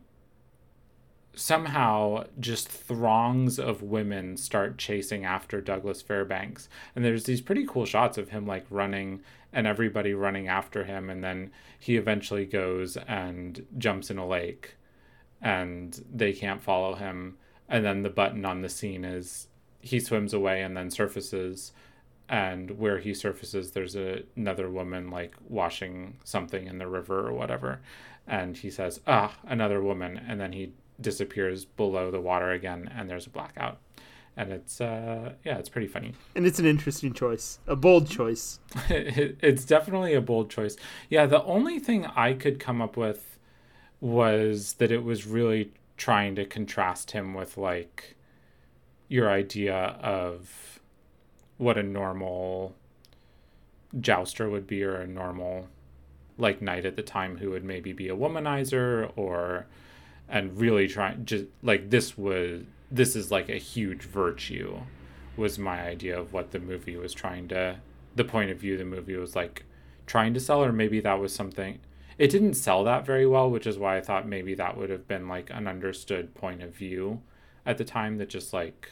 somehow 1.33 2.25
just 2.39 2.67
throngs 2.67 3.59
of 3.59 3.83
women 3.83 4.35
start 4.37 4.77
chasing 4.77 5.23
after 5.23 5.61
Douglas 5.61 6.01
Fairbanks. 6.01 6.67
And 6.95 7.05
there's 7.05 7.25
these 7.25 7.41
pretty 7.41 7.65
cool 7.67 7.85
shots 7.85 8.17
of 8.17 8.29
him 8.29 8.47
like 8.47 8.65
running 8.69 9.21
and 9.53 9.67
everybody 9.67 10.13
running 10.13 10.47
after 10.47 10.83
him. 10.83 11.09
And 11.09 11.23
then 11.23 11.51
he 11.79 11.95
eventually 11.95 12.45
goes 12.45 12.97
and 12.97 13.65
jumps 13.77 14.09
in 14.09 14.17
a 14.17 14.27
lake 14.27 14.76
and 15.41 16.03
they 16.13 16.33
can't 16.33 16.61
follow 16.61 16.95
him. 16.95 17.37
And 17.69 17.85
then 17.85 18.03
the 18.03 18.09
button 18.09 18.45
on 18.45 18.61
the 18.61 18.69
scene 18.69 19.03
is 19.03 19.47
he 19.81 19.99
swims 19.99 20.33
away 20.33 20.61
and 20.61 20.75
then 20.75 20.89
surfaces. 20.89 21.71
And 22.29 22.77
where 22.77 22.97
he 22.99 23.13
surfaces, 23.13 23.71
there's 23.71 23.95
a, 23.95 24.23
another 24.35 24.69
woman 24.69 25.09
like 25.09 25.35
washing 25.47 26.17
something 26.23 26.67
in 26.67 26.77
the 26.77 26.87
river 26.87 27.27
or 27.27 27.33
whatever. 27.33 27.79
And 28.27 28.57
he 28.57 28.69
says, 28.69 28.99
Ah, 29.07 29.37
another 29.45 29.81
woman. 29.81 30.21
And 30.27 30.39
then 30.39 30.51
he 30.51 30.73
disappears 30.99 31.65
below 31.65 32.11
the 32.11 32.19
water 32.19 32.51
again 32.51 32.91
and 32.95 33.09
there's 33.09 33.27
a 33.27 33.29
blackout 33.29 33.77
and 34.35 34.51
it's 34.51 34.81
uh 34.81 35.33
yeah 35.43 35.57
it's 35.57 35.69
pretty 35.69 35.87
funny 35.87 36.13
and 36.35 36.45
it's 36.45 36.59
an 36.59 36.65
interesting 36.65 37.13
choice 37.13 37.59
a 37.67 37.75
bold 37.75 38.09
choice 38.09 38.59
it's 38.89 39.65
definitely 39.65 40.13
a 40.13 40.21
bold 40.21 40.49
choice 40.49 40.75
yeah 41.09 41.25
the 41.25 41.43
only 41.43 41.79
thing 41.79 42.05
i 42.15 42.33
could 42.33 42.59
come 42.59 42.81
up 42.81 42.97
with 42.97 43.36
was 43.99 44.73
that 44.73 44.91
it 44.91 45.03
was 45.03 45.25
really 45.25 45.71
trying 45.95 46.35
to 46.35 46.45
contrast 46.45 47.11
him 47.11 47.33
with 47.33 47.57
like 47.57 48.15
your 49.07 49.29
idea 49.29 49.75
of 50.01 50.79
what 51.57 51.77
a 51.77 51.83
normal 51.83 52.75
jouster 53.99 54.49
would 54.49 54.67
be 54.67 54.83
or 54.83 54.95
a 54.95 55.07
normal 55.07 55.67
like 56.37 56.61
knight 56.61 56.85
at 56.85 56.95
the 56.95 57.01
time 57.01 57.37
who 57.37 57.49
would 57.49 57.63
maybe 57.63 57.93
be 57.93 58.09
a 58.09 58.15
womanizer 58.15 59.11
or 59.15 59.65
and 60.29 60.59
really 60.59 60.87
trying 60.87 61.25
just 61.25 61.45
like 61.63 61.89
this 61.89 62.17
was 62.17 62.61
this 62.91 63.15
is 63.15 63.31
like 63.31 63.49
a 63.49 63.57
huge 63.57 64.03
virtue 64.03 64.79
was 65.35 65.57
my 65.57 65.81
idea 65.81 66.19
of 66.19 66.33
what 66.33 66.51
the 66.51 66.59
movie 66.59 66.95
was 66.95 67.13
trying 67.13 67.47
to 67.47 67.77
the 68.15 68.23
point 68.23 68.51
of 68.51 68.57
view 68.57 68.77
the 68.77 68.85
movie 68.85 69.15
was 69.15 69.35
like 69.35 69.63
trying 70.05 70.33
to 70.33 70.39
sell 70.39 70.63
or 70.63 70.71
maybe 70.71 70.99
that 70.99 71.19
was 71.19 71.33
something 71.33 71.79
it 72.17 72.29
didn't 72.29 72.55
sell 72.55 72.83
that 72.83 73.05
very 73.05 73.25
well 73.25 73.49
which 73.49 73.67
is 73.67 73.77
why 73.77 73.97
i 73.97 74.01
thought 74.01 74.27
maybe 74.27 74.53
that 74.55 74.77
would 74.77 74.89
have 74.89 75.07
been 75.07 75.27
like 75.27 75.49
an 75.51 75.67
understood 75.67 76.33
point 76.33 76.61
of 76.61 76.73
view 76.73 77.21
at 77.65 77.77
the 77.77 77.83
time 77.83 78.17
that 78.17 78.29
just 78.29 78.53
like 78.53 78.89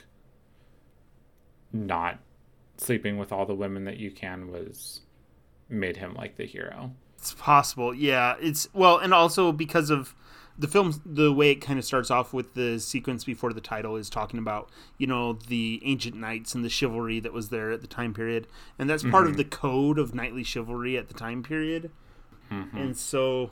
not 1.72 2.20
sleeping 2.78 3.18
with 3.18 3.32
all 3.32 3.46
the 3.46 3.56
women 3.56 3.86
that 3.86 3.98
you 3.98 4.12
can 4.12 4.52
was 4.52 5.02
made 5.70 5.98
him 5.98 6.14
like 6.14 6.36
the 6.36 6.46
hero. 6.46 6.92
It's 7.18 7.34
possible. 7.34 7.94
Yeah 7.94 8.36
it's 8.40 8.68
well 8.74 8.98
and 8.98 9.14
also 9.14 9.52
because 9.52 9.90
of 9.90 10.14
the 10.58 10.68
film 10.68 11.02
the 11.06 11.34
way 11.34 11.52
it 11.52 11.56
kind 11.56 11.78
of 11.80 11.84
starts 11.84 12.10
off 12.10 12.34
with 12.34 12.54
the 12.54 12.80
sequence 12.80 13.26
before 13.26 13.52
the 13.52 13.62
title 13.62 13.98
is 13.98 14.10
talking 14.10 14.40
about 14.40 14.70
you 14.98 15.08
know 15.08 15.34
the 15.34 15.82
ancient 15.84 16.16
knights 16.16 16.56
and 16.56 16.64
the 16.64 16.70
chivalry 16.70 17.20
that 17.20 17.34
was 17.34 17.50
there 17.50 17.72
at 17.72 17.82
the 17.82 17.88
time 17.88 18.14
period. 18.14 18.48
And 18.78 18.90
that's 18.90 19.04
part 19.04 19.24
mm-hmm. 19.24 19.32
of 19.32 19.38
the 19.38 19.46
code 19.46 19.98
of 19.98 20.14
knightly 20.14 20.44
chivalry 20.44 20.98
at 20.98 21.08
the 21.08 21.14
time 21.14 21.44
period 21.44 21.92
mm-hmm. 22.52 22.78
and 22.78 22.98
so 22.98 23.52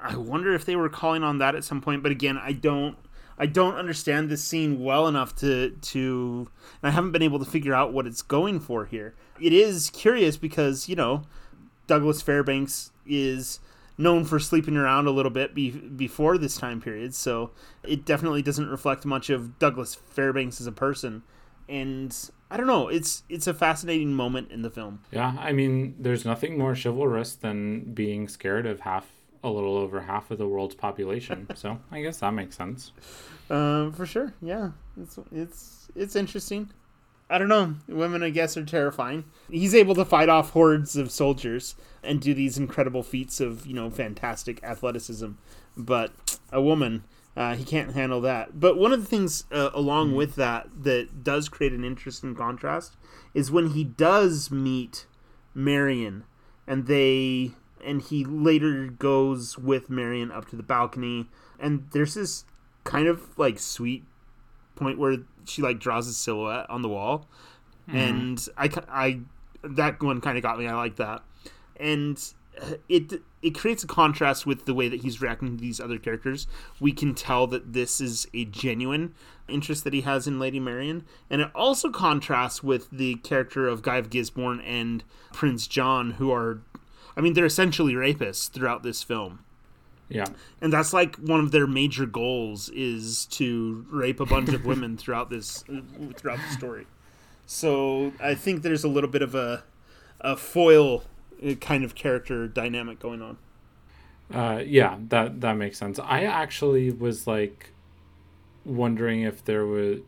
i 0.00 0.16
wonder 0.16 0.54
if 0.54 0.64
they 0.64 0.76
were 0.76 0.88
calling 0.88 1.22
on 1.22 1.38
that 1.38 1.54
at 1.54 1.64
some 1.64 1.80
point 1.80 2.02
but 2.02 2.12
again 2.12 2.38
i 2.38 2.52
don't 2.52 2.96
i 3.38 3.46
don't 3.46 3.74
understand 3.74 4.28
this 4.28 4.42
scene 4.42 4.82
well 4.82 5.08
enough 5.08 5.34
to 5.34 5.70
to 5.80 6.48
i 6.82 6.90
haven't 6.90 7.12
been 7.12 7.22
able 7.22 7.38
to 7.38 7.44
figure 7.44 7.74
out 7.74 7.92
what 7.92 8.06
it's 8.06 8.22
going 8.22 8.60
for 8.60 8.84
here 8.84 9.14
it 9.40 9.52
is 9.52 9.90
curious 9.90 10.36
because 10.36 10.88
you 10.88 10.96
know 10.96 11.22
douglas 11.86 12.22
fairbanks 12.22 12.90
is 13.06 13.60
known 13.98 14.24
for 14.24 14.38
sleeping 14.38 14.76
around 14.76 15.06
a 15.06 15.10
little 15.10 15.30
bit 15.30 15.54
be- 15.54 15.70
before 15.70 16.38
this 16.38 16.56
time 16.56 16.80
period, 16.80 17.14
so 17.14 17.50
it 17.82 18.04
definitely 18.04 18.42
doesn't 18.42 18.68
reflect 18.68 19.04
much 19.04 19.30
of 19.30 19.58
Douglas 19.58 19.94
Fairbanks 19.94 20.60
as 20.60 20.66
a 20.66 20.72
person. 20.72 21.22
And 21.72 22.14
I 22.50 22.58
don't 22.58 22.66
know, 22.66 22.88
it's 22.88 23.22
it's 23.30 23.46
a 23.46 23.54
fascinating 23.54 24.12
moment 24.12 24.50
in 24.52 24.60
the 24.60 24.70
film. 24.70 25.00
Yeah, 25.10 25.34
I 25.38 25.52
mean, 25.52 25.94
there's 25.98 26.26
nothing 26.26 26.58
more 26.58 26.74
chivalrous 26.74 27.34
than 27.34 27.94
being 27.94 28.28
scared 28.28 28.66
of 28.66 28.80
half 28.80 29.10
a 29.42 29.48
little 29.48 29.76
over 29.76 30.02
half 30.02 30.30
of 30.30 30.36
the 30.36 30.46
world's 30.46 30.74
population. 30.74 31.48
so 31.54 31.78
I 31.90 32.02
guess 32.02 32.18
that 32.18 32.32
makes 32.32 32.56
sense. 32.56 32.92
Um, 33.48 33.92
for 33.92 34.04
sure, 34.04 34.34
yeah, 34.42 34.72
it's 35.00 35.18
it's 35.32 35.88
it's 35.96 36.14
interesting. 36.14 36.70
I 37.30 37.38
don't 37.38 37.48
know. 37.48 37.76
Women, 37.88 38.22
I 38.22 38.28
guess, 38.28 38.58
are 38.58 38.64
terrifying. 38.64 39.24
He's 39.50 39.74
able 39.74 39.94
to 39.94 40.04
fight 40.04 40.28
off 40.28 40.50
hordes 40.50 40.96
of 40.96 41.10
soldiers 41.10 41.74
and 42.02 42.20
do 42.20 42.34
these 42.34 42.58
incredible 42.58 43.02
feats 43.02 43.40
of, 43.40 43.66
you 43.66 43.72
know, 43.72 43.88
fantastic 43.88 44.62
athleticism. 44.62 45.30
But 45.74 46.12
a 46.52 46.60
woman, 46.60 47.04
uh, 47.36 47.54
he 47.54 47.64
can't 47.64 47.94
handle 47.94 48.20
that. 48.20 48.60
But 48.60 48.76
one 48.76 48.92
of 48.92 49.00
the 49.00 49.06
things 49.06 49.44
uh, 49.50 49.70
along 49.74 50.08
mm-hmm. 50.08 50.16
with 50.16 50.34
that 50.36 50.68
that 50.82 51.24
does 51.24 51.48
create 51.48 51.72
an 51.72 51.84
interesting 51.84 52.34
contrast 52.34 52.96
is 53.34 53.50
when 53.50 53.70
he 53.70 53.84
does 53.84 54.50
meet 54.50 55.06
Marion, 55.54 56.24
and 56.66 56.86
they 56.86 57.52
and 57.84 58.02
he 58.02 58.24
later 58.24 58.86
goes 58.86 59.58
with 59.58 59.90
Marion 59.90 60.30
up 60.30 60.48
to 60.50 60.56
the 60.56 60.62
balcony, 60.62 61.28
and 61.58 61.88
there's 61.92 62.14
this 62.14 62.44
kind 62.84 63.08
of 63.08 63.38
like 63.38 63.58
sweet 63.58 64.04
point 64.74 64.98
where 64.98 65.18
she 65.44 65.62
like 65.62 65.78
draws 65.78 66.08
a 66.08 66.12
silhouette 66.12 66.68
on 66.68 66.82
the 66.82 66.88
wall, 66.88 67.28
mm. 67.88 67.94
and 67.94 68.48
I, 68.56 68.70
I 68.88 69.20
that 69.62 70.02
one 70.02 70.20
kind 70.20 70.36
of 70.36 70.42
got 70.42 70.58
me. 70.58 70.66
I 70.66 70.74
like 70.74 70.96
that, 70.96 71.22
and 71.76 72.22
it 72.88 73.22
it 73.40 73.50
creates 73.54 73.82
a 73.82 73.86
contrast 73.86 74.46
with 74.46 74.66
the 74.66 74.74
way 74.74 74.88
that 74.88 75.02
he's 75.02 75.20
reacting 75.20 75.56
to 75.56 75.60
these 75.60 75.80
other 75.80 75.98
characters. 75.98 76.46
We 76.80 76.92
can 76.92 77.14
tell 77.14 77.46
that 77.48 77.72
this 77.72 78.00
is 78.00 78.26
a 78.32 78.44
genuine 78.44 79.14
interest 79.48 79.84
that 79.84 79.92
he 79.92 80.02
has 80.02 80.26
in 80.26 80.38
Lady 80.38 80.60
Marion, 80.60 81.04
and 81.28 81.40
it 81.40 81.50
also 81.54 81.90
contrasts 81.90 82.62
with 82.62 82.88
the 82.90 83.16
character 83.16 83.66
of 83.66 83.82
Guy 83.82 83.96
of 83.96 84.10
Gisborne 84.10 84.60
and 84.60 85.02
Prince 85.32 85.66
John, 85.66 86.12
who 86.12 86.32
are, 86.32 86.60
I 87.16 87.20
mean, 87.20 87.32
they're 87.32 87.44
essentially 87.44 87.94
rapists 87.94 88.50
throughout 88.50 88.82
this 88.82 89.02
film. 89.02 89.40
Yeah. 90.08 90.26
and 90.60 90.70
that's 90.70 90.92
like 90.92 91.16
one 91.16 91.40
of 91.40 91.52
their 91.52 91.66
major 91.66 92.04
goals 92.04 92.68
is 92.68 93.24
to 93.26 93.86
rape 93.90 94.20
a 94.20 94.26
bunch 94.26 94.50
of 94.50 94.66
women 94.66 94.98
throughout 94.98 95.30
this 95.30 95.64
throughout 96.16 96.38
the 96.38 96.54
story. 96.54 96.86
So 97.46 98.12
I 98.20 98.34
think 98.34 98.60
there's 98.62 98.84
a 98.84 98.88
little 98.88 99.08
bit 99.08 99.22
of 99.22 99.34
a 99.34 99.64
a 100.20 100.36
foil 100.36 101.04
kind 101.60 101.84
of 101.84 101.94
character 101.94 102.46
dynamic 102.48 102.98
going 102.98 103.22
on. 103.22 103.38
Uh, 104.32 104.62
yeah, 104.64 104.96
that 105.08 105.40
that 105.40 105.54
makes 105.54 105.78
sense. 105.78 105.98
I 105.98 106.22
actually 106.24 106.90
was 106.90 107.26
like 107.26 107.72
wondering 108.64 109.22
if 109.22 109.44
there 109.44 109.66
was 109.66 110.00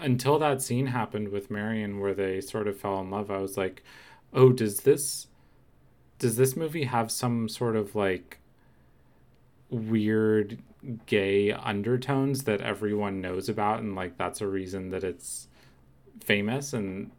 until 0.00 0.38
that 0.38 0.62
scene 0.62 0.88
happened 0.88 1.28
with 1.28 1.50
Marion 1.50 2.00
where 2.00 2.14
they 2.14 2.40
sort 2.40 2.68
of 2.68 2.78
fell 2.78 3.00
in 3.00 3.10
love. 3.10 3.30
I 3.30 3.38
was 3.38 3.56
like, 3.56 3.82
"Oh, 4.32 4.52
does 4.52 4.80
this 4.80 5.26
does 6.18 6.36
this 6.36 6.56
movie 6.56 6.84
have 6.84 7.10
some 7.10 7.48
sort 7.48 7.74
of 7.74 7.94
like 7.96 8.38
weird 9.70 10.58
gay 11.06 11.52
undertones 11.52 12.44
that 12.44 12.60
everyone 12.60 13.20
knows 13.20 13.48
about 13.48 13.80
and 13.80 13.94
like 13.94 14.16
that's 14.16 14.40
a 14.40 14.46
reason 14.46 14.90
that 14.90 15.04
it's 15.04 15.48
famous 16.20 16.72
and 16.72 17.10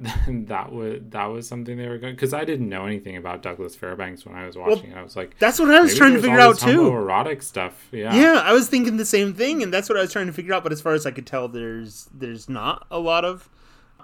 that 0.28 0.72
was 0.72 1.00
that 1.10 1.26
was 1.26 1.46
something 1.46 1.76
they 1.76 1.86
were 1.88 1.98
going 1.98 2.14
because 2.14 2.32
I 2.32 2.44
didn't 2.44 2.68
know 2.68 2.86
anything 2.86 3.16
about 3.16 3.42
Douglas 3.42 3.76
Fairbanks 3.76 4.24
when 4.24 4.34
I 4.34 4.46
was 4.46 4.56
watching 4.56 4.92
it. 4.92 4.96
I 4.96 5.02
was 5.02 5.14
like, 5.14 5.38
That's 5.38 5.58
what 5.58 5.70
I 5.70 5.80
was 5.80 5.94
trying 5.94 6.14
to 6.14 6.22
figure 6.22 6.40
out 6.40 6.58
too. 6.58 6.88
Erotic 6.88 7.42
stuff, 7.42 7.88
yeah. 7.92 8.14
Yeah, 8.14 8.40
I 8.42 8.52
was 8.52 8.68
thinking 8.68 8.96
the 8.96 9.04
same 9.04 9.34
thing, 9.34 9.62
and 9.62 9.72
that's 9.72 9.88
what 9.88 9.98
I 9.98 10.00
was 10.00 10.12
trying 10.12 10.26
to 10.26 10.32
figure 10.32 10.54
out. 10.54 10.62
But 10.62 10.72
as 10.72 10.80
far 10.80 10.94
as 10.94 11.04
I 11.04 11.10
could 11.10 11.26
tell, 11.26 11.48
there's 11.48 12.08
there's 12.14 12.48
not 12.48 12.86
a 12.90 12.98
lot 12.98 13.24
of 13.24 13.50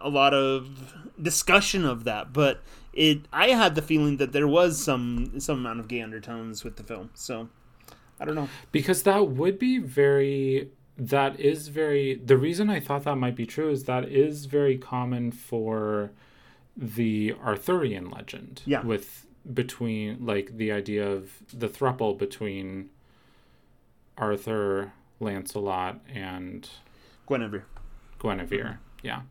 a 0.01 0.11
lot 0.11 0.35
of 0.35 0.95
discussion 1.21 1.87
of 1.87 2.05
that. 2.05 2.33
But 2.33 2.63
it, 2.93 3.21
I 3.33 3.49
had 3.49 3.75
the 3.75 3.83
feeling 3.83 4.19
that 4.19 4.33
there 4.33 4.47
was 4.49 4.83
some 4.83 5.41
some 5.41 5.61
amount 5.61 5.81
of 5.81 5.89
gay 5.89 6.03
undertones 6.03 6.63
with 6.63 6.77
the 6.77 6.83
film. 6.83 7.11
So 7.15 7.49
I 8.21 8.25
don't 8.25 8.35
know. 8.35 8.49
because 8.73 9.03
that 9.05 9.29
would 9.29 9.59
be 9.59 9.79
very 9.79 10.71
that 10.99 11.39
is 11.39 11.69
very 11.69 12.15
the 12.15 12.37
reason 12.39 12.71
i 12.71 12.81
thought 12.81 13.05
that 13.05 13.17
might 13.17 13.35
be 13.37 13.45
true 13.47 13.71
is 13.71 13.85
that 13.85 14.09
is 14.09 14.47
very 14.47 14.79
common 14.79 15.31
for 15.31 16.11
the 16.77 17.35
arthurian 17.45 18.11
legend 18.11 18.63
Yeah. 18.65 18.83
with 18.83 19.27
between 19.53 20.25
like 20.25 20.57
the 20.57 20.73
idea 20.73 21.07
of 21.07 21.33
the 21.53 21.69
thruple 21.69 22.17
between 22.19 22.91
arthur 24.19 24.93
lancelot 25.21 26.01
and 26.13 26.69
Guinevere. 27.29 27.65
Guinevere. 28.19 28.79
Yeah. 29.03 29.23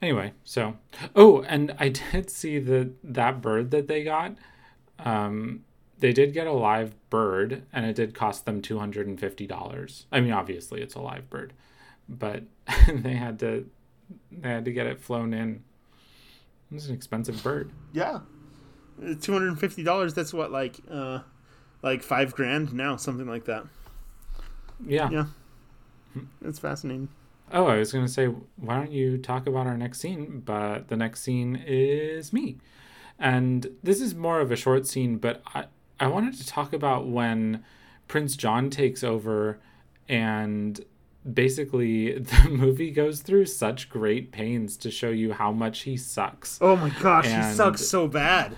Anyway, 0.00 0.32
so 0.44 0.76
oh, 1.14 1.42
and 1.42 1.74
I 1.78 1.88
did 2.12 2.28
see 2.30 2.58
that 2.58 2.92
that 3.04 3.40
bird 3.40 3.70
that 3.70 3.86
they 3.88 4.02
got. 4.04 4.36
Um, 4.98 5.64
they 6.02 6.12
did 6.12 6.32
get 6.32 6.48
a 6.48 6.52
live 6.52 6.94
bird, 7.10 7.62
and 7.72 7.86
it 7.86 7.94
did 7.94 8.12
cost 8.12 8.44
them 8.44 8.60
two 8.60 8.80
hundred 8.80 9.06
and 9.06 9.18
fifty 9.18 9.46
dollars. 9.46 10.06
I 10.10 10.20
mean, 10.20 10.32
obviously 10.32 10.82
it's 10.82 10.96
a 10.96 11.00
live 11.00 11.30
bird, 11.30 11.52
but 12.08 12.42
they 12.88 13.14
had 13.14 13.38
to 13.38 13.70
they 14.32 14.48
had 14.48 14.64
to 14.64 14.72
get 14.72 14.86
it 14.86 15.00
flown 15.00 15.32
in. 15.32 15.62
It 16.70 16.74
was 16.74 16.88
an 16.88 16.94
expensive 16.96 17.40
bird. 17.44 17.70
Yeah, 17.92 18.20
two 19.20 19.32
hundred 19.32 19.48
and 19.48 19.60
fifty 19.60 19.84
dollars. 19.84 20.12
That's 20.12 20.34
what 20.34 20.50
like 20.50 20.80
uh, 20.90 21.20
like 21.82 22.02
five 22.02 22.34
grand 22.34 22.74
now, 22.74 22.96
something 22.96 23.28
like 23.28 23.44
that. 23.44 23.64
Yeah. 24.84 25.08
Yeah, 25.08 25.24
it's 26.44 26.58
fascinating. 26.58 27.10
Oh, 27.52 27.66
I 27.66 27.76
was 27.76 27.92
going 27.92 28.06
to 28.06 28.10
say, 28.10 28.26
why 28.26 28.76
don't 28.76 28.90
you 28.90 29.18
talk 29.18 29.46
about 29.46 29.68
our 29.68 29.76
next 29.76 30.00
scene? 30.00 30.42
But 30.44 30.88
the 30.88 30.96
next 30.96 31.20
scene 31.22 31.62
is 31.64 32.32
me. 32.32 32.56
And 33.18 33.68
this 33.84 34.00
is 34.00 34.14
more 34.14 34.40
of 34.40 34.50
a 34.50 34.56
short 34.56 34.86
scene, 34.86 35.18
but 35.18 35.42
I, 35.54 35.66
I 36.02 36.08
wanted 36.08 36.34
to 36.34 36.46
talk 36.46 36.72
about 36.72 37.06
when 37.06 37.62
Prince 38.08 38.34
John 38.34 38.70
takes 38.70 39.04
over 39.04 39.60
and 40.08 40.84
basically 41.32 42.18
the 42.18 42.48
movie 42.50 42.90
goes 42.90 43.22
through 43.22 43.46
such 43.46 43.88
great 43.88 44.32
pains 44.32 44.76
to 44.78 44.90
show 44.90 45.10
you 45.10 45.32
how 45.32 45.52
much 45.52 45.82
he 45.82 45.96
sucks. 45.96 46.58
Oh 46.60 46.74
my 46.74 46.90
gosh, 47.00 47.26
he 47.26 47.54
sucks 47.54 47.86
so 47.86 48.08
bad. 48.08 48.56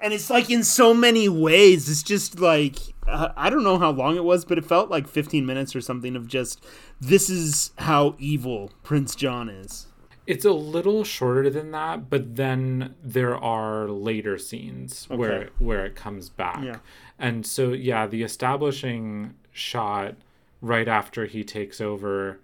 And 0.00 0.14
it's 0.14 0.30
like 0.30 0.50
in 0.50 0.64
so 0.64 0.94
many 0.94 1.28
ways. 1.28 1.90
It's 1.90 2.02
just 2.02 2.40
like 2.40 2.78
uh, 3.06 3.28
I 3.36 3.50
don't 3.50 3.62
know 3.62 3.78
how 3.78 3.90
long 3.90 4.16
it 4.16 4.24
was, 4.24 4.46
but 4.46 4.56
it 4.56 4.64
felt 4.64 4.88
like 4.88 5.06
15 5.06 5.44
minutes 5.44 5.76
or 5.76 5.82
something 5.82 6.16
of 6.16 6.26
just 6.26 6.64
this 7.00 7.28
is 7.28 7.72
how 7.76 8.14
evil 8.18 8.72
Prince 8.82 9.14
John 9.14 9.50
is. 9.50 9.88
It's 10.26 10.44
a 10.44 10.52
little 10.52 11.04
shorter 11.04 11.50
than 11.50 11.70
that, 11.72 12.08
but 12.08 12.36
then 12.36 12.94
there 13.02 13.36
are 13.36 13.88
later 13.88 14.38
scenes 14.38 15.06
where 15.10 15.50
where 15.58 15.84
it 15.84 15.94
comes 15.94 16.30
back. 16.30 16.62
Yeah. 16.62 16.78
And 17.18 17.46
so 17.46 17.72
yeah, 17.72 18.06
the 18.06 18.22
establishing 18.22 19.34
shot 19.52 20.14
right 20.60 20.88
after 20.88 21.26
he 21.26 21.44
takes 21.44 21.80
over 21.80 22.40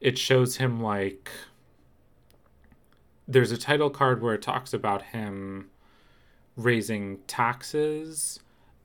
it 0.00 0.16
shows 0.16 0.56
him 0.56 0.80
like 0.80 1.30
there's 3.28 3.52
a 3.52 3.58
title 3.58 3.90
card 3.90 4.22
where 4.22 4.34
it 4.34 4.42
talks 4.42 4.72
about 4.72 5.02
him 5.02 5.68
raising 6.56 7.18
taxes 7.26 8.40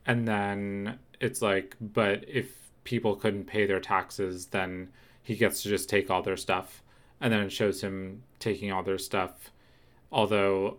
and 0.06 0.28
then 0.28 0.98
it's 1.20 1.42
like 1.42 1.76
but 1.80 2.24
if 2.28 2.72
people 2.84 3.16
couldn't 3.16 3.46
pay 3.46 3.66
their 3.66 3.80
taxes 3.80 4.48
then 4.48 4.90
he 5.24 5.36
gets 5.36 5.64
to 5.64 5.70
just 5.70 5.90
take 5.90 6.12
all 6.12 6.22
their 6.22 6.38
stuff 6.38 6.84
and 7.22 7.32
then 7.34 7.42
it 7.42 7.52
shows 7.52 7.82
him 7.82 8.24
taking 8.40 8.72
all 8.72 8.84
their 8.84 8.98
stuff 8.98 9.52
although 10.12 10.78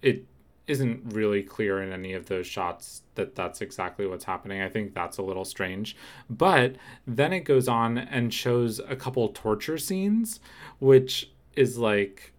it 0.00 0.24
isn't 0.66 1.12
really 1.12 1.42
clear 1.42 1.82
in 1.82 1.92
any 1.92 2.12
of 2.12 2.26
those 2.26 2.46
shots 2.46 3.02
that 3.16 3.34
that's 3.34 3.60
exactly 3.60 4.06
what's 4.06 4.24
happening 4.24 4.60
i 4.62 4.68
think 4.68 4.94
that's 4.94 5.18
a 5.18 5.22
little 5.22 5.44
strange 5.44 5.96
but 6.30 6.76
then 7.06 7.32
it 7.32 7.40
goes 7.40 7.68
on 7.68 7.98
and 7.98 8.32
shows 8.32 8.78
a 8.88 8.96
couple 8.96 9.28
torture 9.28 9.78
scenes 9.78 10.40
which 10.78 11.30
is 11.56 11.78
like 11.78 12.32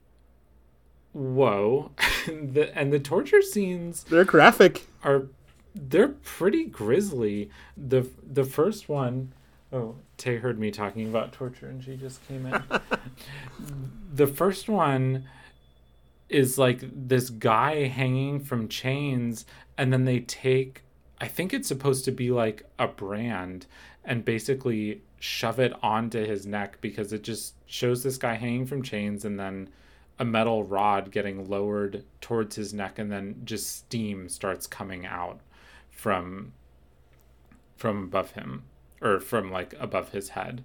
whoa 1.12 1.92
the, 2.28 2.72
and 2.76 2.92
the 2.92 3.00
torture 3.00 3.42
scenes 3.42 4.04
They're 4.06 4.26
graphic. 4.26 4.88
are 5.04 5.28
they're 5.76 6.10
pretty 6.10 6.66
grisly. 6.66 7.50
The 7.76 8.08
the 8.22 8.44
first 8.44 8.90
one 8.90 9.34
oh 9.72 9.96
Tay 10.24 10.38
heard 10.38 10.58
me 10.58 10.72
talking 10.72 11.10
about 11.10 11.34
torture 11.34 11.68
and 11.68 11.84
she 11.84 11.98
just 11.98 12.26
came 12.30 12.46
in. 12.46 12.64
the 14.14 14.26
first 14.26 14.70
one 14.70 15.26
is 16.30 16.58
like 16.58 16.80
this 16.94 17.30
guy 17.30 17.88
hanging 17.88 18.40
from 18.40 18.70
chains 18.70 19.46
and 19.78 19.92
then 19.92 20.06
they 20.06 20.22
take 20.22 20.84
I 21.20 21.28
think 21.28 21.54
it's 21.54 21.68
supposed 21.68 22.06
to 22.06 22.12
be 22.12 22.32
like 22.32 22.64
a 22.80 22.88
brand 22.88 23.66
and 24.06 24.24
basically 24.24 25.02
shove 25.20 25.60
it 25.60 25.74
onto 25.84 26.26
his 26.26 26.46
neck 26.46 26.78
because 26.80 27.12
it 27.12 27.24
just 27.24 27.56
shows 27.66 28.02
this 28.02 28.18
guy 28.18 28.36
hanging 28.36 28.66
from 28.66 28.82
chains 28.82 29.26
and 29.26 29.38
then 29.38 29.68
a 30.20 30.24
metal 30.24 30.64
rod 30.64 31.12
getting 31.12 31.50
lowered 31.50 32.06
towards 32.22 32.56
his 32.56 32.74
neck 32.74 32.98
and 32.98 33.12
then 33.12 33.42
just 33.44 33.76
steam 33.76 34.30
starts 34.30 34.68
coming 34.68 35.06
out 35.06 35.42
from 35.92 36.54
from 37.76 38.04
above 38.04 38.32
him 38.32 38.64
or 39.04 39.20
from 39.20 39.52
like 39.52 39.76
above 39.80 40.10
his 40.10 40.30
head. 40.30 40.64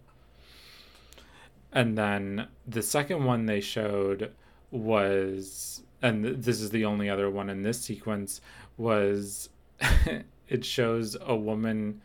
And 1.73 1.99
then 1.99 2.47
the 2.67 2.83
second 2.83 3.25
one 3.25 3.45
they 3.47 3.61
showed 3.61 4.33
was 4.71 5.83
and 6.01 6.25
th- 6.25 6.37
this 6.39 6.61
is 6.61 6.71
the 6.71 6.85
only 6.85 7.11
other 7.11 7.29
one 7.29 7.51
in 7.51 7.63
this 7.63 7.81
sequence 7.81 8.41
was 8.77 9.51
it 10.49 10.65
shows 10.65 11.17
a 11.21 11.37
woman 11.37 12.01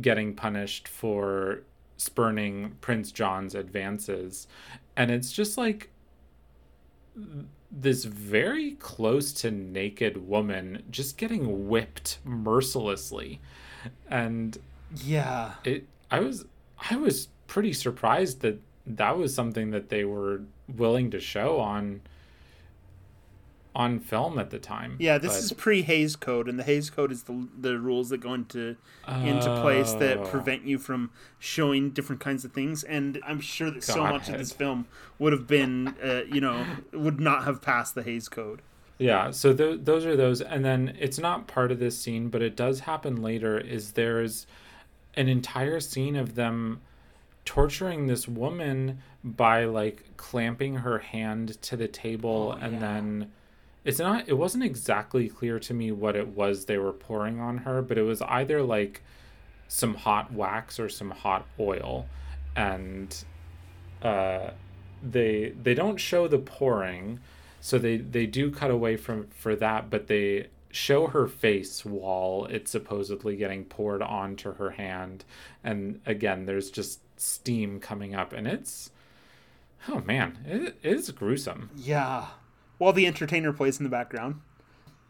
getting 0.00 0.34
punished 0.34 0.88
for 0.88 1.62
spurning 1.96 2.76
Prince 2.80 3.12
John's 3.12 3.54
advances. 3.54 4.46
And 4.96 5.10
it's 5.10 5.32
just 5.32 5.56
like 5.56 5.90
this 7.70 8.04
very 8.04 8.72
close 8.72 9.32
to 9.32 9.50
naked 9.50 10.28
woman 10.28 10.82
just 10.90 11.16
getting 11.16 11.68
whipped 11.68 12.18
mercilessly. 12.24 13.40
And 14.08 14.58
Yeah. 14.96 15.52
it 15.64 15.86
i 16.10 16.20
was 16.20 16.44
i 16.90 16.96
was 16.96 17.28
pretty 17.46 17.72
surprised 17.72 18.40
that 18.40 18.60
that 18.86 19.16
was 19.16 19.34
something 19.34 19.70
that 19.70 19.88
they 19.88 20.04
were 20.04 20.42
willing 20.68 21.10
to 21.12 21.20
show 21.20 21.60
on 21.60 22.00
on 23.74 23.98
film 23.98 24.38
at 24.38 24.50
the 24.50 24.58
time 24.58 24.96
Yeah, 24.98 25.16
this 25.16 25.32
But- 25.32 25.38
is 25.44 25.52
pre 25.54 25.80
Hays 25.80 26.14
Code, 26.14 26.46
and 26.46 26.58
the 26.58 26.62
Hays 26.62 26.90
Code 26.90 27.10
is 27.10 27.22
the 27.22 27.48
the 27.58 27.78
rules 27.78 28.10
that 28.10 28.18
go 28.18 28.34
into 28.34 28.76
into 29.08 29.60
place 29.62 29.94
that 29.94 30.18
Oh. 30.18 30.24
prevent 30.26 30.64
you 30.66 30.78
from 30.78 31.10
showing 31.38 31.88
different 31.90 32.20
kinds 32.20 32.44
of 32.44 32.52
things. 32.52 32.84
And 32.84 33.18
I'm 33.26 33.40
sure 33.40 33.70
that 33.70 33.82
so 33.82 34.02
much 34.02 34.28
of 34.28 34.36
this 34.36 34.52
film 34.52 34.86
would 35.18 35.32
have 35.32 35.46
been, 35.46 35.94
uh, 36.04 36.22
you 36.30 36.40
know, 36.42 36.66
would 36.92 37.18
not 37.18 37.44
have 37.44 37.62
passed 37.62 37.94
the 37.94 38.02
Hays 38.02 38.28
Code. 38.28 38.60
Yeah, 38.98 39.30
so 39.30 39.54
th- 39.54 39.80
those 39.84 40.04
are 40.04 40.16
those, 40.16 40.42
and 40.42 40.62
then 40.62 40.94
it's 41.00 41.18
not 41.18 41.46
part 41.48 41.72
of 41.72 41.78
this 41.78 41.98
scene, 41.98 42.28
but 42.28 42.42
it 42.42 42.54
does 42.54 42.80
happen 42.80 43.22
later. 43.22 43.56
Is 43.58 43.92
there's 43.92 44.46
an 45.14 45.28
entire 45.28 45.80
scene 45.80 46.16
of 46.16 46.34
them 46.34 46.80
torturing 47.44 48.06
this 48.06 48.28
woman 48.28 48.98
by 49.24 49.64
like 49.64 50.04
clamping 50.16 50.76
her 50.76 50.98
hand 50.98 51.60
to 51.62 51.76
the 51.76 51.88
table 51.88 52.54
Oh, 52.56 52.64
and 52.64 52.74
yeah. 52.74 52.78
then 52.80 53.32
it's 53.84 53.98
not 53.98 54.28
it 54.28 54.34
wasn't 54.34 54.62
exactly 54.64 55.28
clear 55.28 55.58
to 55.58 55.74
me 55.74 55.90
what 55.90 56.14
it 56.16 56.28
was 56.28 56.66
they 56.66 56.78
were 56.78 56.92
pouring 56.92 57.40
on 57.40 57.58
her, 57.58 57.82
but 57.82 57.98
it 57.98 58.02
was 58.02 58.22
either 58.22 58.62
like 58.62 59.02
some 59.68 59.94
hot 59.94 60.32
wax 60.32 60.78
or 60.78 60.88
some 60.88 61.10
hot 61.10 61.46
oil 61.58 62.06
and 62.54 63.24
uh 64.02 64.50
they 65.02 65.52
they 65.62 65.74
don't 65.74 65.96
show 65.96 66.28
the 66.28 66.38
pouring 66.38 67.18
so 67.60 67.78
they 67.78 67.96
they 67.96 68.26
do 68.26 68.50
cut 68.50 68.70
away 68.70 68.96
from 68.96 69.26
for 69.28 69.56
that 69.56 69.88
but 69.90 70.06
they 70.08 70.46
show 70.72 71.06
her 71.08 71.28
face 71.28 71.84
while 71.84 72.46
it's 72.50 72.70
supposedly 72.70 73.36
getting 73.36 73.64
poured 73.64 74.02
onto 74.02 74.54
her 74.54 74.70
hand 74.70 75.24
and 75.62 76.00
again 76.06 76.46
there's 76.46 76.70
just 76.70 76.98
steam 77.20 77.78
coming 77.78 78.14
up 78.14 78.32
and 78.32 78.46
it's 78.48 78.90
oh 79.88 80.00
man 80.00 80.38
it, 80.46 80.74
it 80.82 80.96
is 80.96 81.10
gruesome 81.10 81.70
Yeah. 81.76 82.26
While 82.78 82.92
the 82.94 83.06
entertainer 83.06 83.52
plays 83.52 83.78
in 83.78 83.84
the 83.84 83.90
background. 83.90 84.40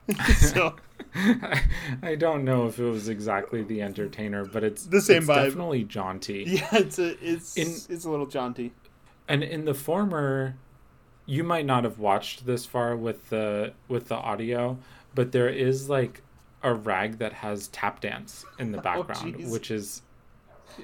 so 0.36 0.74
I, 1.14 1.62
I 2.02 2.14
don't 2.16 2.44
know 2.44 2.66
if 2.66 2.78
it 2.78 2.84
was 2.84 3.08
exactly 3.08 3.62
the 3.62 3.80
entertainer 3.82 4.44
but 4.44 4.64
it's 4.64 4.84
The 4.86 5.00
same 5.00 5.18
it's 5.22 5.26
vibe. 5.28 5.44
definitely 5.44 5.84
jaunty 5.84 6.44
yeah, 6.48 6.68
it's 6.72 6.98
a 6.98 7.16
it's 7.26 7.56
In- 7.56 7.94
it's 7.94 8.04
a 8.04 8.10
little 8.10 8.26
jaunty. 8.26 8.72
and 9.28 9.42
in 9.44 9.64
the 9.64 9.74
former 9.74 10.56
you 11.24 11.44
might 11.44 11.64
not 11.64 11.84
have 11.84 12.00
watched 12.00 12.44
this 12.46 12.66
far 12.66 12.96
with 12.96 13.30
the 13.30 13.72
with 13.86 14.08
the 14.08 14.16
audio 14.16 14.76
but 15.14 15.32
there 15.32 15.48
is 15.48 15.88
like 15.88 16.22
a 16.62 16.72
rag 16.74 17.18
that 17.18 17.32
has 17.32 17.68
tap 17.68 18.00
dance 18.00 18.44
in 18.58 18.72
the 18.72 18.78
background 18.82 19.36
jeez. 19.36 19.50
which 19.50 19.70
is 19.70 20.02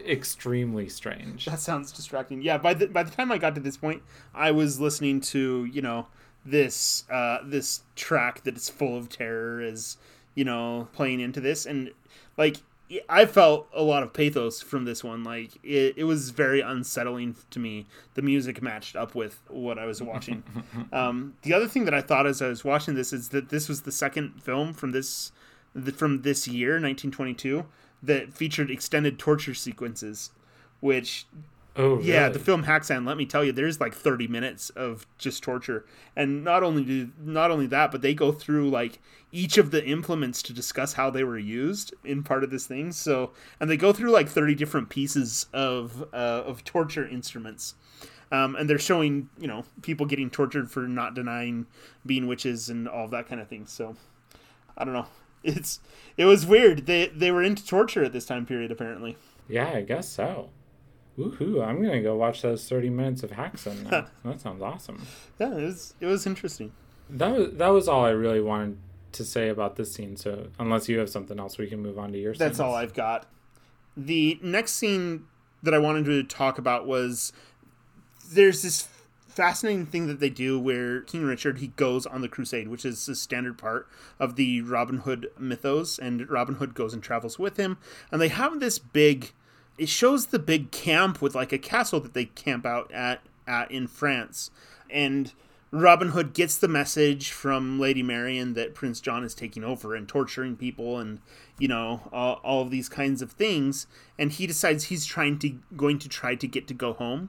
extremely 0.06 0.88
strange 0.88 1.46
That 1.46 1.60
sounds 1.60 1.92
distracting. 1.92 2.42
Yeah, 2.42 2.58
by 2.58 2.74
the 2.74 2.86
by 2.88 3.02
the 3.02 3.10
time 3.10 3.32
I 3.32 3.38
got 3.38 3.54
to 3.54 3.60
this 3.60 3.76
point, 3.76 4.02
I 4.34 4.50
was 4.50 4.80
listening 4.80 5.20
to 5.22 5.64
you 5.64 5.82
know 5.82 6.06
this 6.44 7.04
uh, 7.10 7.38
this 7.44 7.82
track 7.96 8.44
that 8.44 8.56
is 8.56 8.68
full 8.68 8.96
of 8.96 9.08
terror 9.08 9.60
is 9.60 9.96
you 10.34 10.44
know 10.44 10.88
playing 10.92 11.20
into 11.20 11.40
this, 11.40 11.64
and 11.66 11.90
like 12.36 12.58
I 13.08 13.26
felt 13.26 13.68
a 13.74 13.82
lot 13.82 14.02
of 14.02 14.12
pathos 14.12 14.62
from 14.62 14.84
this 14.84 15.04
one. 15.04 15.22
Like 15.22 15.56
it, 15.62 15.94
it 15.96 16.04
was 16.04 16.30
very 16.30 16.60
unsettling 16.60 17.36
to 17.50 17.58
me. 17.58 17.86
The 18.14 18.22
music 18.22 18.62
matched 18.62 18.96
up 18.96 19.14
with 19.14 19.40
what 19.48 19.78
I 19.78 19.84
was 19.84 20.02
watching. 20.02 20.42
um, 20.92 21.34
the 21.42 21.52
other 21.52 21.68
thing 21.68 21.84
that 21.84 21.94
I 21.94 22.00
thought 22.00 22.26
as 22.26 22.40
I 22.40 22.48
was 22.48 22.64
watching 22.64 22.94
this 22.94 23.12
is 23.12 23.28
that 23.30 23.50
this 23.50 23.68
was 23.68 23.82
the 23.82 23.92
second 23.92 24.42
film 24.42 24.72
from 24.72 24.92
this 24.92 25.32
the, 25.74 25.92
from 25.92 26.22
this 26.22 26.48
year, 26.48 26.72
1922, 26.72 27.66
that 28.02 28.32
featured 28.32 28.70
extended 28.70 29.18
torture 29.18 29.54
sequences, 29.54 30.30
which 30.80 31.26
oh 31.78 31.94
really? 31.94 32.08
yeah, 32.08 32.28
the 32.28 32.38
film 32.38 32.64
Haxan. 32.64 33.06
Let 33.06 33.16
me 33.16 33.24
tell 33.24 33.42
you, 33.44 33.52
there's 33.52 33.80
like 33.80 33.94
30 33.94 34.28
minutes 34.28 34.68
of 34.70 35.06
just 35.16 35.42
torture, 35.42 35.86
and 36.14 36.44
not 36.44 36.62
only 36.62 36.84
do 36.84 37.10
not 37.18 37.50
only 37.50 37.66
that, 37.68 37.90
but 37.90 38.02
they 38.02 38.12
go 38.12 38.32
through 38.32 38.68
like 38.68 39.00
each 39.32 39.56
of 39.56 39.70
the 39.70 39.84
implements 39.86 40.42
to 40.42 40.52
discuss 40.52 40.94
how 40.94 41.08
they 41.10 41.24
were 41.24 41.38
used 41.38 41.94
in 42.04 42.22
part 42.22 42.44
of 42.44 42.50
this 42.50 42.66
thing. 42.66 42.92
So, 42.92 43.30
and 43.60 43.70
they 43.70 43.76
go 43.76 43.92
through 43.92 44.10
like 44.10 44.28
30 44.28 44.54
different 44.54 44.88
pieces 44.90 45.46
of 45.52 46.02
uh, 46.12 46.42
of 46.44 46.64
torture 46.64 47.06
instruments. 47.06 47.74
Um, 48.30 48.56
and 48.56 48.68
they're 48.68 48.78
showing, 48.78 49.30
you 49.38 49.46
know, 49.48 49.64
people 49.80 50.04
getting 50.04 50.28
tortured 50.28 50.70
for 50.70 50.80
not 50.86 51.14
denying 51.14 51.64
being 52.04 52.26
witches 52.26 52.68
and 52.68 52.86
all 52.86 53.08
that 53.08 53.26
kind 53.26 53.40
of 53.40 53.48
thing. 53.48 53.64
So, 53.66 53.96
I 54.76 54.84
don't 54.84 54.94
know. 54.94 55.06
It's 55.44 55.78
it 56.16 56.24
was 56.24 56.44
weird. 56.44 56.86
They 56.86 57.06
they 57.06 57.30
were 57.30 57.42
into 57.44 57.64
torture 57.64 58.02
at 58.04 58.12
this 58.12 58.26
time 58.26 58.44
period 58.44 58.72
apparently. 58.72 59.16
yeah 59.48 59.68
i 59.70 59.80
guess 59.82 60.08
so 60.08 60.50
Woohoo, 61.18 61.66
I'm 61.66 61.82
gonna 61.82 62.00
go 62.00 62.16
watch 62.16 62.42
those 62.42 62.68
30 62.68 62.90
minutes 62.90 63.22
of 63.22 63.32
Haxan 63.32 63.90
that 64.24 64.40
sounds 64.40 64.62
awesome. 64.62 65.04
Yeah, 65.38 65.56
it 65.56 65.62
was 65.62 65.94
it 66.00 66.06
was 66.06 66.26
interesting. 66.26 66.72
That 67.10 67.36
was 67.36 67.52
that 67.54 67.68
was 67.68 67.88
all 67.88 68.04
I 68.04 68.10
really 68.10 68.40
wanted 68.40 68.78
to 69.12 69.24
say 69.24 69.48
about 69.48 69.76
this 69.76 69.92
scene. 69.92 70.16
So 70.16 70.48
unless 70.58 70.88
you 70.88 70.98
have 70.98 71.10
something 71.10 71.38
else, 71.38 71.58
we 71.58 71.66
can 71.66 71.80
move 71.80 71.98
on 71.98 72.12
to 72.12 72.18
your. 72.18 72.34
Scene. 72.34 72.38
That's 72.38 72.58
scenes. 72.58 72.64
all 72.64 72.74
I've 72.74 72.94
got. 72.94 73.26
The 73.96 74.38
next 74.42 74.72
scene 74.74 75.24
that 75.62 75.74
I 75.74 75.78
wanted 75.78 76.04
to 76.04 76.22
talk 76.22 76.58
about 76.58 76.86
was 76.86 77.32
there's 78.30 78.62
this 78.62 78.88
fascinating 79.26 79.86
thing 79.86 80.06
that 80.08 80.20
they 80.20 80.30
do 80.30 80.58
where 80.58 81.00
King 81.02 81.24
Richard 81.24 81.58
he 81.58 81.68
goes 81.68 82.06
on 82.06 82.22
the 82.22 82.28
crusade, 82.28 82.68
which 82.68 82.84
is 82.84 83.08
a 83.08 83.14
standard 83.14 83.58
part 83.58 83.88
of 84.18 84.36
the 84.36 84.62
Robin 84.62 84.98
Hood 84.98 85.30
mythos, 85.38 85.98
and 85.98 86.28
Robin 86.28 86.56
Hood 86.56 86.74
goes 86.74 86.92
and 86.92 87.02
travels 87.02 87.38
with 87.38 87.56
him, 87.56 87.78
and 88.10 88.20
they 88.20 88.28
have 88.28 88.60
this 88.60 88.78
big. 88.78 89.32
It 89.78 89.88
shows 89.88 90.26
the 90.26 90.38
big 90.38 90.70
camp 90.70 91.22
with 91.22 91.34
like 91.34 91.52
a 91.52 91.58
castle 91.58 92.00
that 92.00 92.14
they 92.14 92.26
camp 92.26 92.66
out 92.66 92.92
at 92.92 93.22
at 93.46 93.70
in 93.70 93.86
France, 93.86 94.50
and 94.90 95.32
Robin 95.70 96.10
Hood 96.10 96.32
gets 96.32 96.56
the 96.56 96.68
message 96.68 97.30
from 97.30 97.78
Lady 97.78 98.02
Marian 98.02 98.54
that 98.54 98.74
Prince 98.74 99.00
John 99.00 99.22
is 99.22 99.34
taking 99.34 99.62
over 99.62 99.94
and 99.94 100.08
torturing 100.08 100.56
people 100.56 100.98
and 100.98 101.20
you 101.58 101.68
know 101.68 102.08
all, 102.10 102.40
all 102.42 102.62
of 102.62 102.70
these 102.70 102.88
kinds 102.88 103.20
of 103.20 103.32
things. 103.32 103.86
And 104.18 104.32
he 104.32 104.46
decides 104.46 104.84
he's 104.84 105.04
trying 105.04 105.38
to 105.40 105.58
going 105.76 105.98
to 105.98 106.08
try 106.08 106.34
to 106.36 106.46
get 106.46 106.66
to 106.68 106.74
go 106.74 106.94
home. 106.94 107.28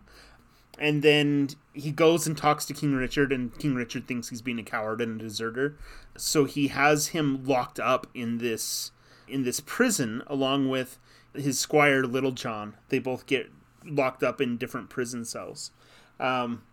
And 0.77 1.03
then 1.03 1.49
he 1.73 1.91
goes 1.91 2.25
and 2.25 2.37
talks 2.37 2.63
to 2.65 2.73
King 2.73 2.95
Richard 2.95 3.33
and 3.33 3.57
King 3.59 3.75
Richard 3.75 4.07
thinks 4.07 4.29
he's 4.29 4.41
being 4.41 4.59
a 4.59 4.63
coward 4.63 5.01
and 5.01 5.19
a 5.19 5.23
deserter. 5.23 5.75
So 6.15 6.45
he 6.45 6.69
has 6.69 7.07
him 7.07 7.43
locked 7.45 7.79
up 7.79 8.07
in 8.13 8.37
this 8.37 8.91
in 9.27 9.43
this 9.43 9.59
prison 9.59 10.23
along 10.27 10.69
with 10.69 10.97
his 11.33 11.59
squire 11.59 12.03
Little 12.03 12.31
John 12.31 12.75
they 12.89 12.99
both 12.99 13.25
get 13.25 13.49
locked 13.85 14.23
up 14.23 14.41
in 14.41 14.57
different 14.57 14.89
prison 14.89 15.25
cells. 15.25 15.71
Um, 16.19 16.63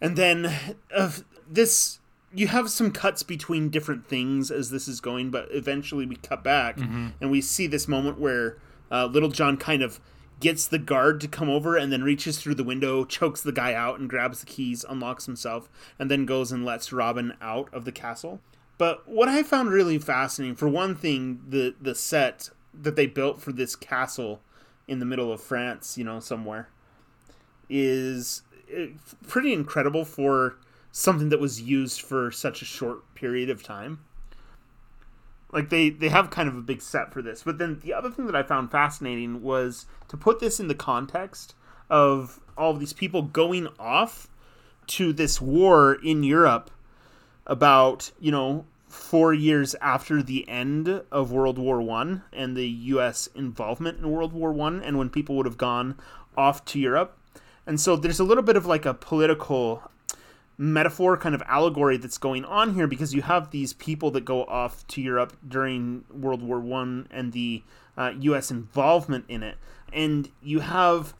and 0.00 0.16
then 0.16 0.76
uh, 0.94 1.10
this 1.48 1.98
you 2.32 2.48
have 2.48 2.68
some 2.68 2.90
cuts 2.90 3.22
between 3.22 3.68
different 3.68 4.06
things 4.08 4.50
as 4.50 4.70
this 4.70 4.88
is 4.88 5.00
going 5.00 5.30
but 5.30 5.46
eventually 5.50 6.04
we 6.06 6.16
cut 6.16 6.42
back 6.42 6.78
and 7.20 7.30
we 7.30 7.40
see 7.40 7.66
this 7.66 7.86
moment 7.86 8.18
where 8.18 8.58
uh, 8.90 9.06
little 9.06 9.28
john 9.28 9.56
kind 9.56 9.82
of 9.82 10.00
gets 10.40 10.66
the 10.66 10.78
guard 10.78 11.20
to 11.20 11.28
come 11.28 11.48
over 11.48 11.76
and 11.76 11.92
then 11.92 12.02
reaches 12.02 12.38
through 12.38 12.54
the 12.54 12.64
window 12.64 13.04
chokes 13.04 13.40
the 13.40 13.52
guy 13.52 13.72
out 13.72 14.00
and 14.00 14.10
grabs 14.10 14.40
the 14.40 14.46
keys 14.46 14.84
unlocks 14.88 15.26
himself 15.26 15.70
and 15.98 16.10
then 16.10 16.26
goes 16.26 16.50
and 16.50 16.64
lets 16.64 16.92
robin 16.92 17.34
out 17.40 17.72
of 17.72 17.84
the 17.84 17.92
castle. 17.92 18.40
But 18.78 19.08
what 19.08 19.28
i 19.28 19.42
found 19.44 19.70
really 19.70 19.98
fascinating 19.98 20.56
for 20.56 20.68
one 20.68 20.96
thing 20.96 21.40
the 21.48 21.74
the 21.80 21.94
set 21.94 22.50
that 22.82 22.96
they 22.96 23.06
built 23.06 23.40
for 23.40 23.52
this 23.52 23.76
castle 23.76 24.40
in 24.86 24.98
the 24.98 25.06
middle 25.06 25.32
of 25.32 25.40
france 25.40 25.96
you 25.96 26.04
know 26.04 26.20
somewhere 26.20 26.68
is 27.68 28.42
uh, 28.76 28.86
pretty 29.26 29.52
incredible 29.52 30.04
for 30.04 30.56
something 30.96 31.28
that 31.28 31.40
was 31.40 31.60
used 31.60 32.00
for 32.00 32.30
such 32.30 32.62
a 32.62 32.64
short 32.64 33.14
period 33.16 33.50
of 33.50 33.64
time. 33.64 33.98
Like 35.52 35.68
they 35.68 35.90
they 35.90 36.08
have 36.08 36.30
kind 36.30 36.48
of 36.48 36.56
a 36.56 36.60
big 36.60 36.80
set 36.80 37.12
for 37.12 37.20
this. 37.20 37.42
But 37.42 37.58
then 37.58 37.80
the 37.82 37.92
other 37.92 38.10
thing 38.10 38.26
that 38.26 38.36
I 38.36 38.42
found 38.42 38.70
fascinating 38.70 39.42
was 39.42 39.86
to 40.08 40.16
put 40.16 40.38
this 40.38 40.60
in 40.60 40.68
the 40.68 40.74
context 40.74 41.54
of 41.90 42.40
all 42.56 42.70
of 42.70 42.80
these 42.80 42.92
people 42.92 43.22
going 43.22 43.68
off 43.78 44.28
to 44.86 45.12
this 45.12 45.40
war 45.40 45.94
in 45.94 46.22
Europe 46.22 46.70
about, 47.46 48.12
you 48.20 48.30
know, 48.30 48.64
4 48.94 49.34
years 49.34 49.74
after 49.80 50.22
the 50.22 50.48
end 50.48 51.02
of 51.10 51.32
World 51.32 51.58
War 51.58 51.82
1 51.82 52.22
and 52.32 52.56
the 52.56 52.68
US 52.68 53.28
involvement 53.34 53.98
in 53.98 54.10
World 54.10 54.32
War 54.32 54.52
1 54.52 54.82
and 54.82 54.96
when 54.96 55.10
people 55.10 55.36
would 55.36 55.46
have 55.46 55.58
gone 55.58 55.96
off 56.36 56.64
to 56.66 56.78
Europe. 56.78 57.18
And 57.66 57.80
so 57.80 57.96
there's 57.96 58.20
a 58.20 58.24
little 58.24 58.42
bit 58.42 58.56
of 58.56 58.66
like 58.66 58.86
a 58.86 58.94
political 58.94 59.82
metaphor 60.56 61.16
kind 61.16 61.34
of 61.34 61.42
allegory 61.46 61.96
that's 61.96 62.18
going 62.18 62.44
on 62.44 62.74
here 62.74 62.86
because 62.86 63.14
you 63.14 63.22
have 63.22 63.50
these 63.50 63.72
people 63.72 64.10
that 64.12 64.24
go 64.24 64.44
off 64.44 64.86
to 64.88 65.00
Europe 65.00 65.36
during 65.46 66.04
World 66.12 66.42
War 66.42 66.60
One 66.60 67.08
and 67.10 67.32
the 67.32 67.62
uh, 67.96 68.12
U.S. 68.20 68.50
involvement 68.50 69.24
in 69.28 69.42
it, 69.42 69.56
and 69.92 70.30
you 70.42 70.60
have 70.60 71.14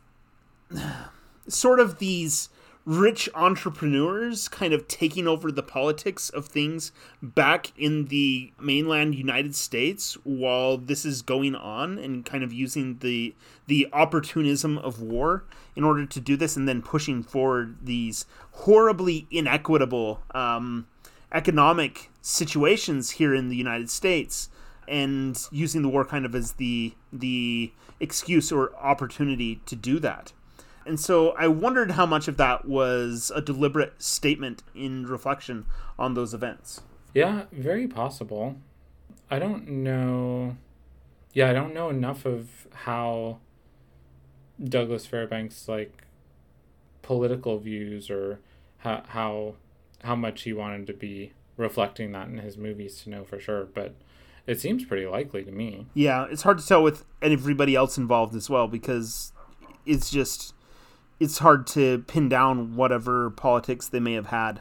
sort 1.48 1.80
of 1.80 1.98
these 1.98 2.48
rich 2.86 3.30
entrepreneurs 3.34 4.46
kind 4.48 4.74
of 4.74 4.86
taking 4.86 5.26
over 5.26 5.50
the 5.50 5.62
politics 5.62 6.28
of 6.28 6.46
things 6.46 6.92
back 7.22 7.72
in 7.78 8.06
the 8.06 8.52
mainland 8.60 9.14
United 9.14 9.54
States 9.54 10.18
while 10.24 10.76
this 10.76 11.04
is 11.06 11.22
going 11.22 11.54
on 11.54 11.98
and 11.98 12.26
kind 12.26 12.44
of 12.44 12.52
using 12.52 12.98
the 12.98 13.34
the 13.66 13.88
opportunism 13.92 14.76
of 14.78 15.00
war 15.00 15.44
in 15.74 15.82
order 15.82 16.04
to 16.04 16.20
do 16.20 16.36
this 16.36 16.56
and 16.56 16.68
then 16.68 16.82
pushing 16.82 17.22
forward 17.22 17.76
these 17.82 18.26
horribly 18.52 19.26
inequitable 19.30 20.22
um, 20.34 20.86
economic 21.32 22.10
situations 22.20 23.12
here 23.12 23.34
in 23.34 23.48
the 23.48 23.56
United 23.56 23.88
States 23.88 24.50
and 24.86 25.48
using 25.50 25.80
the 25.80 25.88
war 25.88 26.04
kind 26.04 26.26
of 26.26 26.34
as 26.34 26.52
the 26.52 26.92
the 27.10 27.72
excuse 27.98 28.52
or 28.52 28.74
opportunity 28.76 29.62
to 29.64 29.74
do 29.74 29.98
that. 29.98 30.32
And 30.86 31.00
so 31.00 31.30
I 31.30 31.48
wondered 31.48 31.92
how 31.92 32.06
much 32.06 32.28
of 32.28 32.36
that 32.36 32.66
was 32.66 33.32
a 33.34 33.40
deliberate 33.40 34.02
statement 34.02 34.62
in 34.74 35.06
reflection 35.06 35.66
on 35.98 36.14
those 36.14 36.34
events. 36.34 36.82
Yeah, 37.14 37.44
very 37.52 37.86
possible. 37.86 38.56
I 39.30 39.38
don't 39.38 39.68
know. 39.68 40.56
Yeah, 41.32 41.50
I 41.50 41.52
don't 41.52 41.74
know 41.74 41.88
enough 41.88 42.26
of 42.26 42.68
how 42.72 43.38
Douglas 44.62 45.06
Fairbanks 45.06 45.68
like 45.68 46.04
political 47.02 47.58
views 47.58 48.10
or 48.10 48.40
how 48.78 49.02
how 49.08 49.54
how 50.02 50.14
much 50.14 50.42
he 50.42 50.52
wanted 50.52 50.86
to 50.86 50.92
be 50.92 51.32
reflecting 51.56 52.12
that 52.12 52.28
in 52.28 52.38
his 52.38 52.56
movies 52.56 53.02
to 53.02 53.10
know 53.10 53.24
for 53.24 53.38
sure, 53.38 53.64
but 53.64 53.94
it 54.46 54.60
seems 54.60 54.84
pretty 54.84 55.06
likely 55.06 55.42
to 55.44 55.52
me. 55.52 55.86
Yeah, 55.94 56.26
it's 56.30 56.42
hard 56.42 56.58
to 56.58 56.66
tell 56.66 56.82
with 56.82 57.04
everybody 57.22 57.74
else 57.74 57.96
involved 57.96 58.34
as 58.34 58.50
well 58.50 58.68
because 58.68 59.32
it's 59.86 60.10
just 60.10 60.53
it's 61.20 61.38
hard 61.38 61.66
to 61.68 61.98
pin 62.00 62.28
down 62.28 62.76
whatever 62.76 63.30
politics 63.30 63.88
they 63.88 64.00
may 64.00 64.14
have 64.14 64.26
had. 64.26 64.60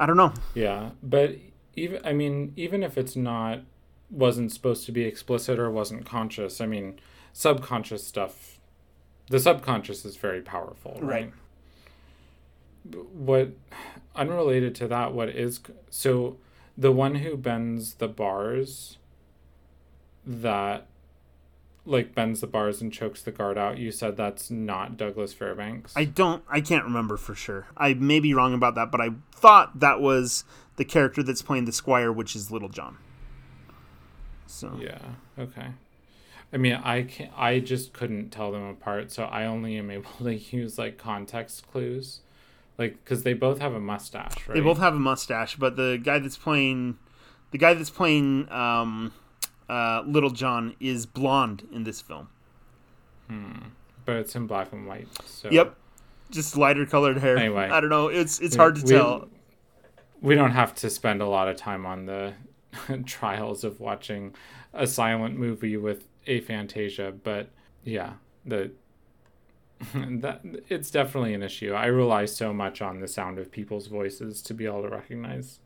I 0.00 0.06
don't 0.06 0.16
know. 0.16 0.32
Yeah, 0.54 0.90
but 1.02 1.36
even 1.74 2.00
I 2.04 2.12
mean, 2.12 2.52
even 2.56 2.82
if 2.82 2.96
it's 2.96 3.16
not 3.16 3.60
wasn't 4.10 4.52
supposed 4.52 4.86
to 4.86 4.92
be 4.92 5.04
explicit 5.04 5.58
or 5.58 5.70
wasn't 5.70 6.06
conscious, 6.06 6.60
I 6.60 6.66
mean, 6.66 6.98
subconscious 7.32 8.06
stuff. 8.06 8.58
The 9.28 9.38
subconscious 9.38 10.04
is 10.04 10.16
very 10.16 10.40
powerful, 10.40 10.98
right? 11.00 11.32
right. 12.84 13.04
What 13.12 13.50
unrelated 14.14 14.74
to 14.76 14.88
that? 14.88 15.12
What 15.12 15.28
is 15.28 15.60
so? 15.90 16.38
The 16.76 16.92
one 16.92 17.16
who 17.16 17.36
bends 17.36 17.94
the 17.94 18.08
bars 18.08 18.98
that 20.24 20.86
like 21.88 22.14
bends 22.14 22.40
the 22.40 22.46
bars 22.46 22.80
and 22.80 22.92
chokes 22.92 23.22
the 23.22 23.32
guard 23.32 23.56
out. 23.58 23.78
You 23.78 23.90
said 23.90 24.16
that's 24.16 24.50
not 24.50 24.96
Douglas 24.96 25.32
Fairbanks. 25.32 25.94
I 25.96 26.04
don't. 26.04 26.44
I 26.48 26.60
can't 26.60 26.84
remember 26.84 27.16
for 27.16 27.34
sure. 27.34 27.66
I 27.76 27.94
may 27.94 28.20
be 28.20 28.34
wrong 28.34 28.54
about 28.54 28.74
that, 28.74 28.90
but 28.90 29.00
I 29.00 29.10
thought 29.32 29.80
that 29.80 30.00
was 30.00 30.44
the 30.76 30.84
character 30.84 31.22
that's 31.22 31.42
playing 31.42 31.64
the 31.64 31.72
squire, 31.72 32.12
which 32.12 32.36
is 32.36 32.50
Little 32.50 32.68
John. 32.68 32.98
So 34.46 34.78
yeah, 34.80 34.98
okay. 35.38 35.68
I 36.52 36.56
mean, 36.56 36.74
I 36.74 37.02
can 37.02 37.26
not 37.26 37.38
I 37.38 37.60
just 37.60 37.92
couldn't 37.92 38.30
tell 38.30 38.52
them 38.52 38.68
apart, 38.68 39.10
so 39.10 39.24
I 39.24 39.44
only 39.44 39.76
am 39.76 39.90
able 39.90 40.10
to 40.22 40.34
use 40.34 40.78
like 40.78 40.98
context 40.98 41.70
clues, 41.70 42.20
like 42.76 43.02
because 43.02 43.22
they 43.22 43.34
both 43.34 43.60
have 43.60 43.74
a 43.74 43.80
mustache, 43.80 44.46
right? 44.46 44.54
They 44.54 44.60
both 44.60 44.78
have 44.78 44.94
a 44.94 44.98
mustache, 44.98 45.56
but 45.56 45.76
the 45.76 46.00
guy 46.02 46.18
that's 46.18 46.36
playing, 46.36 46.98
the 47.50 47.58
guy 47.58 47.74
that's 47.74 47.90
playing 47.90 48.50
um, 48.50 49.12
uh, 49.68 50.02
Little 50.06 50.30
John 50.30 50.74
is 50.80 51.06
blonde 51.06 51.66
in 51.72 51.84
this 51.84 52.00
film. 52.00 52.28
Hmm. 53.28 53.52
But 54.04 54.16
it's 54.16 54.34
in 54.34 54.46
black 54.46 54.72
and 54.72 54.86
white. 54.86 55.08
So. 55.26 55.50
Yep. 55.50 55.76
Just 56.30 56.56
lighter 56.56 56.86
colored 56.86 57.18
hair. 57.18 57.36
Anyway, 57.36 57.68
I 57.70 57.80
don't 57.80 57.90
know. 57.90 58.08
It's 58.08 58.38
it's 58.40 58.56
we, 58.56 58.58
hard 58.58 58.76
to 58.76 58.82
we, 58.82 58.90
tell. 58.90 59.28
We 60.20 60.34
don't 60.34 60.50
have 60.50 60.74
to 60.76 60.90
spend 60.90 61.22
a 61.22 61.26
lot 61.26 61.48
of 61.48 61.56
time 61.56 61.86
on 61.86 62.06
the 62.06 62.34
trials 63.06 63.64
of 63.64 63.80
watching 63.80 64.34
a 64.74 64.86
silent 64.86 65.38
movie 65.38 65.76
with 65.76 66.06
aphantasia, 66.26 67.18
but 67.22 67.48
yeah, 67.84 68.14
the 68.44 68.70
that 69.94 70.42
it's 70.68 70.90
definitely 70.90 71.34
an 71.34 71.42
issue. 71.42 71.72
I 71.72 71.86
rely 71.86 72.24
so 72.24 72.52
much 72.52 72.82
on 72.82 73.00
the 73.00 73.08
sound 73.08 73.38
of 73.38 73.50
people's 73.50 73.86
voices 73.86 74.42
to 74.42 74.54
be 74.54 74.66
able 74.66 74.82
to 74.82 74.88
recognize 74.88 75.60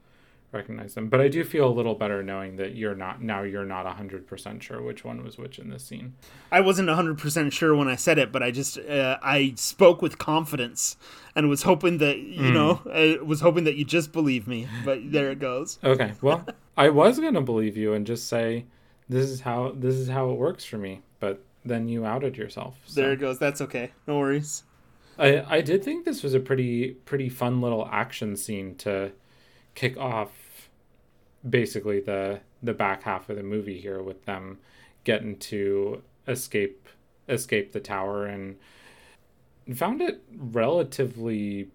recognize 0.52 0.94
them. 0.94 1.08
But 1.08 1.20
I 1.20 1.28
do 1.28 1.44
feel 1.44 1.66
a 1.66 1.72
little 1.72 1.94
better 1.94 2.22
knowing 2.22 2.56
that 2.56 2.74
you're 2.74 2.94
not 2.94 3.22
now 3.22 3.42
you're 3.42 3.64
not 3.64 3.86
100% 3.86 4.62
sure 4.62 4.82
which 4.82 5.04
one 5.04 5.24
was 5.24 5.38
which 5.38 5.58
in 5.58 5.70
this 5.70 5.84
scene. 5.84 6.14
I 6.50 6.60
wasn't 6.60 6.88
100% 6.88 7.52
sure 7.52 7.74
when 7.74 7.88
I 7.88 7.96
said 7.96 8.18
it, 8.18 8.30
but 8.30 8.42
I 8.42 8.50
just 8.50 8.78
uh, 8.78 9.18
I 9.22 9.54
spoke 9.56 10.02
with 10.02 10.18
confidence 10.18 10.96
and 11.34 11.48
was 11.48 11.62
hoping 11.62 11.98
that 11.98 12.18
you 12.18 12.50
mm. 12.50 12.52
know, 12.52 12.80
I 12.92 13.22
was 13.22 13.40
hoping 13.40 13.64
that 13.64 13.76
you 13.76 13.84
just 13.84 14.12
believe 14.12 14.46
me, 14.46 14.68
but 14.84 14.98
there 15.10 15.30
it 15.30 15.38
goes. 15.38 15.78
Okay. 15.82 16.12
Well, 16.22 16.46
I 16.76 16.88
was 16.88 17.18
going 17.18 17.34
to 17.34 17.40
believe 17.40 17.76
you 17.76 17.94
and 17.94 18.06
just 18.06 18.28
say 18.28 18.66
this 19.08 19.28
is 19.28 19.40
how 19.40 19.72
this 19.76 19.94
is 19.94 20.08
how 20.08 20.30
it 20.30 20.34
works 20.34 20.64
for 20.64 20.78
me, 20.78 21.02
but 21.20 21.44
then 21.64 21.88
you 21.88 22.04
outed 22.04 22.36
yourself. 22.36 22.76
So. 22.86 23.00
There 23.00 23.12
it 23.12 23.20
goes. 23.20 23.38
That's 23.38 23.60
okay. 23.62 23.90
No 24.06 24.18
worries. 24.18 24.62
I 25.18 25.44
I 25.56 25.60
did 25.60 25.82
think 25.82 26.04
this 26.04 26.22
was 26.22 26.34
a 26.34 26.40
pretty 26.40 26.92
pretty 27.04 27.28
fun 27.28 27.60
little 27.60 27.88
action 27.90 28.36
scene 28.36 28.76
to 28.76 29.12
kick 29.74 29.96
off 29.96 30.41
basically 31.48 32.01
the 32.01 32.40
the 32.62 32.73
back 32.73 33.02
half 33.02 33.28
of 33.28 33.36
the 33.36 33.43
movie 33.43 33.81
here 33.81 34.02
with 34.02 34.24
them 34.24 34.59
getting 35.05 35.36
to 35.36 36.02
escape 36.28 36.89
escape 37.28 37.73
the 37.73 37.81
tower 37.81 38.27
and 38.27 38.56
found 39.74 40.01
it 40.01 40.23
relatively 40.36 41.69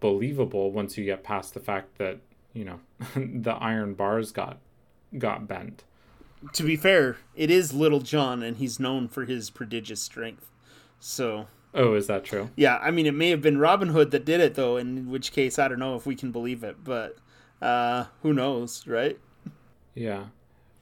believable 0.00 0.70
once 0.72 0.96
you 0.96 1.04
get 1.04 1.22
past 1.22 1.52
the 1.54 1.60
fact 1.60 1.98
that 1.98 2.18
you 2.52 2.64
know 2.64 2.80
the 3.14 3.52
iron 3.52 3.94
bars 3.94 4.32
got 4.32 4.58
got 5.18 5.46
bent. 5.46 5.84
To 6.54 6.62
be 6.62 6.76
fair 6.76 7.18
it 7.34 7.50
is 7.50 7.74
little 7.74 8.00
john 8.00 8.42
and 8.42 8.56
he's 8.56 8.80
known 8.80 9.08
for 9.08 9.24
his 9.26 9.50
prodigious 9.50 10.00
strength. 10.00 10.50
So 10.98 11.46
oh 11.74 11.94
is 11.94 12.06
that 12.06 12.24
true? 12.24 12.50
yeah 12.56 12.78
i 12.82 12.90
mean 12.90 13.06
it 13.06 13.14
may 13.14 13.30
have 13.30 13.40
been 13.40 13.58
robin 13.58 13.90
hood 13.90 14.10
that 14.10 14.24
did 14.24 14.40
it 14.40 14.54
though 14.56 14.76
in 14.76 15.08
which 15.08 15.30
case 15.32 15.56
i 15.56 15.68
don't 15.68 15.78
know 15.78 15.94
if 15.94 16.04
we 16.04 16.16
can 16.16 16.32
believe 16.32 16.64
it 16.64 16.82
but 16.82 17.16
uh, 17.60 18.04
who 18.22 18.32
knows, 18.32 18.86
right? 18.86 19.18
Yeah. 19.94 20.26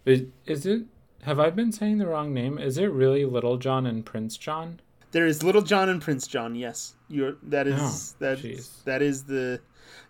Is, 0.05 0.25
is 0.47 0.67
it? 0.67 0.83
Have 1.23 1.41
I 1.41 1.51
been 1.51 1.73
saying 1.73 1.99
the 1.99 2.07
wrong 2.07 2.33
name? 2.33 2.59
Is 2.59 2.79
it 2.79 2.87
really 2.87 3.25
Little 3.25 3.57
John 3.59 3.87
and 3.87 4.05
Prince 4.05 4.37
John? 4.37 4.81
There 5.11 5.27
is 5.27 5.43
Little 5.43 5.63
John 5.63 5.89
and 5.89 6.01
Prince 6.01 6.27
John. 6.27 6.55
Yes, 6.55 6.95
you're. 7.09 7.37
That 7.43 7.67
is 7.67 8.15
oh, 8.21 8.25
that. 8.25 8.39
Geez. 8.39 8.71
That 8.85 9.03
is 9.03 9.25
the. 9.25 9.61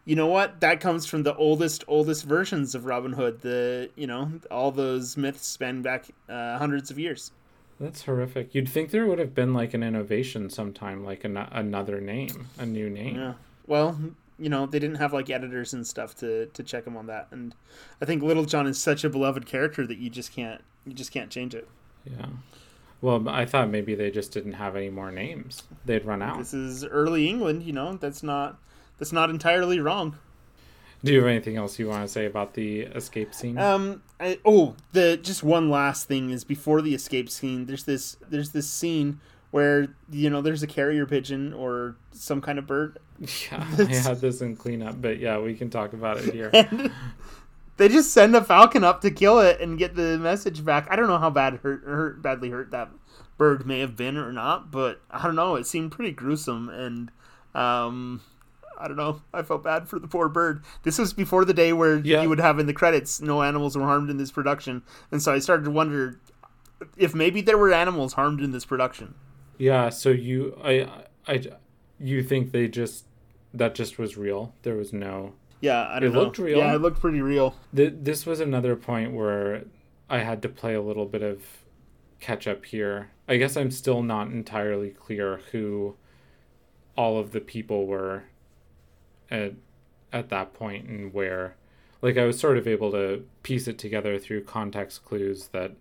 You 0.04 0.16
know 0.16 0.26
what? 0.26 0.60
That 0.60 0.80
comes 0.80 1.06
from 1.06 1.22
the 1.22 1.34
oldest, 1.36 1.84
oldest 1.86 2.24
versions 2.24 2.74
of 2.74 2.84
Robin 2.84 3.12
Hood. 3.12 3.40
The 3.40 3.90
you 3.96 4.06
know 4.06 4.32
all 4.50 4.70
those 4.70 5.16
myths 5.16 5.46
span 5.46 5.82
back 5.82 6.06
uh, 6.28 6.58
hundreds 6.58 6.90
of 6.90 6.98
years. 6.98 7.32
That's 7.80 8.02
horrific. 8.02 8.54
You'd 8.54 8.68
think 8.68 8.90
there 8.90 9.06
would 9.06 9.20
have 9.20 9.34
been 9.34 9.54
like 9.54 9.72
an 9.72 9.84
innovation 9.84 10.50
sometime, 10.50 11.04
like 11.04 11.24
an- 11.24 11.36
another 11.36 12.00
name, 12.00 12.48
a 12.58 12.66
new 12.66 12.90
name. 12.90 13.14
Yeah. 13.14 13.34
Well, 13.68 13.96
you 14.38 14.48
know 14.48 14.66
they 14.66 14.78
didn't 14.78 14.96
have 14.96 15.12
like 15.12 15.30
editors 15.30 15.72
and 15.72 15.86
stuff 15.86 16.14
to 16.14 16.46
to 16.46 16.62
check 16.62 16.84
them 16.84 16.96
on 16.96 17.06
that 17.06 17.28
and 17.30 17.54
i 18.00 18.04
think 18.04 18.22
little 18.22 18.44
john 18.44 18.66
is 18.66 18.80
such 18.80 19.04
a 19.04 19.10
beloved 19.10 19.46
character 19.46 19.86
that 19.86 19.98
you 19.98 20.08
just 20.08 20.32
can't 20.32 20.62
you 20.86 20.92
just 20.92 21.12
can't 21.12 21.30
change 21.30 21.54
it 21.54 21.68
yeah 22.04 22.26
well 23.00 23.28
i 23.28 23.44
thought 23.44 23.68
maybe 23.68 23.94
they 23.94 24.10
just 24.10 24.32
didn't 24.32 24.54
have 24.54 24.76
any 24.76 24.90
more 24.90 25.10
names 25.10 25.64
they'd 25.84 26.04
run 26.04 26.22
out 26.22 26.38
this 26.38 26.54
is 26.54 26.84
early 26.84 27.28
england 27.28 27.62
you 27.62 27.72
know 27.72 27.96
that's 27.96 28.22
not 28.22 28.58
that's 28.98 29.12
not 29.12 29.30
entirely 29.30 29.80
wrong 29.80 30.16
do 31.04 31.12
you 31.12 31.18
have 31.18 31.28
anything 31.28 31.56
else 31.56 31.78
you 31.78 31.88
want 31.88 32.02
to 32.02 32.08
say 32.08 32.26
about 32.26 32.54
the 32.54 32.80
escape 32.80 33.32
scene? 33.32 33.56
Um, 33.56 34.02
I, 34.18 34.38
oh, 34.44 34.74
the 34.92 35.16
just 35.16 35.44
one 35.44 35.70
last 35.70 36.08
thing 36.08 36.30
is 36.30 36.42
before 36.42 36.82
the 36.82 36.94
escape 36.94 37.30
scene. 37.30 37.66
There's 37.66 37.84
this 37.84 38.16
there's 38.28 38.50
this 38.50 38.68
scene 38.68 39.20
where 39.50 39.94
you 40.10 40.28
know 40.28 40.40
there's 40.40 40.62
a 40.62 40.66
carrier 40.66 41.06
pigeon 41.06 41.52
or 41.52 41.96
some 42.10 42.40
kind 42.40 42.58
of 42.58 42.66
bird. 42.66 42.98
Yeah, 43.20 43.66
I 43.78 43.94
had 43.94 44.20
this 44.20 44.40
in 44.40 44.56
cleanup, 44.56 45.00
but 45.00 45.18
yeah, 45.18 45.38
we 45.38 45.54
can 45.54 45.70
talk 45.70 45.92
about 45.92 46.18
it 46.18 46.34
here. 46.34 46.50
they 47.76 47.88
just 47.88 48.12
send 48.12 48.34
a 48.36 48.44
falcon 48.44 48.84
up 48.84 49.00
to 49.02 49.10
kill 49.10 49.40
it 49.40 49.60
and 49.60 49.78
get 49.78 49.94
the 49.94 50.18
message 50.18 50.64
back. 50.64 50.86
I 50.90 50.96
don't 50.96 51.08
know 51.08 51.18
how 51.18 51.30
bad 51.30 51.54
hurt, 51.62 51.84
hurt 51.84 52.22
badly 52.22 52.50
hurt 52.50 52.70
that 52.70 52.90
bird 53.36 53.66
may 53.66 53.80
have 53.80 53.96
been 53.96 54.16
or 54.16 54.32
not, 54.32 54.70
but 54.70 55.00
I 55.10 55.22
don't 55.22 55.36
know. 55.36 55.54
It 55.54 55.66
seemed 55.66 55.92
pretty 55.92 56.12
gruesome 56.12 56.68
and 56.68 57.10
um, 57.54 58.20
I 58.78 58.86
don't 58.86 58.96
know. 58.96 59.22
I 59.32 59.42
felt 59.42 59.64
bad 59.64 59.88
for 59.88 59.98
the 59.98 60.08
poor 60.08 60.28
bird. 60.28 60.62
This 60.82 60.98
was 60.98 61.12
before 61.12 61.44
the 61.44 61.54
day 61.54 61.72
where 61.72 61.98
yeah. 61.98 62.22
you 62.22 62.28
would 62.28 62.40
have 62.40 62.58
in 62.58 62.66
the 62.66 62.72
credits, 62.72 63.20
no 63.20 63.42
animals 63.42 63.76
were 63.76 63.84
harmed 63.84 64.10
in 64.10 64.18
this 64.18 64.30
production, 64.30 64.82
and 65.10 65.20
so 65.20 65.32
I 65.32 65.40
started 65.40 65.64
to 65.64 65.70
wonder 65.70 66.20
if 66.96 67.14
maybe 67.14 67.40
there 67.40 67.58
were 67.58 67.72
animals 67.72 68.12
harmed 68.12 68.40
in 68.40 68.52
this 68.52 68.64
production. 68.64 69.14
Yeah, 69.58 69.88
so 69.88 70.10
you 70.10 70.56
I 70.62 70.88
I 71.26 71.42
you 71.98 72.22
think 72.22 72.52
they 72.52 72.68
just 72.68 73.04
that 73.54 73.74
just 73.74 73.98
was 73.98 74.16
real? 74.16 74.54
There 74.62 74.76
was 74.76 74.92
no 74.92 75.34
Yeah, 75.60 75.88
I 75.88 75.98
don't 76.00 76.02
know. 76.02 76.06
it 76.08 76.12
know. 76.14 76.22
looked 76.24 76.38
real. 76.38 76.58
Yeah, 76.58 76.74
it 76.74 76.80
looked 76.80 77.00
pretty 77.00 77.20
real. 77.20 77.54
The, 77.72 77.88
this 77.88 78.26
was 78.26 78.40
another 78.40 78.76
point 78.76 79.12
where 79.12 79.64
I 80.10 80.18
had 80.18 80.42
to 80.42 80.48
play 80.48 80.74
a 80.74 80.82
little 80.82 81.06
bit 81.06 81.22
of 81.22 81.42
catch 82.20 82.46
up 82.46 82.64
here. 82.66 83.10
I 83.28 83.36
guess 83.36 83.56
I'm 83.56 83.70
still 83.70 84.02
not 84.02 84.28
entirely 84.28 84.90
clear 84.90 85.40
who 85.52 85.96
all 86.96 87.18
of 87.18 87.32
the 87.32 87.40
people 87.40 87.86
were 87.86 88.24
at 89.30 89.52
at 90.12 90.30
that 90.30 90.52
point 90.54 90.88
and 90.88 91.12
where 91.12 91.54
like 92.02 92.16
I 92.16 92.24
was 92.24 92.38
sort 92.38 92.56
of 92.58 92.66
able 92.66 92.90
to 92.92 93.24
piece 93.42 93.68
it 93.68 93.78
together 93.78 94.18
through 94.18 94.44
context 94.44 95.04
clues 95.04 95.48
that 95.48 95.72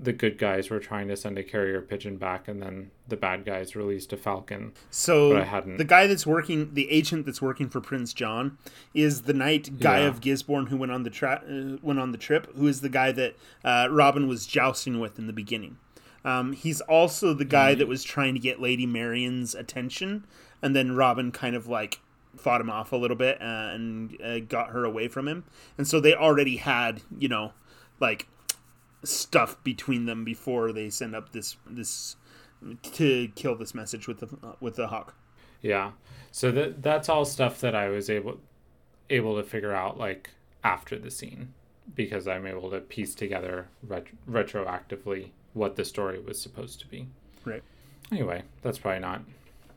the 0.00 0.12
good 0.12 0.38
guys 0.38 0.70
were 0.70 0.78
trying 0.78 1.08
to 1.08 1.16
send 1.16 1.38
a 1.38 1.42
carrier 1.42 1.80
pigeon 1.80 2.16
back, 2.16 2.48
and 2.48 2.62
then 2.62 2.90
the 3.08 3.16
bad 3.16 3.44
guys 3.44 3.76
released 3.76 4.12
a 4.12 4.16
falcon. 4.16 4.72
So 4.90 5.36
I 5.36 5.44
hadn't. 5.44 5.76
The 5.76 5.84
guy 5.84 6.06
that's 6.06 6.26
working, 6.26 6.74
the 6.74 6.90
agent 6.90 7.26
that's 7.26 7.42
working 7.42 7.68
for 7.68 7.80
Prince 7.80 8.12
John, 8.12 8.58
is 8.94 9.22
the 9.22 9.34
knight 9.34 9.78
Guy 9.78 10.00
yeah. 10.00 10.06
of 10.06 10.20
Gisborne 10.20 10.66
who 10.66 10.76
went 10.76 10.92
on 10.92 11.02
the 11.02 11.10
tra- 11.10 11.42
uh, 11.46 11.76
went 11.82 11.98
on 11.98 12.12
the 12.12 12.18
trip. 12.18 12.54
Who 12.56 12.66
is 12.66 12.80
the 12.80 12.88
guy 12.88 13.12
that 13.12 13.36
uh, 13.64 13.88
Robin 13.90 14.26
was 14.28 14.46
jousting 14.46 14.98
with 14.98 15.18
in 15.18 15.26
the 15.26 15.32
beginning. 15.32 15.78
Um, 16.24 16.52
he's 16.52 16.80
also 16.82 17.34
the 17.34 17.44
guy 17.44 17.72
mm-hmm. 17.72 17.80
that 17.80 17.88
was 17.88 18.04
trying 18.04 18.34
to 18.34 18.40
get 18.40 18.60
Lady 18.60 18.86
Marion's 18.86 19.54
attention, 19.54 20.24
and 20.62 20.74
then 20.74 20.94
Robin 20.94 21.32
kind 21.32 21.56
of 21.56 21.66
like 21.66 22.00
fought 22.36 22.60
him 22.60 22.70
off 22.70 22.92
a 22.92 22.96
little 22.96 23.16
bit 23.16 23.40
uh, 23.42 23.70
and 23.72 24.20
uh, 24.22 24.38
got 24.40 24.70
her 24.70 24.84
away 24.84 25.08
from 25.08 25.28
him. 25.28 25.44
And 25.76 25.86
so 25.86 26.00
they 26.00 26.14
already 26.14 26.56
had, 26.56 27.02
you 27.18 27.28
know, 27.28 27.52
like 28.00 28.26
stuff 29.04 29.62
between 29.64 30.06
them 30.06 30.24
before 30.24 30.72
they 30.72 30.88
send 30.90 31.14
up 31.14 31.32
this 31.32 31.56
this 31.68 32.16
to 32.82 33.28
kill 33.34 33.56
this 33.56 33.74
message 33.74 34.06
with 34.06 34.20
the 34.20 34.56
with 34.60 34.76
the 34.76 34.88
hawk. 34.88 35.14
Yeah. 35.60 35.92
So 36.30 36.50
that 36.52 36.82
that's 36.82 37.08
all 37.08 37.24
stuff 37.24 37.60
that 37.60 37.74
I 37.74 37.88
was 37.88 38.08
able 38.10 38.40
able 39.10 39.36
to 39.36 39.42
figure 39.42 39.72
out 39.72 39.98
like 39.98 40.30
after 40.64 40.98
the 40.98 41.10
scene 41.10 41.52
because 41.94 42.28
I'm 42.28 42.46
able 42.46 42.70
to 42.70 42.80
piece 42.80 43.14
together 43.14 43.68
ret- 43.82 44.06
retroactively 44.28 45.30
what 45.52 45.76
the 45.76 45.84
story 45.84 46.18
was 46.18 46.40
supposed 46.40 46.80
to 46.80 46.86
be. 46.86 47.08
Right. 47.44 47.62
Anyway, 48.10 48.42
that's 48.62 48.78
probably 48.78 49.00
not 49.00 49.22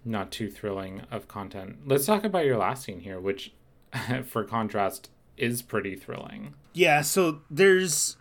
not 0.03 0.31
too 0.31 0.49
thrilling 0.49 1.01
of 1.11 1.27
content. 1.27 1.77
Let's 1.85 2.05
talk 2.05 2.23
about 2.23 2.45
your 2.45 2.57
last 2.57 2.83
scene 2.83 2.99
here, 3.01 3.19
which 3.19 3.53
for 4.25 4.43
contrast 4.43 5.09
is 5.37 5.61
pretty 5.61 5.95
thrilling. 5.95 6.53
Yeah, 6.73 7.01
so 7.01 7.41
there's 7.49 8.17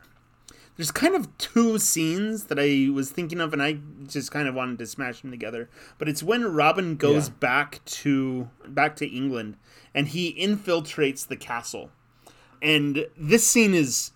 there's 0.76 0.90
kind 0.90 1.14
of 1.14 1.36
two 1.38 1.78
scenes 1.78 2.44
that 2.44 2.58
I 2.58 2.90
was 2.92 3.10
thinking 3.10 3.40
of 3.40 3.52
and 3.52 3.62
I 3.62 3.78
just 4.06 4.30
kind 4.32 4.48
of 4.48 4.54
wanted 4.54 4.78
to 4.80 4.86
smash 4.86 5.20
them 5.20 5.30
together. 5.30 5.68
But 5.98 6.08
it's 6.08 6.22
when 6.22 6.44
Robin 6.44 6.96
goes 6.96 7.28
Yeah. 7.28 7.34
back 7.40 7.80
to 7.86 8.48
back 8.66 8.96
to 8.96 9.06
England 9.06 9.56
and 9.94 10.08
he 10.08 10.32
infiltrates 10.34 11.26
the 11.26 11.36
castle. 11.36 11.90
And 12.62 13.06
this 13.16 13.46
scene 13.46 13.74
is 13.74 14.12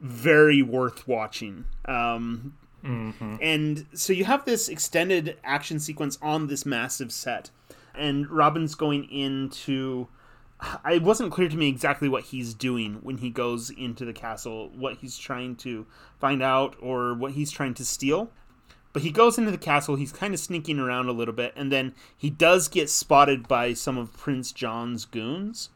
very 0.00 0.62
worth 0.62 1.08
watching. 1.08 1.64
Um, 1.86 2.54
and 3.40 3.86
so 3.94 4.12
you 4.12 4.24
have 4.26 4.44
this 4.44 4.68
extended 4.68 5.36
action 5.42 5.80
sequence 5.80 6.18
on 6.22 6.46
this 6.46 6.64
massive 6.64 7.10
set, 7.10 7.50
and 7.96 8.30
Robin's 8.30 8.76
going 8.76 9.10
into. 9.10 10.06
It 10.86 11.02
wasn't 11.02 11.32
clear 11.32 11.48
to 11.48 11.56
me 11.56 11.68
exactly 11.68 12.08
what 12.08 12.24
he's 12.24 12.54
doing 12.54 13.00
when 13.02 13.18
he 13.18 13.30
goes 13.30 13.70
into 13.70 14.04
the 14.04 14.12
castle, 14.12 14.70
what 14.74 14.98
he's 14.98 15.18
trying 15.18 15.56
to 15.56 15.86
find 16.18 16.42
out, 16.42 16.76
or 16.80 17.12
what 17.14 17.32
he's 17.32 17.50
trying 17.50 17.74
to 17.74 17.84
steal. 17.84 18.30
But 18.92 19.02
he 19.02 19.10
goes 19.10 19.36
into 19.36 19.50
the 19.50 19.58
castle, 19.58 19.96
he's 19.96 20.12
kind 20.12 20.32
of 20.32 20.40
sneaking 20.40 20.78
around 20.78 21.08
a 21.08 21.12
little 21.12 21.34
bit, 21.34 21.52
and 21.54 21.70
then 21.70 21.94
he 22.16 22.30
does 22.30 22.68
get 22.68 22.88
spotted 22.88 23.46
by 23.46 23.74
some 23.74 23.98
of 23.98 24.16
Prince 24.16 24.52
John's 24.52 25.04
goons. 25.04 25.68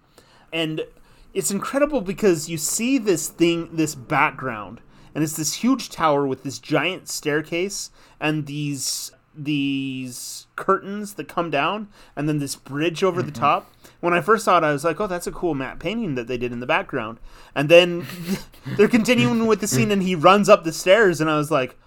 And 0.51 0.87
it's 1.35 1.51
incredible 1.51 2.01
because 2.01 2.49
you 2.49 2.57
see 2.57 2.97
this 2.97 3.29
thing, 3.29 3.69
this 3.77 3.95
background, 3.95 4.81
and 5.15 5.23
it's 5.23 5.37
this 5.37 5.57
huge 5.57 5.91
tower 5.91 6.27
with 6.27 6.45
this 6.45 6.59
giant 6.59 7.09
staircase 7.09 7.91
and 8.19 8.47
these 8.47 9.13
these 9.35 10.47
curtains 10.57 11.15
that 11.15 11.29
come 11.29 11.51
down 11.51 11.89
and 12.17 12.29
then 12.29 12.39
this 12.39 12.57
bridge 12.57 13.03
over 13.03 13.23
the 13.23 13.31
mm-hmm. 13.31 13.41
top. 13.41 13.73
When 14.01 14.15
I 14.15 14.21
first 14.21 14.45
saw 14.45 14.59
it, 14.59 14.65
I 14.65 14.73
was 14.73 14.85
like, 14.85 15.01
"Oh, 15.01 15.07
that's 15.07 15.27
a 15.27 15.33
cool 15.33 15.55
matte 15.55 15.79
painting 15.79 16.15
that 16.15 16.27
they 16.27 16.39
did 16.39 16.53
in 16.53 16.61
the 16.61 16.67
background." 16.67 17.19
And 17.55 17.69
then 17.69 18.07
they're 18.77 18.89
continuing 18.89 19.47
with 19.47 19.61
the 19.61 19.67
scene, 19.67 19.91
and 19.91 20.03
he 20.03 20.15
runs 20.15 20.49
up 20.49 20.65
the 20.65 20.73
stairs, 20.73 21.21
and 21.21 21.31
I 21.31 21.37
was 21.37 21.51
like, 21.51 21.79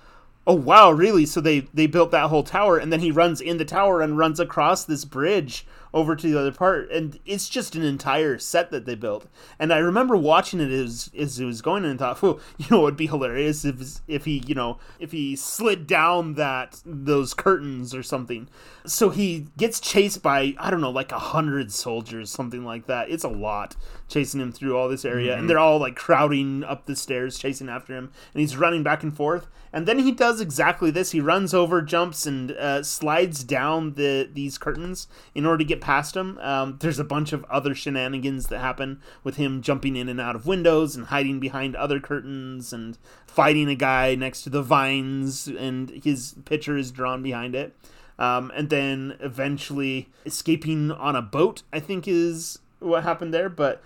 "Oh 0.48 0.56
wow, 0.56 0.92
really?" 0.92 1.26
So 1.26 1.42
they 1.42 1.62
they 1.74 1.88
built 1.88 2.12
that 2.12 2.30
whole 2.30 2.44
tower, 2.44 2.78
and 2.78 2.92
then 2.92 3.00
he 3.00 3.12
runs 3.12 3.42
in 3.42 3.58
the 3.58 3.66
tower 3.66 4.02
and 4.02 4.18
runs 4.18 4.40
across 4.40 4.86
this 4.86 5.06
bridge 5.06 5.66
over 5.94 6.16
to 6.16 6.28
the 6.28 6.40
other 6.40 6.52
part, 6.52 6.90
and 6.92 7.20
it's 7.26 7.48
just 7.48 7.76
an 7.76 7.84
entire 7.84 8.38
set 8.40 8.72
that 8.72 8.86
they 8.86 8.96
built. 8.96 9.28
And 9.60 9.72
I 9.72 9.78
remember 9.78 10.18
watching 10.18 10.60
it 10.60 10.72
as 10.72 11.12
as 11.18 11.40
it 11.40 11.46
was 11.46 11.62
going, 11.62 11.86
and 11.86 12.00
thought, 12.00 12.22
"Well, 12.22 12.40
you 12.58 12.66
know, 12.72 12.88
it'd 12.88 12.98
be 12.98 13.08
hilarious 13.08 13.64
if 13.64 14.02
if 14.08 14.26
he, 14.26 14.44
you 14.48 14.56
know, 14.56 14.80
if 15.00 15.12
he 15.12 15.36
slid 15.36 15.86
down 15.88 16.34
that 16.36 16.82
those 16.86 17.34
curtains 17.34 17.94
or 17.94 18.04
something." 18.04 18.50
So 18.86 19.10
he 19.10 19.48
gets 19.58 19.80
chased 19.80 20.22
by 20.24 20.56
I 20.58 20.72
don't 20.72 20.82
know, 20.82 20.92
like 20.92 21.12
a 21.12 21.20
hundred 21.20 21.72
soldiers, 21.72 22.30
something 22.30 22.66
like 22.66 22.88
that. 22.88 23.10
It's 23.10 23.24
a 23.24 23.30
lot 23.30 23.76
chasing 24.08 24.40
him 24.40 24.52
through 24.52 24.78
all 24.78 24.88
this 24.90 25.06
area, 25.06 25.36
and 25.38 25.50
they're 25.50 25.60
all 25.60 25.80
like 25.80 25.96
crowding 25.96 26.64
up 26.64 26.86
the 26.86 26.96
stairs, 26.96 27.40
chasing 27.40 27.70
after 27.70 27.96
him, 27.96 28.12
and 28.34 28.42
he's 28.42 28.58
running 28.58 28.84
back 28.84 29.04
and 29.04 29.16
forth. 29.16 29.48
And 29.72 29.88
then 29.88 30.00
he 30.00 30.12
does 30.12 30.40
exactly 30.40 30.92
this. 30.92 31.12
He 31.12 31.20
runs 31.20 31.54
over, 31.54 31.82
jumps, 31.82 32.28
and 32.28 32.52
uh, 32.52 32.84
slides 32.84 33.44
down 33.44 33.96
the 33.96 34.30
these 34.32 34.58
curtains 34.58 35.08
in 35.34 35.46
order 35.46 35.60
to 35.60 35.64
get 35.64 35.82
past 35.82 36.16
him. 36.16 36.38
Um, 36.40 36.78
there's 36.80 37.00
a 37.00 37.04
bunch 37.04 37.34
of 37.34 37.44
other 37.46 37.74
shenanigans 37.74 38.48
that 38.48 38.60
happen 38.60 39.02
with 39.24 39.38
him 39.38 39.62
jumping 39.62 39.96
in 39.96 40.10
and 40.10 40.22
out 40.22 40.36
of 40.36 40.46
windows 40.46 40.96
and 40.96 41.08
hiding 41.08 41.40
behind 41.40 41.76
other 41.76 42.00
curtains 42.00 42.72
and 42.72 42.98
fighting 43.26 43.68
a 43.68 43.76
guy 43.76 44.14
next 44.16 44.44
to 44.44 44.50
the 44.50 44.62
vines, 44.62 45.48
and 45.48 45.90
his 46.04 46.36
picture 46.46 46.78
is 46.78 46.92
drawn 46.92 47.24
behind 47.24 47.56
it. 47.56 47.76
Um, 48.20 48.52
and 48.56 48.70
then 48.70 49.18
eventually 49.22 50.10
escaping 50.24 50.92
on 50.92 51.16
a 51.16 51.22
boat, 51.22 51.64
I 51.74 51.80
think 51.80 52.08
is 52.08 52.60
what 52.84 53.04
happened 53.04 53.34
there. 53.34 53.50
But 53.50 53.82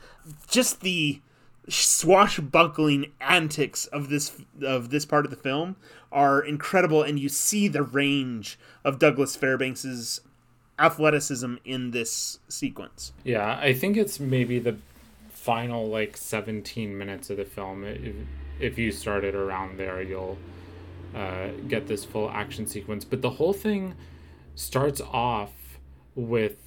just 0.48 0.82
the 0.82 1.22
swashbuckling 1.69 3.11
antics 3.19 3.88
of 3.88 4.10
this 4.10 4.32
of 4.61 4.90
this 4.90 5.06
part 5.06 5.26
of 5.26 5.32
the 5.32 5.38
film 5.38 5.76
are 6.11 6.41
incredible, 6.41 7.03
and 7.03 7.19
you 7.19 7.30
see 7.30 7.68
the 7.68 7.84
range 7.84 8.57
of 8.84 8.99
Douglas 8.99 9.36
Fairbanks's 9.36 10.22
athleticism 10.80 11.56
in 11.65 11.91
this 11.91 12.40
sequence. 12.48 13.11
Yeah, 13.24 13.57
I 13.61 13.74
think 13.74 13.98
it's 13.98 14.19
maybe 14.19 14.60
the 14.60 14.78
final 15.30 15.88
like 15.88 16.15
17 16.15 16.98
minutes 16.98 17.30
of 17.30 17.38
the 17.38 17.45
film. 17.45 17.84
If, 17.84 18.15
if 18.60 18.78
you 18.78 18.91
started 18.91 19.36
around 19.36 19.78
there, 19.78 20.02
you'll 20.02 20.38
uh, 21.15 21.48
get 21.68 21.88
this 21.88 22.06
full 22.06 22.30
action 22.30 22.68
sequence. 22.68 23.06
But 23.06 23.22
the 23.22 23.32
whole 23.32 23.53
thing 23.53 23.95
starts 24.56 25.02
off 25.02 25.52
with 26.15 26.57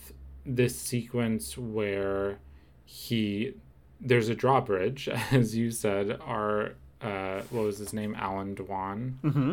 this 0.44 0.78
sequence 0.78 1.56
where 1.58 2.38
he 2.84 3.54
there's 4.00 4.28
a 4.28 4.34
drawbridge, 4.34 5.08
as 5.30 5.56
you 5.56 5.70
said. 5.70 6.18
Our 6.24 6.72
uh, 7.00 7.42
what 7.50 7.64
was 7.64 7.78
his 7.78 7.92
name? 7.92 8.14
Allan 8.18 8.54
Dwan. 8.54 9.14
Mm-hmm. 9.22 9.52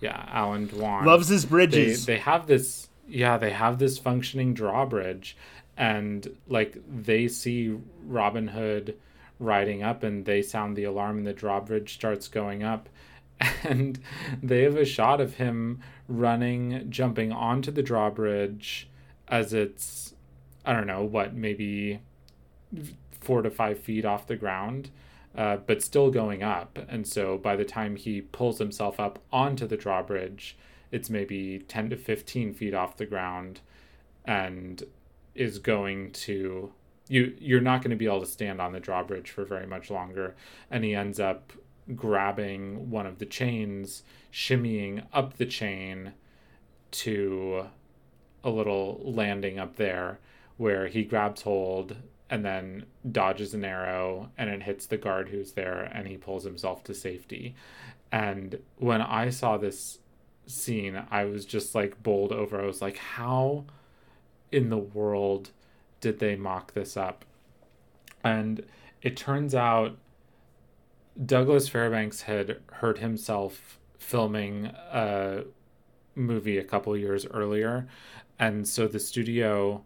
Yeah, 0.00 0.24
Allan 0.28 0.68
Dwan 0.68 1.04
Loves 1.04 1.28
his 1.28 1.44
they 1.44 1.48
bridges. 1.48 2.06
they 2.06 2.18
have 2.18 2.46
this 2.46 2.88
yeah 3.06 3.36
they 3.36 3.50
have 3.50 3.78
this 3.78 3.98
functioning 3.98 4.54
drawbridge 4.54 5.36
and 5.76 6.36
like 6.48 6.78
they 6.88 7.26
see 7.26 7.76
robin 8.04 8.48
hood 8.48 8.96
riding 9.38 9.82
up 9.82 10.02
and 10.02 10.24
they 10.26 10.40
sound 10.42 10.76
the 10.76 10.84
alarm 10.84 11.18
and 11.18 11.26
the 11.26 11.32
drawbridge 11.32 11.92
starts 11.94 12.28
going 12.28 12.62
up 12.62 12.88
and 13.64 13.98
they 14.42 14.62
have 14.62 14.76
a 14.76 14.84
shot 14.84 15.20
of 15.20 15.34
him 15.34 15.80
running 16.06 16.86
jumping 16.90 17.32
onto 17.32 17.70
the 17.70 17.82
drawbridge 17.82 18.88
as 19.30 19.54
it's 19.54 20.14
i 20.66 20.72
don't 20.72 20.86
know 20.86 21.02
what 21.02 21.34
maybe 21.34 22.00
four 23.20 23.40
to 23.42 23.50
five 23.50 23.78
feet 23.78 24.04
off 24.04 24.26
the 24.26 24.36
ground 24.36 24.90
uh, 25.36 25.56
but 25.58 25.82
still 25.82 26.10
going 26.10 26.42
up. 26.42 26.78
And 26.88 27.06
so 27.06 27.38
by 27.38 27.56
the 27.56 27.64
time 27.64 27.96
he 27.96 28.20
pulls 28.20 28.58
himself 28.58 28.98
up 28.98 29.20
onto 29.32 29.66
the 29.66 29.76
drawbridge, 29.76 30.56
it's 30.90 31.08
maybe 31.08 31.60
10 31.68 31.90
to 31.90 31.96
15 31.96 32.52
feet 32.52 32.74
off 32.74 32.96
the 32.96 33.06
ground 33.06 33.60
and 34.24 34.82
is 35.34 35.58
going 35.58 36.10
to 36.10 36.72
you 37.08 37.34
you're 37.38 37.60
not 37.60 37.80
going 37.80 37.90
to 37.90 37.96
be 37.96 38.06
able 38.06 38.20
to 38.20 38.26
stand 38.26 38.60
on 38.60 38.72
the 38.72 38.80
drawbridge 38.80 39.30
for 39.30 39.44
very 39.44 39.66
much 39.66 39.90
longer 39.90 40.34
and 40.70 40.84
he 40.84 40.94
ends 40.94 41.18
up 41.18 41.52
grabbing 41.94 42.90
one 42.90 43.06
of 43.06 43.18
the 43.18 43.26
chains 43.26 44.02
shimmying 44.32 45.04
up 45.12 45.36
the 45.36 45.46
chain 45.46 46.12
to 46.90 47.66
a 48.42 48.50
little 48.50 49.00
landing 49.04 49.58
up 49.58 49.76
there 49.76 50.18
where 50.56 50.86
he 50.86 51.02
grabs 51.04 51.42
hold 51.42 51.96
and 52.28 52.44
then 52.44 52.86
dodges 53.10 53.54
an 53.54 53.64
arrow 53.64 54.30
and 54.38 54.48
it 54.50 54.62
hits 54.62 54.86
the 54.86 54.96
guard 54.96 55.28
who's 55.28 55.52
there 55.52 55.90
and 55.92 56.06
he 56.06 56.16
pulls 56.16 56.44
himself 56.44 56.84
to 56.84 56.94
safety. 56.94 57.54
And 58.12 58.58
when 58.76 59.00
I 59.00 59.30
saw 59.30 59.56
this 59.56 59.98
scene, 60.46 61.02
I 61.10 61.24
was 61.24 61.44
just 61.44 61.74
like 61.74 62.02
bowled 62.02 62.32
over. 62.32 62.60
I 62.60 62.66
was 62.66 62.82
like, 62.82 62.96
how 62.96 63.64
in 64.52 64.70
the 64.70 64.78
world 64.78 65.50
did 66.00 66.18
they 66.18 66.36
mock 66.36 66.74
this 66.74 66.96
up? 66.96 67.24
And 68.22 68.64
it 69.02 69.16
turns 69.16 69.54
out 69.54 69.96
Douglas 71.24 71.68
Fairbanks 71.68 72.22
had 72.22 72.58
hurt 72.74 72.98
himself 72.98 73.78
filming 73.98 74.66
a 74.66 75.44
movie 76.14 76.58
a 76.58 76.64
couple 76.64 76.96
years 76.96 77.26
earlier. 77.26 77.88
And 78.40 78.66
so 78.66 78.88
the 78.88 78.98
studio 78.98 79.84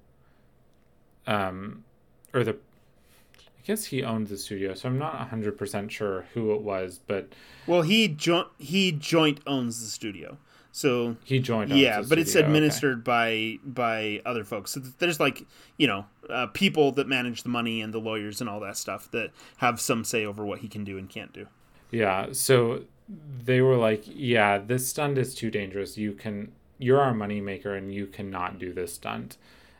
um 1.27 1.85
or 2.33 2.45
the 2.45 2.53
I 2.53 3.67
guess 3.67 3.87
he 3.87 4.03
owned 4.03 4.29
the 4.29 4.37
studio, 4.37 4.75
so 4.75 4.91
I'm 4.91 4.99
not 4.99 5.31
100% 5.31 5.91
sure 5.91 6.27
who 6.35 6.53
it 6.53 6.61
was, 6.61 7.01
but 7.07 7.33
well, 7.67 7.81
he 7.81 8.09
joint 8.09 8.49
he 8.59 8.93
joint 8.93 9.41
owns 9.47 9.83
the 9.83 9.89
studio. 9.89 10.37
So 10.71 11.17
he 11.25 11.39
joined 11.39 11.73
owns 11.73 11.81
yeah, 11.81 12.03
but 12.07 12.19
it's 12.19 12.33
studio, 12.33 12.49
okay. 12.49 12.57
administered 12.57 13.05
by 13.05 13.59
by 13.65 14.21
other 14.27 14.45
folks. 14.45 14.73
So 14.73 14.81
there's 14.81 15.19
like 15.19 15.47
you 15.79 15.87
know 15.87 16.05
uh, 16.29 16.49
people 16.49 16.93
that 16.93 17.09
manage 17.09 17.43
the 17.43 17.49
money 17.49 17.81
and 17.81 17.95
the 17.95 18.01
lawyers 18.01 18.41
and 18.41 18.51
all 18.51 18.61
that 18.61 18.77
stuff 18.77 19.11
that 19.13 19.31
have 19.59 19.81
some 19.81 20.05
say 20.05 20.27
over 20.27 20.45
what 20.45 20.59
he 20.59 20.69
can 20.69 20.85
do 20.85 20.99
and 20.99 21.09
can't 21.09 21.33
do. 21.33 21.47
Yeah, 21.91 22.33
so 22.33 22.83
they 23.09 23.63
were 23.63 23.77
like, 23.77 24.03
"Yeah, 24.07 24.59
this 24.59 24.89
stunt 24.89 25.17
is 25.17 25.35
too 25.35 25.51
dangerous. 25.51 25.97
You 25.97 26.13
can 26.13 26.53
you're 26.85 27.01
our 27.01 27.13
moneymaker 27.15 27.77
and 27.79 27.93
you 27.93 28.07
cannot 28.07 28.59
do 28.59 28.73
this 28.73 28.93
stunt." 28.95 29.37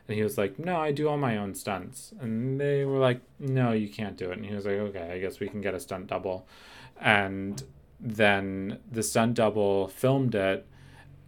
And 0.07 0.15
he 0.17 0.23
was 0.23 0.37
like, 0.37 0.59
"No, 0.59 0.75
I 0.87 0.91
do 0.91 1.07
all 1.09 1.17
my 1.17 1.37
own 1.37 1.55
stunts." 1.55 2.13
And 2.19 2.59
they 2.59 2.85
were 2.85 2.99
like, 2.99 3.19
"No, 3.39 3.71
you 3.71 3.89
can't 3.89 4.17
do 4.17 4.29
it." 4.31 4.37
And 4.37 4.45
he 4.45 4.53
was 4.55 4.65
like, 4.65 4.75
"Okay, 4.75 5.11
I 5.15 5.19
guess 5.19 5.39
we 5.39 5.47
can 5.47 5.61
get 5.61 5.73
a 5.73 5.79
stunt 5.79 6.07
double." 6.07 6.45
And 6.99 7.63
then 7.99 8.79
the 8.91 9.03
stunt 9.03 9.33
double 9.35 9.87
filmed 9.87 10.35
it 10.35 10.65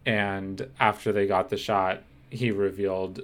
and 0.06 0.68
after 0.80 1.12
they 1.12 1.26
got 1.26 1.48
the 1.50 1.56
shot, 1.56 2.02
he 2.30 2.50
revealed 2.50 3.22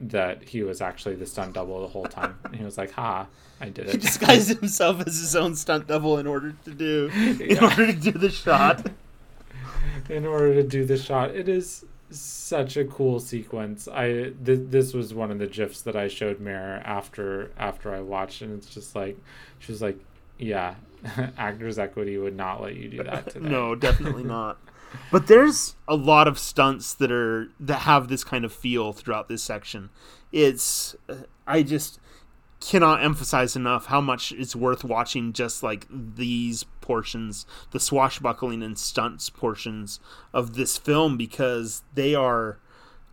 that 0.00 0.42
he 0.44 0.62
was 0.62 0.80
actually 0.80 1.14
the 1.16 1.26
stunt 1.26 1.54
double 1.54 1.80
the 1.80 1.88
whole 1.88 2.04
time. 2.06 2.38
And 2.44 2.56
he 2.56 2.64
was 2.64 2.78
like, 2.78 2.92
"Ha, 2.92 3.26
I 3.60 3.68
did 3.68 3.86
it." 3.86 3.92
He 3.92 3.98
disguised 3.98 4.48
himself 4.60 5.00
as 5.06 5.18
his 5.18 5.34
own 5.36 5.54
stunt 5.56 5.86
double 5.88 6.18
in 6.18 6.26
order 6.26 6.54
to 6.64 6.70
do 6.70 7.10
in 7.14 7.50
Yeah. 7.50 7.64
order 7.64 7.86
to 7.86 7.92
do 7.92 8.12
the 8.12 8.30
shot. 8.30 8.86
in 10.08 10.24
order 10.26 10.54
to 10.54 10.62
do 10.62 10.84
the 10.84 10.96
shot. 10.96 11.34
It 11.34 11.48
is 11.48 11.84
such 12.10 12.76
a 12.76 12.84
cool 12.84 13.20
sequence. 13.20 13.88
I 13.88 14.32
th- 14.44 14.68
this 14.70 14.92
was 14.92 15.14
one 15.14 15.30
of 15.30 15.38
the 15.38 15.46
gifs 15.46 15.82
that 15.82 15.96
I 15.96 16.08
showed 16.08 16.40
Mare 16.40 16.82
after 16.84 17.50
after 17.58 17.94
I 17.94 18.00
watched, 18.00 18.42
and 18.42 18.56
it's 18.56 18.68
just 18.68 18.94
like 18.94 19.16
she 19.58 19.72
was 19.72 19.82
like, 19.82 19.98
"Yeah, 20.38 20.74
Actors 21.38 21.78
Equity 21.78 22.18
would 22.18 22.36
not 22.36 22.62
let 22.62 22.76
you 22.76 22.88
do 22.88 23.02
that 23.04 23.30
today." 23.30 23.48
No, 23.48 23.74
definitely 23.74 24.24
not. 24.24 24.58
But 25.12 25.28
there's 25.28 25.76
a 25.86 25.94
lot 25.94 26.26
of 26.26 26.38
stunts 26.38 26.94
that 26.94 27.12
are 27.12 27.48
that 27.60 27.80
have 27.80 28.08
this 28.08 28.24
kind 28.24 28.44
of 28.44 28.52
feel 28.52 28.92
throughout 28.92 29.28
this 29.28 29.42
section. 29.42 29.90
It's 30.32 30.96
uh, 31.08 31.14
I 31.46 31.62
just 31.62 32.00
cannot 32.60 33.02
emphasize 33.02 33.56
enough 33.56 33.86
how 33.86 34.00
much 34.00 34.32
it's 34.32 34.54
worth 34.54 34.84
watching 34.84 35.32
just 35.32 35.62
like 35.62 35.86
these 35.90 36.64
portions, 36.90 37.46
the 37.70 37.80
swashbuckling 37.80 38.62
and 38.62 38.78
stunts 38.78 39.30
portions 39.30 40.00
of 40.32 40.54
this 40.54 40.76
film 40.78 41.16
because 41.16 41.82
they 41.94 42.14
are 42.14 42.58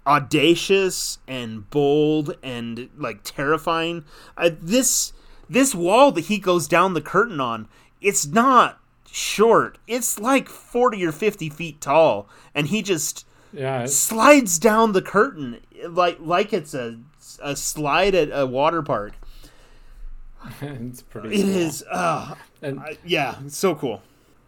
audacious 0.05 1.19
and 1.27 1.69
bold 1.69 2.35
and 2.41 2.89
like 2.97 3.23
terrifying. 3.23 4.05
Uh, 4.37 4.49
this 4.61 5.13
this 5.49 5.73
wall 5.75 6.11
that 6.11 6.25
he 6.25 6.37
goes 6.39 6.67
down 6.67 6.93
the 6.93 7.01
curtain 7.01 7.39
on, 7.39 7.67
it's 8.01 8.25
not 8.25 8.79
short. 9.09 9.77
It's 9.87 10.19
like 10.19 10.49
40 10.49 11.03
or 11.05 11.11
50 11.11 11.49
feet 11.49 11.81
tall 11.81 12.29
and 12.55 12.67
he 12.67 12.81
just 12.81 13.25
Yeah, 13.51 13.91
slides 13.91 14.59
down 14.59 14.93
the 14.93 15.01
curtain 15.01 15.61
like 15.89 16.17
like 16.19 16.53
it's 16.53 16.73
a 16.73 16.99
a 17.41 17.55
slide 17.55 18.15
at 18.15 18.29
a 18.31 18.45
water 18.45 18.81
park. 18.81 19.13
it's 20.61 21.01
pretty. 21.01 21.31
It 21.31 21.45
cool. 21.45 21.71
is 21.71 21.83
uh 21.91 22.35
and 22.61 22.79
I- 22.79 22.97
yeah, 23.05 23.35
so 23.47 23.75
cool. 23.75 24.01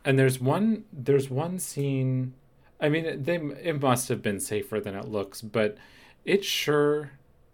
and 0.05 0.17
there's 0.17 0.39
one 0.39 0.85
there's 0.93 1.29
one 1.29 1.59
scene. 1.59 2.33
I 2.81 2.87
mean, 2.89 3.23
they 3.23 3.35
it 3.35 3.81
must 3.81 4.07
have 4.09 4.21
been 4.21 4.39
safer 4.39 4.79
than 4.79 4.95
it 4.95 5.07
looks, 5.07 5.41
but 5.41 5.77
it 6.25 6.43
sure 6.45 7.11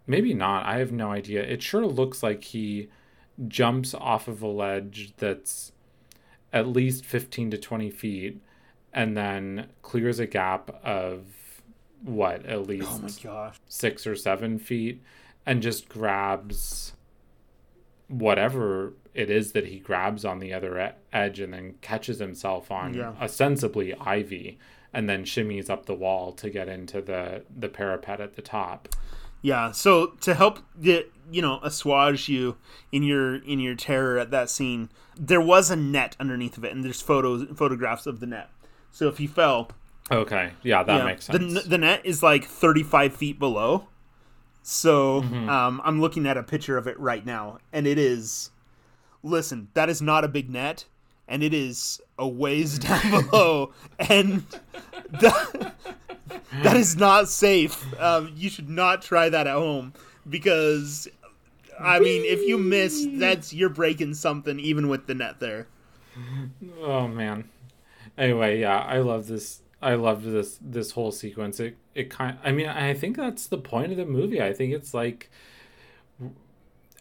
maybe 0.07 0.33
not. 0.33 0.65
I 0.65 0.77
have 0.77 0.91
no 0.91 1.11
idea. 1.11 1.41
It 1.43 1.63
sure 1.63 1.85
looks 1.85 2.21
like 2.21 2.43
he 2.43 2.89
jumps 3.47 3.93
off 3.93 4.27
of 4.27 4.41
a 4.41 4.47
ledge 4.47 5.13
that's 5.17 5.71
at 6.53 6.67
least 6.67 7.03
15 7.05 7.51
to 7.51 7.57
20 7.57 7.89
feet 7.89 8.39
and 8.93 9.17
then 9.17 9.67
clears 9.81 10.19
a 10.19 10.25
gap 10.27 10.69
of 10.85 11.25
what 12.01 12.45
at 12.45 12.65
least 12.67 12.87
Oh 12.89 12.99
my 12.99 13.09
gosh. 13.23 13.55
six 13.67 14.05
or 14.07 14.15
seven 14.15 14.57
feet 14.59 15.01
and 15.45 15.61
just 15.61 15.89
grabs 15.89 16.93
whatever 18.07 18.93
it 19.15 19.29
is 19.29 19.53
that 19.53 19.67
he 19.67 19.79
grabs 19.79 20.23
on 20.25 20.39
the 20.39 20.53
other 20.53 20.79
e- 20.79 20.89
edge 21.13 21.39
and 21.39 21.53
then 21.53 21.75
catches 21.81 22.19
himself 22.19 22.69
on 22.71 22.93
Yeah. 22.93 23.13
ostensibly 23.21 23.93
ivy 23.95 24.57
and 24.93 25.09
then 25.09 25.23
shimmies 25.25 25.69
up 25.69 25.85
the 25.85 25.93
wall 25.95 26.31
to 26.33 26.49
get 26.49 26.67
into 26.69 27.01
the 27.01 27.43
the 27.55 27.69
parapet 27.69 28.19
at 28.21 28.35
the 28.35 28.41
top 28.41 28.89
Yeah, 29.41 29.71
so 29.71 30.07
to 30.21 30.33
help 30.33 30.59
get 30.81 31.11
you 31.31 31.41
know 31.41 31.59
assuage 31.63 32.29
you 32.29 32.57
in 32.91 33.03
your 33.03 33.35
in 33.37 33.59
your 33.59 33.75
terror 33.75 34.17
at 34.19 34.31
that 34.31 34.49
scene, 34.49 34.89
there 35.17 35.41
was 35.41 35.69
a 35.71 35.75
net 35.75 36.15
underneath 36.19 36.57
of 36.57 36.63
it, 36.65 36.71
and 36.73 36.83
there's 36.83 37.01
photos 37.01 37.47
photographs 37.57 38.05
of 38.07 38.19
the 38.19 38.25
net. 38.27 38.49
So 38.91 39.07
if 39.07 39.17
he 39.17 39.27
fell, 39.27 39.69
okay 40.11 40.51
yeah 40.63 40.81
that 40.83 40.97
yeah, 40.97 41.05
makes 41.05 41.25
sense 41.25 41.57
n- 41.57 41.69
the 41.69 41.77
net 41.77 42.01
is 42.05 42.21
like 42.23 42.45
35 42.45 43.15
feet 43.15 43.37
below. 43.39 43.87
So 44.63 45.21
Mm-hmm. 45.21 45.49
um, 45.49 45.81
I'm 45.85 46.01
looking 46.01 46.25
at 46.25 46.37
a 46.37 46.43
picture 46.43 46.77
of 46.77 46.87
it 46.87 46.99
right 46.99 47.25
now, 47.25 47.59
and 47.71 47.85
it 47.85 47.97
is. 47.99 48.49
Listen, 49.25 49.69
that 49.73 49.89
is 49.89 50.03
not 50.03 50.23
a 50.23 50.27
big 50.27 50.51
net, 50.51 50.85
and 51.27 51.41
it 51.41 51.51
is 51.51 51.99
a 52.19 52.27
ways 52.27 52.77
down 52.87 53.09
below, 53.09 53.73
and 53.97 54.43
that, 55.09 55.75
that 56.61 56.77
is 56.77 56.95
not 56.95 57.27
safe. 57.27 57.83
Um, 57.99 58.31
you 58.35 58.51
should 58.51 58.69
not 58.69 59.01
try 59.01 59.27
that 59.29 59.47
at 59.47 59.55
home 59.55 59.93
because, 60.29 61.07
I 61.79 61.99
mean, 61.99 62.23
if 62.23 62.41
you 62.41 62.59
miss, 62.59 63.07
that's 63.13 63.51
you're 63.51 63.69
breaking 63.69 64.13
something 64.13 64.59
even 64.59 64.89
with 64.89 65.07
the 65.07 65.15
net 65.15 65.39
there. 65.39 65.67
Oh 66.81 67.07
man. 67.07 67.49
Anyway, 68.19 68.59
yeah, 68.59 68.79
I 68.79 68.99
love 68.99 69.25
this. 69.25 69.61
I 69.81 69.95
loved 69.95 70.25
this 70.25 70.59
this 70.61 70.91
whole 70.91 71.11
sequence. 71.11 71.59
It 71.59 71.77
it 71.95 72.11
kind. 72.11 72.37
I 72.43 72.51
mean, 72.51 72.67
I 72.67 72.93
think 72.93 73.17
that's 73.17 73.47
the 73.47 73.57
point 73.57 73.91
of 73.91 73.97
the 73.97 74.05
movie. 74.05 74.39
I 74.39 74.53
think 74.53 74.71
it's 74.71 74.93
like 74.93 75.31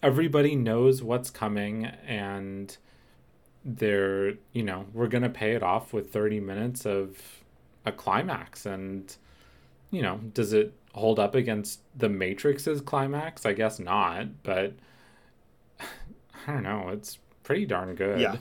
everybody 0.05 0.55
knows 0.55 1.03
what's 1.03 1.31
coming, 1.31 1.87
and 2.07 2.77
they're 3.65 4.35
you 4.53 4.63
know 4.63 4.85
we're 4.93 5.09
gonna 5.09 5.31
pay 5.31 5.53
it 5.53 5.63
off 5.63 5.93
with 5.93 6.13
thirty 6.13 6.39
minutes 6.39 6.85
of 6.87 7.17
a 7.87 7.91
climax, 7.91 8.67
and 8.67 9.17
you 9.91 10.03
know 10.03 10.19
does 10.33 10.53
it 10.53 10.75
hold 10.93 11.19
up 11.19 11.35
against 11.35 11.81
the 11.97 12.09
Matrix's 12.09 12.81
climax? 12.81 13.45
I 13.47 13.53
guess 13.55 13.79
not, 13.81 14.43
but 14.45 14.75
I 15.81 16.53
don't 16.53 16.63
know. 16.63 16.91
It's 16.93 17.19
pretty 17.43 17.67
darn 17.67 17.95
good. 17.95 18.21
Yeah. 18.21 18.37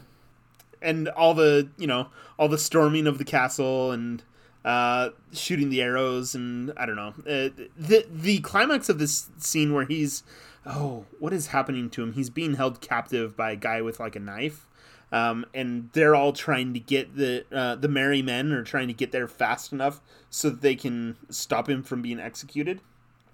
and 0.81 1.07
all 1.10 1.34
the 1.34 1.69
you 1.77 1.88
know 1.88 2.07
all 2.38 2.49
the 2.49 2.57
storming 2.57 3.07
of 3.07 3.18
the 3.18 3.23
castle 3.26 3.91
and 3.91 4.22
uh, 4.65 5.10
shooting 5.34 5.69
the 5.69 5.81
arrows 5.81 6.35
and 6.35 6.72
I 6.77 6.85
don't 6.85 6.95
know 6.95 7.14
uh, 7.19 7.49
the 7.77 8.06
the 8.10 8.40
climax 8.40 8.88
of 8.90 8.98
this 8.99 9.30
scene 9.38 9.73
where 9.73 9.85
he's 9.85 10.23
oh 10.65 11.06
what 11.19 11.34
is 11.34 11.48
happening 11.48 11.90
to 11.90 12.02
him 12.03 12.14
he's 12.14 12.30
being 12.30 12.56
held 12.56 12.80
captive 12.81 13.35
by 13.35 13.52
a 13.52 13.56
guy 13.56 13.81
with 13.81 13.99
like 13.99 14.15
a 14.15 14.19
knife 14.19 14.68
um, 15.11 15.45
and 15.53 15.90
they're 15.94 16.15
all 16.15 16.34
trying 16.34 16.73
to 16.73 16.80
get 16.80 17.15
the 17.15 17.45
uh, 17.52 17.76
the 17.76 17.88
merry 17.88 18.22
men 18.22 18.52
are 18.52 18.64
trying 18.64 18.88
to 18.88 18.94
get 18.94 19.11
there 19.11 19.27
fast 19.27 19.72
enough 19.72 20.02
so 20.30 20.49
that 20.49 20.61
they 20.61 20.76
can 20.76 21.18
stop 21.30 21.69
him 21.69 21.84
from 21.84 22.02
being 22.02 22.19
executed 22.19 22.81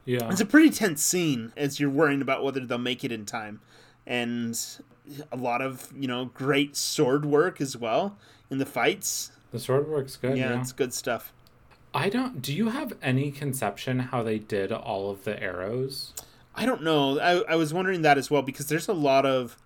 Yeah. 0.06 0.30
it's 0.30 0.41
a 0.41 0.45
pretty 0.45 0.72
tense 0.72 1.01
scene 1.03 1.53
as 1.56 1.80
you're 1.80 1.89
worrying 1.89 2.22
about 2.22 2.43
whether 2.43 2.60
they'll 2.65 2.77
make 2.77 3.03
it 3.03 3.11
in 3.11 3.26
time. 3.26 3.61
And 4.07 4.60
a 5.31 5.38
lot 5.38 5.61
of, 5.61 5.91
you 5.95 6.07
know, 6.07 6.26
great 6.26 6.76
sword 6.76 7.26
work 7.26 7.61
as 7.61 7.77
well 7.77 8.18
in 8.49 8.57
the 8.57 8.65
fights. 8.65 9.31
The 9.51 9.60
sword 9.60 9.88
works 9.88 10.18
good. 10.18 10.35
Yeah, 10.35 10.49
Yeah. 10.53 10.61
it's 10.61 10.72
good 10.72 10.93
stuff. 10.95 11.31
I 11.93 12.10
don't. 12.10 12.41
Do 12.41 12.51
you 12.53 12.69
have 12.69 12.93
any 13.03 13.30
conception 13.31 13.99
how 13.99 14.23
they 14.23 14.39
did 14.39 14.72
all 14.72 15.11
of 15.11 15.26
the 15.26 15.41
arrows? 15.41 16.14
I 16.60 16.65
don't 16.65 16.84
know. 16.84 17.19
I, 17.19 17.53
I 17.53 17.56
was 17.56 17.73
wondering 17.73 18.02
that 18.02 18.18
as 18.18 18.30
well 18.30 18.41
because 18.41 18.68
there's 18.68 18.90
a 18.90 18.94
lot 18.94 19.26
of. 19.26 19.57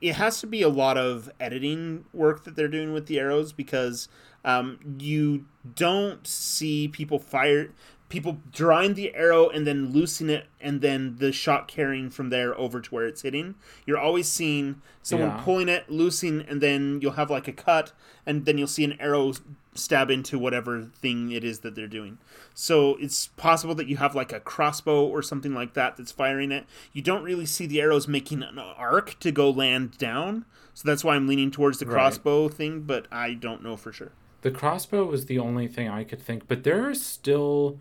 It 0.00 0.14
has 0.14 0.40
to 0.40 0.46
be 0.46 0.60
a 0.60 0.68
lot 0.68 0.98
of 0.98 1.30
editing 1.40 2.04
work 2.12 2.44
that 2.44 2.54
they're 2.54 2.68
doing 2.68 2.92
with 2.92 3.06
the 3.06 3.18
arrows 3.18 3.52
because 3.52 4.08
um, 4.44 4.78
you 4.98 5.46
don't 5.74 6.26
see 6.26 6.86
people 6.86 7.18
fire 7.18 7.70
people 8.08 8.38
drawing 8.52 8.94
the 8.94 9.14
arrow 9.14 9.48
and 9.48 9.66
then 9.66 9.92
loosing 9.92 10.30
it 10.30 10.46
and 10.60 10.80
then 10.80 11.16
the 11.18 11.30
shot 11.32 11.68
carrying 11.68 12.08
from 12.08 12.30
there 12.30 12.58
over 12.58 12.80
to 12.80 12.94
where 12.94 13.06
it's 13.06 13.22
hitting. 13.22 13.54
You're 13.86 13.98
always 13.98 14.28
seeing 14.28 14.80
someone 15.02 15.28
Yeah. 15.30 15.42
pulling 15.44 15.68
it, 15.68 15.90
loosing, 15.90 16.40
and 16.42 16.60
then 16.60 17.00
you'll 17.02 17.12
have 17.12 17.30
like 17.30 17.48
a 17.48 17.52
cut, 17.52 17.92
and 18.24 18.46
then 18.46 18.56
you'll 18.56 18.66
see 18.66 18.84
an 18.84 18.96
arrow 18.98 19.34
stab 19.74 20.10
into 20.10 20.38
whatever 20.38 20.82
thing 21.00 21.30
it 21.30 21.44
is 21.44 21.60
that 21.60 21.74
they're 21.74 21.86
doing. 21.86 22.18
So 22.54 22.96
it's 22.96 23.28
possible 23.36 23.74
that 23.76 23.86
you 23.86 23.98
have 23.98 24.14
like 24.14 24.32
a 24.32 24.40
crossbow 24.40 25.04
or 25.06 25.22
something 25.22 25.54
like 25.54 25.74
that 25.74 25.96
that's 25.96 26.10
firing 26.10 26.50
it. 26.50 26.64
You 26.92 27.02
don't 27.02 27.22
really 27.22 27.46
see 27.46 27.66
the 27.66 27.80
arrows 27.80 28.08
making 28.08 28.42
an 28.42 28.58
arc 28.58 29.18
to 29.20 29.30
go 29.30 29.50
land 29.50 29.96
down. 29.98 30.46
So 30.74 30.88
that's 30.88 31.04
why 31.04 31.14
I'm 31.14 31.28
leaning 31.28 31.50
towards 31.50 31.78
the 31.78 31.86
Right. 31.86 31.92
crossbow 31.92 32.48
thing, 32.48 32.80
but 32.82 33.06
I 33.12 33.34
don't 33.34 33.62
know 33.62 33.76
for 33.76 33.92
sure. 33.92 34.12
The 34.42 34.50
crossbow 34.52 35.04
was 35.04 35.26
the 35.26 35.38
only 35.38 35.66
thing 35.68 35.88
I 35.88 36.04
could 36.04 36.20
think, 36.20 36.46
but 36.48 36.62
there 36.64 36.88
are 36.88 36.94
still 36.94 37.78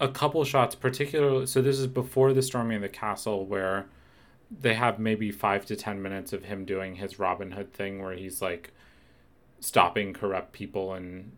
a 0.00 0.08
couple 0.08 0.42
shots, 0.44 0.74
particularly. 0.74 1.46
So 1.46 1.62
this 1.62 1.78
is 1.78 1.86
before 1.86 2.32
the 2.32 2.42
storming 2.42 2.76
of 2.76 2.82
the 2.82 2.88
castle, 2.88 3.46
where 3.46 3.86
they 4.50 4.74
have 4.74 4.98
maybe 4.98 5.30
five 5.30 5.66
to 5.66 5.76
ten 5.76 6.02
minutes 6.02 6.32
of 6.32 6.44
him 6.44 6.64
doing 6.64 6.96
his 6.96 7.18
Robin 7.18 7.52
Hood 7.52 7.72
thing, 7.72 8.02
where 8.02 8.14
he's 8.14 8.40
like 8.40 8.72
stopping 9.60 10.12
corrupt 10.12 10.52
people 10.52 10.94
and 10.94 11.32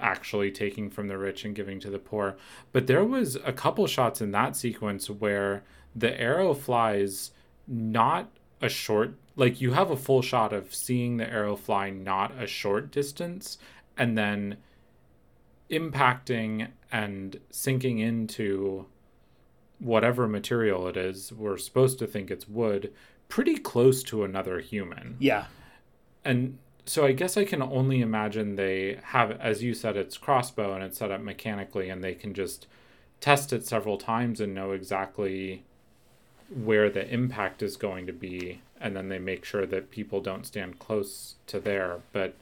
actually 0.00 0.50
taking 0.50 0.90
from 0.90 1.08
the 1.08 1.18
rich 1.18 1.44
and 1.44 1.54
giving 1.54 1.80
to 1.80 1.90
the 1.90 1.98
poor. 1.98 2.36
But 2.72 2.86
there 2.86 3.04
was 3.04 3.36
a 3.36 3.52
couple 3.52 3.86
shots 3.86 4.20
in 4.20 4.30
that 4.32 4.56
sequence 4.56 5.10
where 5.10 5.64
the 5.94 6.18
arrow 6.20 6.54
flies 6.54 7.32
not 7.66 8.30
a 8.60 8.68
short 8.68 9.14
like 9.36 9.60
you 9.60 9.72
have 9.72 9.90
a 9.90 9.96
full 9.96 10.22
shot 10.22 10.52
of 10.52 10.74
seeing 10.74 11.16
the 11.16 11.30
arrow 11.30 11.54
fly 11.54 11.90
not 11.90 12.32
a 12.42 12.46
short 12.46 12.90
distance 12.90 13.58
and 13.96 14.18
then 14.18 14.56
impacting 15.70 16.68
and 16.90 17.38
sinking 17.50 17.98
into 17.98 18.86
whatever 19.78 20.26
material 20.26 20.88
it 20.88 20.96
is 20.96 21.32
we're 21.32 21.56
supposed 21.56 21.98
to 21.98 22.06
think 22.06 22.30
it's 22.30 22.48
wood 22.48 22.92
pretty 23.28 23.56
close 23.56 24.02
to 24.02 24.24
another 24.24 24.60
human. 24.60 25.16
Yeah. 25.18 25.44
and 26.24 26.58
so 26.88 27.04
I 27.04 27.12
guess 27.12 27.36
I 27.36 27.44
can 27.44 27.60
only 27.60 28.00
imagine 28.00 28.56
they 28.56 28.98
have, 29.02 29.30
as 29.32 29.62
you 29.62 29.74
said, 29.74 29.94
it's 29.94 30.16
crossbow 30.16 30.72
and 30.74 30.82
it's 30.82 30.96
set 30.98 31.10
up 31.10 31.20
mechanically, 31.20 31.90
and 31.90 32.02
they 32.02 32.14
can 32.14 32.32
just 32.32 32.66
test 33.20 33.52
it 33.52 33.66
several 33.66 33.98
times 33.98 34.40
and 34.40 34.54
know 34.54 34.72
exactly 34.72 35.64
where 36.48 36.88
the 36.88 37.06
impact 37.12 37.62
is 37.62 37.76
going 37.76 38.06
to 38.06 38.12
be. 38.14 38.62
And 38.80 38.96
then 38.96 39.10
they 39.10 39.18
make 39.18 39.44
sure 39.44 39.66
that 39.66 39.90
people 39.90 40.22
don't 40.22 40.46
stand 40.46 40.78
close 40.78 41.34
to 41.48 41.60
there. 41.60 42.00
But 42.12 42.34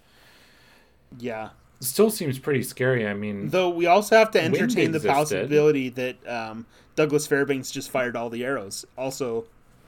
yeah 1.19 1.51
still 1.81 2.11
seems 2.11 2.39
pretty 2.39 2.63
scary 2.63 3.07
i 3.07 3.15
mean 3.15 3.49
though 3.51 3.69
we 3.69 3.87
also 3.87 4.17
have 4.17 4.31
to 4.31 4.43
entertain 4.43 4.93
the 4.93 5.01
possibility 5.01 5.89
that 5.89 6.17
um, 6.27 6.67
douglas 6.97 7.27
fairbanks 7.27 7.71
just 7.71 7.91
fired 7.91 8.17
all 8.17 8.31
the 8.31 8.45
arrows. 8.45 8.85
Also 8.97 9.45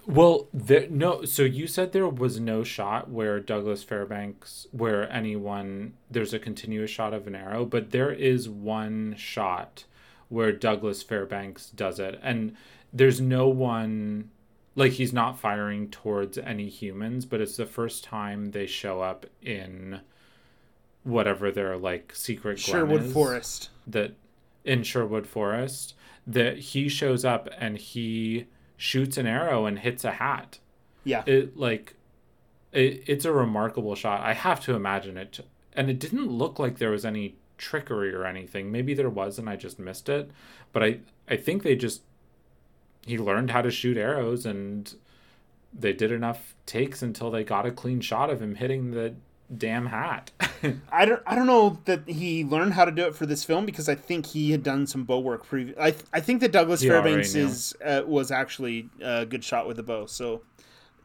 well 0.07 0.47
there, 0.55 0.87
no 0.89 1.25
so 1.25 1.43
you 1.43 1.67
said 1.67 1.93
there 1.93 2.09
was 2.09 2.39
no 2.39 2.63
shot 2.63 3.11
where 3.11 3.41
douglas 3.41 3.83
fairbanks 3.83 4.67
where 4.71 5.11
anyone 5.11 5.95
there's 6.11 6.33
a 6.33 6.39
continuous 6.39 6.91
shot 6.91 7.13
of 7.13 7.27
an 7.27 7.35
arrow 7.35 7.65
but 7.65 7.91
there 7.91 8.13
is 8.13 8.49
one 8.49 9.15
shot 9.17 9.85
where 10.29 10.53
douglas 10.53 11.03
fairbanks 11.03 11.71
does 11.71 11.99
it. 11.99 12.21
And 12.23 12.55
there's 12.93 13.21
no 13.21 13.49
one 13.49 14.31
like 14.75 14.93
he's 14.93 15.13
not 15.13 15.39
firing 15.39 15.89
towards 15.89 16.39
any 16.39 16.69
humans 16.69 17.25
but 17.25 17.41
it's 17.41 17.57
the 17.57 17.67
first 17.67 18.05
time 18.05 18.53
they 18.53 18.67
show 18.67 19.01
up 19.01 19.27
in 19.43 20.01
whatever 21.09 21.51
their 21.51 21.77
like 21.77 22.15
secret 22.15 22.59
sherwood 22.59 23.05
is 23.05 23.13
forest 23.13 23.71
that 23.87 24.13
in 24.65 24.83
Sherwood 24.83 25.27
Forest 25.27 25.95
that 26.27 26.59
he 26.59 26.89
shows 26.89 27.25
up 27.25 27.49
and 27.59 27.79
he 27.79 28.47
shoots 28.77 29.17
an 29.17 29.27
arrow 29.27 29.65
and 29.65 29.79
hits 29.79 30.05
a 30.05 30.13
hat. 30.13 30.59
yeah 31.05 31.23
It 31.27 31.57
like 31.57 31.95
it, 32.73 33.03
it's 33.07 33.25
a 33.25 33.33
remarkable 33.33 33.95
shot. 33.95 34.21
I 34.21 34.35
have 34.35 34.61
to 34.61 34.75
imagine 34.75 35.17
it 35.17 35.41
and 35.73 35.89
it 35.89 35.99
didn't 35.99 36.29
look 36.31 36.59
like 36.59 36.79
there 36.79 36.91
was 36.91 37.07
any 37.07 37.37
trickery 37.57 38.15
or 38.15 38.27
anything. 38.27 38.71
Maybe 38.71 38.93
there 38.93 39.09
was 39.09 39.39
and 39.39 39.49
I 39.49 39.57
just 39.57 39.79
missed 39.79 40.09
it, 40.09 40.31
but 40.73 40.83
I 40.83 41.01
I 41.29 41.37
think 41.37 41.63
they 41.63 41.75
just 41.75 42.03
he 43.07 43.17
learned 43.17 43.51
how 43.51 43.63
to 43.63 43.71
shoot 43.71 43.97
arrows 43.97 44.45
and 44.45 44.95
they 45.73 45.95
did 45.95 46.13
enough 46.13 46.55
takes 46.67 47.01
until 47.01 47.31
they 47.31 47.45
got 47.45 47.65
a 47.65 47.71
clean 47.71 48.01
shot 48.01 48.29
of 48.29 48.43
him 48.43 48.57
hitting 48.57 48.91
the 48.91 49.15
damn 49.57 49.87
hat. 49.87 50.31
I 50.93 51.05
don't, 51.05 51.23
I 51.27 51.35
don't 51.35 51.47
know 51.47 51.79
that 51.85 52.09
he 52.09 52.45
learned 52.45 52.75
how 52.75 52.85
to 52.85 52.91
do 52.91 53.07
it 53.07 53.15
for 53.15 53.27
this 53.27 53.45
film 53.45 53.65
because 53.67 53.89
I 53.89 53.95
think 53.95 54.27
he 54.27 54.51
had 54.51 54.63
done 54.63 54.87
some 54.87 55.05
bow 55.05 55.21
work 55.21 55.47
previous. 55.47 55.77
I, 55.79 55.95
I 56.13 56.21
think 56.21 56.41
that 56.41 56.53
Douglas 56.53 56.85
already 56.85 57.09
Fairbanks 57.09 57.35
is 57.35 57.75
uh, 57.85 58.03
was 58.07 58.31
actually 58.31 58.91
a 59.01 59.25
good 59.25 59.45
shot 59.45 59.67
with 59.67 59.77
the 59.77 59.83
bow. 59.83 60.07
So, 60.07 60.43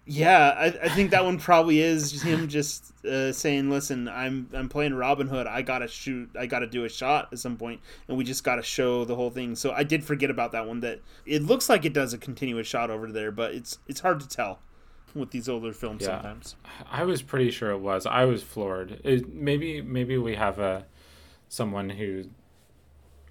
yeah, 0.06 0.50
I, 0.58 0.66
I 0.66 0.90
think 0.90 1.12
that 1.12 1.24
one 1.24 1.40
probably 1.40 1.80
is 1.80 2.22
him 2.22 2.48
just 2.50 2.94
uh, 3.06 3.32
saying, 3.32 3.70
"Listen, 3.70 4.10
I'm 4.10 4.50
I'm 4.54 4.68
playing 4.68 4.94
Robin 4.96 5.28
Hood. 5.28 5.48
I 5.48 5.62
gotta 5.62 5.88
shoot. 5.88 6.30
I 6.38 6.46
gotta 6.46 6.68
do 6.68 6.84
a 6.84 6.90
shot 6.90 7.30
at 7.32 7.40
some 7.40 7.56
point, 7.56 7.80
and 8.08 8.18
we 8.18 8.24
just 8.26 8.44
gotta 8.44 8.64
show 8.64 9.06
the 9.06 9.16
whole 9.16 9.30
thing." 9.30 9.56
So 9.56 9.72
I 9.72 9.84
did 9.84 10.04
forget 10.04 10.30
about 10.30 10.52
that 10.52 10.68
one. 10.68 10.82
That 10.82 11.00
it 11.26 11.44
looks 11.44 11.70
like 11.70 11.86
it 11.86 11.94
does 11.94 12.14
a 12.14 12.18
continuous 12.18 12.68
shot 12.68 12.90
over 12.90 13.12
there, 13.12 13.32
but 13.32 13.54
it's 13.54 13.78
it's 13.88 14.02
hard 14.02 14.20
to 14.20 14.28
tell 14.28 14.60
with 15.16 15.32
these 15.32 15.48
older 15.50 15.74
films 15.74 16.02
Yeah. 16.02 16.22
sometimes. 16.22 16.56
I 16.92 17.04
was 17.04 17.22
pretty 17.22 17.52
sure 17.52 17.72
it 17.72 17.80
was. 17.80 18.06
I 18.06 18.26
was 18.26 18.44
floored. 18.44 19.00
It, 19.04 19.34
maybe 19.34 19.82
maybe 19.82 20.18
we 20.18 20.36
have 20.36 20.60
a 20.60 20.86
someone 21.50 21.92
who's 21.92 22.28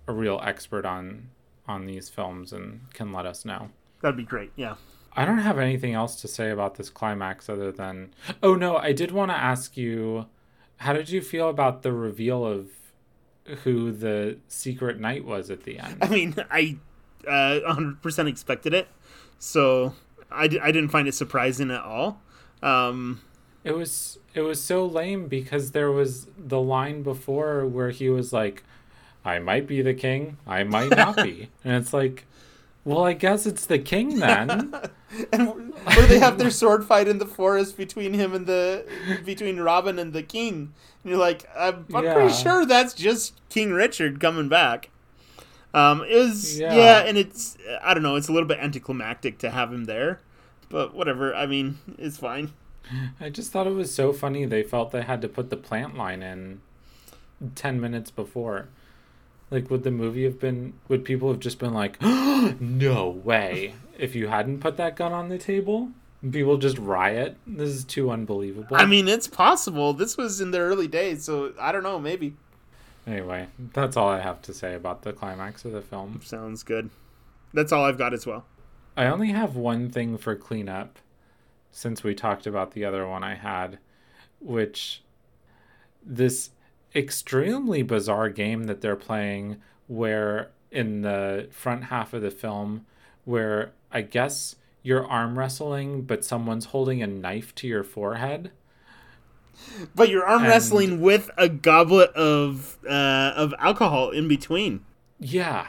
a 0.06 0.12
real 0.12 0.40
expert 0.44 0.84
on 0.84 1.30
on 1.66 1.86
these 1.86 2.08
films 2.08 2.52
and 2.52 2.80
can 2.92 3.12
let 3.12 3.26
us 3.26 3.44
know. 3.44 3.70
That'd 4.00 4.16
be 4.16 4.24
great. 4.24 4.50
Yeah. 4.56 4.74
I 5.14 5.24
don't 5.24 5.38
have 5.38 5.58
anything 5.58 5.92
else 5.94 6.20
to 6.22 6.28
say 6.28 6.50
about 6.50 6.76
this 6.76 6.88
climax 6.90 7.48
other 7.48 7.70
than 7.70 8.14
Oh 8.42 8.54
no, 8.54 8.76
I 8.76 8.92
did 8.92 9.10
want 9.12 9.30
to 9.30 9.36
ask 9.36 9.76
you 9.76 10.26
how 10.78 10.92
did 10.92 11.10
you 11.10 11.20
feel 11.20 11.48
about 11.48 11.82
the 11.82 11.92
reveal 11.92 12.44
of 12.44 12.70
who 13.64 13.92
the 13.92 14.38
secret 14.48 14.98
knight 15.00 15.24
was 15.24 15.50
at 15.50 15.64
the 15.64 15.78
end? 15.78 15.98
I 16.02 16.08
mean, 16.08 16.34
I 16.50 16.78
uh, 17.26 17.60
100% 17.74 18.28
expected 18.28 18.74
it, 18.74 18.88
so 19.38 19.94
I, 20.34 20.44
I 20.44 20.72
didn't 20.72 20.88
find 20.88 21.06
it 21.08 21.14
surprising 21.14 21.70
at 21.70 21.82
all. 21.82 22.20
Um, 22.62 23.20
It 23.64 23.76
was 23.76 24.18
it 24.34 24.40
was 24.42 24.60
so 24.62 24.86
lame 24.86 25.28
because 25.28 25.72
there 25.72 25.90
was 25.92 26.26
the 26.38 26.60
line 26.60 27.02
before 27.02 27.66
where 27.66 27.90
he 27.90 28.08
was 28.08 28.32
like, 28.32 28.62
"I 29.24 29.38
might 29.38 29.66
be 29.66 29.82
the 29.82 29.94
king, 29.94 30.38
I 30.46 30.64
might 30.64 30.90
not 30.90 31.16
be," 31.16 31.48
and 31.64 31.76
it's 31.76 31.92
like, 31.92 32.24
well, 32.84 33.04
I 33.04 33.12
guess 33.12 33.46
it's 33.46 33.66
the 33.66 33.78
king 33.78 34.18
then. 34.18 34.74
and 35.32 35.72
where 35.94 36.06
they 36.06 36.18
have 36.18 36.38
their 36.38 36.50
sword 36.50 36.84
fight 36.84 37.06
in 37.06 37.18
the 37.18 37.26
forest 37.26 37.76
between 37.76 38.14
him 38.14 38.32
and 38.34 38.46
the 38.46 38.84
between 39.24 39.60
Robin 39.60 39.98
and 39.98 40.12
the 40.12 40.22
king, 40.22 40.72
and 41.02 41.10
you're 41.10 41.18
like, 41.20 41.48
I'm, 41.56 41.86
I'm 41.94 42.04
Yeah. 42.04 42.14
pretty 42.14 42.32
sure 42.32 42.64
that's 42.66 42.94
just 42.94 43.34
King 43.50 43.72
Richard 43.72 44.18
coming 44.18 44.48
back. 44.48 44.88
Um, 45.74 46.04
it 46.04 46.16
was 46.16 46.58
yeah. 46.58 46.74
Yeah. 46.74 46.98
and 47.00 47.16
it's 47.16 47.56
I 47.82 47.94
don't 47.94 48.02
know, 48.02 48.16
it's 48.16 48.28
a 48.28 48.32
little 48.32 48.48
bit 48.48 48.58
anticlimactic 48.58 49.38
to 49.38 49.50
have 49.50 49.72
him 49.72 49.84
there, 49.84 50.20
but 50.68 50.94
whatever. 50.94 51.34
I 51.34 51.46
mean, 51.46 51.78
it's 51.98 52.18
fine. 52.18 52.52
I 53.20 53.30
just 53.30 53.52
thought 53.52 53.66
it 53.66 53.74
was 53.74 53.94
so 53.94 54.12
funny. 54.12 54.44
They 54.44 54.62
felt 54.62 54.90
they 54.90 55.02
had 55.02 55.22
to 55.22 55.28
put 55.28 55.50
the 55.50 55.56
plant 55.56 55.96
line 55.96 56.22
in 56.22 56.60
ten 57.54 57.80
minutes 57.80 58.10
before. 58.10 58.68
Like, 59.50 59.70
would 59.70 59.82
the 59.82 59.90
movie 59.90 60.24
have 60.24 60.40
been? 60.40 60.74
Would 60.88 61.04
people 61.04 61.30
have 61.30 61.40
just 61.40 61.58
been 61.58 61.74
like, 61.74 62.00
"No 62.60 63.08
way!" 63.08 63.74
If 63.98 64.14
you 64.14 64.28
hadn't 64.28 64.60
put 64.60 64.76
that 64.78 64.96
gun 64.96 65.12
on 65.12 65.28
the 65.28 65.38
table, 65.38 65.90
people 66.30 66.56
just 66.56 66.78
riot. 66.78 67.36
This 67.46 67.70
is 67.70 67.84
too 67.84 68.10
unbelievable. 68.10 68.76
I 68.76 68.86
mean, 68.86 69.08
it's 69.08 69.28
possible. 69.28 69.92
This 69.92 70.16
was 70.16 70.40
in 70.40 70.50
the 70.50 70.58
early 70.58 70.88
days, 70.88 71.24
so 71.24 71.52
I 71.60 71.70
don't 71.72 71.82
know. 71.82 71.98
Maybe 71.98 72.34
Anyway, 73.06 73.48
that's 73.58 73.96
all 73.96 74.08
I 74.08 74.20
have 74.20 74.40
to 74.42 74.54
say 74.54 74.74
about 74.74 75.02
the 75.02 75.12
climax 75.12 75.64
of 75.64 75.72
the 75.72 75.82
film. 75.82 76.20
sounds 76.22 76.62
good. 76.62 76.90
That's 77.52 77.72
all 77.72 77.84
I've 77.84 77.98
got 77.98 78.14
as 78.14 78.26
well. 78.26 78.44
I 78.96 79.06
only 79.06 79.28
have 79.28 79.56
one 79.56 79.90
thing 79.90 80.18
for 80.18 80.36
cleanup 80.36 80.98
since 81.70 82.04
we 82.04 82.14
talked 82.14 82.46
about 82.46 82.72
the 82.72 82.84
other 82.84 83.06
one 83.06 83.24
I 83.24 83.34
had, 83.34 83.78
which 84.38 85.02
this 86.04 86.50
extremely 86.94 87.82
bizarre 87.82 88.28
game 88.28 88.64
that 88.64 88.80
they're 88.82 88.96
playing 88.96 89.56
where 89.86 90.50
in 90.70 91.02
the 91.02 91.48
front 91.50 91.84
half 91.84 92.12
of 92.12 92.22
the 92.22 92.30
film 92.30 92.84
where 93.24 93.72
I 93.90 94.02
guess 94.02 94.56
you're 94.82 95.06
arm 95.06 95.38
wrestling 95.38 96.02
but 96.02 96.24
someone's 96.24 96.66
holding 96.66 97.02
a 97.02 97.06
knife 97.06 97.54
to 97.56 97.66
your 97.66 97.84
forehead. 97.84 98.50
But 99.94 100.08
you're 100.08 100.24
arm 100.24 100.42
And- 100.42 100.48
wrestling 100.50 101.00
with 101.00 101.30
a 101.36 101.48
goblet 101.48 102.10
of 102.10 102.78
uh, 102.88 103.32
of 103.36 103.54
alcohol 103.58 104.10
in 104.10 104.28
between. 104.28 104.84
Yeah. 105.20 105.66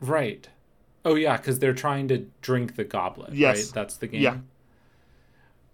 Right. 0.00 0.48
Oh 1.04 1.14
yeah, 1.14 1.36
cuz 1.36 1.58
they're 1.60 1.72
trying 1.74 2.08
to 2.08 2.26
drink 2.42 2.76
the 2.76 2.84
goblet, 2.84 3.32
Yes. 3.32 3.56
right? 3.56 3.74
That's 3.74 3.96
the 3.96 4.06
game. 4.08 4.22
Yeah. 4.22 4.38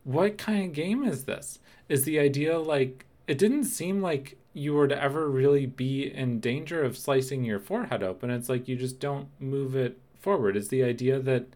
What 0.05 0.37
kind 0.39 0.67
of 0.67 0.73
game 0.73 1.05
is 1.05 1.25
this? 1.25 1.59
Is 1.89 2.05
the 2.05 2.19
idea 2.19 2.59
like 2.59 3.07
it 3.27 3.39
didn't 3.39 3.65
seem 3.65 4.03
like 4.03 4.37
you 4.53 4.75
were 4.75 4.89
to 4.89 5.01
ever 5.03 5.31
really 5.31 5.65
be 5.67 6.13
in 6.13 6.39
danger 6.41 6.83
of 6.83 6.99
slicing 6.99 7.45
your 7.45 7.59
forehead 7.59 8.03
open. 8.03 8.29
It's 8.31 8.49
like 8.49 8.69
you 8.69 8.77
just 8.77 9.01
don't 9.01 9.29
move 9.41 9.75
it 9.75 9.99
forward. 10.21 10.57
Is 10.57 10.69
the 10.69 10.83
idea 10.83 11.19
that 11.21 11.47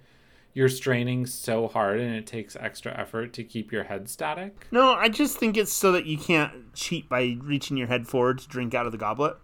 you're 0.56 0.68
straining 0.70 1.26
so 1.26 1.68
hard 1.68 2.00
and 2.00 2.14
it 2.16 2.26
takes 2.26 2.56
extra 2.56 2.90
effort 2.98 3.32
to 3.34 3.44
keep 3.44 3.70
your 3.70 3.84
head 3.84 4.08
static? 4.08 4.66
No, 4.70 4.94
I 4.94 5.08
just 5.10 5.36
think 5.36 5.56
it's 5.56 5.72
so 5.72 5.92
that 5.92 6.06
you 6.06 6.16
can't 6.16 6.72
cheat 6.74 7.08
by 7.08 7.36
reaching 7.42 7.76
your 7.76 7.88
head 7.88 8.08
forward 8.08 8.38
to 8.38 8.48
drink 8.48 8.74
out 8.74 8.86
of 8.86 8.92
the 8.92 8.98
goblet. 8.98 9.36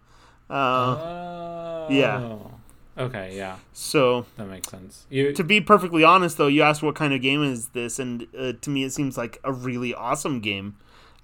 Uh, 0.49 0.97
Oh. 0.99 1.87
yeah. 1.91 2.39
Okay, 2.97 3.37
yeah. 3.37 3.57
so, 3.73 4.27
That 4.37 4.47
makes 4.49 4.69
sense. 4.69 5.07
You 5.11 5.33
to 5.33 5.45
be 5.45 5.61
perfectly 5.61 6.05
honest, 6.05 6.37
though, 6.37 6.47
you 6.47 6.63
asked 6.63 6.83
what 6.83 6.95
kind 6.95 7.13
of 7.15 7.23
game 7.23 7.43
is 7.43 7.69
this, 7.69 7.99
and 7.99 8.27
uh, 8.39 8.53
to 8.61 8.71
me, 8.71 8.85
it 8.85 8.93
seems 8.93 9.17
like 9.17 9.39
a 9.45 9.53
really 9.53 9.95
awesome 9.95 10.41
game. 10.41 10.77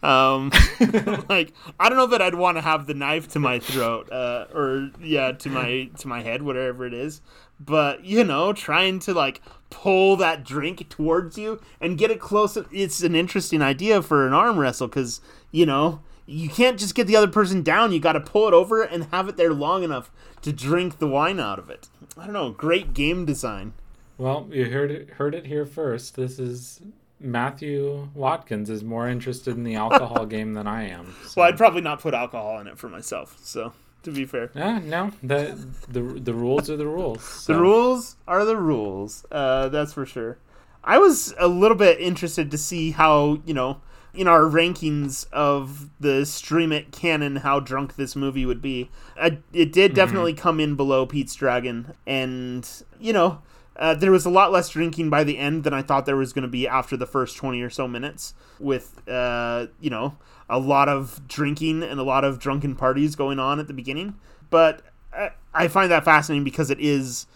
Um, 0.02 0.50
like 1.28 1.52
I 1.78 1.88
don't 1.88 1.98
know 1.98 2.06
that 2.06 2.22
I'd 2.22 2.34
want 2.34 2.56
to 2.56 2.62
have 2.62 2.86
the 2.86 2.94
knife 2.94 3.28
to 3.28 3.38
my 3.38 3.58
throat, 3.58 4.10
uh, 4.12 4.46
or 4.54 4.90
yeah, 5.00 5.32
to 5.32 5.48
my 5.48 5.90
to 5.98 6.08
my 6.08 6.22
head, 6.22 6.42
whatever 6.42 6.86
it 6.86 6.94
is. 6.94 7.20
But 7.60 8.04
you 8.04 8.24
know, 8.24 8.52
trying 8.52 9.00
to 9.00 9.14
like 9.14 9.42
pull 9.70 10.16
that 10.16 10.44
drink 10.44 10.88
towards 10.88 11.36
you 11.36 11.60
and 11.80 11.98
get 11.98 12.10
it 12.10 12.20
close. 12.20 12.56
It's 12.72 13.02
an 13.02 13.14
interesting 13.14 13.62
idea 13.62 14.02
for 14.02 14.26
an 14.26 14.32
arm 14.32 14.58
wrestle 14.58 14.88
because 14.88 15.20
you 15.50 15.66
know 15.66 16.00
you 16.26 16.48
can't 16.48 16.78
just 16.78 16.94
get 16.94 17.06
the 17.06 17.16
other 17.16 17.28
person 17.28 17.62
down. 17.62 17.90
You 17.92 18.00
got 18.00 18.12
to 18.12 18.20
pull 18.20 18.46
it 18.46 18.54
over 18.54 18.82
and 18.82 19.04
have 19.06 19.28
it 19.28 19.36
there 19.36 19.52
long 19.52 19.82
enough 19.82 20.10
to 20.42 20.52
drink 20.52 20.98
the 20.98 21.08
wine 21.08 21.40
out 21.40 21.58
of 21.58 21.70
it. 21.70 21.88
I 22.16 22.24
don't 22.24 22.34
know. 22.34 22.50
Great 22.50 22.94
game 22.94 23.24
design. 23.24 23.72
Well, 24.18 24.48
you 24.50 24.66
heard 24.66 24.90
it 24.90 25.10
heard 25.10 25.34
it 25.34 25.46
here 25.46 25.64
first. 25.64 26.16
This 26.16 26.38
is 26.38 26.82
Matthew 27.20 28.08
Watkins 28.14 28.70
is 28.70 28.84
more 28.84 29.08
interested 29.08 29.56
in 29.56 29.64
the 29.64 29.74
alcohol 29.74 30.26
game 30.36 30.54
than 30.54 30.66
I 30.66 30.88
am. 30.88 31.14
So. 31.26 31.40
Well, 31.40 31.48
I'd 31.48 31.56
probably 31.56 31.80
not 31.80 32.00
put 32.00 32.14
alcohol 32.14 32.60
in 32.60 32.66
it 32.66 32.78
for 32.78 32.88
myself. 32.88 33.36
So 33.42 33.72
to 34.02 34.10
be 34.10 34.24
fair. 34.24 34.50
Yeah, 34.54 34.78
no, 34.78 35.12
the 35.22 35.66
the 35.88 36.02
the 36.02 36.34
rules 36.34 36.70
are 36.70 36.76
the 36.76 36.86
rules. 36.86 37.46
The 37.46 37.58
rules 37.58 38.16
are 38.26 38.44
the 38.44 38.56
rules. 38.56 39.24
Uh, 39.30 39.68
that's 39.68 39.92
for 39.92 40.06
sure. 40.06 40.38
I 40.84 40.98
was 40.98 41.34
a 41.38 41.48
little 41.48 41.76
bit 41.76 42.00
interested 42.00 42.50
to 42.50 42.58
see 42.58 42.92
how 42.92 43.40
you 43.44 43.54
know 43.54 43.80
in 44.14 44.26
our 44.26 44.42
rankings 44.42 45.30
of 45.32 45.90
the 46.00 46.24
stream 46.24 46.72
it 46.72 46.90
canon 46.92 47.36
how 47.36 47.60
drunk 47.60 47.96
this 47.96 48.16
movie 48.16 48.46
would 48.46 48.62
be. 48.62 48.90
I, 49.20 49.38
it 49.52 49.72
did 49.72 49.94
definitely 49.94 50.34
come 50.34 50.60
in 50.60 50.76
below 50.76 51.06
Pete's 51.06 51.34
Dragon, 51.34 51.94
and 52.06 52.68
you 52.98 53.12
know. 53.12 53.42
Uh, 53.78 53.94
there 53.94 54.10
was 54.10 54.26
a 54.26 54.30
lot 54.30 54.50
less 54.50 54.70
drinking 54.70 55.08
by 55.08 55.22
the 55.22 55.38
end 55.38 55.62
than 55.62 55.72
I 55.72 55.82
thought 55.82 56.04
there 56.04 56.16
was 56.16 56.32
going 56.32 56.42
to 56.42 56.48
be 56.48 56.66
after 56.66 56.96
the 56.96 57.06
first 57.06 57.36
20 57.36 57.60
or 57.62 57.70
so 57.70 57.86
minutes, 57.86 58.34
with, 58.58 59.08
uh, 59.08 59.68
you 59.80 59.88
know, 59.88 60.16
a 60.50 60.58
lot 60.58 60.88
of 60.88 61.26
drinking 61.28 61.82
and 61.82 62.00
a 62.00 62.02
lot 62.02 62.24
of 62.24 62.38
drunken 62.38 62.74
parties 62.74 63.14
going 63.14 63.38
on 63.38 63.60
at 63.60 63.68
the 63.68 63.72
beginning. 63.72 64.16
But 64.50 64.82
I, 65.12 65.30
I 65.54 65.68
find 65.68 65.90
that 65.92 66.04
fascinating 66.04 66.44
because 66.44 66.70
it 66.70 66.80
is 66.80 67.26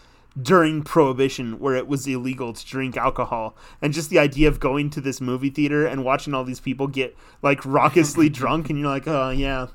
during 0.40 0.82
prohibition 0.82 1.58
where 1.58 1.76
it 1.76 1.86
was 1.86 2.06
illegal 2.06 2.52
to 2.52 2.66
drink 2.66 2.96
alcohol. 2.96 3.54
And 3.80 3.92
just 3.92 4.10
the 4.10 4.18
idea 4.18 4.48
of 4.48 4.60
going 4.60 4.90
to 4.90 5.00
this 5.00 5.20
movie 5.20 5.50
theater 5.50 5.86
and 5.86 6.04
watching 6.04 6.34
all 6.34 6.44
these 6.44 6.60
people 6.60 6.86
get 6.86 7.16
like 7.42 7.60
raucously 7.64 8.28
drunk 8.32 8.70
and 8.70 8.78
you're 8.78 8.88
like 8.88 9.06
oh 9.06 9.30
yeah. 9.30 9.66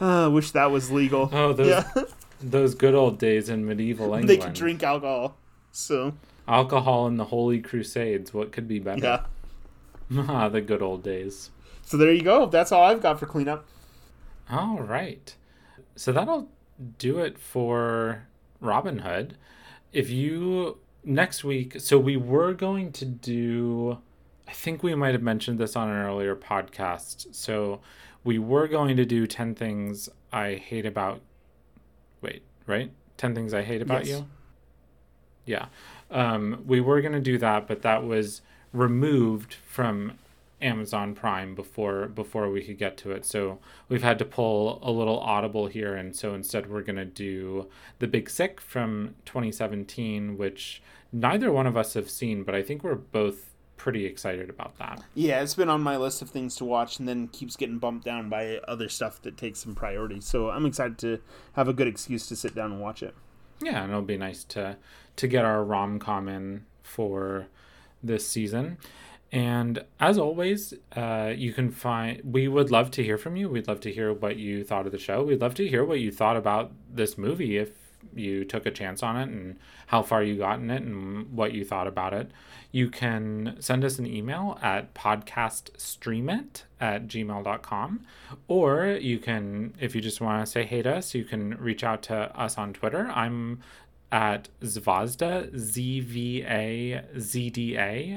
Uh, 0.00 0.24
i 0.24 0.28
wish 0.28 0.50
that 0.50 0.70
was 0.70 0.90
legal. 0.90 1.30
Oh, 1.32 1.52
those 1.52 1.68
yeah. 1.68 2.04
those 2.42 2.74
good 2.74 2.94
old 2.94 3.18
days 3.18 3.48
in 3.48 3.66
medieval 3.66 4.06
England. 4.06 4.28
they 4.28 4.36
could 4.36 4.52
drink 4.52 4.82
alcohol 4.82 5.36
so 5.72 6.14
alcohol 6.48 7.06
and 7.06 7.18
the 7.18 7.26
Holy 7.26 7.60
Crusades. 7.60 8.32
What 8.34 8.52
could 8.52 8.66
be 8.68 8.78
better? 8.78 9.00
yeah 9.02 9.24
Ah, 10.28 10.48
the 10.48 10.60
good 10.60 10.82
old 10.82 11.02
days. 11.04 11.50
so 11.82 11.96
there 11.96 12.12
you 12.12 12.22
go 12.22 12.46
that's 12.46 12.72
all 12.72 12.82
i've 12.84 13.00
got 13.02 13.18
for 13.20 13.26
cleanup 13.26 13.64
All 14.50 14.78
right. 14.80 15.34
So 15.96 16.10
that'll 16.12 16.48
do 16.98 17.18
it 17.18 17.38
for 17.38 18.24
Robin 18.60 19.00
Hood. 19.00 19.36
If 19.92 20.10
you 20.10 20.78
next 21.04 21.44
week, 21.44 21.78
so 21.80 21.98
we 21.98 22.16
were 22.16 22.52
going 22.54 22.90
to 22.92 23.04
do 23.04 23.98
I 24.48 24.52
think 24.52 24.82
we 24.82 24.94
might 24.96 25.12
have 25.14 25.22
mentioned 25.22 25.58
this 25.60 25.76
on 25.76 25.88
an 25.88 25.96
earlier 25.96 26.34
podcast. 26.34 27.32
So 27.34 27.80
we 28.24 28.38
were 28.40 28.66
going 28.66 28.96
to 28.96 29.04
do 29.04 29.26
10 29.28 29.54
things 29.54 30.08
I 30.32 30.54
hate 30.54 30.86
about 30.86 31.20
Wait, 32.20 32.42
right? 32.66 32.90
10 33.18 33.34
things 33.36 33.54
I 33.54 33.62
hate 33.62 33.82
about 33.82 34.06
Yes. 34.06 34.18
you? 34.18 34.26
Yeah. 35.50 35.66
Um, 36.10 36.62
we 36.66 36.80
were 36.80 37.00
going 37.00 37.12
to 37.12 37.20
do 37.20 37.38
that, 37.38 37.68
but 37.68 37.82
that 37.82 38.04
was 38.04 38.40
removed 38.72 39.54
from 39.54 40.18
Amazon 40.62 41.14
Prime 41.14 41.54
before 41.54 42.06
before 42.06 42.50
we 42.50 42.62
could 42.62 42.78
get 42.78 42.96
to 42.98 43.10
it. 43.12 43.24
So 43.24 43.58
we've 43.88 44.02
had 44.02 44.18
to 44.18 44.24
pull 44.24 44.78
a 44.82 44.90
little 44.90 45.18
audible 45.18 45.66
here 45.68 45.94
and 45.96 46.14
so 46.14 46.34
instead 46.34 46.68
we're 46.70 46.82
going 46.82 46.96
to 46.96 47.04
do 47.04 47.66
The 47.98 48.06
Big 48.06 48.28
Sick 48.28 48.60
from 48.60 49.14
2017 49.24 50.36
which 50.36 50.82
neither 51.12 51.50
one 51.50 51.66
of 51.66 51.76
us 51.76 51.94
have 51.94 52.10
seen, 52.10 52.42
but 52.44 52.54
I 52.54 52.62
think 52.62 52.84
we're 52.84 52.94
both 52.94 53.54
pretty 53.76 54.04
excited 54.04 54.50
about 54.50 54.76
that. 54.78 55.02
yeah 55.14 55.40
it's 55.42 55.54
been 55.54 55.70
on 55.70 55.80
my 55.80 55.96
list 55.96 56.20
of 56.20 56.28
things 56.28 56.54
to 56.54 56.66
watch 56.66 56.98
and 56.98 57.08
then 57.08 57.26
keeps 57.28 57.56
getting 57.56 57.78
bumped 57.78 58.04
down 58.04 58.28
by 58.28 58.58
other 58.68 58.90
stuff 58.90 59.22
that 59.22 59.38
takes 59.38 59.58
some 59.58 59.74
priority 59.74 60.20
so 60.20 60.50
i'm 60.50 60.66
excited 60.66 60.98
to 60.98 61.18
have 61.54 61.66
a 61.66 61.72
good 61.72 61.86
excuse 61.88 62.26
to 62.26 62.36
sit 62.36 62.54
down 62.54 62.70
and 62.72 62.78
watch 62.82 63.02
it 63.02 63.14
Yeah, 63.62 63.82
and 63.82 63.90
it'll 63.90 64.02
be 64.02 64.18
nice 64.18 64.44
to 64.44 64.76
to 65.16 65.28
get 65.28 65.44
our 65.44 65.64
rom 65.64 65.98
com 65.98 66.28
in 66.28 66.64
for 66.82 67.46
this 68.02 68.26
season. 68.26 68.78
And 69.32 69.84
as 70.00 70.18
always, 70.18 70.74
uh, 70.96 71.32
you 71.36 71.52
can 71.52 71.70
find. 71.70 72.20
We 72.24 72.48
would 72.48 72.70
love 72.70 72.90
to 72.92 73.04
hear 73.04 73.16
from 73.16 73.36
you. 73.36 73.48
We'd 73.48 73.68
love 73.68 73.80
to 73.80 73.92
hear 73.92 74.12
what 74.12 74.36
you 74.36 74.64
thought 74.64 74.86
of 74.86 74.92
the 74.92 74.98
show. 74.98 75.22
We'd 75.22 75.40
love 75.40 75.54
to 75.54 75.68
hear 75.68 75.84
what 75.84 76.00
you 76.00 76.10
thought 76.10 76.36
about 76.36 76.72
this 76.92 77.16
movie 77.16 77.56
if 77.56 77.70
you 78.14 78.44
took 78.44 78.66
a 78.66 78.70
chance 78.70 79.02
on 79.02 79.16
it 79.16 79.28
and 79.28 79.58
how 79.86 80.02
far 80.02 80.22
you 80.22 80.36
got 80.36 80.58
in 80.58 80.70
it 80.70 80.82
and 80.82 81.32
what 81.32 81.52
you 81.52 81.64
thought 81.64 81.86
about 81.86 82.12
it. 82.12 82.30
You 82.72 82.88
can 82.88 83.56
send 83.60 83.84
us 83.84 83.98
an 83.98 84.06
email 84.06 84.58
at 84.62 84.94
podcaststreamit 84.94 86.62
at 86.80 87.06
gmail.com 87.06 88.00
or 88.48 88.86
you 88.86 89.18
can 89.18 89.74
if 89.78 89.94
you 89.94 90.00
just 90.00 90.20
want 90.20 90.44
to 90.44 90.50
say 90.50 90.64
hey 90.64 90.80
to 90.80 90.96
us 90.96 91.14
you 91.14 91.24
can 91.24 91.50
reach 91.58 91.84
out 91.84 92.00
to 92.00 92.14
us 92.40 92.56
on 92.56 92.72
twitter 92.72 93.08
i'm 93.08 93.60
at 94.12 94.48
zvazda 94.60 95.56
z-v-a-z-d-a 95.56 96.20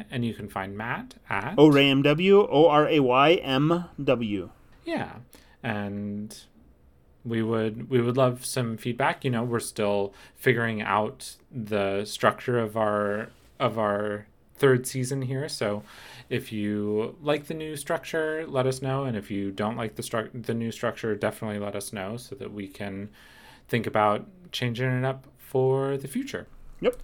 and 0.10 0.26
you 0.26 0.34
can 0.34 0.50
find 0.50 0.76
matt 0.76 1.14
at 1.30 1.54
o 1.58 1.68
ray 1.68 1.90
m 1.90 2.02
w 2.02 2.48
o 2.50 2.68
r 2.68 2.88
a 2.88 3.00
y 3.00 3.34
m 3.36 3.86
w. 4.04 4.50
Yeah 4.86 5.18
and 5.62 6.46
we 7.24 7.42
would 7.42 7.90
we 7.90 8.02
would 8.02 8.18
love 8.18 8.46
some 8.46 8.76
feedback. 8.78 9.24
You 9.24 9.32
know 9.32 9.44
we're 9.44 9.60
still 9.60 10.14
figuring 10.36 10.82
out 10.82 11.38
the 11.52 12.06
structure 12.06 12.60
of 12.60 12.76
our 12.76 13.30
of 13.60 13.80
our 13.80 14.28
third 14.56 14.86
season 14.86 15.24
here 15.24 15.50
so 15.50 15.84
if 16.30 16.52
you 16.52 17.16
like 17.22 17.48
the 17.48 17.54
new 17.54 17.76
structure 17.76 18.46
let 18.48 18.68
us 18.68 18.82
know 18.82 19.04
and 19.04 19.18
if 19.18 19.32
you 19.32 19.52
don't 19.52 19.76
like 19.76 19.96
the 19.96 20.04
stru- 20.04 20.30
the 20.46 20.54
new 20.54 20.72
structure 20.72 21.16
definitely 21.16 21.60
let 21.60 21.76
us 21.76 21.92
know 21.92 22.18
so 22.18 22.36
that 22.36 22.54
we 22.54 22.68
can 22.68 23.10
think 23.68 23.88
about 23.88 24.26
changing 24.52 24.90
it 24.90 25.04
up 25.04 25.26
for 25.54 25.96
the 25.98 26.08
future 26.08 26.46
Yep. 26.82 26.96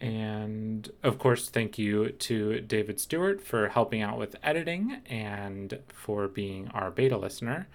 and 0.00 0.90
of 1.02 1.18
course, 1.18 1.48
thank 1.50 1.78
you 1.78 2.08
to 2.10 2.60
David 2.62 2.98
Stewart 2.98 3.40
for 3.40 3.68
helping 3.68 4.00
out 4.02 4.18
with 4.18 4.34
editing 4.42 4.98
and 5.06 5.78
for 5.88 6.26
being 6.26 6.68
our 6.74 6.90
beta 6.90 7.16
listener. 7.18 7.68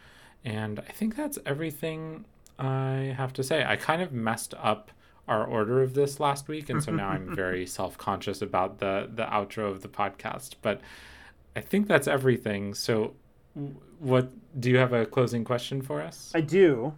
And 0.44 0.80
I 0.80 0.92
think 0.92 1.16
that's 1.16 1.38
everything 1.46 2.26
I 2.58 3.14
have 3.18 3.32
to 3.34 3.44
say. 3.44 3.64
I 3.64 3.76
kind 3.76 4.02
of 4.02 4.12
messed 4.12 4.54
up 4.62 4.92
our 5.28 5.44
order 5.46 5.82
of 5.82 5.94
this 5.94 6.20
last 6.20 6.48
week, 6.48 6.70
and 6.70 6.84
so 6.84 6.92
now 6.92 7.10
I'm 7.10 7.36
very 7.44 7.66
self 7.66 7.98
conscious 7.98 8.42
about 8.42 8.80
the, 8.80 9.10
the 9.14 9.26
outro 9.26 9.70
of 9.72 9.82
the 9.82 9.88
podcast. 9.88 10.56
But 10.62 10.82
I 11.56 11.62
think 11.62 11.88
that's 11.88 12.08
everything. 12.08 12.74
So, 12.74 13.14
what 14.00 14.30
do 14.60 14.70
you 14.70 14.78
have 14.78 14.94
a 14.94 15.06
closing 15.06 15.44
question 15.44 15.82
for 15.82 16.02
us? 16.02 16.32
I 16.36 16.42
do. 16.42 16.94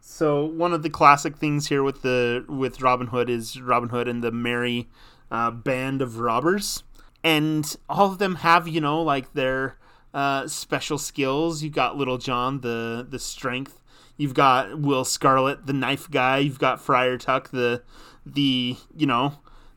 So 0.00 0.44
one 0.44 0.72
of 0.72 0.82
the 0.82 0.90
classic 0.90 1.36
things 1.36 1.68
here 1.68 1.82
with 1.82 2.02
the 2.02 2.44
with 2.48 2.80
Robin 2.80 3.08
Hood 3.08 3.28
is 3.30 3.60
Robin 3.60 3.90
Hood 3.90 4.08
and 4.08 4.24
the 4.24 4.32
merry 4.32 4.88
uh, 5.30 5.50
band 5.50 6.02
of 6.02 6.18
robbers, 6.18 6.82
and 7.22 7.76
all 7.88 8.10
of 8.12 8.18
them 8.18 8.36
have 8.36 8.66
you 8.66 8.80
know 8.80 9.02
like 9.02 9.32
their 9.34 9.76
uh, 10.14 10.46
special 10.48 10.98
skills. 10.98 11.62
You've 11.62 11.74
got 11.74 11.96
Little 11.96 12.18
John, 12.18 12.60
the 12.60 13.06
the 13.08 13.18
strength. 13.18 13.80
You've 14.16 14.34
got 14.34 14.80
Will 14.80 15.04
Scarlet, 15.04 15.66
the 15.66 15.72
knife 15.72 16.10
guy. 16.10 16.38
You've 16.38 16.58
got 16.58 16.80
Friar 16.80 17.16
Tuck, 17.16 17.50
the 17.50 17.82
the 18.24 18.76
you 18.96 19.06
know 19.06 19.34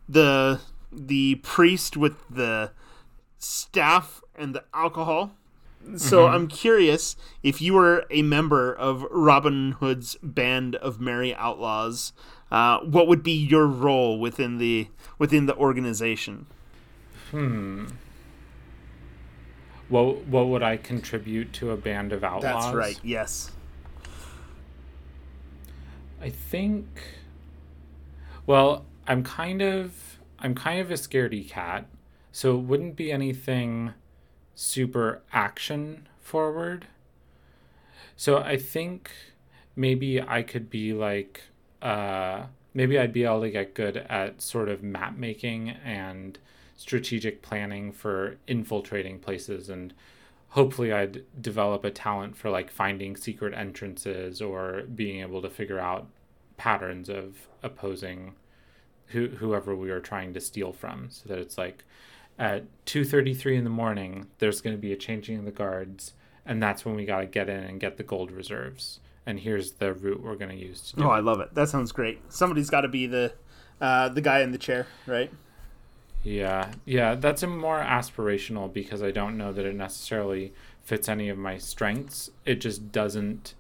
the 0.08 0.62
the 0.92 1.36
priest 1.36 1.98
with 1.98 2.16
the 2.30 2.72
staff 3.38 4.22
and 4.36 4.56
the 4.56 4.64
alcohol. 4.74 5.36
So 5.98 6.28
I'm 6.28 6.48
curious 6.48 7.16
if 7.44 7.62
you 7.62 7.74
were 7.74 8.06
a 8.10 8.22
member 8.22 8.74
of 8.74 9.04
Robin 9.12 9.74
Hood's 9.74 10.18
band 10.24 10.76
of 10.76 11.00
merry 11.00 11.36
outlaws, 11.36 12.14
uh, 12.52 12.80
what 12.80 13.08
would 13.08 13.22
be 13.22 13.34
your 13.34 13.68
role 13.68 14.20
within 14.20 14.58
the 14.58 14.88
within 15.20 15.46
the 15.46 15.56
organization? 15.56 16.48
Hmm. 17.32 17.86
What 19.90 20.26
what 20.26 20.48
would 20.48 20.64
I 20.64 20.78
contribute 20.78 21.54
to 21.54 21.72
a 21.72 21.78
band 21.78 22.14
of 22.14 22.24
outlaws? 22.24 22.64
That's 22.64 22.76
right. 22.76 23.00
Yes. 23.04 23.52
I 26.22 26.30
think. 26.30 26.88
Well, 28.46 28.86
I'm 29.08 29.24
kind 29.24 29.62
of 29.62 30.20
I'm 30.40 30.56
kind 30.56 30.80
of 30.80 30.90
a 30.90 30.96
scaredy 30.96 31.48
cat, 31.48 31.86
so 32.32 32.58
it 32.58 32.62
wouldn't 32.62 32.96
be 32.96 33.12
anything 33.12 33.94
super 34.56 35.22
action 35.32 36.08
forward. 36.20 36.88
So 38.16 38.38
I 38.38 38.58
think 38.58 39.12
maybe 39.76 40.22
I 40.22 40.44
could 40.44 40.70
be 40.70 40.94
like 40.94 41.42
uh 41.82 42.44
maybe 42.74 42.98
I'd 42.98 43.14
be 43.14 43.24
able 43.24 43.42
to 43.42 43.50
get 43.50 43.74
good 43.74 43.98
at 43.98 44.42
sort 44.42 44.70
of 44.70 44.84
map 44.84 45.18
making 45.18 45.70
and 45.70 46.38
strategic 46.76 47.42
planning 47.42 47.92
for 47.92 48.38
infiltrating 48.48 49.20
places 49.20 49.70
and 49.70 49.94
hopefully 50.50 50.94
I'd 50.94 51.24
develop 51.42 51.84
a 51.84 51.92
talent 51.92 52.38
for 52.38 52.50
like 52.50 52.70
finding 52.70 53.16
secret 53.16 53.54
entrances 53.56 54.42
or 54.42 54.84
being 54.84 55.22
able 55.22 55.42
to 55.42 55.50
figure 55.50 55.80
out 55.80 56.08
patterns 56.58 57.10
of 57.10 57.48
opposing 57.64 58.34
who, 59.08 59.30
whoever 59.30 59.76
we 59.76 59.90
are 59.90 60.00
trying 60.00 60.34
to 60.34 60.40
steal 60.40 60.72
from 60.72 61.08
so 61.10 61.28
that 61.28 61.40
it's 61.40 61.58
like 61.58 61.84
at 62.40 62.64
2.33 62.86 63.58
in 63.58 63.64
the 63.64 63.70
morning 63.70 64.28
there's 64.40 64.62
going 64.62 64.76
to 64.76 64.82
be 64.82 64.92
a 64.92 64.96
changing 64.98 65.38
of 65.40 65.46
the 65.46 65.52
guards 65.52 66.14
and 66.46 66.62
that's 66.62 66.84
when 66.84 66.96
we 66.96 67.06
got 67.06 67.20
to 67.20 67.26
get 67.26 67.48
in 67.50 67.64
and 67.64 67.80
get 67.80 67.98
the 67.98 68.04
gold 68.04 68.32
reserves 68.32 69.00
and 69.26 69.40
here's 69.42 69.74
the 69.74 69.94
route 69.94 70.22
we're 70.22 70.36
going 70.36 70.50
to 70.52 70.58
use 70.66 70.82
to 70.82 70.96
do 70.98 71.04
Oh, 71.04 71.12
it. 71.12 71.16
I 71.16 71.20
love 71.20 71.40
it. 71.40 71.54
That 71.56 71.70
sounds 71.70 71.92
great. 71.92 72.20
Somebody's 72.34 72.70
got 72.70 72.82
to 72.82 72.88
be 72.90 73.06
the 73.08 73.34
uh, 73.80 74.10
the 74.10 74.22
guy 74.22 74.40
in 74.42 74.52
the 74.52 74.58
chair, 74.58 74.88
right? 75.08 75.32
Yeah, 76.24 76.72
yeah, 76.86 77.16
that's 77.16 77.44
a 77.44 77.48
more 77.48 77.80
aspirational 77.80 78.72
because 78.72 79.04
I 79.04 79.12
don't 79.12 79.38
know 79.38 79.52
that 79.52 79.66
it 79.66 79.76
necessarily 79.76 80.54
fits 80.82 81.10
any 81.10 81.28
of 81.30 81.38
my 81.38 81.58
strengths. 81.58 82.30
It 82.46 82.56
just 82.62 82.92
doesn't 82.94 83.54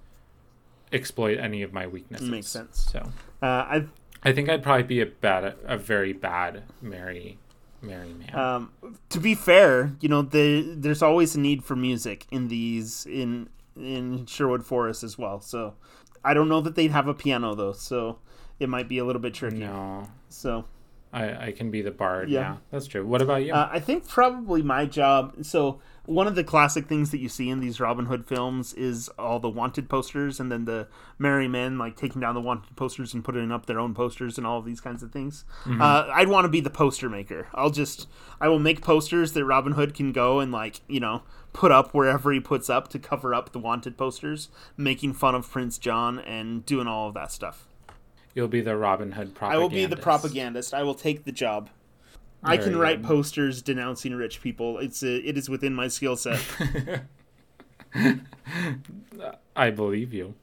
exploit 0.92 1.38
any 1.40 1.62
of 1.62 1.74
my 1.74 1.88
weaknesses. 1.88 2.30
Makes 2.30 2.48
sense. 2.48 2.88
So 2.92 3.00
Uh, 3.42 3.46
I 3.46 3.86
I 4.24 4.32
think 4.32 4.48
I'd 4.50 4.64
probably 4.64 4.84
be 4.84 5.02
a 5.02 5.06
bad, 5.06 5.56
a 5.66 5.78
very 5.78 6.14
bad 6.14 6.64
Mary 6.82 7.38
Merry 7.84 8.14
Man. 8.14 8.36
Um, 8.36 8.72
to 9.10 9.20
be 9.20 9.36
fair, 9.36 9.94
you 10.00 10.10
know, 10.10 10.22
the, 10.22 10.62
there's 10.76 11.02
always 11.02 11.36
a 11.36 11.40
need 11.40 11.64
for 11.64 11.76
music 11.76 12.26
in 12.32 12.48
these 12.48 13.06
in 13.06 13.50
in 13.76 14.26
Sherwood 14.26 14.66
Forest 14.66 15.04
as 15.04 15.18
well. 15.18 15.42
So 15.42 15.76
I 16.24 16.34
don't 16.34 16.48
know 16.50 16.62
that 16.62 16.76
they'd 16.76 16.92
have 16.92 17.08
a 17.08 17.14
piano 17.14 17.56
though, 17.56 17.74
so 17.74 18.20
it 18.60 18.70
might 18.70 18.88
be 18.88 18.98
a 19.00 19.06
little 19.06 19.22
bit 19.22 19.34
tricky. 19.34 19.58
no, 19.60 20.08
So 20.30 20.66
I, 21.12 21.48
I 21.48 21.52
can 21.52 21.70
be 21.72 21.82
the 21.82 21.92
bard. 21.92 22.30
Yeah. 22.30 22.40
Yeah. 22.40 22.58
that's 22.72 22.88
true. 22.88 23.06
What 23.06 23.22
about 23.22 23.44
you? 23.44 23.54
uh, 23.54 23.70
I 23.72 23.80
think 23.80 24.08
probably 24.08 24.62
my 24.62 24.86
job. 24.86 25.36
So 25.44 25.80
one 26.06 26.28
of 26.28 26.36
the 26.36 26.44
classic 26.44 26.88
things 26.88 27.12
that 27.12 27.20
you 27.20 27.30
see 27.30 27.50
in 27.50 27.62
these 27.62 27.80
Robin 27.80 28.08
Hood 28.08 28.26
films 28.28 28.74
is 28.74 29.08
all 29.18 29.40
the 29.40 29.50
wanted 29.50 29.88
posters, 29.90 30.40
and 30.40 30.52
then 30.52 30.66
the 30.66 30.88
merry 31.18 31.48
men 31.48 31.78
like 31.78 31.96
taking 31.96 32.20
down 32.20 32.36
the 32.36 32.42
wanted 32.42 32.76
posters 32.76 33.14
and 33.14 33.24
putting 33.24 33.52
up 33.52 33.66
their 33.68 33.80
own 33.80 33.94
posters 33.94 34.38
and 34.38 34.46
all 34.46 34.60
of 34.60 34.66
these 34.66 34.82
kinds 34.82 35.02
of 35.02 35.12
things. 35.12 35.46
Uh, 35.82 36.10
I'd 36.14 36.28
want 36.28 36.46
to 36.46 36.50
be 36.50 36.60
the 36.60 36.70
poster 36.70 37.10
maker. 37.10 37.48
I'll 37.54 37.70
just 37.70 38.08
I 38.42 38.50
will 38.50 38.60
make 38.60 38.82
posters 38.82 39.32
that 39.32 39.46
Robin 39.46 39.74
Hood 39.74 39.94
can 39.94 40.12
go 40.12 40.40
and 40.40 40.52
like 40.52 40.82
you 40.88 41.00
know 41.00 41.24
put 41.54 41.72
up 41.72 41.94
wherever 41.94 42.34
he 42.34 42.40
puts 42.40 42.70
up 42.70 42.90
to 42.90 43.00
cover 43.00 43.34
up 43.34 43.54
the 43.54 43.60
wanted 43.60 43.98
posters, 43.98 44.50
making 44.76 45.14
fun 45.14 45.36
of 45.36 45.50
Prince 45.50 45.78
John 45.78 46.20
and 46.20 46.66
doing 46.66 46.88
all 46.88 47.08
of 47.08 47.14
that 47.14 47.32
stuff. 47.32 47.68
You'll 48.36 48.48
be 48.48 48.62
the 48.62 48.76
Robin 48.76 49.14
Hood 49.14 49.36
I 49.42 49.58
will 49.58 49.70
be 49.70 49.86
the 49.86 49.96
propagandist. 49.96 50.74
I 50.74 50.84
will 50.84 50.96
take 50.96 51.24
the 51.24 51.32
job. 51.32 51.70
I 52.44 52.58
can 52.58 52.78
write 52.78 53.04
posters 53.04 53.62
denouncing 53.62 54.14
rich 54.16 54.42
people. 54.42 54.78
It's 54.80 55.04
a, 55.04 55.18
it 55.18 55.38
is 55.38 55.50
within 55.50 55.74
my 55.74 55.88
skill 55.88 56.16
set. 56.16 56.42
I 59.56 59.70
believe 59.70 60.14
you. 60.14 60.36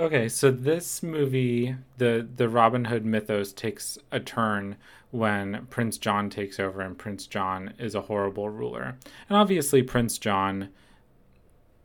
Okay, 0.00 0.28
so 0.28 0.50
this 0.52 1.02
movie, 1.02 1.74
the 1.96 2.26
the 2.36 2.48
Robin 2.48 2.84
Hood 2.84 3.04
mythos 3.04 3.52
takes 3.52 3.98
a 4.12 4.20
turn 4.20 4.76
when 5.10 5.66
Prince 5.70 5.98
John 5.98 6.30
takes 6.30 6.60
over, 6.60 6.80
and 6.80 6.96
Prince 6.96 7.26
John 7.26 7.74
is 7.78 7.94
a 7.94 8.02
horrible 8.02 8.48
ruler. 8.48 8.96
And 9.28 9.36
obviously, 9.36 9.82
Prince 9.82 10.18
John 10.18 10.68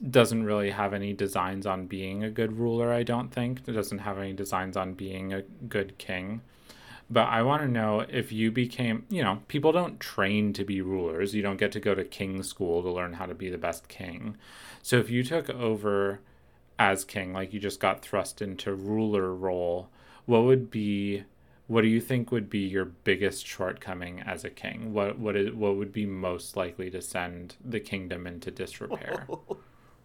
doesn't 0.09 0.43
really 0.43 0.71
have 0.71 0.93
any 0.93 1.13
designs 1.13 1.65
on 1.65 1.87
being 1.87 2.23
a 2.23 2.29
good 2.29 2.57
ruler. 2.57 2.91
I 2.91 3.03
don't 3.03 3.29
think 3.29 3.61
it 3.67 3.71
doesn't 3.71 3.99
have 3.99 4.19
any 4.19 4.33
designs 4.33 4.77
on 4.77 4.93
being 4.93 5.33
a 5.33 5.41
good 5.41 5.97
king. 5.97 6.41
But 7.13 7.27
I 7.27 7.43
want 7.43 7.61
to 7.61 7.67
know 7.67 7.99
if 8.09 8.31
you 8.31 8.51
became, 8.51 9.05
you 9.07 9.21
know, 9.21 9.43
people 9.47 9.71
don't 9.71 9.99
train 9.99 10.51
to 10.53 10.65
be 10.65 10.81
rulers. 10.81 11.35
You 11.35 11.43
don't 11.43 11.57
get 11.59 11.71
to 11.73 11.79
go 11.79 11.93
to 11.93 12.03
king 12.03 12.41
school 12.41 12.81
to 12.81 12.89
learn 12.89 13.13
how 13.13 13.27
to 13.27 13.35
be 13.35 13.51
the 13.51 13.57
best 13.59 13.87
king. 13.87 14.35
So 14.81 14.97
if 14.97 15.11
you 15.11 15.23
took 15.23 15.47
over 15.51 16.21
as 16.79 17.05
king, 17.05 17.31
like 17.31 17.53
you 17.53 17.59
just 17.59 17.79
got 17.79 18.01
thrust 18.01 18.41
into 18.41 18.73
ruler 18.73 19.31
role, 19.31 19.89
what 20.25 20.43
would 20.43 20.71
be 20.71 21.25
what 21.67 21.81
do 21.81 21.87
you 21.87 22.01
think 22.01 22.31
would 22.31 22.49
be 22.49 22.59
your 22.59 22.85
biggest 22.85 23.45
shortcoming 23.45 24.19
as 24.21 24.43
a 24.43 24.49
king? 24.49 24.91
What 24.91 25.19
what 25.19 25.35
is 25.35 25.53
what 25.53 25.75
would 25.75 25.93
be 25.93 26.07
most 26.07 26.57
likely 26.57 26.89
to 26.89 27.01
send 27.01 27.57
the 27.63 27.79
kingdom 27.79 28.25
into 28.25 28.49
disrepair? 28.49 29.27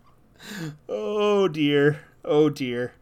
oh 0.90 1.48
dear. 1.48 2.01
Oh 2.22 2.51
dear. 2.51 2.93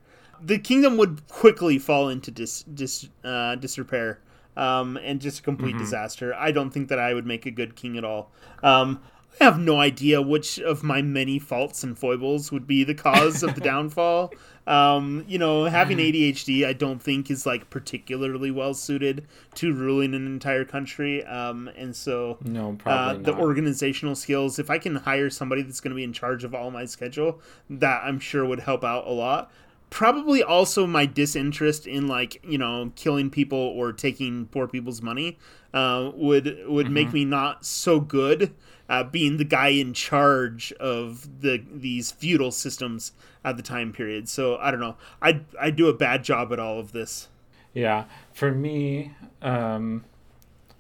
The 0.42 0.58
kingdom 0.58 0.96
would 0.96 1.26
quickly 1.28 1.78
fall 1.78 2.08
into 2.08 2.30
dis, 2.30 2.62
dis 2.62 3.08
uh, 3.24 3.54
disrepair 3.56 4.20
um, 4.56 4.96
and 5.02 5.20
just 5.20 5.40
a 5.40 5.42
complete 5.42 5.76
disaster. 5.78 6.34
I 6.34 6.52
don't 6.52 6.70
think 6.70 6.88
that 6.88 6.98
I 6.98 7.14
would 7.14 7.26
make 7.26 7.46
a 7.46 7.50
good 7.50 7.76
king 7.76 7.96
at 7.96 8.04
all. 8.04 8.30
Um, 8.62 9.00
I 9.38 9.44
have 9.44 9.58
no 9.58 9.78
idea 9.78 10.22
which 10.22 10.58
of 10.58 10.82
my 10.82 11.02
many 11.02 11.38
faults 11.38 11.84
and 11.84 11.98
foibles 11.98 12.50
would 12.50 12.66
be 12.66 12.84
the 12.84 12.94
cause 12.94 13.42
of 13.42 13.54
the 13.54 13.60
downfall. 13.72 14.32
Um, 14.66 15.24
you 15.28 15.38
know, 15.38 15.64
having 15.66 15.98
ADHD, 15.98 16.66
I 16.66 16.72
don't 16.72 17.00
think 17.02 17.30
is 17.30 17.44
like 17.44 17.68
particularly 17.68 18.50
well 18.50 18.72
suited 18.72 19.26
to 19.56 19.74
ruling 19.74 20.14
an 20.14 20.26
entire 20.26 20.64
country. 20.64 21.22
Um, 21.24 21.68
and 21.76 21.94
so 21.94 22.38
No, 22.44 22.78
uh, 22.86 23.12
the 23.12 23.32
not. 23.32 23.40
organizational 23.40 24.14
skills. 24.16 24.58
If 24.58 24.70
I 24.70 24.78
can 24.78 24.96
hire 24.96 25.28
somebody 25.28 25.60
that's 25.62 25.80
going 25.80 25.90
to 25.90 25.96
be 25.96 26.02
in 26.04 26.14
charge 26.14 26.42
of 26.42 26.54
all 26.54 26.70
my 26.70 26.86
schedule, 26.86 27.38
that 27.68 28.04
I'm 28.04 28.18
sure 28.18 28.44
would 28.46 28.60
help 28.60 28.84
out 28.84 29.06
a 29.06 29.12
lot. 29.12 29.52
Probably 29.90 30.42
also 30.42 30.86
my 30.86 31.06
disinterest 31.06 31.86
in 31.86 32.06
like 32.06 32.42
you 32.44 32.58
know 32.58 32.92
killing 32.96 33.30
people 33.30 33.58
or 33.58 33.92
taking 33.92 34.46
poor 34.46 34.66
people's 34.66 35.00
money 35.00 35.38
uh, 35.72 36.10
would 36.14 36.66
would 36.66 36.90
make 36.90 37.12
me 37.12 37.24
not 37.24 37.64
so 37.64 38.00
good 38.00 38.54
uh, 38.88 39.04
being 39.04 39.36
the 39.36 39.44
guy 39.44 39.68
in 39.68 39.92
charge 39.92 40.72
of 40.74 41.40
the 41.40 41.62
these 41.72 42.10
feudal 42.10 42.50
systems 42.50 43.12
at 43.44 43.56
the 43.56 43.62
time 43.62 43.92
period. 43.92 44.28
So 44.28 44.56
I 44.56 44.70
don't 44.70 44.80
know. 44.80 44.96
I 45.20 45.40
I 45.60 45.70
do 45.70 45.88
a 45.88 45.94
bad 45.94 46.24
job 46.24 46.52
at 46.52 46.58
all 46.58 46.78
of 46.78 46.92
this. 46.92 47.28
Yeah, 47.74 48.04
for 48.32 48.52
me, 48.52 49.12
um, 49.42 50.04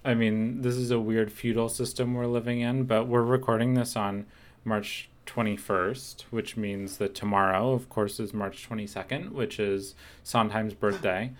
I 0.04 0.14
mean, 0.14 0.62
this 0.62 0.76
is 0.76 0.90
a 0.90 0.98
weird 0.98 1.30
feudal 1.30 1.68
system 1.68 2.14
we're 2.14 2.26
living 2.26 2.60
in, 2.60 2.84
but 2.84 3.06
we're 3.06 3.22
recording 3.22 3.74
this 3.74 3.96
on 3.96 4.26
March 4.64 5.10
21st, 5.26 6.22
which 6.30 6.56
means 6.56 6.98
that 6.98 7.14
tomorrow, 7.14 7.72
of 7.72 7.88
course, 7.88 8.18
is 8.20 8.32
March 8.32 8.68
22nd, 8.68 9.32
which 9.32 9.58
is 9.58 9.94
Sondheim's 10.22 10.74
birthday. 10.74 11.32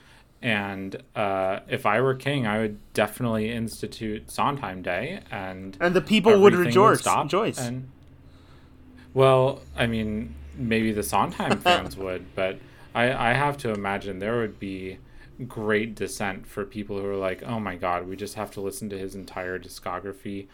And 0.42 1.02
uh, 1.14 1.60
if 1.68 1.86
I 1.86 2.00
were 2.00 2.14
king, 2.14 2.46
I 2.46 2.58
would 2.58 2.78
definitely 2.92 3.50
institute 3.50 4.30
Sondheim 4.30 4.82
Day, 4.82 5.20
and 5.30 5.76
And 5.80 5.94
the 5.94 6.02
people 6.02 6.38
would 6.40 6.54
rejoice. 6.54 7.00
stop, 7.00 7.24
rejoice. 7.24 7.58
And, 7.58 7.88
well, 9.14 9.62
I 9.74 9.86
mean, 9.86 10.34
maybe 10.54 10.92
the 10.92 11.02
Sondheim 11.02 11.60
fans 11.62 11.96
would, 11.96 12.34
but 12.34 12.58
I, 12.94 13.30
I 13.30 13.32
have 13.32 13.56
to 13.58 13.72
imagine 13.72 14.18
there 14.18 14.38
would 14.38 14.58
be 14.60 14.98
great 15.48 15.94
dissent 15.94 16.46
for 16.46 16.64
people 16.64 16.98
who 16.98 17.06
are 17.06 17.16
like, 17.16 17.42
oh 17.42 17.60
my 17.60 17.76
god, 17.76 18.06
we 18.06 18.16
just 18.16 18.34
have 18.34 18.50
to 18.52 18.60
listen 18.60 18.88
to 18.90 18.98
his 18.98 19.14
entire 19.14 19.58
discography 19.58 20.46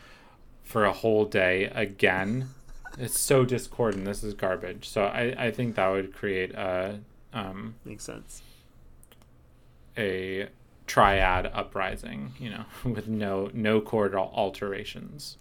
for 0.62 0.84
a 0.84 0.92
whole 0.92 1.24
day 1.24 1.64
again. 1.74 2.48
It's 2.98 3.18
so 3.18 3.44
discordant. 3.44 4.04
This 4.04 4.22
is 4.22 4.34
garbage. 4.34 4.88
So 4.88 5.04
I, 5.04 5.46
I 5.46 5.50
think 5.50 5.76
that 5.76 5.88
would 5.88 6.14
create 6.14 6.52
a 6.54 6.98
um, 7.32 7.74
Makes 7.84 8.04
sense. 8.04 8.42
a 9.96 10.48
triad 10.86 11.46
uprising, 11.54 12.32
you 12.38 12.50
know, 12.50 12.64
with 12.84 13.08
no 13.08 13.50
no 13.54 13.80
chord 13.80 14.14
alterations. 14.14 15.38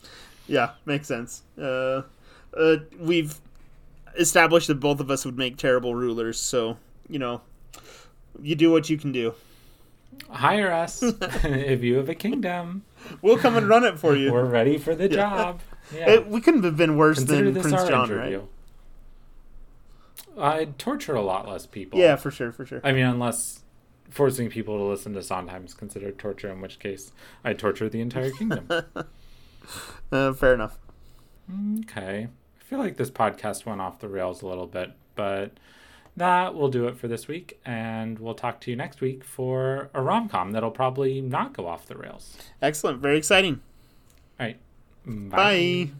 Yeah, 0.47 0.71
makes 0.85 1.07
sense. 1.07 1.43
Uh, 1.59 2.03
uh, 2.55 2.77
we've 2.99 3.35
established 4.17 4.67
that 4.67 4.79
both 4.79 4.99
of 4.99 5.09
us 5.11 5.25
would 5.25 5.37
make 5.37 5.57
terrible 5.57 5.95
rulers, 5.95 6.39
so 6.39 6.77
you 7.09 7.19
know, 7.19 7.41
you 8.41 8.55
do 8.55 8.71
what 8.71 8.89
you 8.89 8.97
can 8.97 9.11
do. 9.11 9.33
Hire 10.29 10.71
us 10.71 11.03
if 11.43 11.83
you 11.83 11.95
have 11.97 12.09
a 12.09 12.15
kingdom. 12.15 12.83
We'll 13.21 13.37
come 13.37 13.55
and 13.57 13.67
run 13.67 13.83
it 13.83 13.99
for 13.99 14.15
you. 14.15 14.31
We're 14.31 14.45
ready 14.45 14.77
for 14.77 14.95
the 14.95 15.09
job. 15.09 15.61
Yeah. 15.93 16.09
It, 16.09 16.27
we 16.27 16.41
couldn't 16.41 16.63
have 16.63 16.77
been 16.77 16.95
worse 16.97 17.17
Consider 17.19 17.51
than 17.51 17.61
Prince 17.61 17.87
John, 17.89 18.09
interview. 18.11 18.43
right? 20.37 20.59
I'd 20.61 20.79
torture 20.79 21.15
a 21.15 21.21
lot 21.21 21.47
less 21.47 21.65
people. 21.65 21.99
Yeah, 21.99 22.15
for 22.15 22.31
sure, 22.31 22.51
for 22.51 22.65
sure. 22.65 22.79
I 22.83 22.91
mean, 22.93 23.05
unless 23.05 23.61
forcing 24.09 24.49
people 24.49 24.77
to 24.77 24.83
listen 24.83 25.13
to 25.13 25.21
Sondheim 25.23 25.65
is 25.65 25.73
considered 25.73 26.17
torture, 26.17 26.49
in 26.49 26.61
which 26.61 26.79
case 26.79 27.11
I'd 27.43 27.59
torture 27.59 27.89
the 27.89 28.01
entire 28.01 28.31
kingdom. 28.31 28.67
Uh, 30.11 30.33
fair 30.33 30.55
enough. 30.55 30.79
okay. 31.81 32.27
I 32.59 32.63
feel 32.63 32.79
like 32.79 32.97
this 32.97 33.11
podcast 33.11 33.63
went 33.65 33.79
off 33.79 33.99
the 33.99 34.09
rails 34.09 34.41
a 34.41 34.47
little 34.47 34.65
bit, 34.65 34.91
but 35.15 35.51
that 36.17 36.55
will 36.55 36.67
do 36.67 36.87
it 36.87 36.97
for 36.97 37.07
this 37.07 37.27
week. 37.27 37.59
And 37.63 38.17
we'll 38.17 38.33
talk 38.33 38.59
to 38.61 38.71
you 38.71 38.75
next 38.75 39.01
week 39.01 39.23
for 39.23 39.89
a 39.93 40.01
rom 40.01 40.27
com 40.29 40.51
that'll 40.51 40.71
probably 40.71 41.21
not 41.21 41.53
go 41.53 41.67
off 41.67 41.85
the 41.85 41.95
rails. 41.95 42.35
Excellent. 42.61 42.99
Very 43.01 43.17
exciting. 43.17 43.61
All 44.39 44.47
right. 44.47 44.57
Bye. 45.05 45.91